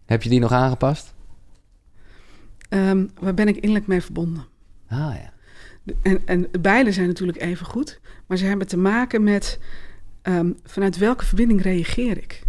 Heb 0.06 0.22
je 0.22 0.28
die 0.28 0.40
nog 0.40 0.52
aangepast? 0.52 1.14
Ehm, 2.68 3.04
waar 3.20 3.34
ben 3.34 3.48
ik 3.48 3.56
innerlijk 3.56 3.86
mee 3.86 4.02
verbonden? 4.02 4.44
Ah 4.88 4.98
ja. 5.22 5.32
En, 6.02 6.20
en 6.24 6.46
beide 6.60 6.92
zijn 6.92 7.06
natuurlijk 7.06 7.40
even 7.40 7.66
goed, 7.66 8.00
maar 8.26 8.36
ze 8.38 8.44
hebben 8.44 8.66
te 8.66 8.76
maken 8.76 9.22
met 9.24 9.58
ehm, 10.22 10.50
vanuit 10.64 10.98
welke 10.98 11.24
verbinding 11.24 11.62
reageer 11.62 12.16
ik. 12.16 12.42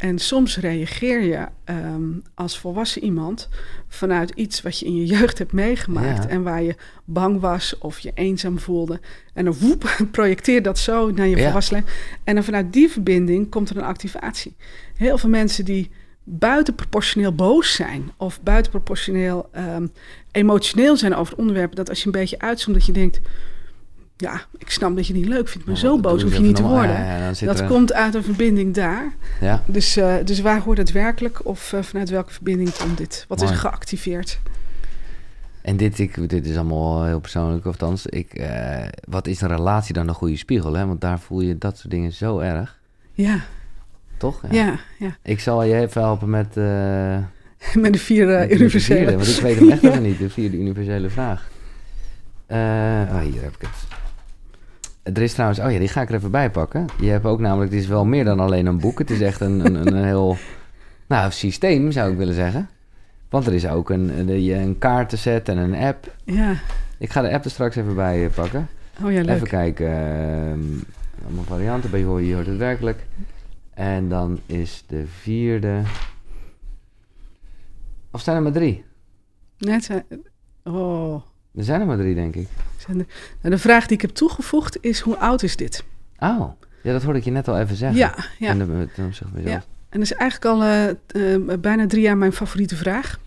En 0.00 0.18
soms 0.18 0.56
reageer 0.58 1.20
je 1.22 1.46
ehm, 1.64 2.02
als 2.34 2.58
volwassen 2.58 3.04
iemand 3.04 3.48
vanuit 3.88 4.30
iets 4.34 4.62
wat 4.62 4.78
je 4.78 4.86
in 4.86 4.96
je 4.96 5.06
jeugd 5.06 5.38
hebt 5.38 5.52
meegemaakt 5.52 6.22
Ja. 6.22 6.28
en 6.28 6.42
waar 6.42 6.62
je 6.62 6.74
bang 7.04 7.40
was 7.40 7.78
of 7.78 7.98
je 7.98 8.10
eenzaam 8.14 8.58
voelde. 8.58 9.00
En 9.34 9.44
dan 9.44 9.54
woep, 9.60 9.96
projecteer 10.10 10.62
dat 10.62 10.78
zo 10.78 11.10
naar 11.10 11.26
je 11.26 11.36
Ja. 11.36 11.44
volwassen 11.44 11.74
leven. 11.74 11.90
En 12.24 12.34
dan 12.34 12.44
vanuit 12.44 12.72
die 12.72 12.88
verbinding 12.90 13.50
komt 13.50 13.70
er 13.70 13.76
een 13.76 13.82
activatie. 13.82 14.56
Heel 14.96 15.18
veel 15.18 15.30
mensen 15.30 15.64
die 15.64 15.90
buitenproportioneel 16.24 17.34
boos 17.34 17.74
zijn 17.74 18.10
of 18.16 18.40
buitenproportioneel 18.42 19.48
ehm, 19.52 19.86
emotioneel 20.32 20.96
zijn 20.96 21.14
over 21.14 21.30
het 21.32 21.40
onderwerp, 21.40 21.74
dat 21.74 21.88
als 21.88 21.98
je 22.00 22.06
een 22.06 22.12
beetje 22.12 22.38
uitzoomt 22.38 22.76
dat 22.76 22.86
je 22.86 22.92
denkt, 22.92 23.20
ja, 24.20 24.40
ik 24.58 24.70
snap 24.70 24.96
dat 24.96 25.06
je 25.06 25.12
het 25.12 25.22
niet 25.22 25.30
leuk 25.30 25.48
vindt, 25.48 25.66
maar 25.66 25.76
Ja, 25.76 25.80
zo 25.80 25.98
boos 25.98 26.22
hoef 26.22 26.34
je 26.34 26.40
niet 26.40 26.56
te 26.56 26.62
worden. 26.62 26.90
Ja, 26.90 27.16
ja, 27.16 27.46
Dat 27.46 27.60
er 27.60 27.66
komt 27.66 27.92
uit 27.92 28.14
een 28.14 28.22
verbinding 28.22 28.74
daar. 28.74 29.14
Ja, 29.40 29.62
Dus, 29.66 29.96
eh, 29.96 30.14
dus 30.24 30.40
waar 30.40 30.60
hoort 30.60 30.78
het 30.78 30.92
werkelijk 30.92 31.46
of 31.46 31.72
eh, 31.72 31.82
vanuit 31.82 32.10
welke 32.10 32.32
verbinding 32.32 32.76
komt 32.76 32.98
dit? 32.98 33.24
Wat 33.28 33.38
is 33.38 33.44
Mooi. 33.44 33.56
er 33.56 33.60
geactiveerd? 33.60 34.40
En 35.62 35.76
dit, 35.76 35.98
ik, 35.98 36.28
dit 36.28 36.46
is 36.46 36.56
allemaal 36.56 37.04
heel 37.04 37.20
persoonlijk, 37.20 37.66
of 37.66 37.72
althans, 37.72 38.06
ik, 38.06 38.38
uh, 38.38 38.76
wat 39.08 39.26
is 39.26 39.40
een 39.40 39.48
relatie 39.48 39.94
dan 39.94 40.08
een 40.08 40.14
goede 40.14 40.36
spiegel? 40.36 40.72
Hè? 40.72 40.86
Want 40.86 41.00
daar 41.00 41.20
voel 41.20 41.40
je 41.40 41.58
dat 41.58 41.78
soort 41.78 41.90
dingen 41.90 42.12
zo 42.12 42.38
erg. 42.38 42.78
Ja. 43.12 43.40
Toch? 44.16 44.42
Ja, 44.50 44.78
ja. 44.98 45.16
Ik 45.22 45.40
zal 45.40 45.62
je 45.62 45.74
even 45.74 46.02
helpen 46.02 46.30
met... 46.30 46.54
Met 47.74 47.92
de 47.92 47.98
vierde 47.98 48.46
uh, 48.46 48.58
universele. 48.58 48.98
Vierde, 48.98 49.16
want 49.16 49.28
ik 49.28 49.42
weet 49.42 49.58
hem 49.58 49.70
echt 49.70 49.82
ja. 49.94 49.98
niet, 49.98 50.18
de 50.18 50.30
vierde 50.30 50.56
universele 50.56 51.10
vraag. 51.10 51.50
oh, 52.48 53.20
hier 53.20 53.42
heb 53.42 53.54
ik 53.54 53.60
het. 53.60 53.99
Er 55.14 55.22
is 55.22 55.32
trouwens, 55.32 55.60
oh 55.60 55.72
ja, 55.72 55.78
die 55.78 55.88
ga 55.88 56.02
ik 56.02 56.08
er 56.08 56.14
even 56.14 56.30
bij 56.30 56.50
pakken. 56.50 56.86
Je 57.00 57.10
hebt 57.10 57.24
ook 57.24 57.40
namelijk, 57.40 57.70
het 57.70 57.80
is 57.80 57.86
wel 57.86 58.04
meer 58.04 58.24
dan 58.24 58.40
alleen 58.40 58.66
een 58.66 58.78
boek. 58.78 58.98
Het 58.98 59.10
is 59.10 59.20
echt 59.20 59.40
een, 59.40 59.64
een, 59.66 59.86
een 59.86 60.04
heel, 60.04 60.36
nou, 61.06 61.30
systeem 61.30 61.92
zou 61.92 62.12
ik 62.12 62.18
willen 62.18 62.34
zeggen. 62.34 62.68
Want 63.28 63.46
er 63.46 63.54
is 63.54 63.66
ook 63.66 63.90
een, 63.90 64.18
een, 64.18 64.50
een 64.50 64.78
kaartenset 64.78 65.48
en 65.48 65.58
een 65.58 65.74
app. 65.74 66.14
Ja. 66.24 66.54
Ik 66.98 67.10
ga 67.10 67.22
de 67.22 67.32
app 67.32 67.44
er 67.44 67.50
straks 67.50 67.76
even 67.76 67.94
bij 67.94 68.24
eh, 68.24 68.30
pakken. 68.34 68.68
Oh 69.04 69.12
ja, 69.12 69.22
leuk. 69.22 69.34
Even 69.34 69.48
kijken. 69.48 69.86
Uh, 69.86 71.24
allemaal 71.24 71.44
varianten. 71.44 71.90
Bij 71.90 72.02
hoor 72.02 72.22
je 72.22 72.34
hoort 72.34 72.46
het 72.46 72.56
werkelijk. 72.56 73.06
En 73.74 74.08
dan 74.08 74.40
is 74.46 74.84
de 74.86 75.04
vierde... 75.06 75.82
Of 78.12 78.20
zijn 78.20 78.36
er 78.36 78.42
maar 78.42 78.52
drie? 78.52 78.84
Zijn... 79.58 80.04
Oh. 80.64 81.22
Er 81.54 81.64
zijn 81.64 81.80
er 81.80 81.86
maar 81.86 81.96
drie, 81.96 82.14
denk 82.14 82.34
ik. 82.34 82.48
Nou, 82.88 83.04
de 83.40 83.58
vraag 83.58 83.86
die 83.86 83.96
ik 83.96 84.02
heb 84.02 84.10
toegevoegd 84.10 84.78
is: 84.80 85.00
hoe 85.00 85.16
oud 85.16 85.42
is 85.42 85.56
dit? 85.56 85.84
Oh, 86.18 86.50
ja, 86.82 86.92
dat 86.92 87.02
hoorde 87.02 87.18
ik 87.18 87.24
je 87.24 87.30
net 87.30 87.48
al 87.48 87.58
even 87.58 87.76
zeggen. 87.76 87.98
Ja, 87.98 88.14
ja. 88.38 88.48
En, 88.48 88.58
de, 88.58 88.88
ja. 89.42 89.62
en 89.88 90.00
dat 90.00 90.00
is 90.00 90.12
eigenlijk 90.12 90.44
al 90.44 90.64
uh, 90.64 91.38
uh, 91.46 91.58
bijna 91.58 91.86
drie 91.86 92.02
jaar 92.02 92.16
mijn 92.16 92.32
favoriete 92.32 92.76
vraag. 92.76 93.18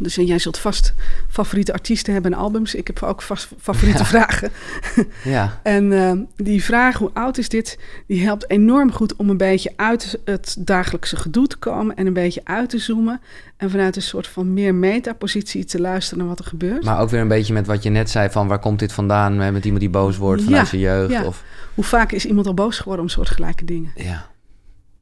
Dus 0.00 0.14
jij 0.14 0.38
zult 0.38 0.58
vast 0.58 0.94
favoriete 1.28 1.72
artiesten 1.72 2.12
hebben 2.12 2.32
en 2.32 2.38
albums. 2.38 2.74
Ik 2.74 2.86
heb 2.86 3.02
ook 3.02 3.22
vast 3.22 3.48
favoriete 3.60 4.04
vragen. 4.04 4.50
ja. 5.24 5.58
En 5.62 5.92
uh, 5.92 6.12
die 6.36 6.64
vraag, 6.64 6.96
hoe 6.96 7.10
oud 7.12 7.38
is 7.38 7.48
dit? 7.48 7.78
Die 8.06 8.24
helpt 8.24 8.50
enorm 8.50 8.92
goed 8.92 9.16
om 9.16 9.30
een 9.30 9.36
beetje 9.36 9.72
uit 9.76 10.18
het 10.24 10.56
dagelijkse 10.58 11.16
gedoe 11.16 11.46
te 11.46 11.56
komen 11.56 11.96
en 11.96 12.06
een 12.06 12.12
beetje 12.12 12.40
uit 12.44 12.70
te 12.70 12.78
zoomen. 12.78 13.20
En 13.56 13.70
vanuit 13.70 13.96
een 13.96 14.02
soort 14.02 14.26
van 14.26 14.52
meer 14.52 14.74
metapositie 14.74 15.64
te 15.64 15.80
luisteren 15.80 16.18
naar 16.18 16.28
wat 16.28 16.38
er 16.38 16.44
gebeurt. 16.44 16.84
Maar 16.84 17.00
ook 17.00 17.10
weer 17.10 17.20
een 17.20 17.28
beetje 17.28 17.52
met 17.52 17.66
wat 17.66 17.82
je 17.82 17.90
net 17.90 18.10
zei 18.10 18.30
van 18.30 18.48
waar 18.48 18.58
komt 18.58 18.78
dit 18.78 18.92
vandaan? 18.92 19.36
Met 19.36 19.64
iemand 19.64 19.80
die 19.80 19.90
boos 19.90 20.16
wordt 20.16 20.42
vanuit 20.42 20.62
ja, 20.62 20.68
zijn 20.68 20.80
jeugd? 20.80 21.10
Ja. 21.10 21.24
Of... 21.24 21.44
Hoe 21.74 21.84
vaak 21.84 22.12
is 22.12 22.26
iemand 22.26 22.46
al 22.46 22.54
boos 22.54 22.78
geworden 22.78 23.04
om 23.04 23.10
soortgelijke 23.10 23.64
dingen? 23.64 23.92
Ja. 23.94 24.29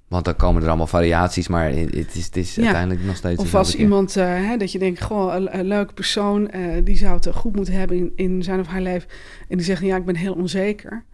Want 0.08 0.24
dan 0.24 0.36
komen 0.36 0.62
er 0.62 0.68
allemaal 0.68 0.86
variaties, 0.86 1.48
maar 1.48 1.70
het 1.70 2.14
is, 2.14 2.24
het 2.24 2.36
is 2.36 2.54
ja. 2.54 2.62
uiteindelijk 2.62 3.04
nog 3.04 3.16
steeds... 3.16 3.42
Of 3.42 3.54
als 3.54 3.74
iemand, 3.74 4.16
uh, 4.16 4.24
hè, 4.24 4.56
dat 4.56 4.72
je 4.72 4.78
denkt, 4.78 5.02
goh, 5.02 5.34
een, 5.34 5.58
een 5.58 5.66
leuke 5.66 5.92
persoon... 5.92 6.50
Uh, 6.54 6.84
die 6.84 6.96
zou 6.96 7.14
het 7.14 7.28
goed 7.34 7.56
moeten 7.56 7.74
hebben 7.74 7.96
in, 7.96 8.12
in 8.16 8.42
zijn 8.42 8.60
of 8.60 8.66
haar 8.66 8.80
leven... 8.80 9.08
en 9.48 9.56
die 9.56 9.66
zegt, 9.66 9.82
ja, 9.82 9.96
ik 9.96 10.04
ben 10.04 10.16
heel 10.16 10.34
onzeker. 10.34 11.04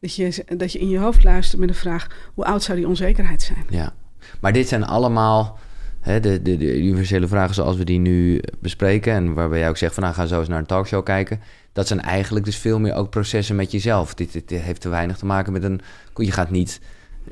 Dat 0.00 0.14
je, 0.14 0.44
dat 0.56 0.72
je 0.72 0.78
in 0.78 0.88
je 0.88 0.98
hoofd 0.98 1.24
luistert 1.24 1.60
met 1.60 1.68
de 1.68 1.74
vraag... 1.74 2.06
hoe 2.34 2.44
oud 2.44 2.62
zou 2.62 2.78
die 2.78 2.88
onzekerheid 2.88 3.42
zijn? 3.42 3.64
Ja, 3.68 3.92
maar 4.40 4.52
dit 4.52 4.68
zijn 4.68 4.84
allemaal... 4.84 5.58
Hè, 6.00 6.20
de, 6.20 6.42
de, 6.42 6.56
de 6.56 6.78
universele 6.82 7.26
vragen 7.26 7.54
zoals 7.54 7.76
we 7.76 7.84
die 7.84 7.98
nu 7.98 8.40
bespreken... 8.60 9.12
en 9.12 9.34
waarbij 9.34 9.58
jij 9.58 9.68
ook 9.68 9.76
zegt 9.76 9.94
van, 9.94 10.02
nou, 10.02 10.14
ga 10.14 10.26
zo 10.26 10.38
eens 10.38 10.48
naar 10.48 10.58
een 10.58 10.66
talkshow 10.66 11.04
kijken... 11.04 11.40
dat 11.72 11.86
zijn 11.86 12.00
eigenlijk 12.00 12.44
dus 12.44 12.56
veel 12.56 12.78
meer 12.78 12.94
ook 12.94 13.10
processen 13.10 13.56
met 13.56 13.70
jezelf. 13.70 14.14
Dit, 14.14 14.32
dit, 14.32 14.48
dit 14.48 14.60
heeft 14.60 14.80
te 14.80 14.88
weinig 14.88 15.16
te 15.16 15.26
maken 15.26 15.52
met 15.52 15.62
een... 15.62 15.80
Je 16.14 16.32
gaat 16.32 16.50
niet 16.50 16.80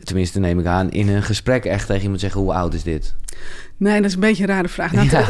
tenminste 0.03 0.38
neem 0.38 0.59
ik 0.59 0.66
aan, 0.66 0.91
in 0.91 1.09
een 1.09 1.22
gesprek 1.22 1.64
echt 1.64 1.86
tegen 1.86 2.03
iemand 2.03 2.20
zeggen: 2.20 2.41
hoe 2.41 2.53
oud 2.53 2.74
is 2.74 2.82
dit? 2.82 3.14
Nee, 3.76 3.97
dat 3.97 4.05
is 4.05 4.14
een 4.14 4.20
beetje 4.20 4.43
een 4.43 4.49
rare 4.49 4.68
vraag. 4.68 4.93
Nou, 4.93 5.11
ja. 5.11 5.26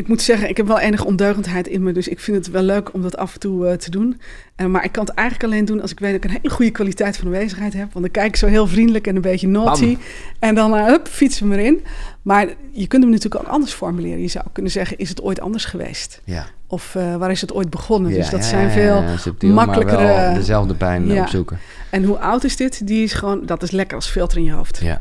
Ik, 0.00 0.08
moet 0.08 0.22
zeggen, 0.22 0.48
ik 0.48 0.56
heb 0.56 0.66
wel 0.66 0.78
enige 0.78 1.04
ondeugendheid 1.04 1.68
in 1.68 1.82
me, 1.82 1.92
dus 1.92 2.08
ik 2.08 2.20
vind 2.20 2.36
het 2.36 2.50
wel 2.50 2.62
leuk 2.62 2.94
om 2.94 3.02
dat 3.02 3.16
af 3.16 3.34
en 3.34 3.40
toe 3.40 3.66
uh, 3.66 3.72
te 3.72 3.90
doen. 3.90 4.20
Uh, 4.56 4.66
maar 4.66 4.84
ik 4.84 4.92
kan 4.92 5.04
het 5.04 5.14
eigenlijk 5.14 5.52
alleen 5.52 5.64
doen 5.64 5.80
als 5.80 5.90
ik 5.90 5.98
weet 5.98 6.12
dat 6.12 6.24
ik 6.24 6.30
een 6.30 6.36
hele 6.42 6.54
goede 6.54 6.70
kwaliteit 6.70 7.16
van 7.16 7.26
aanwezigheid 7.26 7.72
heb. 7.72 7.92
Want 7.92 8.04
dan 8.04 8.10
kijk 8.10 8.26
ik 8.26 8.36
zo 8.36 8.46
heel 8.46 8.66
vriendelijk 8.66 9.06
en 9.06 9.16
een 9.16 9.22
beetje 9.22 9.48
naughty. 9.48 9.92
Bam. 9.92 10.02
En 10.38 10.54
dan 10.54 10.74
uh, 10.74 10.86
hup, 10.86 11.08
fietsen 11.08 11.48
we 11.48 11.56
erin. 11.56 11.84
Maar 12.22 12.46
je 12.70 12.86
kunt 12.86 13.02
hem 13.02 13.12
natuurlijk 13.12 13.44
ook 13.44 13.50
anders 13.50 13.72
formuleren. 13.72 14.20
Je 14.20 14.28
zou 14.28 14.44
kunnen 14.52 14.72
zeggen, 14.72 14.98
is 14.98 15.08
het 15.08 15.22
ooit 15.22 15.40
anders 15.40 15.64
geweest? 15.64 16.20
Ja. 16.24 16.46
Of 16.66 16.94
uh, 16.94 17.16
waar 17.16 17.30
is 17.30 17.40
het 17.40 17.52
ooit 17.52 17.70
begonnen? 17.70 18.10
Ja, 18.10 18.16
dus 18.16 18.30
dat 18.30 18.40
ja, 18.40 18.46
zijn 18.46 18.70
veel 18.70 19.04
subtiel, 19.18 19.52
makkelijkere... 19.52 20.02
Maar 20.02 20.24
wel 20.24 20.34
dezelfde 20.34 20.74
pijn 20.74 21.20
opzoeken. 21.20 21.58
En 21.90 22.04
hoe 22.04 22.18
oud 22.18 22.44
is 22.44 22.56
dit? 22.56 22.86
Die 22.86 23.02
is 23.02 23.12
gewoon, 23.12 23.46
dat 23.46 23.62
is 23.62 23.70
lekker 23.70 23.96
als 23.96 24.06
filter 24.06 24.38
in 24.38 24.44
je 24.44 24.52
hoofd. 24.52 24.78
Ja. 24.82 25.00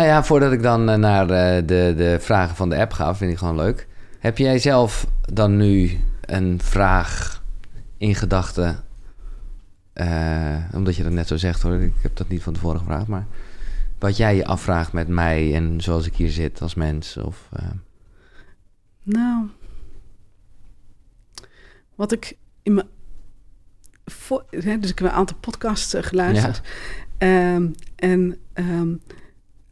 Nou 0.00 0.12
ja, 0.12 0.24
voordat 0.24 0.52
ik 0.52 0.62
dan 0.62 1.00
naar 1.00 1.26
de, 1.26 1.62
de, 1.66 1.94
de 1.96 2.18
vragen 2.20 2.56
van 2.56 2.68
de 2.68 2.76
app 2.76 2.92
ga, 2.92 3.14
vind 3.14 3.32
ik 3.32 3.38
gewoon 3.38 3.56
leuk. 3.56 3.86
Heb 4.18 4.38
jij 4.38 4.58
zelf 4.58 5.06
dan 5.32 5.56
nu 5.56 6.00
een 6.20 6.60
vraag 6.62 7.42
in 7.96 8.14
gedachten? 8.14 8.84
Uh, 9.94 10.56
omdat 10.72 10.96
je 10.96 11.02
dat 11.02 11.12
net 11.12 11.28
zo 11.28 11.36
zegt 11.36 11.62
hoor. 11.62 11.74
Ik 11.80 11.92
heb 12.02 12.16
dat 12.16 12.28
niet 12.28 12.42
van 12.42 12.52
tevoren 12.52 12.78
gevraagd. 12.78 13.06
Maar 13.06 13.26
wat 13.98 14.16
jij 14.16 14.36
je 14.36 14.44
afvraagt 14.44 14.92
met 14.92 15.08
mij 15.08 15.54
en 15.54 15.80
zoals 15.80 16.06
ik 16.06 16.14
hier 16.14 16.30
zit 16.30 16.62
als 16.62 16.74
mens? 16.74 17.16
Of, 17.16 17.48
uh... 17.60 17.68
Nou, 19.02 19.48
wat 21.94 22.12
ik 22.12 22.36
in 22.62 22.74
mijn. 22.74 22.86
Voor, 24.04 24.44
hè, 24.50 24.78
dus 24.78 24.90
ik 24.90 24.98
heb 24.98 25.08
een 25.08 25.14
aantal 25.14 25.36
podcasts 25.40 25.94
geluisterd. 25.98 26.60
Ja. 27.18 27.54
Um, 27.54 27.74
en 27.96 28.38
um, 28.54 29.00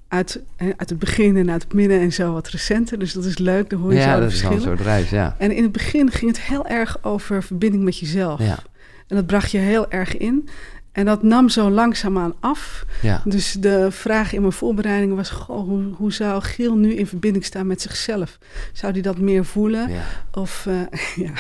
uit, 0.09 0.41
uit 0.57 0.91
het 0.91 0.99
begin 0.99 1.37
en 1.37 1.51
uit 1.51 1.63
het 1.63 1.73
midden 1.73 2.01
en 2.01 2.13
zo 2.13 2.33
wat 2.33 2.49
recenter. 2.49 2.99
Dus 2.99 3.13
dat 3.13 3.25
is 3.25 3.39
leuk, 3.39 3.71
dan 3.71 3.81
hoor 3.81 3.93
je 3.93 3.99
ja, 3.99 4.15
zo 4.15 4.21
dat 4.21 4.29
verschillen. 4.29 4.57
is 4.57 4.63
wel 4.63 4.73
een 4.73 4.79
soort 4.79 4.89
reis, 4.89 5.11
ja. 5.11 5.37
En 5.39 5.51
in 5.51 5.63
het 5.63 5.73
begin 5.73 6.11
ging 6.11 6.31
het 6.31 6.41
heel 6.41 6.67
erg 6.67 6.99
over 7.03 7.43
verbinding 7.43 7.85
met 7.85 7.99
jezelf. 7.99 8.41
Ja. 8.41 8.59
En 9.07 9.17
dat 9.17 9.27
bracht 9.27 9.51
je 9.51 9.59
heel 9.59 9.91
erg 9.91 10.17
in. 10.17 10.49
En 10.93 11.05
dat 11.05 11.23
nam 11.23 11.49
zo 11.49 11.71
langzaamaan 11.71 12.35
af. 12.41 12.85
Ja. 13.03 13.23
Dus 13.25 13.53
de 13.53 13.91
vraag 13.91 14.33
in 14.33 14.41
mijn 14.41 14.53
voorbereiding 14.53 15.15
was... 15.15 15.31
Goh, 15.31 15.69
hoe, 15.69 15.83
hoe 15.95 16.13
zou 16.13 16.43
Giel 16.43 16.77
nu 16.77 16.95
in 16.95 17.07
verbinding 17.07 17.45
staan 17.45 17.67
met 17.67 17.83
zichzelf? 17.83 18.39
Zou 18.73 18.93
hij 18.93 19.01
dat 19.01 19.19
meer 19.19 19.45
voelen? 19.45 19.91
Ja. 19.91 20.05
Of, 20.33 20.67
uh, 20.69 20.81
ja... 21.27 21.33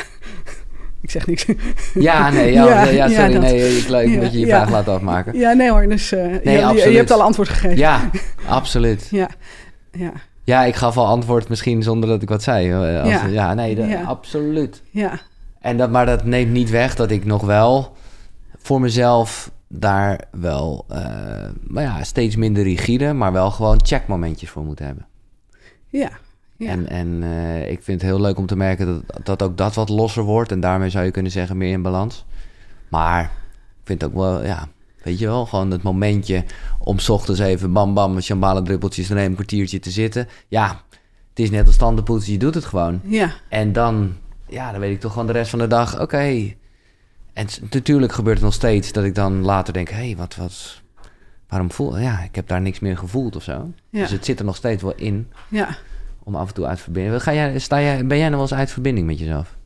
Ik 1.01 1.11
zeg 1.11 1.26
niks. 1.26 1.46
Ja, 1.94 2.30
nee, 2.30 2.53
ja, 2.53 2.64
ja, 2.84 2.84
ja 2.84 3.09
sorry. 3.09 3.32
Ja, 3.32 3.38
nee, 3.38 3.76
ik 3.76 3.88
leuk 3.88 4.20
dat 4.20 4.32
je 4.32 4.38
je 4.38 4.46
vraag 4.46 4.70
laat 4.70 4.88
afmaken. 4.88 5.38
Ja, 5.38 5.53
nee 5.53 5.70
hoor. 5.70 5.88
Dus 5.88 6.12
uh, 6.12 6.20
nee, 6.20 6.59
je, 6.59 6.74
je, 6.74 6.90
je, 6.90 6.96
hebt 6.96 7.11
al 7.11 7.22
antwoord 7.22 7.49
gegeven. 7.49 7.76
Ja, 7.76 8.11
absoluut. 8.49 9.09
ja, 9.11 9.28
ja. 9.92 10.12
Ja, 10.44 10.64
ik 10.64 10.74
gaf 10.74 10.96
al 10.96 11.07
antwoord 11.07 11.49
misschien 11.49 11.82
zonder 11.82 12.09
dat 12.09 12.22
ik 12.22 12.28
wat 12.28 12.42
zei. 12.42 12.74
Als, 12.74 13.11
ja. 13.11 13.26
ja, 13.26 13.55
nee, 13.55 13.96
absoluut. 13.96 14.82
Ja. 14.90 15.18
En 15.61 15.76
dat, 15.76 15.90
maar 15.90 16.07
dat 16.07 16.24
neemt 16.24 16.53
niet 16.53 16.70
weg 16.70 16.94
dat 16.94 17.11
ik 17.11 17.24
nog 17.24 17.42
wel 17.42 17.96
voor 18.59 18.80
mezelf 18.80 19.51
daar 19.68 20.20
wel, 20.30 20.84
uh, 20.90 20.96
maar 21.66 21.82
ja, 21.82 22.05
steeds 22.05 22.36
minder 22.36 22.62
rigide, 22.62 23.12
maar 23.12 23.32
wel 23.32 23.51
gewoon 23.51 23.80
checkmomentjes 23.84 24.51
voor 24.51 24.64
moet 24.64 24.78
hebben. 24.78 25.07
Ja, 25.86 26.11
ja. 26.59 26.71
En, 26.71 26.89
en 26.89 27.23
uh, 27.23 27.71
ik 27.71 27.83
vind 27.83 28.01
het 28.01 28.11
heel 28.11 28.21
leuk 28.21 28.39
om 28.39 28.47
te 28.47 28.57
merken 28.57 29.05
dat, 29.07 29.27
dat 29.27 29.43
ook 29.43 29.57
dat 29.57 29.75
wat 29.75 29.89
losser 29.89 30.23
wordt. 30.23 30.53
En 30.53 30.61
daarmee 30.61 30.91
zou 30.91 31.05
je 31.05 31.11
kunnen 31.11 31.33
zeggen 31.33 31.57
meer 31.57 31.73
in 31.73 31.83
balans. 31.83 32.25
Maar 32.89 33.23
ik 33.23 33.85
vind 33.85 34.01
het 34.01 34.11
ook 34.11 34.17
wel, 34.17 34.45
ja, 34.45 34.69
weet 35.03 35.19
je 35.19 35.27
wel, 35.27 35.47
gewoon 35.47 35.71
het 35.71 35.83
momentje 35.83 36.45
om 36.79 36.99
s 36.99 37.09
ochtends 37.09 37.41
even 37.41 37.73
bam 37.73 37.95
bam 37.95 38.15
met 38.15 38.25
shambala 38.25 38.63
druppeltjes 38.63 39.11
er 39.11 39.17
een 39.17 39.35
kwartiertje 39.35 39.79
te 39.79 39.91
zitten. 39.91 40.29
Ja, 40.49 40.83
het 41.29 41.39
is 41.39 41.51
net 41.51 41.67
als 41.67 41.77
tandenpoetsen, 41.77 42.33
je 42.33 42.39
doet 42.39 42.55
het 42.55 42.65
gewoon. 42.65 43.01
Ja. 43.05 43.33
En 43.49 43.73
dan, 43.73 44.15
ja, 44.47 44.71
dan 44.71 44.81
weet 44.81 44.95
ik 44.95 45.01
toch 45.01 45.13
gewoon 45.13 45.27
de 45.27 45.33
rest 45.33 45.51
van 45.51 45.59
de 45.59 45.67
dag, 45.67 45.93
oké. 45.93 46.03
Okay. 46.03 46.57
En 47.33 47.47
natuurlijk 47.71 48.13
gebeurt 48.13 48.37
het 48.37 48.45
nog 48.45 48.55
steeds 48.55 48.93
dat 48.93 49.05
ik 49.05 49.15
dan 49.15 49.43
later 49.43 49.73
denk, 49.73 49.89
hé, 49.89 49.97
hey, 49.97 50.17
wat, 50.17 50.37
wat, 50.37 50.83
waarom 51.49 51.73
voel, 51.73 51.99
ja, 51.99 52.21
ik 52.21 52.35
heb 52.35 52.49
daar 52.49 52.61
niks 52.61 52.79
meer 52.79 52.99
gevoeld 52.99 53.37
of 53.37 53.43
zo. 53.43 53.71
Ja. 53.91 54.01
Dus 54.01 54.11
het 54.11 54.25
zit 54.25 54.39
er 54.39 54.45
nog 54.45 54.57
steeds 54.57 54.83
wel 54.83 54.95
in. 54.97 55.29
Ja 55.49 55.77
om 56.29 56.35
af 56.35 56.49
en 56.49 56.55
toe 56.55 56.66
uit 56.66 56.81
verbinding. 56.81 57.22
Ga 57.22 57.35
jij, 57.35 57.59
sta 57.59 57.81
jij, 57.81 58.07
ben 58.07 58.18
jij 58.18 58.29
nog 58.29 58.35
wel 58.35 58.49
eens 58.49 58.59
uit 58.59 58.70
verbinding 58.70 59.07
met 59.07 59.18
jezelf? 59.18 59.57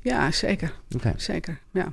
Ja, 0.00 0.30
zeker. 0.30 0.72
Okay. 0.96 1.14
Zeker, 1.16 1.58
ja. 1.70 1.92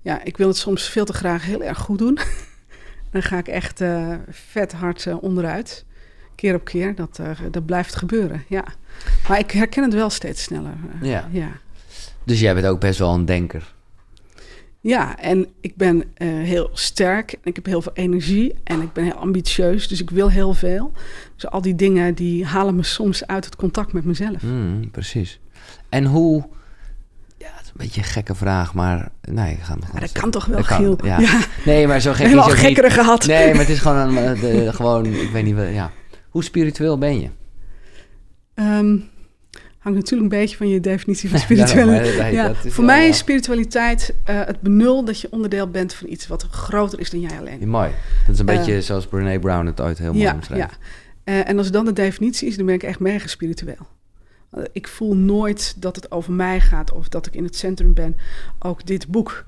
Ja, 0.00 0.24
ik 0.24 0.36
wil 0.36 0.48
het 0.48 0.56
soms 0.56 0.88
veel 0.88 1.04
te 1.04 1.12
graag 1.12 1.44
heel 1.44 1.62
erg 1.62 1.78
goed 1.78 1.98
doen. 1.98 2.18
Dan 3.12 3.22
ga 3.22 3.38
ik 3.38 3.48
echt 3.48 3.80
uh, 3.80 4.14
vet 4.30 4.72
hard 4.72 5.04
uh, 5.04 5.22
onderuit. 5.22 5.84
Keer 6.34 6.54
op 6.54 6.64
keer. 6.64 6.94
Dat, 6.94 7.18
uh, 7.20 7.30
dat 7.50 7.66
blijft 7.66 7.94
gebeuren, 7.94 8.44
ja. 8.48 8.64
Maar 9.28 9.38
ik 9.38 9.50
herken 9.50 9.82
het 9.82 9.94
wel 9.94 10.10
steeds 10.10 10.42
sneller. 10.42 10.74
ja. 11.02 11.28
ja. 11.30 11.50
Dus 12.24 12.40
jij 12.40 12.54
bent 12.54 12.66
ook 12.66 12.80
best 12.80 12.98
wel 12.98 13.14
een 13.14 13.24
denker. 13.24 13.73
Ja, 14.84 15.18
en 15.18 15.46
ik 15.60 15.76
ben 15.76 15.96
uh, 15.96 16.28
heel 16.28 16.70
sterk. 16.72 17.32
En 17.32 17.38
ik 17.42 17.54
heb 17.56 17.66
heel 17.66 17.82
veel 17.82 17.92
energie. 17.94 18.54
En 18.64 18.80
ik 18.80 18.92
ben 18.92 19.04
heel 19.04 19.14
ambitieus. 19.14 19.88
Dus 19.88 20.00
ik 20.00 20.10
wil 20.10 20.30
heel 20.30 20.54
veel. 20.54 20.92
Dus 21.34 21.50
al 21.50 21.60
die 21.60 21.74
dingen 21.74 22.14
die 22.14 22.44
halen 22.46 22.76
me 22.76 22.82
soms 22.82 23.26
uit 23.26 23.44
het 23.44 23.56
contact 23.56 23.92
met 23.92 24.04
mezelf. 24.04 24.42
Mm, 24.42 24.90
precies. 24.90 25.40
En 25.88 26.04
hoe... 26.04 26.46
Ja, 27.38 27.46
het 27.50 27.60
is 27.62 27.68
een 27.68 27.72
beetje 27.76 28.00
een 28.00 28.06
gekke 28.06 28.34
vraag, 28.34 28.74
maar... 28.74 29.08
Nee, 29.22 29.52
ik 29.52 29.62
ga 29.62 29.74
nog 29.74 29.92
maar 29.92 30.00
dat 30.00 30.12
kan 30.12 30.30
toch 30.30 30.44
wel, 30.44 30.62
Giel? 30.62 30.98
Ja. 31.04 31.20
ja. 31.20 31.40
Nee, 31.64 31.86
maar 31.86 32.00
zo 32.00 32.12
gek 32.12 32.26
is 32.26 32.32
het 32.32 32.40
ook 32.40 32.50
gekkere 32.50 32.86
niet. 32.86 32.96
gehad. 32.96 33.26
Nee, 33.26 33.50
maar 33.50 33.60
het 33.60 33.68
is 33.68 33.78
gewoon... 33.78 34.16
Een, 34.16 34.40
de, 34.40 34.72
gewoon 34.72 35.06
ik 35.06 35.30
weet 35.30 35.44
niet... 35.44 35.56
Ja. 35.56 35.90
Hoe 36.28 36.44
spiritueel 36.44 36.98
ben 36.98 37.20
je? 37.20 37.28
Um, 38.54 39.08
Hangt 39.84 39.98
natuurlijk 39.98 40.32
een 40.32 40.38
beetje 40.38 40.56
van 40.56 40.68
je 40.68 40.80
definitie 40.80 41.30
van 41.30 41.38
spiritualiteit. 41.38 42.34
ja, 42.34 42.54
voor 42.54 42.84
mij 42.84 43.08
is 43.08 43.18
spiritualiteit 43.18 44.14
uh, 44.30 44.44
het 44.44 44.60
benul 44.60 45.04
dat 45.04 45.20
je 45.20 45.28
onderdeel 45.30 45.70
bent 45.70 45.94
van 45.94 46.08
iets 46.08 46.26
wat 46.26 46.42
groter 46.42 47.00
is 47.00 47.10
dan 47.10 47.20
jij 47.20 47.38
alleen. 47.38 47.68
mooi. 47.68 47.90
Dat 48.26 48.34
is 48.34 48.38
een 48.38 48.46
beetje 48.46 48.82
zoals 48.82 49.06
Brene 49.06 49.38
Brown 49.38 49.66
het 49.66 49.80
ooit 49.80 49.98
heel 49.98 50.12
mooi 50.12 50.24
ja. 50.24 50.38
Ja. 50.54 50.70
en 51.44 51.58
als 51.58 51.70
dan 51.70 51.84
de 51.84 51.92
definitie 51.92 52.48
is, 52.48 52.56
dan 52.56 52.66
ben 52.66 52.74
ik 52.74 52.82
echt 52.82 52.98
mega 52.98 53.26
spiritueel. 53.26 53.86
Ik 54.72 54.88
voel 54.88 55.16
nooit 55.16 55.74
dat 55.76 55.96
het 55.96 56.10
over 56.10 56.32
mij 56.32 56.60
gaat 56.60 56.92
of 56.92 57.08
dat 57.08 57.26
ik 57.26 57.34
in 57.34 57.44
het 57.44 57.56
centrum 57.56 57.94
ben. 57.94 58.16
Ook 58.58 58.86
dit 58.86 59.08
boek. 59.08 59.44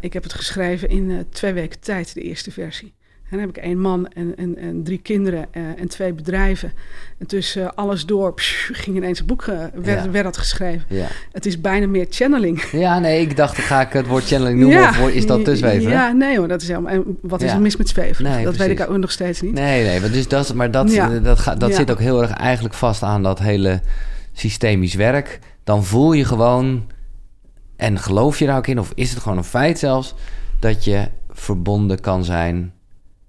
Ik 0.00 0.12
heb 0.12 0.22
het 0.22 0.32
geschreven 0.32 0.88
in 0.88 1.26
twee 1.30 1.52
weken 1.52 1.80
tijd, 1.80 2.14
de 2.14 2.22
eerste 2.22 2.50
versie. 2.50 2.94
En 3.30 3.36
dan 3.36 3.46
heb 3.46 3.56
ik 3.56 3.62
één 3.62 3.80
man 3.80 4.08
en, 4.08 4.36
en, 4.36 4.58
en 4.58 4.82
drie 4.82 4.98
kinderen 4.98 5.46
uh, 5.52 5.62
en 5.80 5.88
twee 5.88 6.12
bedrijven. 6.12 6.72
En 7.18 7.26
tussen 7.26 7.74
alles 7.74 8.06
door 8.06 8.34
psh, 8.34 8.70
ging 8.72 8.96
ineens 8.96 9.20
een 9.20 9.26
boek, 9.26 9.44
werd, 9.74 10.04
ja. 10.04 10.10
werd 10.10 10.24
dat 10.24 10.36
geschreven. 10.36 10.82
Ja. 10.88 11.06
Het 11.32 11.46
is 11.46 11.60
bijna 11.60 11.86
meer 11.86 12.06
channeling. 12.10 12.64
Ja, 12.72 12.98
nee, 12.98 13.20
ik 13.20 13.36
dacht, 13.36 13.58
ga 13.58 13.80
ik 13.80 13.92
het 13.92 14.06
woord 14.06 14.24
channeling 14.24 14.60
noemen 14.60 14.78
ja, 14.78 14.88
of 14.88 15.08
is 15.08 15.26
dat 15.26 15.44
te 15.44 15.56
zweven? 15.56 15.90
Ja, 15.90 16.12
nee 16.12 16.38
hoor, 16.38 16.48
dat 16.48 16.62
is 16.62 16.68
helemaal... 16.68 16.92
En 16.92 17.18
wat 17.22 17.42
is 17.42 17.52
er 17.52 17.60
mis 17.60 17.76
met 17.76 17.88
zweven? 17.88 18.24
Nee, 18.24 18.32
dat 18.32 18.42
precies. 18.42 18.58
weet 18.58 18.80
ik 18.80 18.90
ook 18.90 18.96
nog 18.96 19.10
steeds 19.10 19.40
niet. 19.40 19.52
Nee, 19.52 19.84
nee, 19.84 20.10
dus 20.10 20.28
dat, 20.28 20.54
maar 20.54 20.70
dat, 20.70 20.90
dat, 21.22 21.38
gaat, 21.38 21.60
dat 21.60 21.74
zit 21.74 21.90
ook 21.90 22.00
heel 22.00 22.22
erg 22.22 22.30
eigenlijk 22.30 22.74
vast 22.74 23.02
aan 23.02 23.22
dat 23.22 23.38
hele 23.38 23.80
systemisch 24.32 24.94
werk, 24.94 25.38
dan 25.64 25.84
voel 25.84 26.12
je 26.12 26.24
gewoon, 26.24 26.90
en 27.76 27.98
geloof 27.98 28.38
je 28.38 28.46
daar 28.46 28.56
ook 28.56 28.66
in, 28.66 28.78
of 28.78 28.92
is 28.94 29.10
het 29.10 29.22
gewoon 29.22 29.38
een 29.38 29.44
feit 29.44 29.78
zelfs, 29.78 30.14
dat 30.60 30.84
je 30.84 31.08
verbonden 31.30 32.00
kan 32.00 32.24
zijn, 32.24 32.72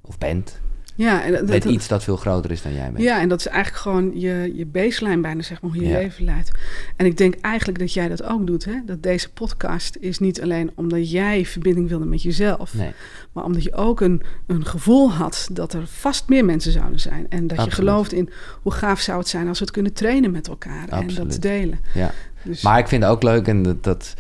of 0.10 0.18
bent, 0.18 0.60
ja, 0.99 1.24
en 1.24 1.32
dat, 1.32 1.47
met 1.47 1.66
iets 1.66 1.88
dat 1.88 2.03
veel 2.03 2.16
groter 2.16 2.51
is 2.51 2.62
dan 2.62 2.74
jij 2.74 2.91
bent. 2.91 3.03
Ja, 3.03 3.22
en 3.22 3.30
dat 3.30 3.39
is 3.39 3.47
eigenlijk 3.47 3.82
gewoon 3.82 4.20
je, 4.20 4.51
je 4.55 4.66
baseline 4.66 5.22
bijna, 5.22 5.41
zeg 5.41 5.62
maar, 5.62 5.72
hoe 5.72 5.84
je 5.84 5.91
leven 5.91 6.26
leidt. 6.26 6.51
En 6.95 7.05
ik 7.05 7.18
denk 7.18 7.36
eigenlijk 7.41 7.80
dat 7.80 7.93
jij 7.93 8.07
dat 8.07 8.24
ook 8.24 8.47
doet. 8.47 8.66
Hè? 8.66 8.74
Dat 8.86 9.03
deze 9.03 9.30
podcast 9.30 9.97
is 9.99 10.20
niet 10.20 10.41
alleen 10.41 10.72
omdat 10.76 11.12
jij 11.12 11.45
verbinding 11.45 11.89
wilde 11.89 12.05
met 12.05 12.22
jezelf. 12.22 12.74
Nee. 12.74 12.91
Maar 13.32 13.43
omdat 13.43 13.64
je 13.64 13.74
ook 13.74 14.01
een, 14.01 14.22
een 14.47 14.66
gevoel 14.66 15.12
had 15.12 15.49
dat 15.51 15.74
er 15.74 15.88
vast 15.88 16.30
meer 16.30 16.45
mensen 16.45 16.72
zouden 16.72 16.99
zijn. 16.99 17.26
En 17.30 17.47
dat 17.47 17.64
je 17.64 17.72
gelooft 17.72 18.14
in 18.14 18.30
hoe 18.62 18.72
gaaf 18.72 18.99
zou 18.99 19.20
het 19.20 19.28
zijn 19.28 19.47
als 19.47 19.60
we 19.60 19.66
het 19.66 19.74
kunnen 19.74 19.93
trainen 19.93 20.32
met 20.32 20.47
elkaar. 20.47 20.88
En 20.89 21.07
dat 21.16 21.38
delen. 21.41 21.80
Ja. 21.93 22.12
Dus... 22.43 22.62
Maar 22.62 22.80
ik 22.80 22.88
vind 22.88 23.03
het 23.03 23.12
ook 23.12 23.24
leuk, 23.24 23.47
en 23.47 23.64
dat, 23.64 23.84
dat 23.84 24.14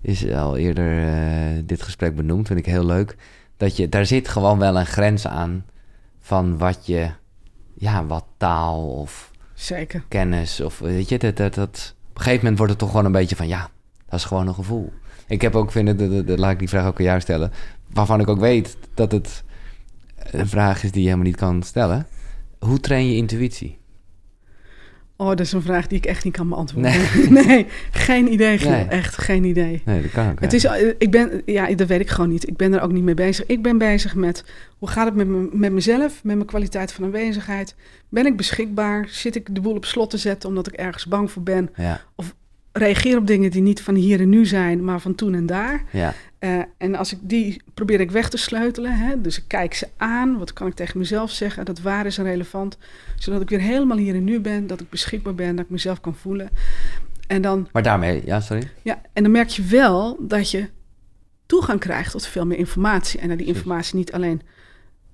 is 0.00 0.30
al 0.30 0.56
eerder 0.56 1.02
uh, 1.02 1.62
dit 1.64 1.82
gesprek 1.82 2.16
benoemd, 2.16 2.46
vind 2.46 2.58
ik 2.58 2.66
heel 2.66 2.86
leuk. 2.86 3.16
Dat 3.64 3.76
je, 3.76 3.88
daar 3.88 4.06
zit 4.06 4.28
gewoon 4.28 4.58
wel 4.58 4.78
een 4.78 4.86
grens 4.86 5.26
aan 5.26 5.64
van 6.20 6.58
wat 6.58 6.86
je, 6.86 7.10
ja, 7.74 8.06
wat 8.06 8.24
taal 8.36 8.88
of 8.90 9.30
Zeker. 9.54 10.04
kennis 10.08 10.60
of 10.60 10.78
weet 10.78 11.08
je, 11.08 11.18
dat, 11.18 11.36
dat, 11.36 11.54
dat, 11.54 11.94
op 12.08 12.16
een 12.16 12.22
gegeven 12.22 12.38
moment 12.38 12.58
wordt 12.58 12.72
het 12.72 12.80
toch 12.80 12.90
gewoon 12.90 13.04
een 13.04 13.12
beetje 13.12 13.36
van 13.36 13.48
ja, 13.48 13.68
dat 14.08 14.18
is 14.18 14.24
gewoon 14.24 14.46
een 14.46 14.54
gevoel. 14.54 14.92
Ik 15.26 15.40
heb 15.40 15.54
ook 15.54 15.72
vinden, 15.72 15.96
dat, 15.96 16.26
dat, 16.26 16.38
laat 16.38 16.50
ik 16.50 16.58
die 16.58 16.68
vraag 16.68 16.86
ook 16.86 16.98
aan 16.98 17.04
jou 17.04 17.20
stellen, 17.20 17.52
waarvan 17.92 18.20
ik 18.20 18.28
ook 18.28 18.40
weet 18.40 18.76
dat 18.94 19.12
het 19.12 19.44
een 20.16 20.48
vraag 20.48 20.84
is 20.84 20.92
die 20.92 21.00
je 21.00 21.06
helemaal 21.08 21.26
niet 21.26 21.36
kan 21.36 21.62
stellen. 21.62 22.06
Hoe 22.58 22.80
train 22.80 23.08
je 23.08 23.16
intuïtie? 23.16 23.78
Oh, 25.16 25.28
dat 25.28 25.40
is 25.40 25.52
een 25.52 25.62
vraag 25.62 25.86
die 25.86 25.98
ik 25.98 26.06
echt 26.06 26.24
niet 26.24 26.32
kan 26.32 26.48
beantwoorden. 26.48 26.92
Nee, 27.30 27.44
nee 27.46 27.66
geen 27.90 28.32
idee, 28.32 28.58
Giel. 28.58 28.72
Echt 28.72 29.18
geen 29.18 29.44
idee. 29.44 29.82
Nee, 29.84 30.02
dat 30.02 30.10
kan 30.10 30.30
ook. 30.30 30.40
Het 30.40 30.52
is, 30.52 30.64
eh, 30.64 30.88
ik 30.98 31.10
ben, 31.10 31.42
ja, 31.46 31.74
dat 31.74 31.88
weet 31.88 32.00
ik 32.00 32.08
gewoon 32.08 32.30
niet. 32.30 32.48
Ik 32.48 32.56
ben 32.56 32.72
er 32.72 32.80
ook 32.80 32.92
niet 32.92 33.02
mee 33.02 33.14
bezig. 33.14 33.46
Ik 33.46 33.62
ben 33.62 33.78
bezig 33.78 34.14
met 34.14 34.44
hoe 34.78 34.88
gaat 34.88 35.06
het 35.06 35.14
met, 35.14 35.26
me, 35.26 35.48
met 35.52 35.72
mezelf, 35.72 36.24
met 36.24 36.34
mijn 36.34 36.46
kwaliteit 36.46 36.92
van 36.92 37.04
aanwezigheid. 37.04 37.74
Ben 38.08 38.26
ik 38.26 38.36
beschikbaar? 38.36 39.06
Zit 39.08 39.36
ik 39.36 39.54
de 39.54 39.60
boel 39.60 39.74
op 39.74 39.84
slot 39.84 40.10
te 40.10 40.18
zetten 40.18 40.48
omdat 40.48 40.66
ik 40.66 40.74
ergens 40.74 41.06
bang 41.06 41.30
voor 41.30 41.42
ben? 41.42 41.70
Ja. 41.76 42.00
Of 42.14 42.34
reageer 42.72 43.16
op 43.16 43.26
dingen 43.26 43.50
die 43.50 43.62
niet 43.62 43.80
van 43.80 43.94
hier 43.94 44.20
en 44.20 44.28
nu 44.28 44.46
zijn, 44.46 44.84
maar 44.84 45.00
van 45.00 45.14
toen 45.14 45.34
en 45.34 45.46
daar. 45.46 45.84
Ja. 45.90 46.14
Uh, 46.44 46.62
en 46.78 46.94
als 46.94 47.12
ik 47.12 47.18
die 47.22 47.62
probeer 47.74 48.00
ik 48.00 48.10
weg 48.10 48.28
te 48.28 48.36
sleutelen, 48.36 48.98
hè, 48.98 49.20
dus 49.20 49.38
ik 49.38 49.44
kijk 49.46 49.74
ze 49.74 49.88
aan, 49.96 50.38
wat 50.38 50.52
kan 50.52 50.66
ik 50.66 50.74
tegen 50.74 50.98
mezelf 50.98 51.30
zeggen, 51.30 51.64
dat 51.64 51.80
waar 51.80 52.06
is 52.06 52.18
en 52.18 52.24
relevant, 52.24 52.78
zodat 53.16 53.40
ik 53.40 53.48
weer 53.48 53.60
helemaal 53.60 53.96
hier 53.96 54.14
en 54.14 54.24
nu 54.24 54.40
ben, 54.40 54.66
dat 54.66 54.80
ik 54.80 54.90
beschikbaar 54.90 55.34
ben, 55.34 55.56
dat 55.56 55.64
ik 55.64 55.70
mezelf 55.70 56.00
kan 56.00 56.14
voelen. 56.14 56.50
En 57.26 57.42
dan, 57.42 57.68
maar 57.72 57.82
daarmee, 57.82 58.22
ja, 58.24 58.40
sorry. 58.40 58.70
Ja, 58.82 59.00
en 59.12 59.22
dan 59.22 59.32
merk 59.32 59.48
je 59.48 59.62
wel 59.62 60.16
dat 60.20 60.50
je 60.50 60.68
toegang 61.46 61.80
krijgt 61.80 62.10
tot 62.10 62.26
veel 62.26 62.46
meer 62.46 62.58
informatie. 62.58 63.20
En 63.20 63.28
dat 63.28 63.38
die 63.38 63.46
informatie 63.46 63.96
niet 63.96 64.12
alleen 64.12 64.42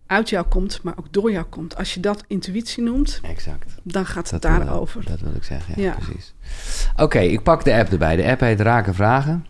uit 0.06 0.28
jou 0.28 0.46
komt, 0.46 0.82
maar 0.82 0.94
ook 0.98 1.12
door 1.12 1.32
jou 1.32 1.44
komt. 1.44 1.76
Als 1.76 1.94
je 1.94 2.00
dat 2.00 2.24
intuïtie 2.26 2.82
noemt, 2.82 3.20
exact. 3.22 3.74
dan 3.82 4.06
gaat 4.06 4.30
het 4.30 4.42
daarover. 4.42 5.04
Dat 5.04 5.20
wil 5.20 5.34
ik 5.34 5.44
zeggen, 5.44 5.74
ja, 5.76 5.82
ja. 5.82 5.94
precies. 5.94 6.34
Oké, 6.96 7.18
ik 7.18 7.42
pak 7.42 7.64
de 7.64 7.74
app 7.74 7.92
erbij. 7.92 8.16
De 8.16 8.30
app 8.30 8.40
heet 8.40 8.60
Raken 8.60 8.94
Vragen. 8.94 9.46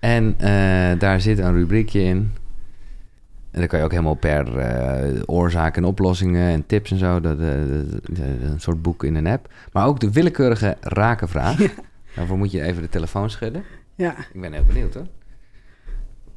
En 0.00 0.36
uh, 0.40 0.98
daar 0.98 1.20
zit 1.20 1.38
een 1.38 1.52
rubriekje 1.52 2.00
in. 2.00 2.32
En 3.50 3.58
dan 3.60 3.66
kan 3.66 3.78
je 3.78 3.84
ook 3.84 3.90
helemaal 3.90 4.14
per 4.14 4.56
uh, 4.56 5.22
oorzaken 5.26 5.82
en 5.82 5.88
oplossingen 5.88 6.48
en 6.48 6.66
tips 6.66 6.90
en 6.90 6.98
zo. 6.98 7.20
Dat, 7.20 7.38
uh, 7.38 7.50
een 8.42 8.60
soort 8.60 8.82
boek 8.82 9.04
in 9.04 9.14
een 9.14 9.26
app. 9.26 9.52
Maar 9.72 9.86
ook 9.86 10.00
de 10.00 10.12
willekeurige 10.12 10.76
rakenvraag. 10.80 11.58
Ja. 11.58 11.68
Daarvoor 12.14 12.38
moet 12.38 12.50
je 12.50 12.62
even 12.62 12.82
de 12.82 12.88
telefoon 12.88 13.30
schudden. 13.30 13.62
Ja. 13.94 14.14
Ik 14.32 14.40
ben 14.40 14.52
heel 14.52 14.64
benieuwd 14.64 14.94
hoor. 14.94 15.06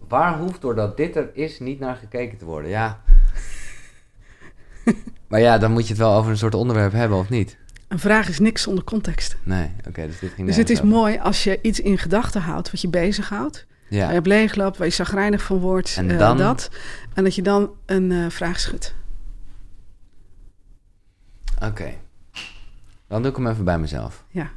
Waar 0.08 0.38
hoeft 0.38 0.62
doordat 0.62 0.98
dit 0.98 1.16
er 1.16 1.30
is 1.34 1.60
niet 1.60 1.80
naar 1.80 1.96
gekeken 1.96 2.38
te 2.38 2.46
worden? 2.46 2.70
Ja. 2.70 3.02
maar 5.28 5.40
ja, 5.40 5.58
dan 5.58 5.72
moet 5.72 5.84
je 5.84 5.94
het 5.94 6.02
wel 6.02 6.16
over 6.16 6.32
een 6.32 6.38
soort 6.38 6.56
onderwerp 6.56 6.92
hebben 6.92 7.18
of 7.18 7.30
niet? 7.30 7.58
Een 7.92 8.00
vraag 8.00 8.30
is 8.30 8.40
niks 8.40 8.62
zonder 8.62 8.84
context. 8.84 9.38
Nee, 9.44 9.72
oké. 9.88 10.06
dus 10.08 10.20
dit 10.20 10.32
ging 10.32 10.48
Dus 10.48 10.56
het 10.56 10.70
is 10.70 10.82
mooi 10.82 11.18
als 11.18 11.44
je 11.44 11.60
iets 11.62 11.80
in 11.80 11.98
gedachten 11.98 12.42
houdt 12.42 12.72
wat 12.72 12.82
je 12.82 12.90
bezighoudt. 12.90 13.66
Ja. 13.90 13.98
Waar 13.98 14.08
je 14.08 14.14
hebt 14.14 14.28
leegloopt, 14.28 14.78
waar 14.78 14.88
je 14.88 14.94
zagrijnig 14.94 15.42
van 15.42 15.58
wordt. 15.58 15.96
En 15.98 16.10
uh, 16.10 16.20
dan... 16.20 16.38
dat. 16.38 16.70
En 17.14 17.24
dat 17.24 17.36
je 17.36 17.42
dan 17.42 17.72
een 17.86 18.12
uh, 18.12 18.30
vraag 18.30 18.60
schudt. 18.60 18.96
Oké. 21.64 21.94
Dan 23.08 23.22
doe 23.22 23.32
ik 23.32 23.38
hem 23.38 23.48
even 23.48 23.64
bij 23.64 23.80
mezelf. 23.80 24.26
Ja. 24.30 24.50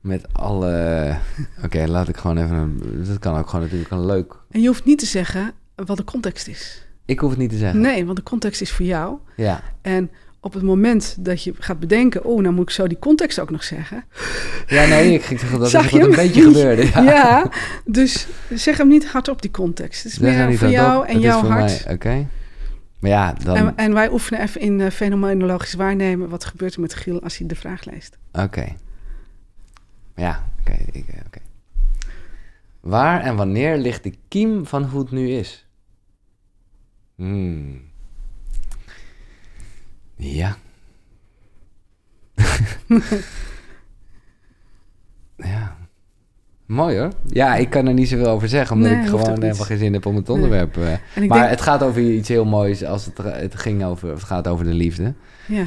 Met 0.00 0.32
alle... 0.32 1.16
Oké, 1.64 1.86
laat 1.86 2.08
ik 2.08 2.16
gewoon 2.16 2.38
even... 2.38 2.80
Dat 3.06 3.18
kan 3.18 3.38
ook 3.38 3.48
gewoon 3.48 3.64
natuurlijk 3.64 3.90
een 3.90 4.06
leuk... 4.06 4.36
En 4.50 4.60
je 4.60 4.66
hoeft 4.66 4.84
niet 4.84 4.98
te 4.98 5.06
zeggen 5.06 5.52
wat 5.74 5.96
de 5.96 6.04
context 6.04 6.48
is. 6.48 6.86
Ik 7.04 7.18
hoef 7.18 7.30
het 7.30 7.38
niet 7.38 7.50
te 7.50 7.56
zeggen? 7.56 7.80
Nee, 7.80 8.04
want 8.04 8.16
de 8.16 8.22
context 8.22 8.60
is 8.60 8.72
voor 8.72 8.86
jou. 8.86 9.18
Ja. 9.36 9.62
En 9.82 10.10
op 10.40 10.52
het 10.52 10.62
moment 10.62 11.16
dat 11.18 11.42
je 11.42 11.54
gaat 11.58 11.80
bedenken... 11.80 12.24
oh, 12.24 12.42
nou 12.42 12.54
moet 12.54 12.68
ik 12.68 12.70
zo 12.70 12.86
die 12.86 12.98
context 12.98 13.38
ook 13.38 13.50
nog 13.50 13.64
zeggen. 13.64 14.04
Ja, 14.66 14.86
nee, 14.86 15.14
ik 15.14 15.22
ging 15.22 15.40
zeggen 15.40 15.58
dat 15.58 15.72
het 15.72 15.92
een 15.92 16.10
beetje 16.10 16.42
gebeurde. 16.42 16.84
Ja. 16.84 17.02
ja. 17.02 17.50
dus 17.84 18.26
zeg 18.54 18.76
hem 18.76 18.88
niet 18.88 19.06
hardop, 19.06 19.42
die 19.42 19.50
context. 19.50 20.02
Het 20.02 20.12
is 20.12 20.18
meer 20.18 20.58
voor 20.58 20.68
jou 20.68 21.06
en 21.06 21.20
jouw 21.20 21.42
hart. 21.44 21.84
Oké. 21.88 22.26
Maar 22.98 23.10
ja, 23.10 23.32
dan... 23.32 23.56
En, 23.56 23.76
en, 23.76 23.94
wij 23.94 24.10
oefenen 24.10 24.40
even 24.42 24.60
in 24.60 24.78
uh, 24.78 24.90
fenomenologisch 24.90 25.74
waarnemen... 25.74 26.28
wat 26.28 26.44
gebeurt 26.44 26.74
er 26.74 26.80
met 26.80 26.94
Giel 26.94 27.22
als 27.22 27.38
hij 27.38 27.46
de 27.46 27.54
vraag 27.54 27.84
leest. 27.84 28.18
Oké. 28.32 28.74
Ja, 30.14 30.44
oké. 30.60 30.70
Okay, 30.70 31.04
okay. 31.26 31.42
Waar 32.80 33.20
en 33.20 33.36
wanneer 33.36 33.76
ligt 33.76 34.02
de 34.02 34.14
kiem 34.28 34.66
van 34.66 34.84
hoe 34.84 35.00
het 35.00 35.10
nu 35.10 35.30
is? 35.30 35.66
Hmm. 37.14 37.87
Ja. 40.18 40.56
ja. 45.36 45.76
Mooi 46.66 46.98
hoor. 46.98 47.12
Ja, 47.26 47.54
ik 47.56 47.70
kan 47.70 47.86
er 47.86 47.94
niet 47.94 48.08
zoveel 48.08 48.28
over 48.28 48.48
zeggen, 48.48 48.76
omdat 48.76 48.92
ik 48.92 49.06
gewoon 49.06 49.42
helemaal 49.42 49.64
geen 49.64 49.78
zin 49.78 49.92
heb 49.92 50.06
om 50.06 50.16
het 50.16 50.28
onderwerp. 50.28 50.76
Nee. 50.76 51.28
maar 51.28 51.48
het 51.48 51.60
gaat 51.60 51.82
over 51.82 52.02
iets 52.02 52.28
heel 52.28 52.44
moois 52.44 52.84
als 52.84 53.04
het, 53.04 53.18
het 53.18 53.54
ging 53.54 53.84
over, 53.84 54.10
het 54.10 54.22
gaat 54.22 54.48
over 54.48 54.64
de 54.64 54.74
liefde. 54.74 55.14
Ja. 55.46 55.66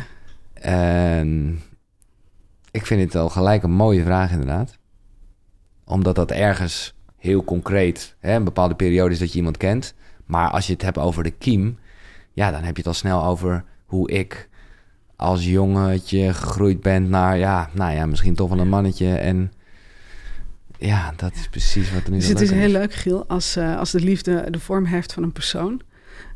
En 0.54 1.60
ik 2.72 2.86
vind 2.86 3.02
het 3.02 3.16
al 3.16 3.30
gelijk 3.30 3.64
een 3.64 3.72
mooie 3.72 4.04
vraag, 4.04 4.32
inderdaad. 4.32 4.78
Omdat 5.86 6.16
dat 6.16 6.32
ergens 6.32 6.94
heel 7.18 7.44
concreet, 7.44 8.16
hè, 8.20 8.36
een 8.36 8.44
bepaalde 8.44 8.76
periode 8.76 9.14
is 9.14 9.20
dat 9.20 9.32
je 9.32 9.38
iemand 9.38 9.58
kent. 9.58 9.94
Maar 10.26 10.50
als 10.50 10.68
je 10.68 10.74
het 10.74 10.82
hebt 10.82 10.98
over 10.98 11.24
de 11.24 11.32
kiem, 11.32 11.80
ja, 12.34 12.52
dan 12.52 12.64
heb 12.64 12.72
je 12.76 12.82
het 12.82 12.88
al 12.88 12.94
snel 12.94 13.26
over 13.26 13.64
hoe 13.92 14.10
ik 14.12 14.50
als 15.16 15.46
jongetje 15.46 16.34
gegroeid 16.34 16.82
ben 16.82 17.10
naar, 17.10 17.38
ja, 17.38 17.70
nou 17.74 17.94
ja, 17.94 18.06
misschien 18.06 18.36
toch 18.36 18.50
wel 18.50 18.60
een 18.60 18.70
mannetje. 18.70 19.16
En 19.16 19.52
ja, 20.78 21.14
dat 21.16 21.34
is 21.34 21.48
precies 21.48 21.94
wat 21.94 22.04
er 22.04 22.12
nu 22.12 22.18
Dus 22.18 22.28
het 22.28 22.42
is 22.42 22.52
heel 22.52 22.70
leuk, 22.70 22.94
Giel, 22.94 23.28
als, 23.28 23.58
uh, 23.58 23.78
als 23.78 23.92
de 23.92 24.00
liefde 24.00 24.48
de 24.50 24.60
vorm 24.60 24.86
heeft 24.86 25.14
van 25.14 25.24
een 25.24 25.32
persoon. 25.32 25.82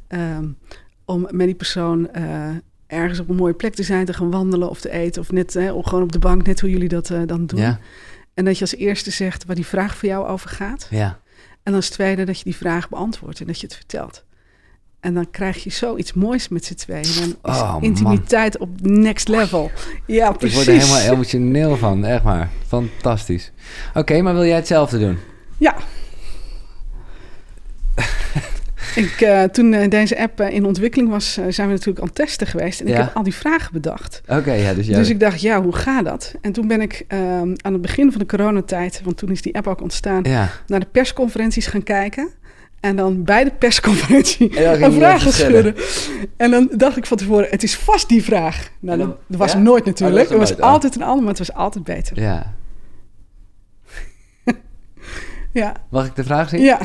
Um, 0.07 0.57
om 1.05 1.27
met 1.31 1.45
die 1.45 1.55
persoon 1.55 2.09
uh, 2.15 2.49
ergens 2.87 3.19
op 3.19 3.29
een 3.29 3.35
mooie 3.35 3.53
plek 3.53 3.75
te 3.75 3.83
zijn, 3.83 4.05
te 4.05 4.13
gaan 4.13 4.31
wandelen 4.31 4.69
of 4.69 4.81
te 4.81 4.91
eten. 4.91 5.21
Of 5.21 5.31
net 5.31 5.53
hè, 5.53 5.83
gewoon 5.83 6.03
op 6.03 6.11
de 6.11 6.19
bank, 6.19 6.45
net 6.45 6.61
hoe 6.61 6.69
jullie 6.69 6.89
dat 6.89 7.09
uh, 7.09 7.21
dan 7.25 7.45
doen. 7.45 7.59
Ja. 7.59 7.79
En 8.33 8.45
dat 8.45 8.55
je 8.55 8.61
als 8.61 8.75
eerste 8.75 9.11
zegt 9.11 9.45
waar 9.45 9.55
die 9.55 9.65
vraag 9.65 9.95
voor 9.95 10.09
jou 10.09 10.27
over 10.27 10.49
gaat. 10.49 10.87
Ja. 10.89 11.19
En 11.63 11.73
als 11.73 11.89
tweede 11.89 12.23
dat 12.23 12.37
je 12.37 12.43
die 12.43 12.55
vraag 12.55 12.89
beantwoordt 12.89 13.39
en 13.39 13.47
dat 13.47 13.59
je 13.59 13.65
het 13.65 13.75
vertelt. 13.75 14.24
En 14.99 15.13
dan 15.13 15.31
krijg 15.31 15.63
je 15.63 15.69
zoiets 15.69 16.13
moois 16.13 16.47
met 16.47 16.65
z'n 16.65 16.73
tweeën. 16.73 17.01
Is 17.01 17.33
oh, 17.41 17.77
intimiteit 17.79 18.57
op 18.57 18.69
next 18.81 19.27
level. 19.27 19.71
Ja, 20.05 20.31
precies. 20.31 20.59
Ik 20.59 20.65
word 20.65 20.77
er 20.77 20.87
helemaal 20.87 21.13
emotioneel 21.13 21.77
van, 21.77 22.05
echt 22.05 22.23
maar. 22.23 22.49
Fantastisch. 22.67 23.51
Oké, 23.93 24.21
maar 24.21 24.33
wil 24.33 24.45
jij 24.45 24.55
hetzelfde 24.55 24.99
doen? 24.99 25.17
Ja. 25.57 25.75
Ik, 28.95 29.21
uh, 29.21 29.43
toen 29.43 29.73
uh, 29.73 29.89
deze 29.89 30.19
app 30.19 30.41
uh, 30.41 30.49
in 30.49 30.65
ontwikkeling 30.65 31.09
was, 31.09 31.33
zijn 31.33 31.67
we 31.67 31.73
natuurlijk 31.73 31.99
aan 31.99 32.05
het 32.05 32.15
testen 32.15 32.47
geweest. 32.47 32.81
En 32.81 32.87
ik 32.87 32.93
heb 32.93 33.11
al 33.13 33.23
die 33.23 33.33
vragen 33.33 33.73
bedacht. 33.73 34.21
Oké, 34.27 34.53
ja, 34.53 34.73
dus, 34.73 34.87
jij... 34.87 34.97
dus 34.97 35.09
ik 35.09 35.19
dacht, 35.19 35.41
ja, 35.41 35.61
hoe 35.61 35.75
gaat 35.75 36.05
dat? 36.05 36.35
En 36.41 36.51
toen 36.51 36.67
ben 36.67 36.81
ik 36.81 37.05
ehm, 37.07 37.53
aan 37.61 37.73
het 37.73 37.81
begin 37.81 38.11
van 38.11 38.19
de 38.19 38.25
coronatijd, 38.25 39.01
want 39.03 39.17
toen 39.17 39.29
is 39.29 39.41
die 39.41 39.55
app 39.55 39.67
ook 39.67 39.81
ontstaan, 39.81 40.21
naar 40.67 40.79
de 40.79 40.87
persconferenties 40.91 41.67
gaan 41.67 41.83
kijken. 41.83 42.29
En 42.85 42.95
dan 42.95 43.23
bij 43.23 43.43
de 43.43 43.51
persconferentie 43.51 44.59
een 44.83 44.91
vraag 44.91 45.21
schudden. 45.21 45.75
En 46.37 46.51
dan 46.51 46.69
dacht 46.71 46.97
ik 46.97 47.05
van 47.05 47.17
tevoren, 47.17 47.47
het 47.49 47.63
is 47.63 47.75
vast 47.75 48.09
die 48.09 48.23
vraag. 48.23 48.69
Nou, 48.79 48.97
dat 48.97 49.15
was 49.27 49.51
ja? 49.51 49.57
nooit 49.57 49.85
natuurlijk. 49.85 50.31
Oh, 50.31 50.39
het 50.39 50.49
was 50.49 50.59
altijd 50.59 50.95
een 50.95 51.03
ander, 51.03 51.19
maar 51.19 51.33
het 51.33 51.47
was 51.47 51.53
altijd 51.53 51.83
beter. 51.83 52.21
Ja. 52.21 52.53
ja. 55.61 55.73
Mag 55.89 56.05
ik 56.05 56.15
de 56.15 56.23
vraag 56.23 56.49
zien? 56.49 56.61
Ja. 56.61 56.79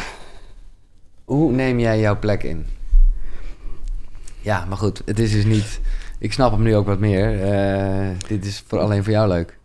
Hoe 1.25 1.53
neem 1.53 1.79
jij 1.79 2.01
jouw 2.01 2.19
plek 2.19 2.43
in? 2.43 2.67
Ja, 4.41 4.65
maar 4.65 4.79
goed, 4.79 5.03
het 5.05 5.19
is 5.19 5.33
dus 5.33 5.45
niet... 5.45 5.81
Ik 6.19 6.33
snap 6.33 6.53
hem 6.53 6.63
nu 6.63 6.77
ook 6.77 6.87
wat 6.87 6.99
meer. 6.99 7.33
Uh, 7.33 8.09
dit 8.27 8.45
is 8.45 8.65
voor 8.67 8.79
alleen 8.79 9.05
voor 9.05 9.13
jou 9.13 9.29
leuk. 9.29 9.59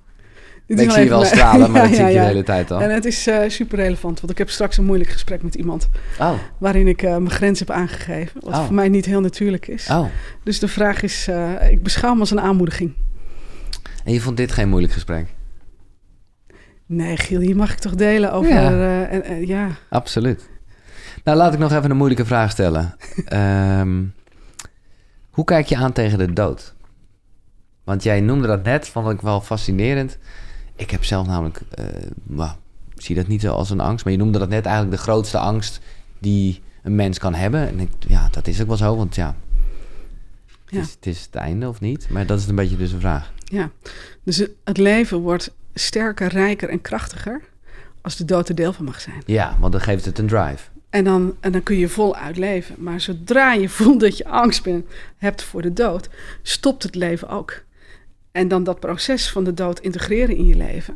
Ik 0.68 0.92
zie 0.92 1.04
je 1.04 1.10
wel 1.10 1.26
stralen, 1.26 1.72
maar 1.72 1.82
ja, 1.84 1.88
dat 1.88 1.96
zie 1.96 2.06
ik 2.06 2.12
je 2.12 2.20
de 2.20 2.26
hele 2.26 2.44
tijd 2.44 2.72
al. 2.72 2.82
En 2.82 2.94
het 2.94 3.06
is 3.06 3.28
uh, 3.28 3.40
super 3.48 3.78
relevant, 3.78 4.20
want 4.20 4.32
ik 4.32 4.38
heb 4.38 4.50
straks 4.50 4.78
een 4.78 4.86
moeilijk 4.86 5.10
gesprek 5.10 5.44
met 5.44 5.56
iemand. 5.56 5.90
Oh. 6.20 6.34
Waarin 6.58 6.88
ik 6.88 7.02
uh, 7.02 7.10
mijn 7.10 7.30
grens 7.30 7.60
heb 7.60 7.70
aangegeven, 7.70 8.42
wat 8.44 8.54
oh. 8.54 8.66
voor 8.66 8.74
mij 8.74 8.90
niet 8.90 9.06
heel 9.06 9.22
natuurlijk 9.22 9.68
is. 9.68 9.88
Oh. 9.90 10.06
Dus 10.44 10.60
de 10.60 10.68
vraag 10.68 11.02
is, 11.02 11.28
uh, 11.28 11.72
ik 11.72 11.84
beschouw 11.84 12.10
hem 12.10 12.20
als 12.20 12.32
een 12.32 12.42
aanmoediging. 12.42 12.94
En 14.04 14.14
je 14.14 14.22
vond 14.22 14.38
dit 14.38 14.52
geen 14.52 14.70
moeilijk 14.70 14.94
gesprek? 14.94 15.28
Nee, 16.86 17.18
Giel, 17.18 17.40
hier 17.40 17.56
mag 17.56 17.72
ik 17.72 17.80
toch 17.80 17.96
delen 17.96 18.32
over... 18.32 18.52
Ja, 18.52 19.10
ja. 19.40 19.70
absoluut. 19.90 20.50
Nou, 21.24 21.38
laat 21.38 21.54
ik 21.54 21.60
nog 21.60 21.72
even 21.72 21.90
een 21.90 21.98
moeilijke 21.98 22.26
vraag 22.26 22.52
stellen. 22.52 22.96
um, 23.34 24.14
hoe 25.36 25.46
kijk 25.46 25.68
je 25.68 25.76
aan 25.76 25.92
tegen 25.92 26.18
de 26.18 26.34
dood? 26.34 26.74
Want 27.84 28.04
jij 28.04 28.22
noemde 28.22 28.48
dat 28.48 28.64
net, 28.64 28.88
vond 28.88 29.10
ik 29.10 29.22
wel 29.22 29.42
fascinerend. 29.42 30.18
Ik 30.76 30.92
heb 30.92 31.04
zelf 31.04 31.28
namelijk, 31.28 31.62
uh, 32.38 32.52
zie 32.96 33.16
dat 33.16 33.28
niet 33.28 33.42
zo 33.42 33.54
als 33.54 33.70
een 33.70 33.80
angst, 33.80 34.04
maar 34.04 34.14
je 34.14 34.20
noemde 34.20 34.40
dat 34.40 34.50
net 34.50 34.66
eigenlijk 34.66 34.96
de 34.98 35.04
grootste 35.04 35.38
angst 35.38 35.80
die 36.20 36.62
een 36.84 36.96
mens 36.96 37.18
kan 37.18 37.34
hebben. 37.34 37.68
En 37.68 37.80
ik, 37.80 37.90
ja, 38.08 38.28
dat 38.32 38.48
is 38.48 38.62
ook 38.62 38.68
wel 38.68 38.78
zo, 38.78 38.96
want 38.96 39.16
ja, 39.16 39.36
het, 40.46 40.74
ja. 40.74 40.80
Is, 40.80 40.92
het 40.92 41.06
is 41.06 41.22
het 41.22 41.36
einde 41.36 41.68
of 41.68 41.80
niet? 41.80 42.10
Maar 42.10 42.26
dat 42.26 42.40
is 42.40 42.48
een 42.48 42.56
beetje 42.56 42.78
dus 42.78 42.92
een 42.92 43.00
vraag. 43.00 43.34
Ja, 43.44 43.72
dus 44.24 44.48
het 44.64 44.78
leven 44.78 45.20
wordt 45.20 45.54
sterker, 45.74 46.28
rijker 46.28 46.70
en 46.70 46.82
krachtiger 46.82 47.42
als 48.02 48.16
de 48.16 48.26
dood 48.26 48.50
er 48.50 48.56
deel 48.56 48.74
van 48.74 48.86
mag 48.86 49.02
zijn. 49.02 49.22
Ja, 49.26 49.58
want 49.60 49.72
dan 49.72 49.82
geeft 49.82 50.06
het 50.06 50.20
een 50.20 50.28
drive. 50.28 50.70
En 50.90 51.04
dan, 51.04 51.36
en 51.40 51.52
dan 51.52 51.64
kun 51.64 51.78
je 51.78 51.90
voluit 51.90 52.38
leven. 52.38 52.76
Maar 52.78 53.02
zodra 53.02 53.54
je 53.54 53.70
voelt 53.70 54.00
dat 54.00 54.18
je 54.18 54.28
angst 54.28 54.64
bent, 54.64 54.86
hebt 55.18 55.44
voor 55.44 55.62
de 55.62 55.74
dood, 55.74 56.10
stopt 56.42 56.84
het 56.84 56.96
leven 56.96 57.30
ook. 57.30 57.64
En 58.36 58.48
dan 58.48 58.64
dat 58.64 58.80
proces 58.80 59.30
van 59.30 59.44
de 59.44 59.54
dood 59.54 59.80
integreren 59.80 60.36
in 60.36 60.46
je 60.46 60.56
leven. 60.56 60.96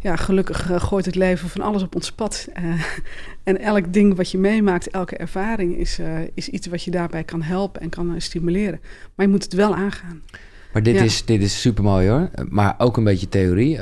Ja, 0.00 0.16
gelukkig 0.16 0.70
uh, 0.70 0.80
gooit 0.80 1.04
het 1.04 1.14
leven 1.14 1.48
van 1.48 1.60
alles 1.60 1.82
op 1.82 1.94
ons 1.94 2.12
pad. 2.12 2.48
Uh, 2.62 2.82
en 3.44 3.60
elk 3.60 3.92
ding 3.92 4.16
wat 4.16 4.30
je 4.30 4.38
meemaakt, 4.38 4.86
elke 4.86 5.16
ervaring, 5.16 5.76
is, 5.76 5.98
uh, 5.98 6.18
is 6.34 6.48
iets 6.48 6.66
wat 6.66 6.82
je 6.82 6.90
daarbij 6.90 7.24
kan 7.24 7.42
helpen 7.42 7.80
en 7.80 7.88
kan 7.88 8.20
stimuleren. 8.20 8.80
Maar 9.14 9.26
je 9.26 9.32
moet 9.32 9.42
het 9.42 9.52
wel 9.52 9.74
aangaan. 9.74 10.22
Maar 10.72 10.82
dit, 10.82 11.00
is, 11.00 11.24
dit 11.24 11.42
is 11.42 11.60
super 11.60 11.84
mooi 11.84 12.08
hoor. 12.08 12.30
Maar 12.48 12.74
ook 12.78 12.96
een 12.96 13.04
beetje 13.04 13.28
theorie. 13.28 13.78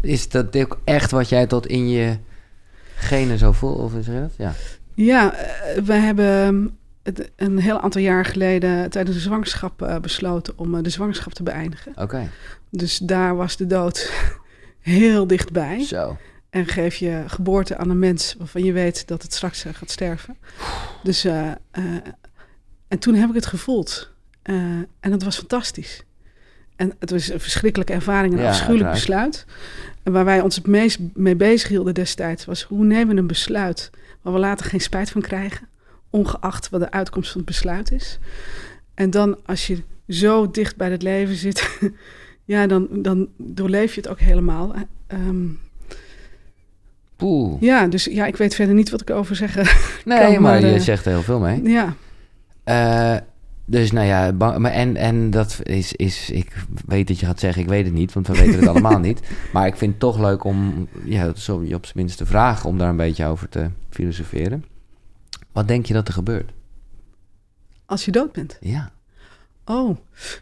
Is 0.00 0.28
dat 0.28 0.56
ook 0.56 0.80
echt 0.84 1.10
wat 1.10 1.28
jij 1.28 1.46
tot 1.46 1.66
in 1.66 1.88
je 1.88 2.16
genen 2.94 3.38
zo 3.38 3.52
voelt? 3.52 3.78
Of 3.78 3.94
is 3.94 4.06
dat? 4.06 4.32
Ja. 4.36 4.54
Ja, 4.94 5.34
we 5.84 5.92
hebben 5.92 6.76
een 7.36 7.58
heel 7.58 7.80
aantal 7.80 8.00
jaar 8.00 8.24
geleden 8.24 8.90
tijdens 8.90 9.16
de 9.16 9.22
zwangerschap 9.22 9.82
uh, 9.82 9.98
besloten 9.98 10.58
om 10.58 10.74
uh, 10.74 10.82
de 10.82 10.90
zwangerschap 10.90 11.32
te 11.32 11.42
beëindigen. 11.42 11.92
Oké. 11.96 12.30
Dus 12.70 12.98
daar 12.98 13.36
was 13.36 13.56
de 13.56 13.66
dood 13.66 14.12
heel 14.80 15.26
dichtbij. 15.26 15.84
Zo. 15.84 16.16
En 16.50 16.66
geef 16.66 16.96
je 16.96 17.24
geboorte 17.26 17.76
aan 17.76 17.90
een 17.90 17.98
mens 17.98 18.34
waarvan 18.38 18.64
je 18.64 18.72
weet 18.72 19.06
dat 19.06 19.22
het 19.22 19.34
straks 19.34 19.64
uh, 19.64 19.74
gaat 19.74 19.90
sterven. 19.90 20.36
Dus, 21.02 21.24
en 22.88 22.98
toen 22.98 23.14
heb 23.14 23.28
ik 23.28 23.34
het 23.34 23.46
gevoeld. 23.46 24.10
en 24.42 24.88
het 25.00 25.22
was 25.22 25.36
fantastisch. 25.36 26.02
En 26.76 26.92
het 26.98 27.10
was 27.10 27.28
een 27.28 27.40
verschrikkelijke 27.40 27.92
ervaring 27.92 28.32
en 28.32 28.38
een 28.38 28.44
ja, 28.44 28.50
afschuwelijk 28.50 28.90
besluit. 28.90 29.46
En 30.02 30.12
waar 30.12 30.24
wij 30.24 30.40
ons 30.40 30.56
het 30.56 30.66
meest 30.66 30.98
mee 31.14 31.36
bezig 31.36 31.68
hielden 31.68 31.94
destijds 31.94 32.44
was 32.44 32.62
hoe 32.62 32.84
nemen 32.84 33.14
we 33.14 33.20
een 33.20 33.26
besluit 33.26 33.90
waar 34.22 34.32
we 34.32 34.38
later 34.38 34.66
geen 34.66 34.80
spijt 34.80 35.10
van 35.10 35.20
krijgen 35.20 35.68
ongeacht 36.16 36.70
wat 36.70 36.80
de 36.80 36.90
uitkomst 36.90 37.30
van 37.30 37.40
het 37.40 37.50
besluit 37.50 37.92
is. 37.92 38.18
En 38.94 39.10
dan 39.10 39.36
als 39.46 39.66
je 39.66 39.82
zo 40.08 40.50
dicht 40.50 40.76
bij 40.76 40.90
het 40.90 41.02
leven 41.02 41.34
zit, 41.34 41.78
ja, 42.44 42.66
dan, 42.66 42.88
dan 42.90 43.28
doorleef 43.36 43.94
je 43.94 44.00
het 44.00 44.10
ook 44.10 44.20
helemaal. 44.20 44.74
Um, 45.08 45.58
Ja, 47.60 47.86
dus 47.86 48.04
ja, 48.04 48.26
ik 48.26 48.36
weet 48.36 48.54
verder 48.54 48.74
niet 48.74 48.90
wat 48.90 49.00
ik 49.00 49.10
over 49.10 49.36
zeggen 49.36 49.66
Nee, 50.04 50.32
kan, 50.32 50.42
maar, 50.42 50.60
je 50.60 50.74
uh, 50.74 50.80
zegt 50.80 51.04
er 51.04 51.12
heel 51.12 51.22
veel 51.22 51.38
mee. 51.38 51.62
Ja. 51.62 51.94
Uh, 52.64 53.20
dus 53.64 53.92
nou 53.92 54.06
ja, 54.06 54.32
maar 54.58 54.72
en, 54.72 54.96
en 54.96 55.30
dat 55.30 55.60
is, 55.62 55.92
is, 55.92 56.30
ik 56.30 56.52
weet 56.86 57.08
dat 57.08 57.20
je 57.20 57.26
gaat 57.26 57.40
zeggen, 57.40 57.62
ik 57.62 57.68
weet 57.68 57.84
het 57.84 57.94
niet, 57.94 58.12
want 58.12 58.26
we 58.26 58.32
weten 58.32 58.58
het 58.58 58.68
allemaal 58.74 58.98
niet. 58.98 59.20
Maar 59.52 59.66
ik 59.66 59.76
vind 59.76 59.90
het 59.90 60.00
toch 60.00 60.18
leuk 60.18 60.44
om, 60.44 60.88
ja, 61.04 61.34
zo 61.34 61.56
op 61.56 61.84
zijn 61.84 61.94
minst 61.94 62.16
te 62.16 62.26
vragen, 62.26 62.68
om 62.68 62.78
daar 62.78 62.88
een 62.88 62.96
beetje 62.96 63.26
over 63.26 63.48
te 63.48 63.70
filosoferen. 63.90 64.64
Wat 65.56 65.68
denk 65.68 65.86
je 65.86 65.94
dat 65.94 66.08
er 66.08 66.14
gebeurt? 66.14 66.52
Als 67.86 68.04
je 68.04 68.10
dood 68.10 68.32
bent? 68.32 68.56
Ja. 68.60 68.90
Oh, 69.64 69.96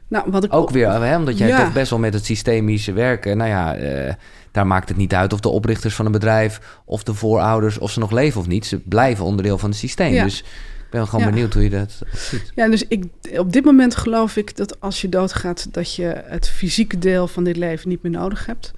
nou 0.08 0.30
wat 0.30 0.44
ik... 0.44 0.52
Ook 0.54 0.70
weer, 0.70 0.90
hè, 0.90 1.16
omdat 1.16 1.38
jij 1.38 1.56
toch 1.56 1.72
best 1.72 1.90
wel 1.90 1.98
met 1.98 2.14
het 2.14 2.24
systemische 2.24 2.92
werken... 2.92 3.36
Nou 3.36 3.50
ja, 3.50 3.78
uh, 3.78 4.12
daar 4.50 4.66
maakt 4.66 4.88
het 4.88 4.98
niet 4.98 5.14
uit 5.14 5.32
of 5.32 5.40
de 5.40 5.48
oprichters 5.48 5.94
van 5.94 6.06
een 6.06 6.12
bedrijf... 6.12 6.80
of 6.84 7.02
de 7.02 7.14
voorouders, 7.14 7.78
of 7.78 7.90
ze 7.90 7.98
nog 7.98 8.10
leven 8.10 8.40
of 8.40 8.46
niet. 8.46 8.66
Ze 8.66 8.78
blijven 8.78 9.24
onderdeel 9.24 9.58
van 9.58 9.70
het 9.70 9.78
systeem. 9.78 10.12
Ja. 10.12 10.24
Dus 10.24 10.40
ik 10.40 10.90
ben 10.90 11.08
gewoon 11.08 11.24
benieuwd 11.24 11.54
hoe 11.54 11.62
je 11.62 11.70
dat 11.70 12.02
ziet. 12.12 12.52
Ja, 12.54 12.68
dus 12.68 12.86
ik, 12.88 13.04
op 13.36 13.52
dit 13.52 13.64
moment 13.64 13.96
geloof 13.96 14.36
ik 14.36 14.56
dat 14.56 14.80
als 14.80 15.00
je 15.00 15.08
doodgaat... 15.08 15.72
dat 15.72 15.94
je 15.94 16.22
het 16.24 16.48
fysieke 16.48 16.98
deel 16.98 17.28
van 17.28 17.44
dit 17.44 17.56
leven 17.56 17.88
niet 17.88 18.02
meer 18.02 18.12
nodig 18.12 18.46
hebt. 18.46 18.72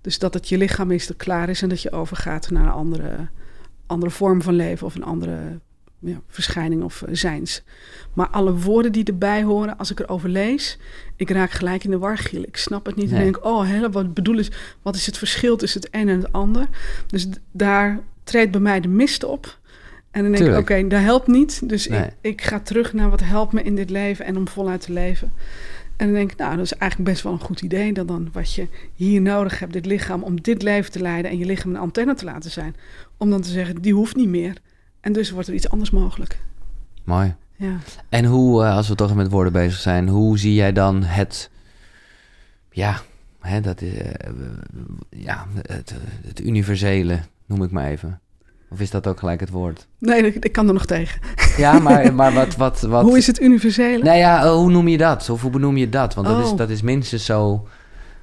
Dus 0.00 0.18
dat 0.18 0.34
het 0.34 0.48
je 0.48 0.58
lichaam 0.58 0.90
is 0.90 1.10
klaar 1.16 1.48
is... 1.48 1.62
en 1.62 1.68
dat 1.68 1.82
je 1.82 1.92
overgaat 1.92 2.50
naar 2.50 2.62
een 2.62 2.70
andere, 2.70 3.28
andere 3.86 4.10
vorm 4.10 4.42
van 4.42 4.54
leven... 4.54 4.86
of 4.86 4.94
een 4.94 5.04
andere 5.04 5.38
ja, 5.98 6.20
verschijning 6.28 6.82
of 6.82 7.02
uh, 7.02 7.14
zijns. 7.14 7.62
Maar 8.12 8.28
alle 8.28 8.54
woorden 8.54 8.92
die 8.92 9.04
erbij 9.04 9.42
horen, 9.42 9.78
als 9.78 9.90
ik 9.90 10.00
erover 10.00 10.28
lees, 10.28 10.78
ik 11.16 11.30
raak 11.30 11.50
gelijk 11.50 11.84
in 11.84 11.90
de 11.90 11.98
war, 11.98 12.18
Giel. 12.18 12.42
Ik 12.42 12.56
snap 12.56 12.86
het 12.86 12.96
niet 12.96 13.12
en 13.12 13.18
denk, 13.18 13.44
oh, 13.44 13.86
wat 13.90 14.14
bedoel 14.14 14.38
is, 14.38 14.50
wat 14.82 14.94
is 14.94 15.06
het 15.06 15.18
verschil 15.18 15.56
tussen 15.56 15.80
het 15.80 15.94
een 15.94 16.08
en 16.08 16.20
het 16.20 16.32
ander? 16.32 16.68
Dus 17.06 17.28
daar 17.50 18.00
treedt 18.24 18.50
bij 18.50 18.60
mij 18.60 18.80
de 18.80 18.88
mist 18.88 19.24
op. 19.24 19.58
En 20.10 20.22
dan 20.22 20.32
denk 20.32 20.50
ik, 20.50 20.58
oké, 20.58 20.86
dat 20.88 21.00
helpt 21.00 21.26
niet. 21.26 21.68
Dus 21.68 21.86
ik, 21.86 22.14
ik 22.20 22.42
ga 22.42 22.60
terug 22.60 22.92
naar 22.92 23.10
wat 23.10 23.20
helpt 23.20 23.52
me 23.52 23.62
in 23.62 23.74
dit 23.74 23.90
leven 23.90 24.24
en 24.24 24.36
om 24.36 24.48
voluit 24.48 24.80
te 24.80 24.92
leven. 24.92 25.32
En 25.96 26.06
dan 26.06 26.14
denk 26.14 26.32
ik, 26.32 26.38
nou, 26.38 26.56
dat 26.56 26.64
is 26.64 26.74
eigenlijk 26.74 27.10
best 27.10 27.22
wel 27.22 27.32
een 27.32 27.40
goed 27.40 27.60
idee. 27.60 27.92
Dat 27.92 28.08
dan 28.08 28.28
wat 28.32 28.54
je 28.54 28.68
hier 28.94 29.20
nodig 29.20 29.58
hebt, 29.58 29.72
dit 29.72 29.86
lichaam, 29.86 30.22
om 30.22 30.40
dit 30.40 30.62
leven 30.62 30.92
te 30.92 31.00
leiden 31.00 31.30
en 31.30 31.38
je 31.38 31.44
lichaam 31.44 31.70
een 31.70 31.80
antenne 31.80 32.14
te 32.14 32.24
laten 32.24 32.50
zijn. 32.50 32.76
Om 33.16 33.30
dan 33.30 33.40
te 33.40 33.48
zeggen, 33.48 33.82
die 33.82 33.94
hoeft 33.94 34.16
niet 34.16 34.28
meer. 34.28 34.56
En 35.00 35.12
dus 35.12 35.30
wordt 35.30 35.48
er 35.48 35.54
iets 35.54 35.70
anders 35.70 35.90
mogelijk. 35.90 36.38
Mooi. 37.04 37.34
Ja. 37.56 37.76
En 38.08 38.24
hoe, 38.24 38.64
eh, 38.64 38.76
als 38.76 38.88
we 38.88 38.94
toch 38.94 39.14
met 39.14 39.30
woorden 39.30 39.52
bezig 39.52 39.80
zijn, 39.80 40.08
hoe 40.08 40.38
zie 40.38 40.54
jij 40.54 40.72
dan 40.72 41.02
het, 41.02 41.50
ja, 42.70 43.00
hè, 43.40 43.60
dat 43.60 43.80
is, 43.80 43.92
uh, 43.92 44.02
ja, 45.10 45.46
het, 45.62 45.94
het 46.26 46.40
universele, 46.40 47.20
noem 47.46 47.62
ik 47.62 47.70
maar 47.70 47.86
even. 47.86 48.20
Of 48.70 48.80
is 48.80 48.90
dat 48.90 49.06
ook 49.06 49.18
gelijk 49.18 49.40
het 49.40 49.50
woord? 49.50 49.86
Nee, 49.98 50.22
ik, 50.22 50.44
ik 50.44 50.52
kan 50.52 50.66
er 50.66 50.72
nog 50.72 50.86
tegen. 50.86 51.20
Ja, 51.56 51.78
maar, 51.78 52.14
maar 52.20 52.32
wat, 52.32 52.56
wat, 52.56 52.80
wat... 52.80 53.02
Hoe 53.02 53.16
is 53.16 53.26
het 53.26 53.40
universele? 53.40 54.04
Nou 54.04 54.16
ja, 54.16 54.44
eh, 54.44 54.50
hoe 54.50 54.70
noem 54.70 54.88
je 54.88 54.98
dat? 54.98 55.30
Of 55.30 55.42
hoe 55.42 55.50
benoem 55.50 55.76
je 55.76 55.88
dat? 55.88 56.14
Want 56.14 56.26
dat, 56.26 56.44
is, 56.44 56.50
oh. 56.50 56.56
dat 56.56 56.70
is 56.70 56.82
minstens 56.82 57.24
zo 57.24 57.68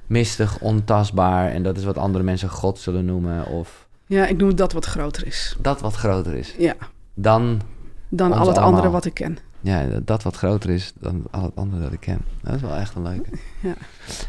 mistig, 0.06 0.58
ontastbaar. 0.58 1.50
En 1.50 1.62
dat 1.62 1.76
is 1.76 1.84
wat 1.84 1.98
andere 1.98 2.24
mensen 2.24 2.48
God 2.48 2.78
zullen 2.78 3.04
noemen. 3.04 3.46
Of... 3.46 3.85
Ja, 4.06 4.26
ik 4.26 4.36
noem 4.36 4.48
het 4.48 4.56
dat 4.56 4.72
wat 4.72 4.84
groter 4.84 5.26
is. 5.26 5.56
Dat 5.60 5.80
wat 5.80 5.94
groter 5.94 6.34
is. 6.34 6.54
Ja. 6.58 6.74
Dan. 7.14 7.60
Dan 8.08 8.32
al 8.32 8.48
het 8.48 8.58
andere 8.58 8.90
wat 8.90 9.04
ik 9.04 9.14
ken. 9.14 9.38
Ja, 9.60 9.86
dat 10.04 10.22
wat 10.22 10.36
groter 10.36 10.70
is 10.70 10.92
dan 11.00 11.24
al 11.30 11.42
het 11.42 11.56
andere 11.56 11.82
dat 11.82 11.92
ik 11.92 12.00
ken. 12.00 12.18
Dat 12.42 12.54
is 12.54 12.60
wel 12.60 12.74
echt 12.74 12.94
een 12.94 13.02
leuke. 13.02 13.30
Ja. 13.60 13.74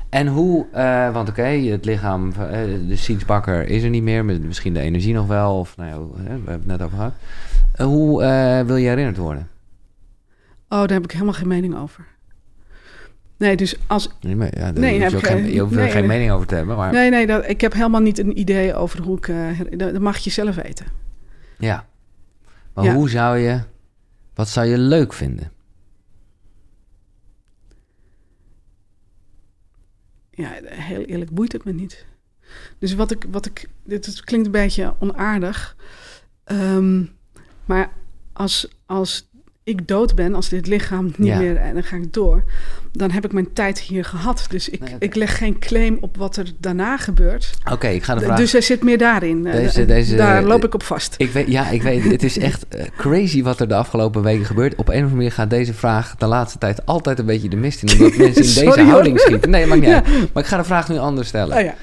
En 0.09 0.27
hoe, 0.27 0.65
uh, 0.75 1.13
want 1.13 1.29
oké, 1.29 1.41
het 1.41 1.85
lichaam, 1.85 2.27
uh, 2.27 2.35
de 2.87 2.95
sietsbakker 2.95 3.67
is 3.67 3.83
er 3.83 3.89
niet 3.89 4.03
meer, 4.03 4.25
misschien 4.25 4.73
de 4.73 4.79
energie 4.79 5.13
nog 5.13 5.27
wel, 5.27 5.59
of 5.59 5.77
nou 5.77 5.89
ja, 5.89 6.23
we 6.23 6.29
hebben 6.29 6.53
het 6.53 6.65
net 6.65 6.81
over 6.81 6.97
gehad. 6.97 7.13
Uh, 7.75 7.85
hoe 7.85 8.17
wil 8.65 8.75
je 8.75 8.87
herinnerd 8.87 9.17
worden? 9.17 9.47
Oh, 10.69 10.79
daar 10.79 10.91
heb 10.91 11.03
ik 11.03 11.11
helemaal 11.11 11.33
geen 11.33 11.47
mening 11.47 11.77
over. 11.77 12.05
Nee, 13.37 13.55
dus 13.55 13.75
als... 13.87 14.09
Nee, 14.21 14.35
maar 14.35 14.57
ja, 14.57 14.71
daar 14.71 14.79
Nee, 14.79 14.91
hoef 14.93 15.01
heb 15.01 15.11
je, 15.11 15.17
ook 15.17 15.25
geen, 15.25 15.53
je 15.53 15.59
hoeft 15.59 15.75
er 15.75 15.79
nee, 15.81 15.91
geen 15.91 16.05
mening 16.07 16.31
over 16.31 16.47
te 16.47 16.55
hebben. 16.55 16.75
Maar 16.77 16.91
Nee, 16.91 17.09
nee, 17.09 17.27
dat, 17.27 17.49
ik 17.49 17.61
heb 17.61 17.73
helemaal 17.73 18.01
niet 18.01 18.19
een 18.19 18.39
idee 18.39 18.75
over 18.75 19.01
hoe 19.01 19.17
ik... 19.17 19.27
eh, 19.27 19.59
dat 19.77 19.99
mag 19.99 20.17
je 20.17 20.29
zelf 20.29 20.55
weten. 20.55 20.85
ja. 21.57 21.87
Maar 22.73 22.85
Ja. 22.85 22.93
hoe 22.93 23.09
zou 23.09 23.37
je... 23.37 23.59
Wat 24.33 24.49
zou 24.49 24.67
je 24.67 24.77
leuk 24.77 25.13
vinden? 25.13 25.51
Ja, 30.31 30.51
heel 30.65 31.01
eerlijk 31.01 31.31
boeit 31.31 31.51
het 31.51 31.63
me 31.65 31.73
niet. 31.73 32.05
Dus 32.79 32.95
wat 32.95 33.11
ik, 33.11 33.25
wat 33.31 33.45
ik, 33.45 33.69
dit 33.83 34.21
klinkt 34.23 34.45
een 34.45 34.51
beetje 34.51 34.93
onaardig, 34.99 35.75
Ehm, 36.43 37.03
maar 37.65 37.91
als, 38.33 38.67
als 38.85 39.26
ik 39.67 39.87
dood 39.87 40.15
ben, 40.15 40.35
als 40.35 40.49
dit 40.49 40.67
lichaam 40.67 41.05
niet 41.17 41.27
Ja. 41.27 41.37
meer 41.39 41.55
en 41.55 41.73
dan 41.73 41.83
ga 41.83 41.95
ik 41.95 42.13
door, 42.13 42.43
dan 42.91 43.11
heb 43.11 43.25
ik 43.25 43.31
mijn 43.33 43.53
tijd 43.53 43.79
hier 43.79 44.05
gehad. 44.05 44.45
Dus 44.49 44.69
ik, 44.69 44.79
Nee, 44.79 44.93
oké. 44.93 45.05
ik 45.05 45.15
leg 45.15 45.37
geen 45.37 45.59
claim 45.59 45.97
op 46.01 46.17
wat 46.17 46.35
er 46.35 46.45
daarna 46.59 46.97
gebeurt. 46.97 47.51
Oké, 47.71 47.87
ik 47.87 48.03
ga 48.03 48.15
de 48.15 48.21
vraag... 48.21 48.37
Dus 48.37 48.53
er 48.53 48.61
zit 48.63 48.83
meer 48.83 48.97
daarin. 48.97 49.45
Eh, 49.45 49.51
Deze- 49.53 49.81
eh, 49.81 49.87
deze- 49.87 50.15
Daar 50.15 50.43
loop 50.43 50.63
ik 50.65 50.73
op 50.73 50.83
vast. 50.83 51.15
Ik 51.17 51.31
weet, 51.31 51.47
ja, 51.47 51.69
ik 51.69 51.81
weet, 51.81 52.03
het 52.03 52.23
is 52.23 52.37
echt 52.37 52.67
eh, 52.67 52.85
crazy 52.97 53.43
wat 53.43 53.59
er 53.59 53.67
de 53.67 53.75
afgelopen 53.75 54.23
weken 54.23 54.45
gebeurt. 54.45 54.75
Op 54.75 54.87
een 54.87 54.93
of 54.93 54.95
andere 54.95 55.15
manier 55.15 55.31
gaat 55.31 55.49
deze 55.49 55.73
vraag 55.73 56.15
de 56.15 56.25
laatste 56.25 56.57
tijd 56.57 56.85
altijd 56.85 57.19
een 57.19 57.25
beetje 57.25 57.49
de 57.49 57.55
mist 57.55 57.83
in. 57.83 57.91
Omdat 57.91 58.17
mensen 58.25 58.41
in 58.43 58.49
Sorry, 58.49 58.69
deze 58.69 58.81
hoor. 58.81 58.89
houding 58.89 59.19
schieten. 59.19 59.49
Nee, 59.49 59.65
maakt 59.65 59.81
niet 59.81 59.89
Ja. 59.95 60.03
uit. 60.03 60.33
Maar 60.33 60.43
ik 60.43 60.49
ga 60.49 60.57
de 60.57 60.63
vraag 60.63 60.89
nu 60.89 60.97
anders 60.97 61.27
stellen. 61.27 61.57
Oh 61.57 61.63
ja. 61.63 61.75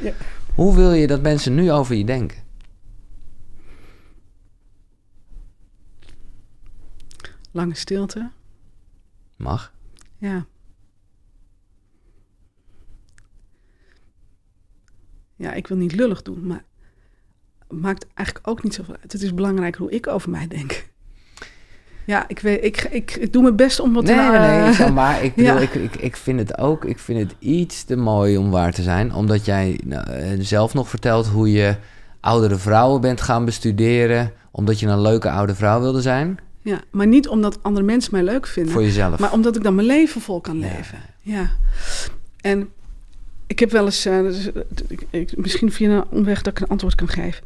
Hoe 0.55 0.75
wil 0.77 0.93
je 0.93 1.07
dat 1.07 1.23
mensen 1.23 1.55
nu 1.55 1.73
over 1.73 1.95
je 1.95 2.05
denken? 2.05 2.37
Lange 7.55 7.75
stilte. 7.75 8.31
Mag. 9.37 9.73
Ja. 10.19 10.47
Ja, 15.37 15.53
ik 15.53 15.67
wil 15.67 15.77
niet 15.77 15.95
lullig 15.95 16.23
doen, 16.23 16.47
maar 16.47 16.65
het 17.59 17.81
maakt 17.81 18.07
eigenlijk 18.15 18.49
ook 18.49 18.63
niet 18.63 18.75
zoveel 18.75 18.97
uit. 19.01 19.13
Het 19.13 19.23
is 19.23 19.35
belangrijk 19.35 19.77
hoe 19.77 19.91
ik 19.91 20.07
over 20.07 20.31
mij 20.31 20.47
denk. 20.49 20.87
Ja, 22.05 22.29
ik, 22.29 22.39
weet, 22.39 22.65
ik, 22.65 22.83
ik, 22.83 23.15
ik 23.15 23.33
doe 23.33 23.43
mijn 23.43 23.57
best 23.57 23.81
om 23.81 23.93
wat 23.93 24.05
Nee, 24.05 24.17
te... 24.17 24.39
nee, 24.39 24.61
nee. 24.61 24.73
snap 24.75 24.93
maar 24.93 25.23
ik, 25.23 25.35
bedoel, 25.35 25.55
ja. 25.55 25.61
ik, 25.61 25.75
ik, 25.75 25.97
ik 25.97 26.17
vind 26.17 26.39
het 26.39 26.59
ook 26.59 26.85
ik 26.85 26.99
vind 26.99 27.19
het 27.19 27.35
iets 27.39 27.85
te 27.85 27.97
mooi 27.97 28.37
om 28.37 28.51
waar 28.51 28.73
te 28.73 28.83
zijn. 28.83 29.15
Omdat 29.15 29.45
jij 29.45 29.81
nou, 29.85 30.11
eh, 30.11 30.29
zelf 30.39 30.75
nog 30.75 30.89
vertelt 30.89 31.27
hoe 31.27 31.53
je 31.53 31.77
oudere 32.21 32.57
vrouwen 32.57 33.01
bent 33.01 33.21
gaan 33.21 33.45
bestuderen. 33.45 34.33
Omdat 34.51 34.81
je 34.81 34.87
een 34.87 35.01
leuke 35.01 35.31
oude 35.31 35.55
vrouw 35.55 35.81
wilde 35.81 36.01
zijn. 36.01 36.39
Ja, 36.65 36.81
maar 36.91 37.07
niet 37.07 37.29
omdat 37.29 37.59
andere 37.63 37.85
mensen 37.85 38.13
mij 38.13 38.23
leuk 38.23 38.47
vinden. 38.47 38.73
Voor 38.73 38.83
jezelf. 38.83 39.19
Maar 39.19 39.33
omdat 39.33 39.57
ik 39.57 39.63
dan 39.63 39.75
mijn 39.75 39.87
leven 39.87 40.21
vol 40.21 40.41
kan 40.41 40.59
leven. 40.59 40.99
Ja. 41.21 41.51
En 42.41 42.69
ik 43.47 43.59
heb 43.59 43.71
wel 43.71 43.85
eens, 43.85 44.03
dus, 44.03 44.53
eh, 44.53 44.63
ik- 44.89 45.07
ik- 45.11 45.37
misschien 45.37 45.73
via 45.73 45.91
een 45.91 46.05
omweg 46.11 46.43
dat 46.43 46.53
ik 46.53 46.61
een 46.63 46.69
antwoord 46.69 46.95
kan 46.95 47.09
geven. 47.09 47.43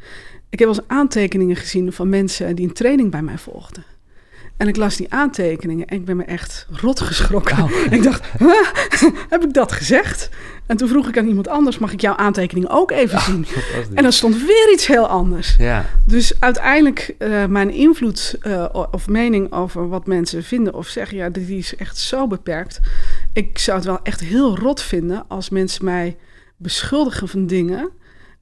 Ik 0.49 0.59
heb 0.59 0.69
wel 0.69 0.77
eens 0.79 0.89
aantekeningen 0.89 1.57
gezien 1.57 1.93
van 1.93 2.09
mensen 2.09 2.57
die 2.57 2.67
een 2.69 2.73
training 2.75 3.11
bij 3.11 3.23
mij 3.23 3.39
volgden. 3.39 3.85
En 4.57 4.69
ik 4.69 4.77
las 4.77 4.97
die 4.97 5.13
aantekeningen 5.13 5.87
en 5.87 5.97
ik 5.97 6.05
ben 6.05 6.17
me 6.17 6.25
echt 6.25 6.67
rot 6.71 7.01
geschrokken. 7.01 7.63
Oh. 7.63 7.71
Ik 7.91 8.03
dacht, 8.03 8.25
"Huh? 8.39 8.73
heb 9.31 9.45
ik 9.45 9.53
dat 9.53 9.73
gezegd? 9.73 10.29
En 10.69 10.77
toen 10.77 10.89
vroeg 10.89 11.09
ik 11.09 11.19
aan 11.19 11.27
iemand 11.27 11.49
anders, 11.49 11.79
mag 11.79 11.93
ik 11.93 12.01
jouw 12.01 12.17
aantekening 12.17 12.69
ook 12.69 12.91
even 12.91 13.21
zien? 13.21 13.47
En 13.95 14.03
dan 14.03 14.13
stond 14.13 14.37
weer 14.47 14.73
iets 14.73 14.87
heel 14.87 15.07
anders. 15.07 15.57
Ja, 15.59 15.85
Dus 16.05 16.41
uiteindelijk, 16.41 17.15
eh, 17.19 17.45
mijn 17.45 17.71
invloed 17.71 18.37
eh, 18.41 18.67
of 18.91 19.09
mening 19.09 19.53
over 19.53 19.89
wat 19.89 20.07
mensen 20.07 20.43
vinden 20.43 20.75
of 20.75 20.87
zeggen, 20.87 21.17
ja, 21.17 21.29
die 21.29 21.59
is 21.59 21.77
echt 21.77 21.99
zo 21.99 22.27
beperkt. 22.27 22.81
Ik 23.33 23.59
zou 23.59 23.77
het 23.77 23.87
wel 23.87 24.01
echt 24.03 24.21
heel 24.21 24.59
rot 24.59 24.83
vinden 24.83 25.25
als 25.29 25.49
mensen 25.51 25.85
mij 25.85 26.17
beschuldigen 26.57 27.29
van 27.29 27.47
dingen 27.47 27.91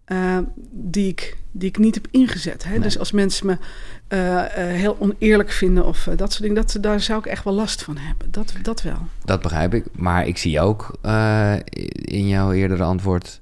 eh, 0.06 0.38
die, 0.70 1.08
ik, 1.08 1.36
die 1.50 1.68
ik 1.68 1.78
niet 1.78 1.94
heb 1.94 2.06
ingezet. 2.10 2.64
Hè? 2.64 2.70
Nee. 2.70 2.80
Dus 2.80 2.98
als 2.98 3.12
mensen 3.12 3.46
me 3.46 3.58
eh, 4.08 4.44
eh, 4.44 4.76
heel 4.76 4.96
oneerlijk 4.98 5.50
vinden 5.50 5.84
of 5.84 6.08
dat 6.16 6.30
soort 6.32 6.42
dingen, 6.42 6.54
dat, 6.54 6.76
daar 6.80 7.00
zou 7.00 7.18
ik 7.18 7.26
echt 7.26 7.44
wel 7.44 7.54
last 7.54 7.82
van 7.82 7.96
hebben. 7.96 8.30
Dat, 8.30 8.52
dat 8.62 8.82
wel. 8.82 8.98
dat 9.24 9.42
begrijp 9.42 9.74
ik. 9.74 9.84
Maar 9.92 10.26
ik 10.26 10.38
zie 10.38 10.60
ook 10.60 10.98
in 11.94 12.28
jouw 12.28 12.52
eerdere 12.52 12.82
antwoord 12.82 13.40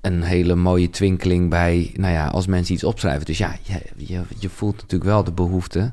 een 0.00 0.22
hele 0.22 0.54
mooie 0.54 0.90
twinkeling 0.90 1.50
bij, 1.50 1.90
nou 1.94 2.12
ja, 2.12 2.26
als 2.26 2.46
mensen 2.46 2.74
iets 2.74 2.84
opschrijven. 2.84 3.26
Dus 3.26 3.38
ja, 3.38 3.56
je, 3.62 3.80
je, 3.96 4.22
je 4.38 4.48
voelt 4.48 4.76
natuurlijk 4.76 5.10
wel 5.10 5.24
de 5.24 5.32
behoefte 5.32 5.92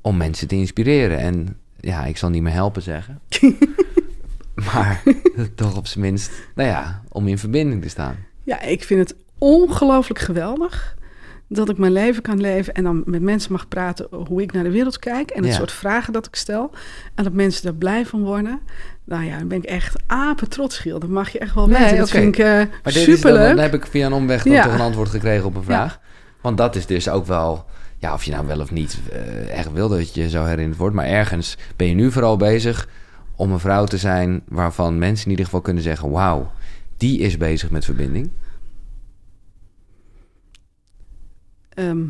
om 0.00 0.16
mensen 0.16 0.48
te 0.48 0.54
inspireren. 0.54 1.18
En 1.18 1.56
ja, 1.80 2.04
ik 2.04 2.16
zal 2.16 2.30
niet 2.30 2.42
meer 2.42 2.52
helpen 2.52 2.82
zeggen. 2.82 3.20
maar 4.72 5.02
toch 5.54 5.76
op 5.76 5.86
zijn 5.86 6.04
minst, 6.04 6.30
nou 6.54 6.68
ja, 6.68 7.02
om 7.08 7.28
in 7.28 7.38
verbinding 7.38 7.82
te 7.82 7.88
staan. 7.88 8.16
Ja, 8.44 8.60
ik 8.62 8.84
vind 8.84 9.00
het 9.08 9.18
ongelooflijk 9.38 10.20
geweldig 10.20 10.96
dat 11.48 11.68
ik 11.68 11.78
mijn 11.78 11.92
leven 11.92 12.22
kan 12.22 12.40
leven 12.40 12.74
en 12.74 12.84
dan 12.84 13.02
met 13.06 13.22
mensen 13.22 13.52
mag 13.52 13.68
praten 13.68 14.06
hoe 14.26 14.42
ik 14.42 14.52
naar 14.52 14.62
de 14.62 14.70
wereld 14.70 14.98
kijk 14.98 15.30
en 15.30 15.42
het 15.42 15.50
Ja. 15.52 15.56
soort 15.58 15.72
vragen 15.72 16.12
dat 16.12 16.26
ik 16.26 16.34
stel. 16.34 16.70
En 17.14 17.24
dat 17.24 17.32
mensen 17.32 17.68
er 17.68 17.74
blij 17.74 18.06
van 18.06 18.22
worden. 18.22 18.60
Nou 19.04 19.24
ja, 19.24 19.38
dan 19.38 19.48
ben 19.48 19.58
ik 19.58 19.64
echt 19.64 19.96
apen 20.06 20.48
trots, 20.48 20.78
Giel. 20.78 20.98
Dat 20.98 21.08
mag 21.10 21.28
je 21.30 21.38
echt 21.38 21.54
wel 21.54 21.66
Nee, 21.66 21.82
weten. 21.82 21.96
Dat 21.96 22.10
vind 22.10 22.38
ik 22.38 22.44
eh 22.44 22.52
Maar 22.52 22.68
dit 22.82 22.96
is 22.96 23.04
dan, 23.06 23.16
superleuk. 23.16 23.48
dan 23.48 23.58
heb 23.58 23.74
ik 23.74 23.86
via 23.86 24.06
een 24.06 24.12
omweg 24.12 24.42
dan 24.42 24.52
Ja. 24.52 24.62
toch 24.64 24.72
een 24.74 24.80
antwoord 24.80 25.08
gekregen 25.10 25.44
op 25.46 25.54
een 25.56 25.62
vraag. 25.64 25.98
Want 26.40 26.56
dat 26.56 26.76
is 26.76 26.86
dus 26.86 27.08
ook 27.08 27.26
wel, 27.26 27.64
ja, 27.98 28.12
of 28.12 28.24
je 28.24 28.30
nou 28.30 28.46
wel 28.46 28.60
of 28.60 28.70
niet 28.70 28.98
echt 29.50 29.72
wil 29.72 29.88
dat 29.88 30.14
je 30.14 30.28
zo 30.28 30.44
herinnerd 30.44 30.78
wordt. 30.78 30.94
Maar 30.94 31.06
ergens 31.06 31.56
ben 31.76 31.86
je 31.88 31.94
nu 31.94 32.10
vooral 32.12 32.36
bezig 32.36 32.88
om 33.36 33.52
een 33.52 33.58
vrouw 33.58 33.84
te 33.84 33.98
zijn 33.98 34.42
waarvan 34.48 34.98
mensen 34.98 35.24
in 35.24 35.30
ieder 35.30 35.44
geval 35.44 35.60
kunnen 35.60 35.82
zeggen: 35.82 36.10
Wauw, 36.10 36.50
die 36.96 37.18
is 37.18 37.36
bezig 37.36 37.70
met 37.70 37.84
verbinding. 37.84 38.30
Ehm, 41.68 42.02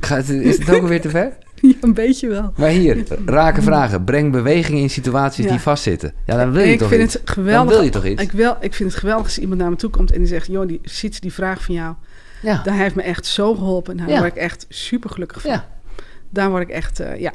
Gaat, 0.00 0.28
is 0.28 0.58
het 0.58 0.70
ook 0.70 0.82
alweer 0.82 1.00
te 1.00 1.10
ver? 1.10 1.32
ja, 1.60 1.74
een 1.80 1.94
beetje 1.94 2.28
wel. 2.28 2.52
Maar 2.56 2.68
hier, 2.68 3.04
rake 3.26 3.62
vragen. 3.62 4.04
Breng 4.04 4.32
beweging 4.32 4.78
in 4.78 4.90
situaties 4.90 5.44
Ja. 5.44 5.50
die 5.50 5.60
vastzitten. 5.60 6.12
Ja, 6.26 6.36
dan 6.36 6.52
wil 6.52 6.64
je 6.64 6.72
ik 6.72 6.78
toch 6.78 6.88
vind 6.88 7.02
iets? 7.02 7.14
het 7.14 7.30
geweldig. 7.30 7.64
Dan 7.68 7.74
wil 7.74 7.82
je 7.84 7.90
toch 7.90 8.04
iets? 8.06 8.22
Ik, 8.22 8.32
wel, 8.32 8.56
ik 8.60 8.74
vind 8.74 8.90
het 8.90 8.98
geweldig 8.98 9.24
als 9.24 9.38
iemand 9.38 9.60
naar 9.60 9.70
me 9.70 9.76
toe 9.76 9.90
komt 9.90 10.12
en 10.12 10.18
die 10.18 10.26
zegt: 10.26 10.46
Joh, 10.46 10.68
die, 10.68 10.80
ziet 10.82 11.20
die 11.20 11.32
vraag 11.32 11.62
van 11.64 11.74
jou. 11.74 11.94
Ja. 12.42 12.62
Daar 12.62 12.76
heeft 12.76 12.94
me 12.94 13.02
echt 13.02 13.26
zo 13.26 13.54
geholpen. 13.54 13.96
Daar 13.96 14.08
Ja. 14.08 14.18
word 14.18 14.30
ik 14.36 14.42
echt 14.42 14.66
super 14.68 15.10
gelukkig 15.10 15.40
van. 15.42 15.50
ja. 15.50 15.68
Daar 16.30 16.50
word 16.50 16.62
ik 16.62 16.68
echt, 16.68 17.00
eh, 17.00 17.20
ja, 17.20 17.32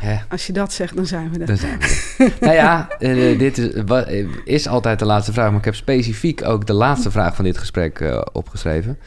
Hè. 0.00 0.18
als 0.28 0.46
je 0.46 0.52
dat 0.52 0.72
zegt, 0.72 0.96
dan 0.96 1.06
zijn 1.06 1.32
we 1.32 1.38
er. 1.38 1.46
Daar 1.46 1.56
zijn 1.56 1.78
we. 1.78 2.14
er. 2.18 2.36
nou 2.46 2.54
ja, 2.54 2.88
eh, 2.98 3.38
dit 3.38 3.58
is, 3.58 3.72
eh, 3.72 4.26
is 4.44 4.68
altijd 4.68 4.98
de 4.98 5.04
laatste 5.04 5.32
vraag. 5.32 5.48
Maar 5.50 5.58
ik 5.58 5.64
heb 5.64 5.74
specifiek 5.74 6.44
ook 6.44 6.66
de 6.66 6.72
laatste 6.72 7.10
vraag 7.10 7.34
van 7.34 7.44
dit 7.44 7.58
gesprek 7.58 8.00
eh, 8.00 8.20
opgeschreven. 8.32 8.98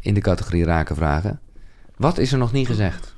In 0.00 0.14
de 0.14 0.20
categorie 0.20 0.64
raken 0.64 0.96
vragen. 0.96 1.40
Wat 1.96 2.18
is 2.18 2.32
er 2.32 2.38
nog 2.38 2.52
niet 2.52 2.66
gezegd? 2.66 3.14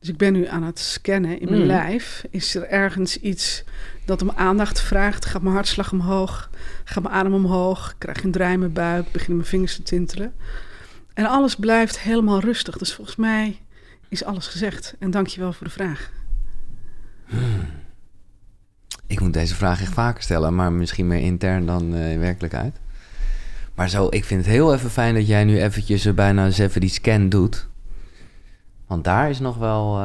Dus 0.00 0.08
ik 0.08 0.16
ben 0.16 0.32
nu 0.32 0.46
aan 0.46 0.62
het 0.62 0.78
scannen 0.78 1.40
in 1.40 1.48
mijn 1.48 1.60
Mm. 1.60 1.66
lijf. 1.66 2.24
Is 2.30 2.54
er 2.54 2.68
ergens 2.68 3.16
iets 3.16 3.64
dat 4.04 4.22
om 4.22 4.30
aandacht 4.30 4.80
vraagt? 4.80 5.24
Gaat 5.24 5.42
mijn 5.42 5.54
hartslag 5.54 5.92
omhoog? 5.92 6.50
Gaat 6.84 7.02
mijn 7.02 7.14
adem 7.14 7.34
omhoog? 7.34 7.94
Krijg 7.98 8.16
ik 8.18 8.24
een 8.24 8.30
draai 8.30 8.52
in 8.52 8.58
mijn 8.58 8.72
buik? 8.72 9.12
Beginnen 9.12 9.36
mijn 9.36 9.48
vingers 9.48 9.74
te 9.76 9.82
tintelen? 9.82 10.32
En 11.14 11.26
alles 11.26 11.54
blijft 11.54 11.98
helemaal 12.00 12.40
rustig. 12.40 12.78
Dus 12.78 12.94
volgens 12.94 13.16
mij 13.16 13.58
is 14.08 14.24
alles 14.24 14.46
gezegd. 14.46 14.94
En 14.98 15.10
dank 15.10 15.26
je 15.26 15.40
wel 15.40 15.52
voor 15.52 15.66
de 15.66 15.72
vraag. 15.72 16.10
Ik 19.06 19.20
moet 19.20 19.32
deze 19.32 19.54
vraag 19.54 19.80
echt 19.80 19.92
vaker 19.92 20.22
stellen, 20.22 20.54
maar 20.54 20.72
misschien 20.72 21.06
meer 21.06 21.20
intern 21.20 21.66
dan 21.66 21.94
eh, 21.94 22.12
in 22.12 22.20
werkelijkheid. 22.20 22.76
Maar 23.74 23.88
zo, 23.88 24.06
ik 24.10 24.24
vind 24.24 24.44
het 24.44 24.54
heel 24.54 24.74
even 24.74 24.90
fijn 24.90 25.14
dat 25.14 25.26
jij 25.26 25.44
nu 25.44 25.62
eventjes 25.62 26.14
bijna 26.14 26.44
eens 26.44 26.58
even 26.58 26.80
die 26.80 26.90
scan 26.90 27.28
doet. 27.28 27.68
Want 28.90 29.04
daar 29.04 29.30
is 29.30 29.38
nog 29.38 29.56
wel, 29.56 29.96
eh, 29.98 30.02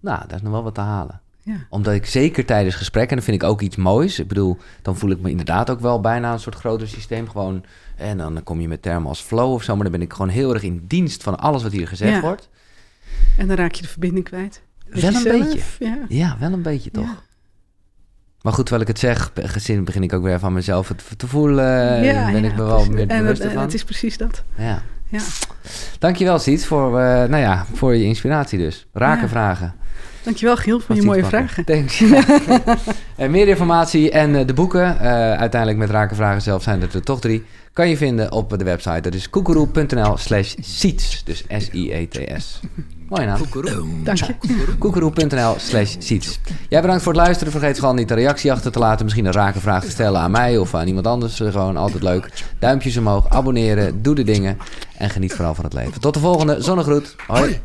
nou, 0.00 0.20
daar 0.26 0.34
is 0.34 0.42
nog 0.42 0.52
wel 0.52 0.62
wat 0.62 0.74
te 0.74 0.80
halen. 0.80 1.20
Ja. 1.42 1.56
Omdat 1.68 1.94
ik 1.94 2.06
zeker 2.06 2.44
tijdens 2.44 2.74
gesprekken, 2.74 3.10
en 3.10 3.16
dat 3.16 3.24
vind 3.24 3.42
ik 3.42 3.48
ook 3.48 3.60
iets 3.60 3.76
moois. 3.76 4.18
Ik 4.18 4.28
bedoel, 4.28 4.56
dan 4.82 4.96
voel 4.96 5.10
ik 5.10 5.20
me 5.20 5.30
inderdaad 5.30 5.70
ook 5.70 5.80
wel 5.80 6.00
bijna 6.00 6.32
een 6.32 6.40
soort 6.40 6.54
groter 6.54 6.88
systeem. 6.88 7.28
Gewoon, 7.28 7.64
en 7.96 8.18
dan 8.18 8.42
kom 8.42 8.60
je 8.60 8.68
met 8.68 8.82
termen 8.82 9.08
als 9.08 9.20
flow 9.20 9.52
of 9.52 9.62
zo. 9.62 9.74
Maar 9.74 9.82
dan 9.82 9.92
ben 9.92 10.02
ik 10.02 10.12
gewoon 10.12 10.28
heel 10.28 10.54
erg 10.54 10.62
in 10.62 10.84
dienst 10.86 11.22
van 11.22 11.38
alles 11.38 11.62
wat 11.62 11.72
hier 11.72 11.88
gezegd 11.88 12.12
Ja. 12.12 12.20
wordt. 12.20 12.48
En 13.38 13.46
dan 13.48 13.56
raak 13.56 13.72
je 13.74 13.82
de 13.82 13.88
verbinding 13.88 14.24
kwijt. 14.24 14.62
Met 14.88 15.00
Wel 15.00 15.14
een 15.14 15.40
beetje. 15.40 15.60
Ja. 15.78 15.98
Ja, 16.08 16.36
wel 16.38 16.52
een 16.52 16.62
beetje 16.62 16.90
toch. 16.90 17.22
Maar 18.42 18.52
goed, 18.52 18.66
terwijl 18.66 18.88
ik 18.88 18.88
het 18.88 18.98
zeg, 18.98 19.30
gezin 19.34 19.84
begin 19.84 20.02
ik 20.02 20.12
ook 20.12 20.22
weer 20.22 20.38
van 20.38 20.52
mezelf 20.52 20.92
te 21.16 21.26
voelen. 21.26 22.04
Ja, 22.04 22.30
ben 22.32 22.42
ja, 22.42 22.48
ik 22.48 22.56
me 22.56 22.64
wel 22.64 22.86
meer 22.86 23.08
en 23.08 23.22
bewust 23.22 23.38
het, 23.42 23.48
en 23.48 23.54
van. 23.54 23.62
het 23.62 23.74
is 23.74 23.84
precies 23.84 24.16
dat. 24.16 24.44
Ja. 24.56 24.82
Ja. 25.10 25.20
Dankjewel, 25.98 26.38
Siets, 26.38 26.66
voor, 26.66 27.00
eh, 27.00 27.04
nou 27.04 27.36
ja, 27.36 27.66
voor 27.74 27.94
je 27.96 28.04
inspiratie 28.04 28.58
dus. 28.58 28.86
Raken 28.92 29.22
Ja. 29.22 29.28
vragen. 29.28 29.74
Dankjewel 30.22 30.56
Giel 30.56 30.80
voor 30.80 30.96
je 30.96 31.02
mooie 31.02 31.24
vragen. 31.24 31.64
Thanks. 31.64 32.02
en 33.16 33.30
meer 33.30 33.48
informatie 33.48 34.10
en 34.10 34.46
de 34.46 34.54
boeken, 34.54 34.98
uiteindelijk 35.38 35.78
met 35.80 35.90
raken 35.90 36.16
vragen 36.16 36.42
zelf 36.42 36.62
zijn 36.62 36.82
er 36.82 37.02
toch 37.02 37.20
drie, 37.20 37.44
kan 37.72 37.88
je 37.88 37.96
vinden 37.96 38.32
op 38.32 38.58
de 38.58 38.64
website. 38.64 39.00
Dat 39.00 39.14
is 39.14 39.30
koekeroe.nl 39.30 40.16
slash 40.16 40.54
seats, 40.60 41.24
dus 41.24 41.44
S-I-E-T-S. 41.48 42.60
Mooi 43.10 43.26
naam. 43.26 43.40
Dank 44.04 44.18
je. 44.18 44.34
Koekeroe.nl 44.78 45.54
slash 45.58 45.96
seats. 45.98 46.40
Jij 46.68 46.80
bedankt 46.80 47.02
voor 47.02 47.12
het 47.12 47.22
luisteren. 47.22 47.52
Vergeet 47.52 47.76
vooral 47.76 47.94
niet 47.94 48.08
de 48.08 48.14
reactie 48.14 48.52
achter 48.52 48.72
te 48.72 48.78
laten. 48.78 49.04
Misschien 49.04 49.24
een 49.24 49.32
rake 49.32 49.60
vraag 49.60 49.84
te 49.84 49.90
stellen 49.90 50.20
aan 50.20 50.30
mij 50.30 50.58
of 50.58 50.74
aan 50.74 50.86
iemand 50.86 51.06
anders. 51.06 51.36
Gewoon 51.36 51.76
altijd 51.76 52.02
leuk. 52.02 52.44
Duimpjes 52.58 52.96
omhoog, 52.96 53.28
abonneren, 53.28 54.02
doe 54.02 54.14
de 54.14 54.22
dingen. 54.22 54.58
En 54.96 55.10
geniet 55.10 55.32
vooral 55.32 55.54
van 55.54 55.64
het 55.64 55.72
leven. 55.72 56.00
Tot 56.00 56.14
de 56.14 56.20
volgende. 56.20 56.62
Zonnegroet. 56.62 57.16
Hoi. 57.26 57.60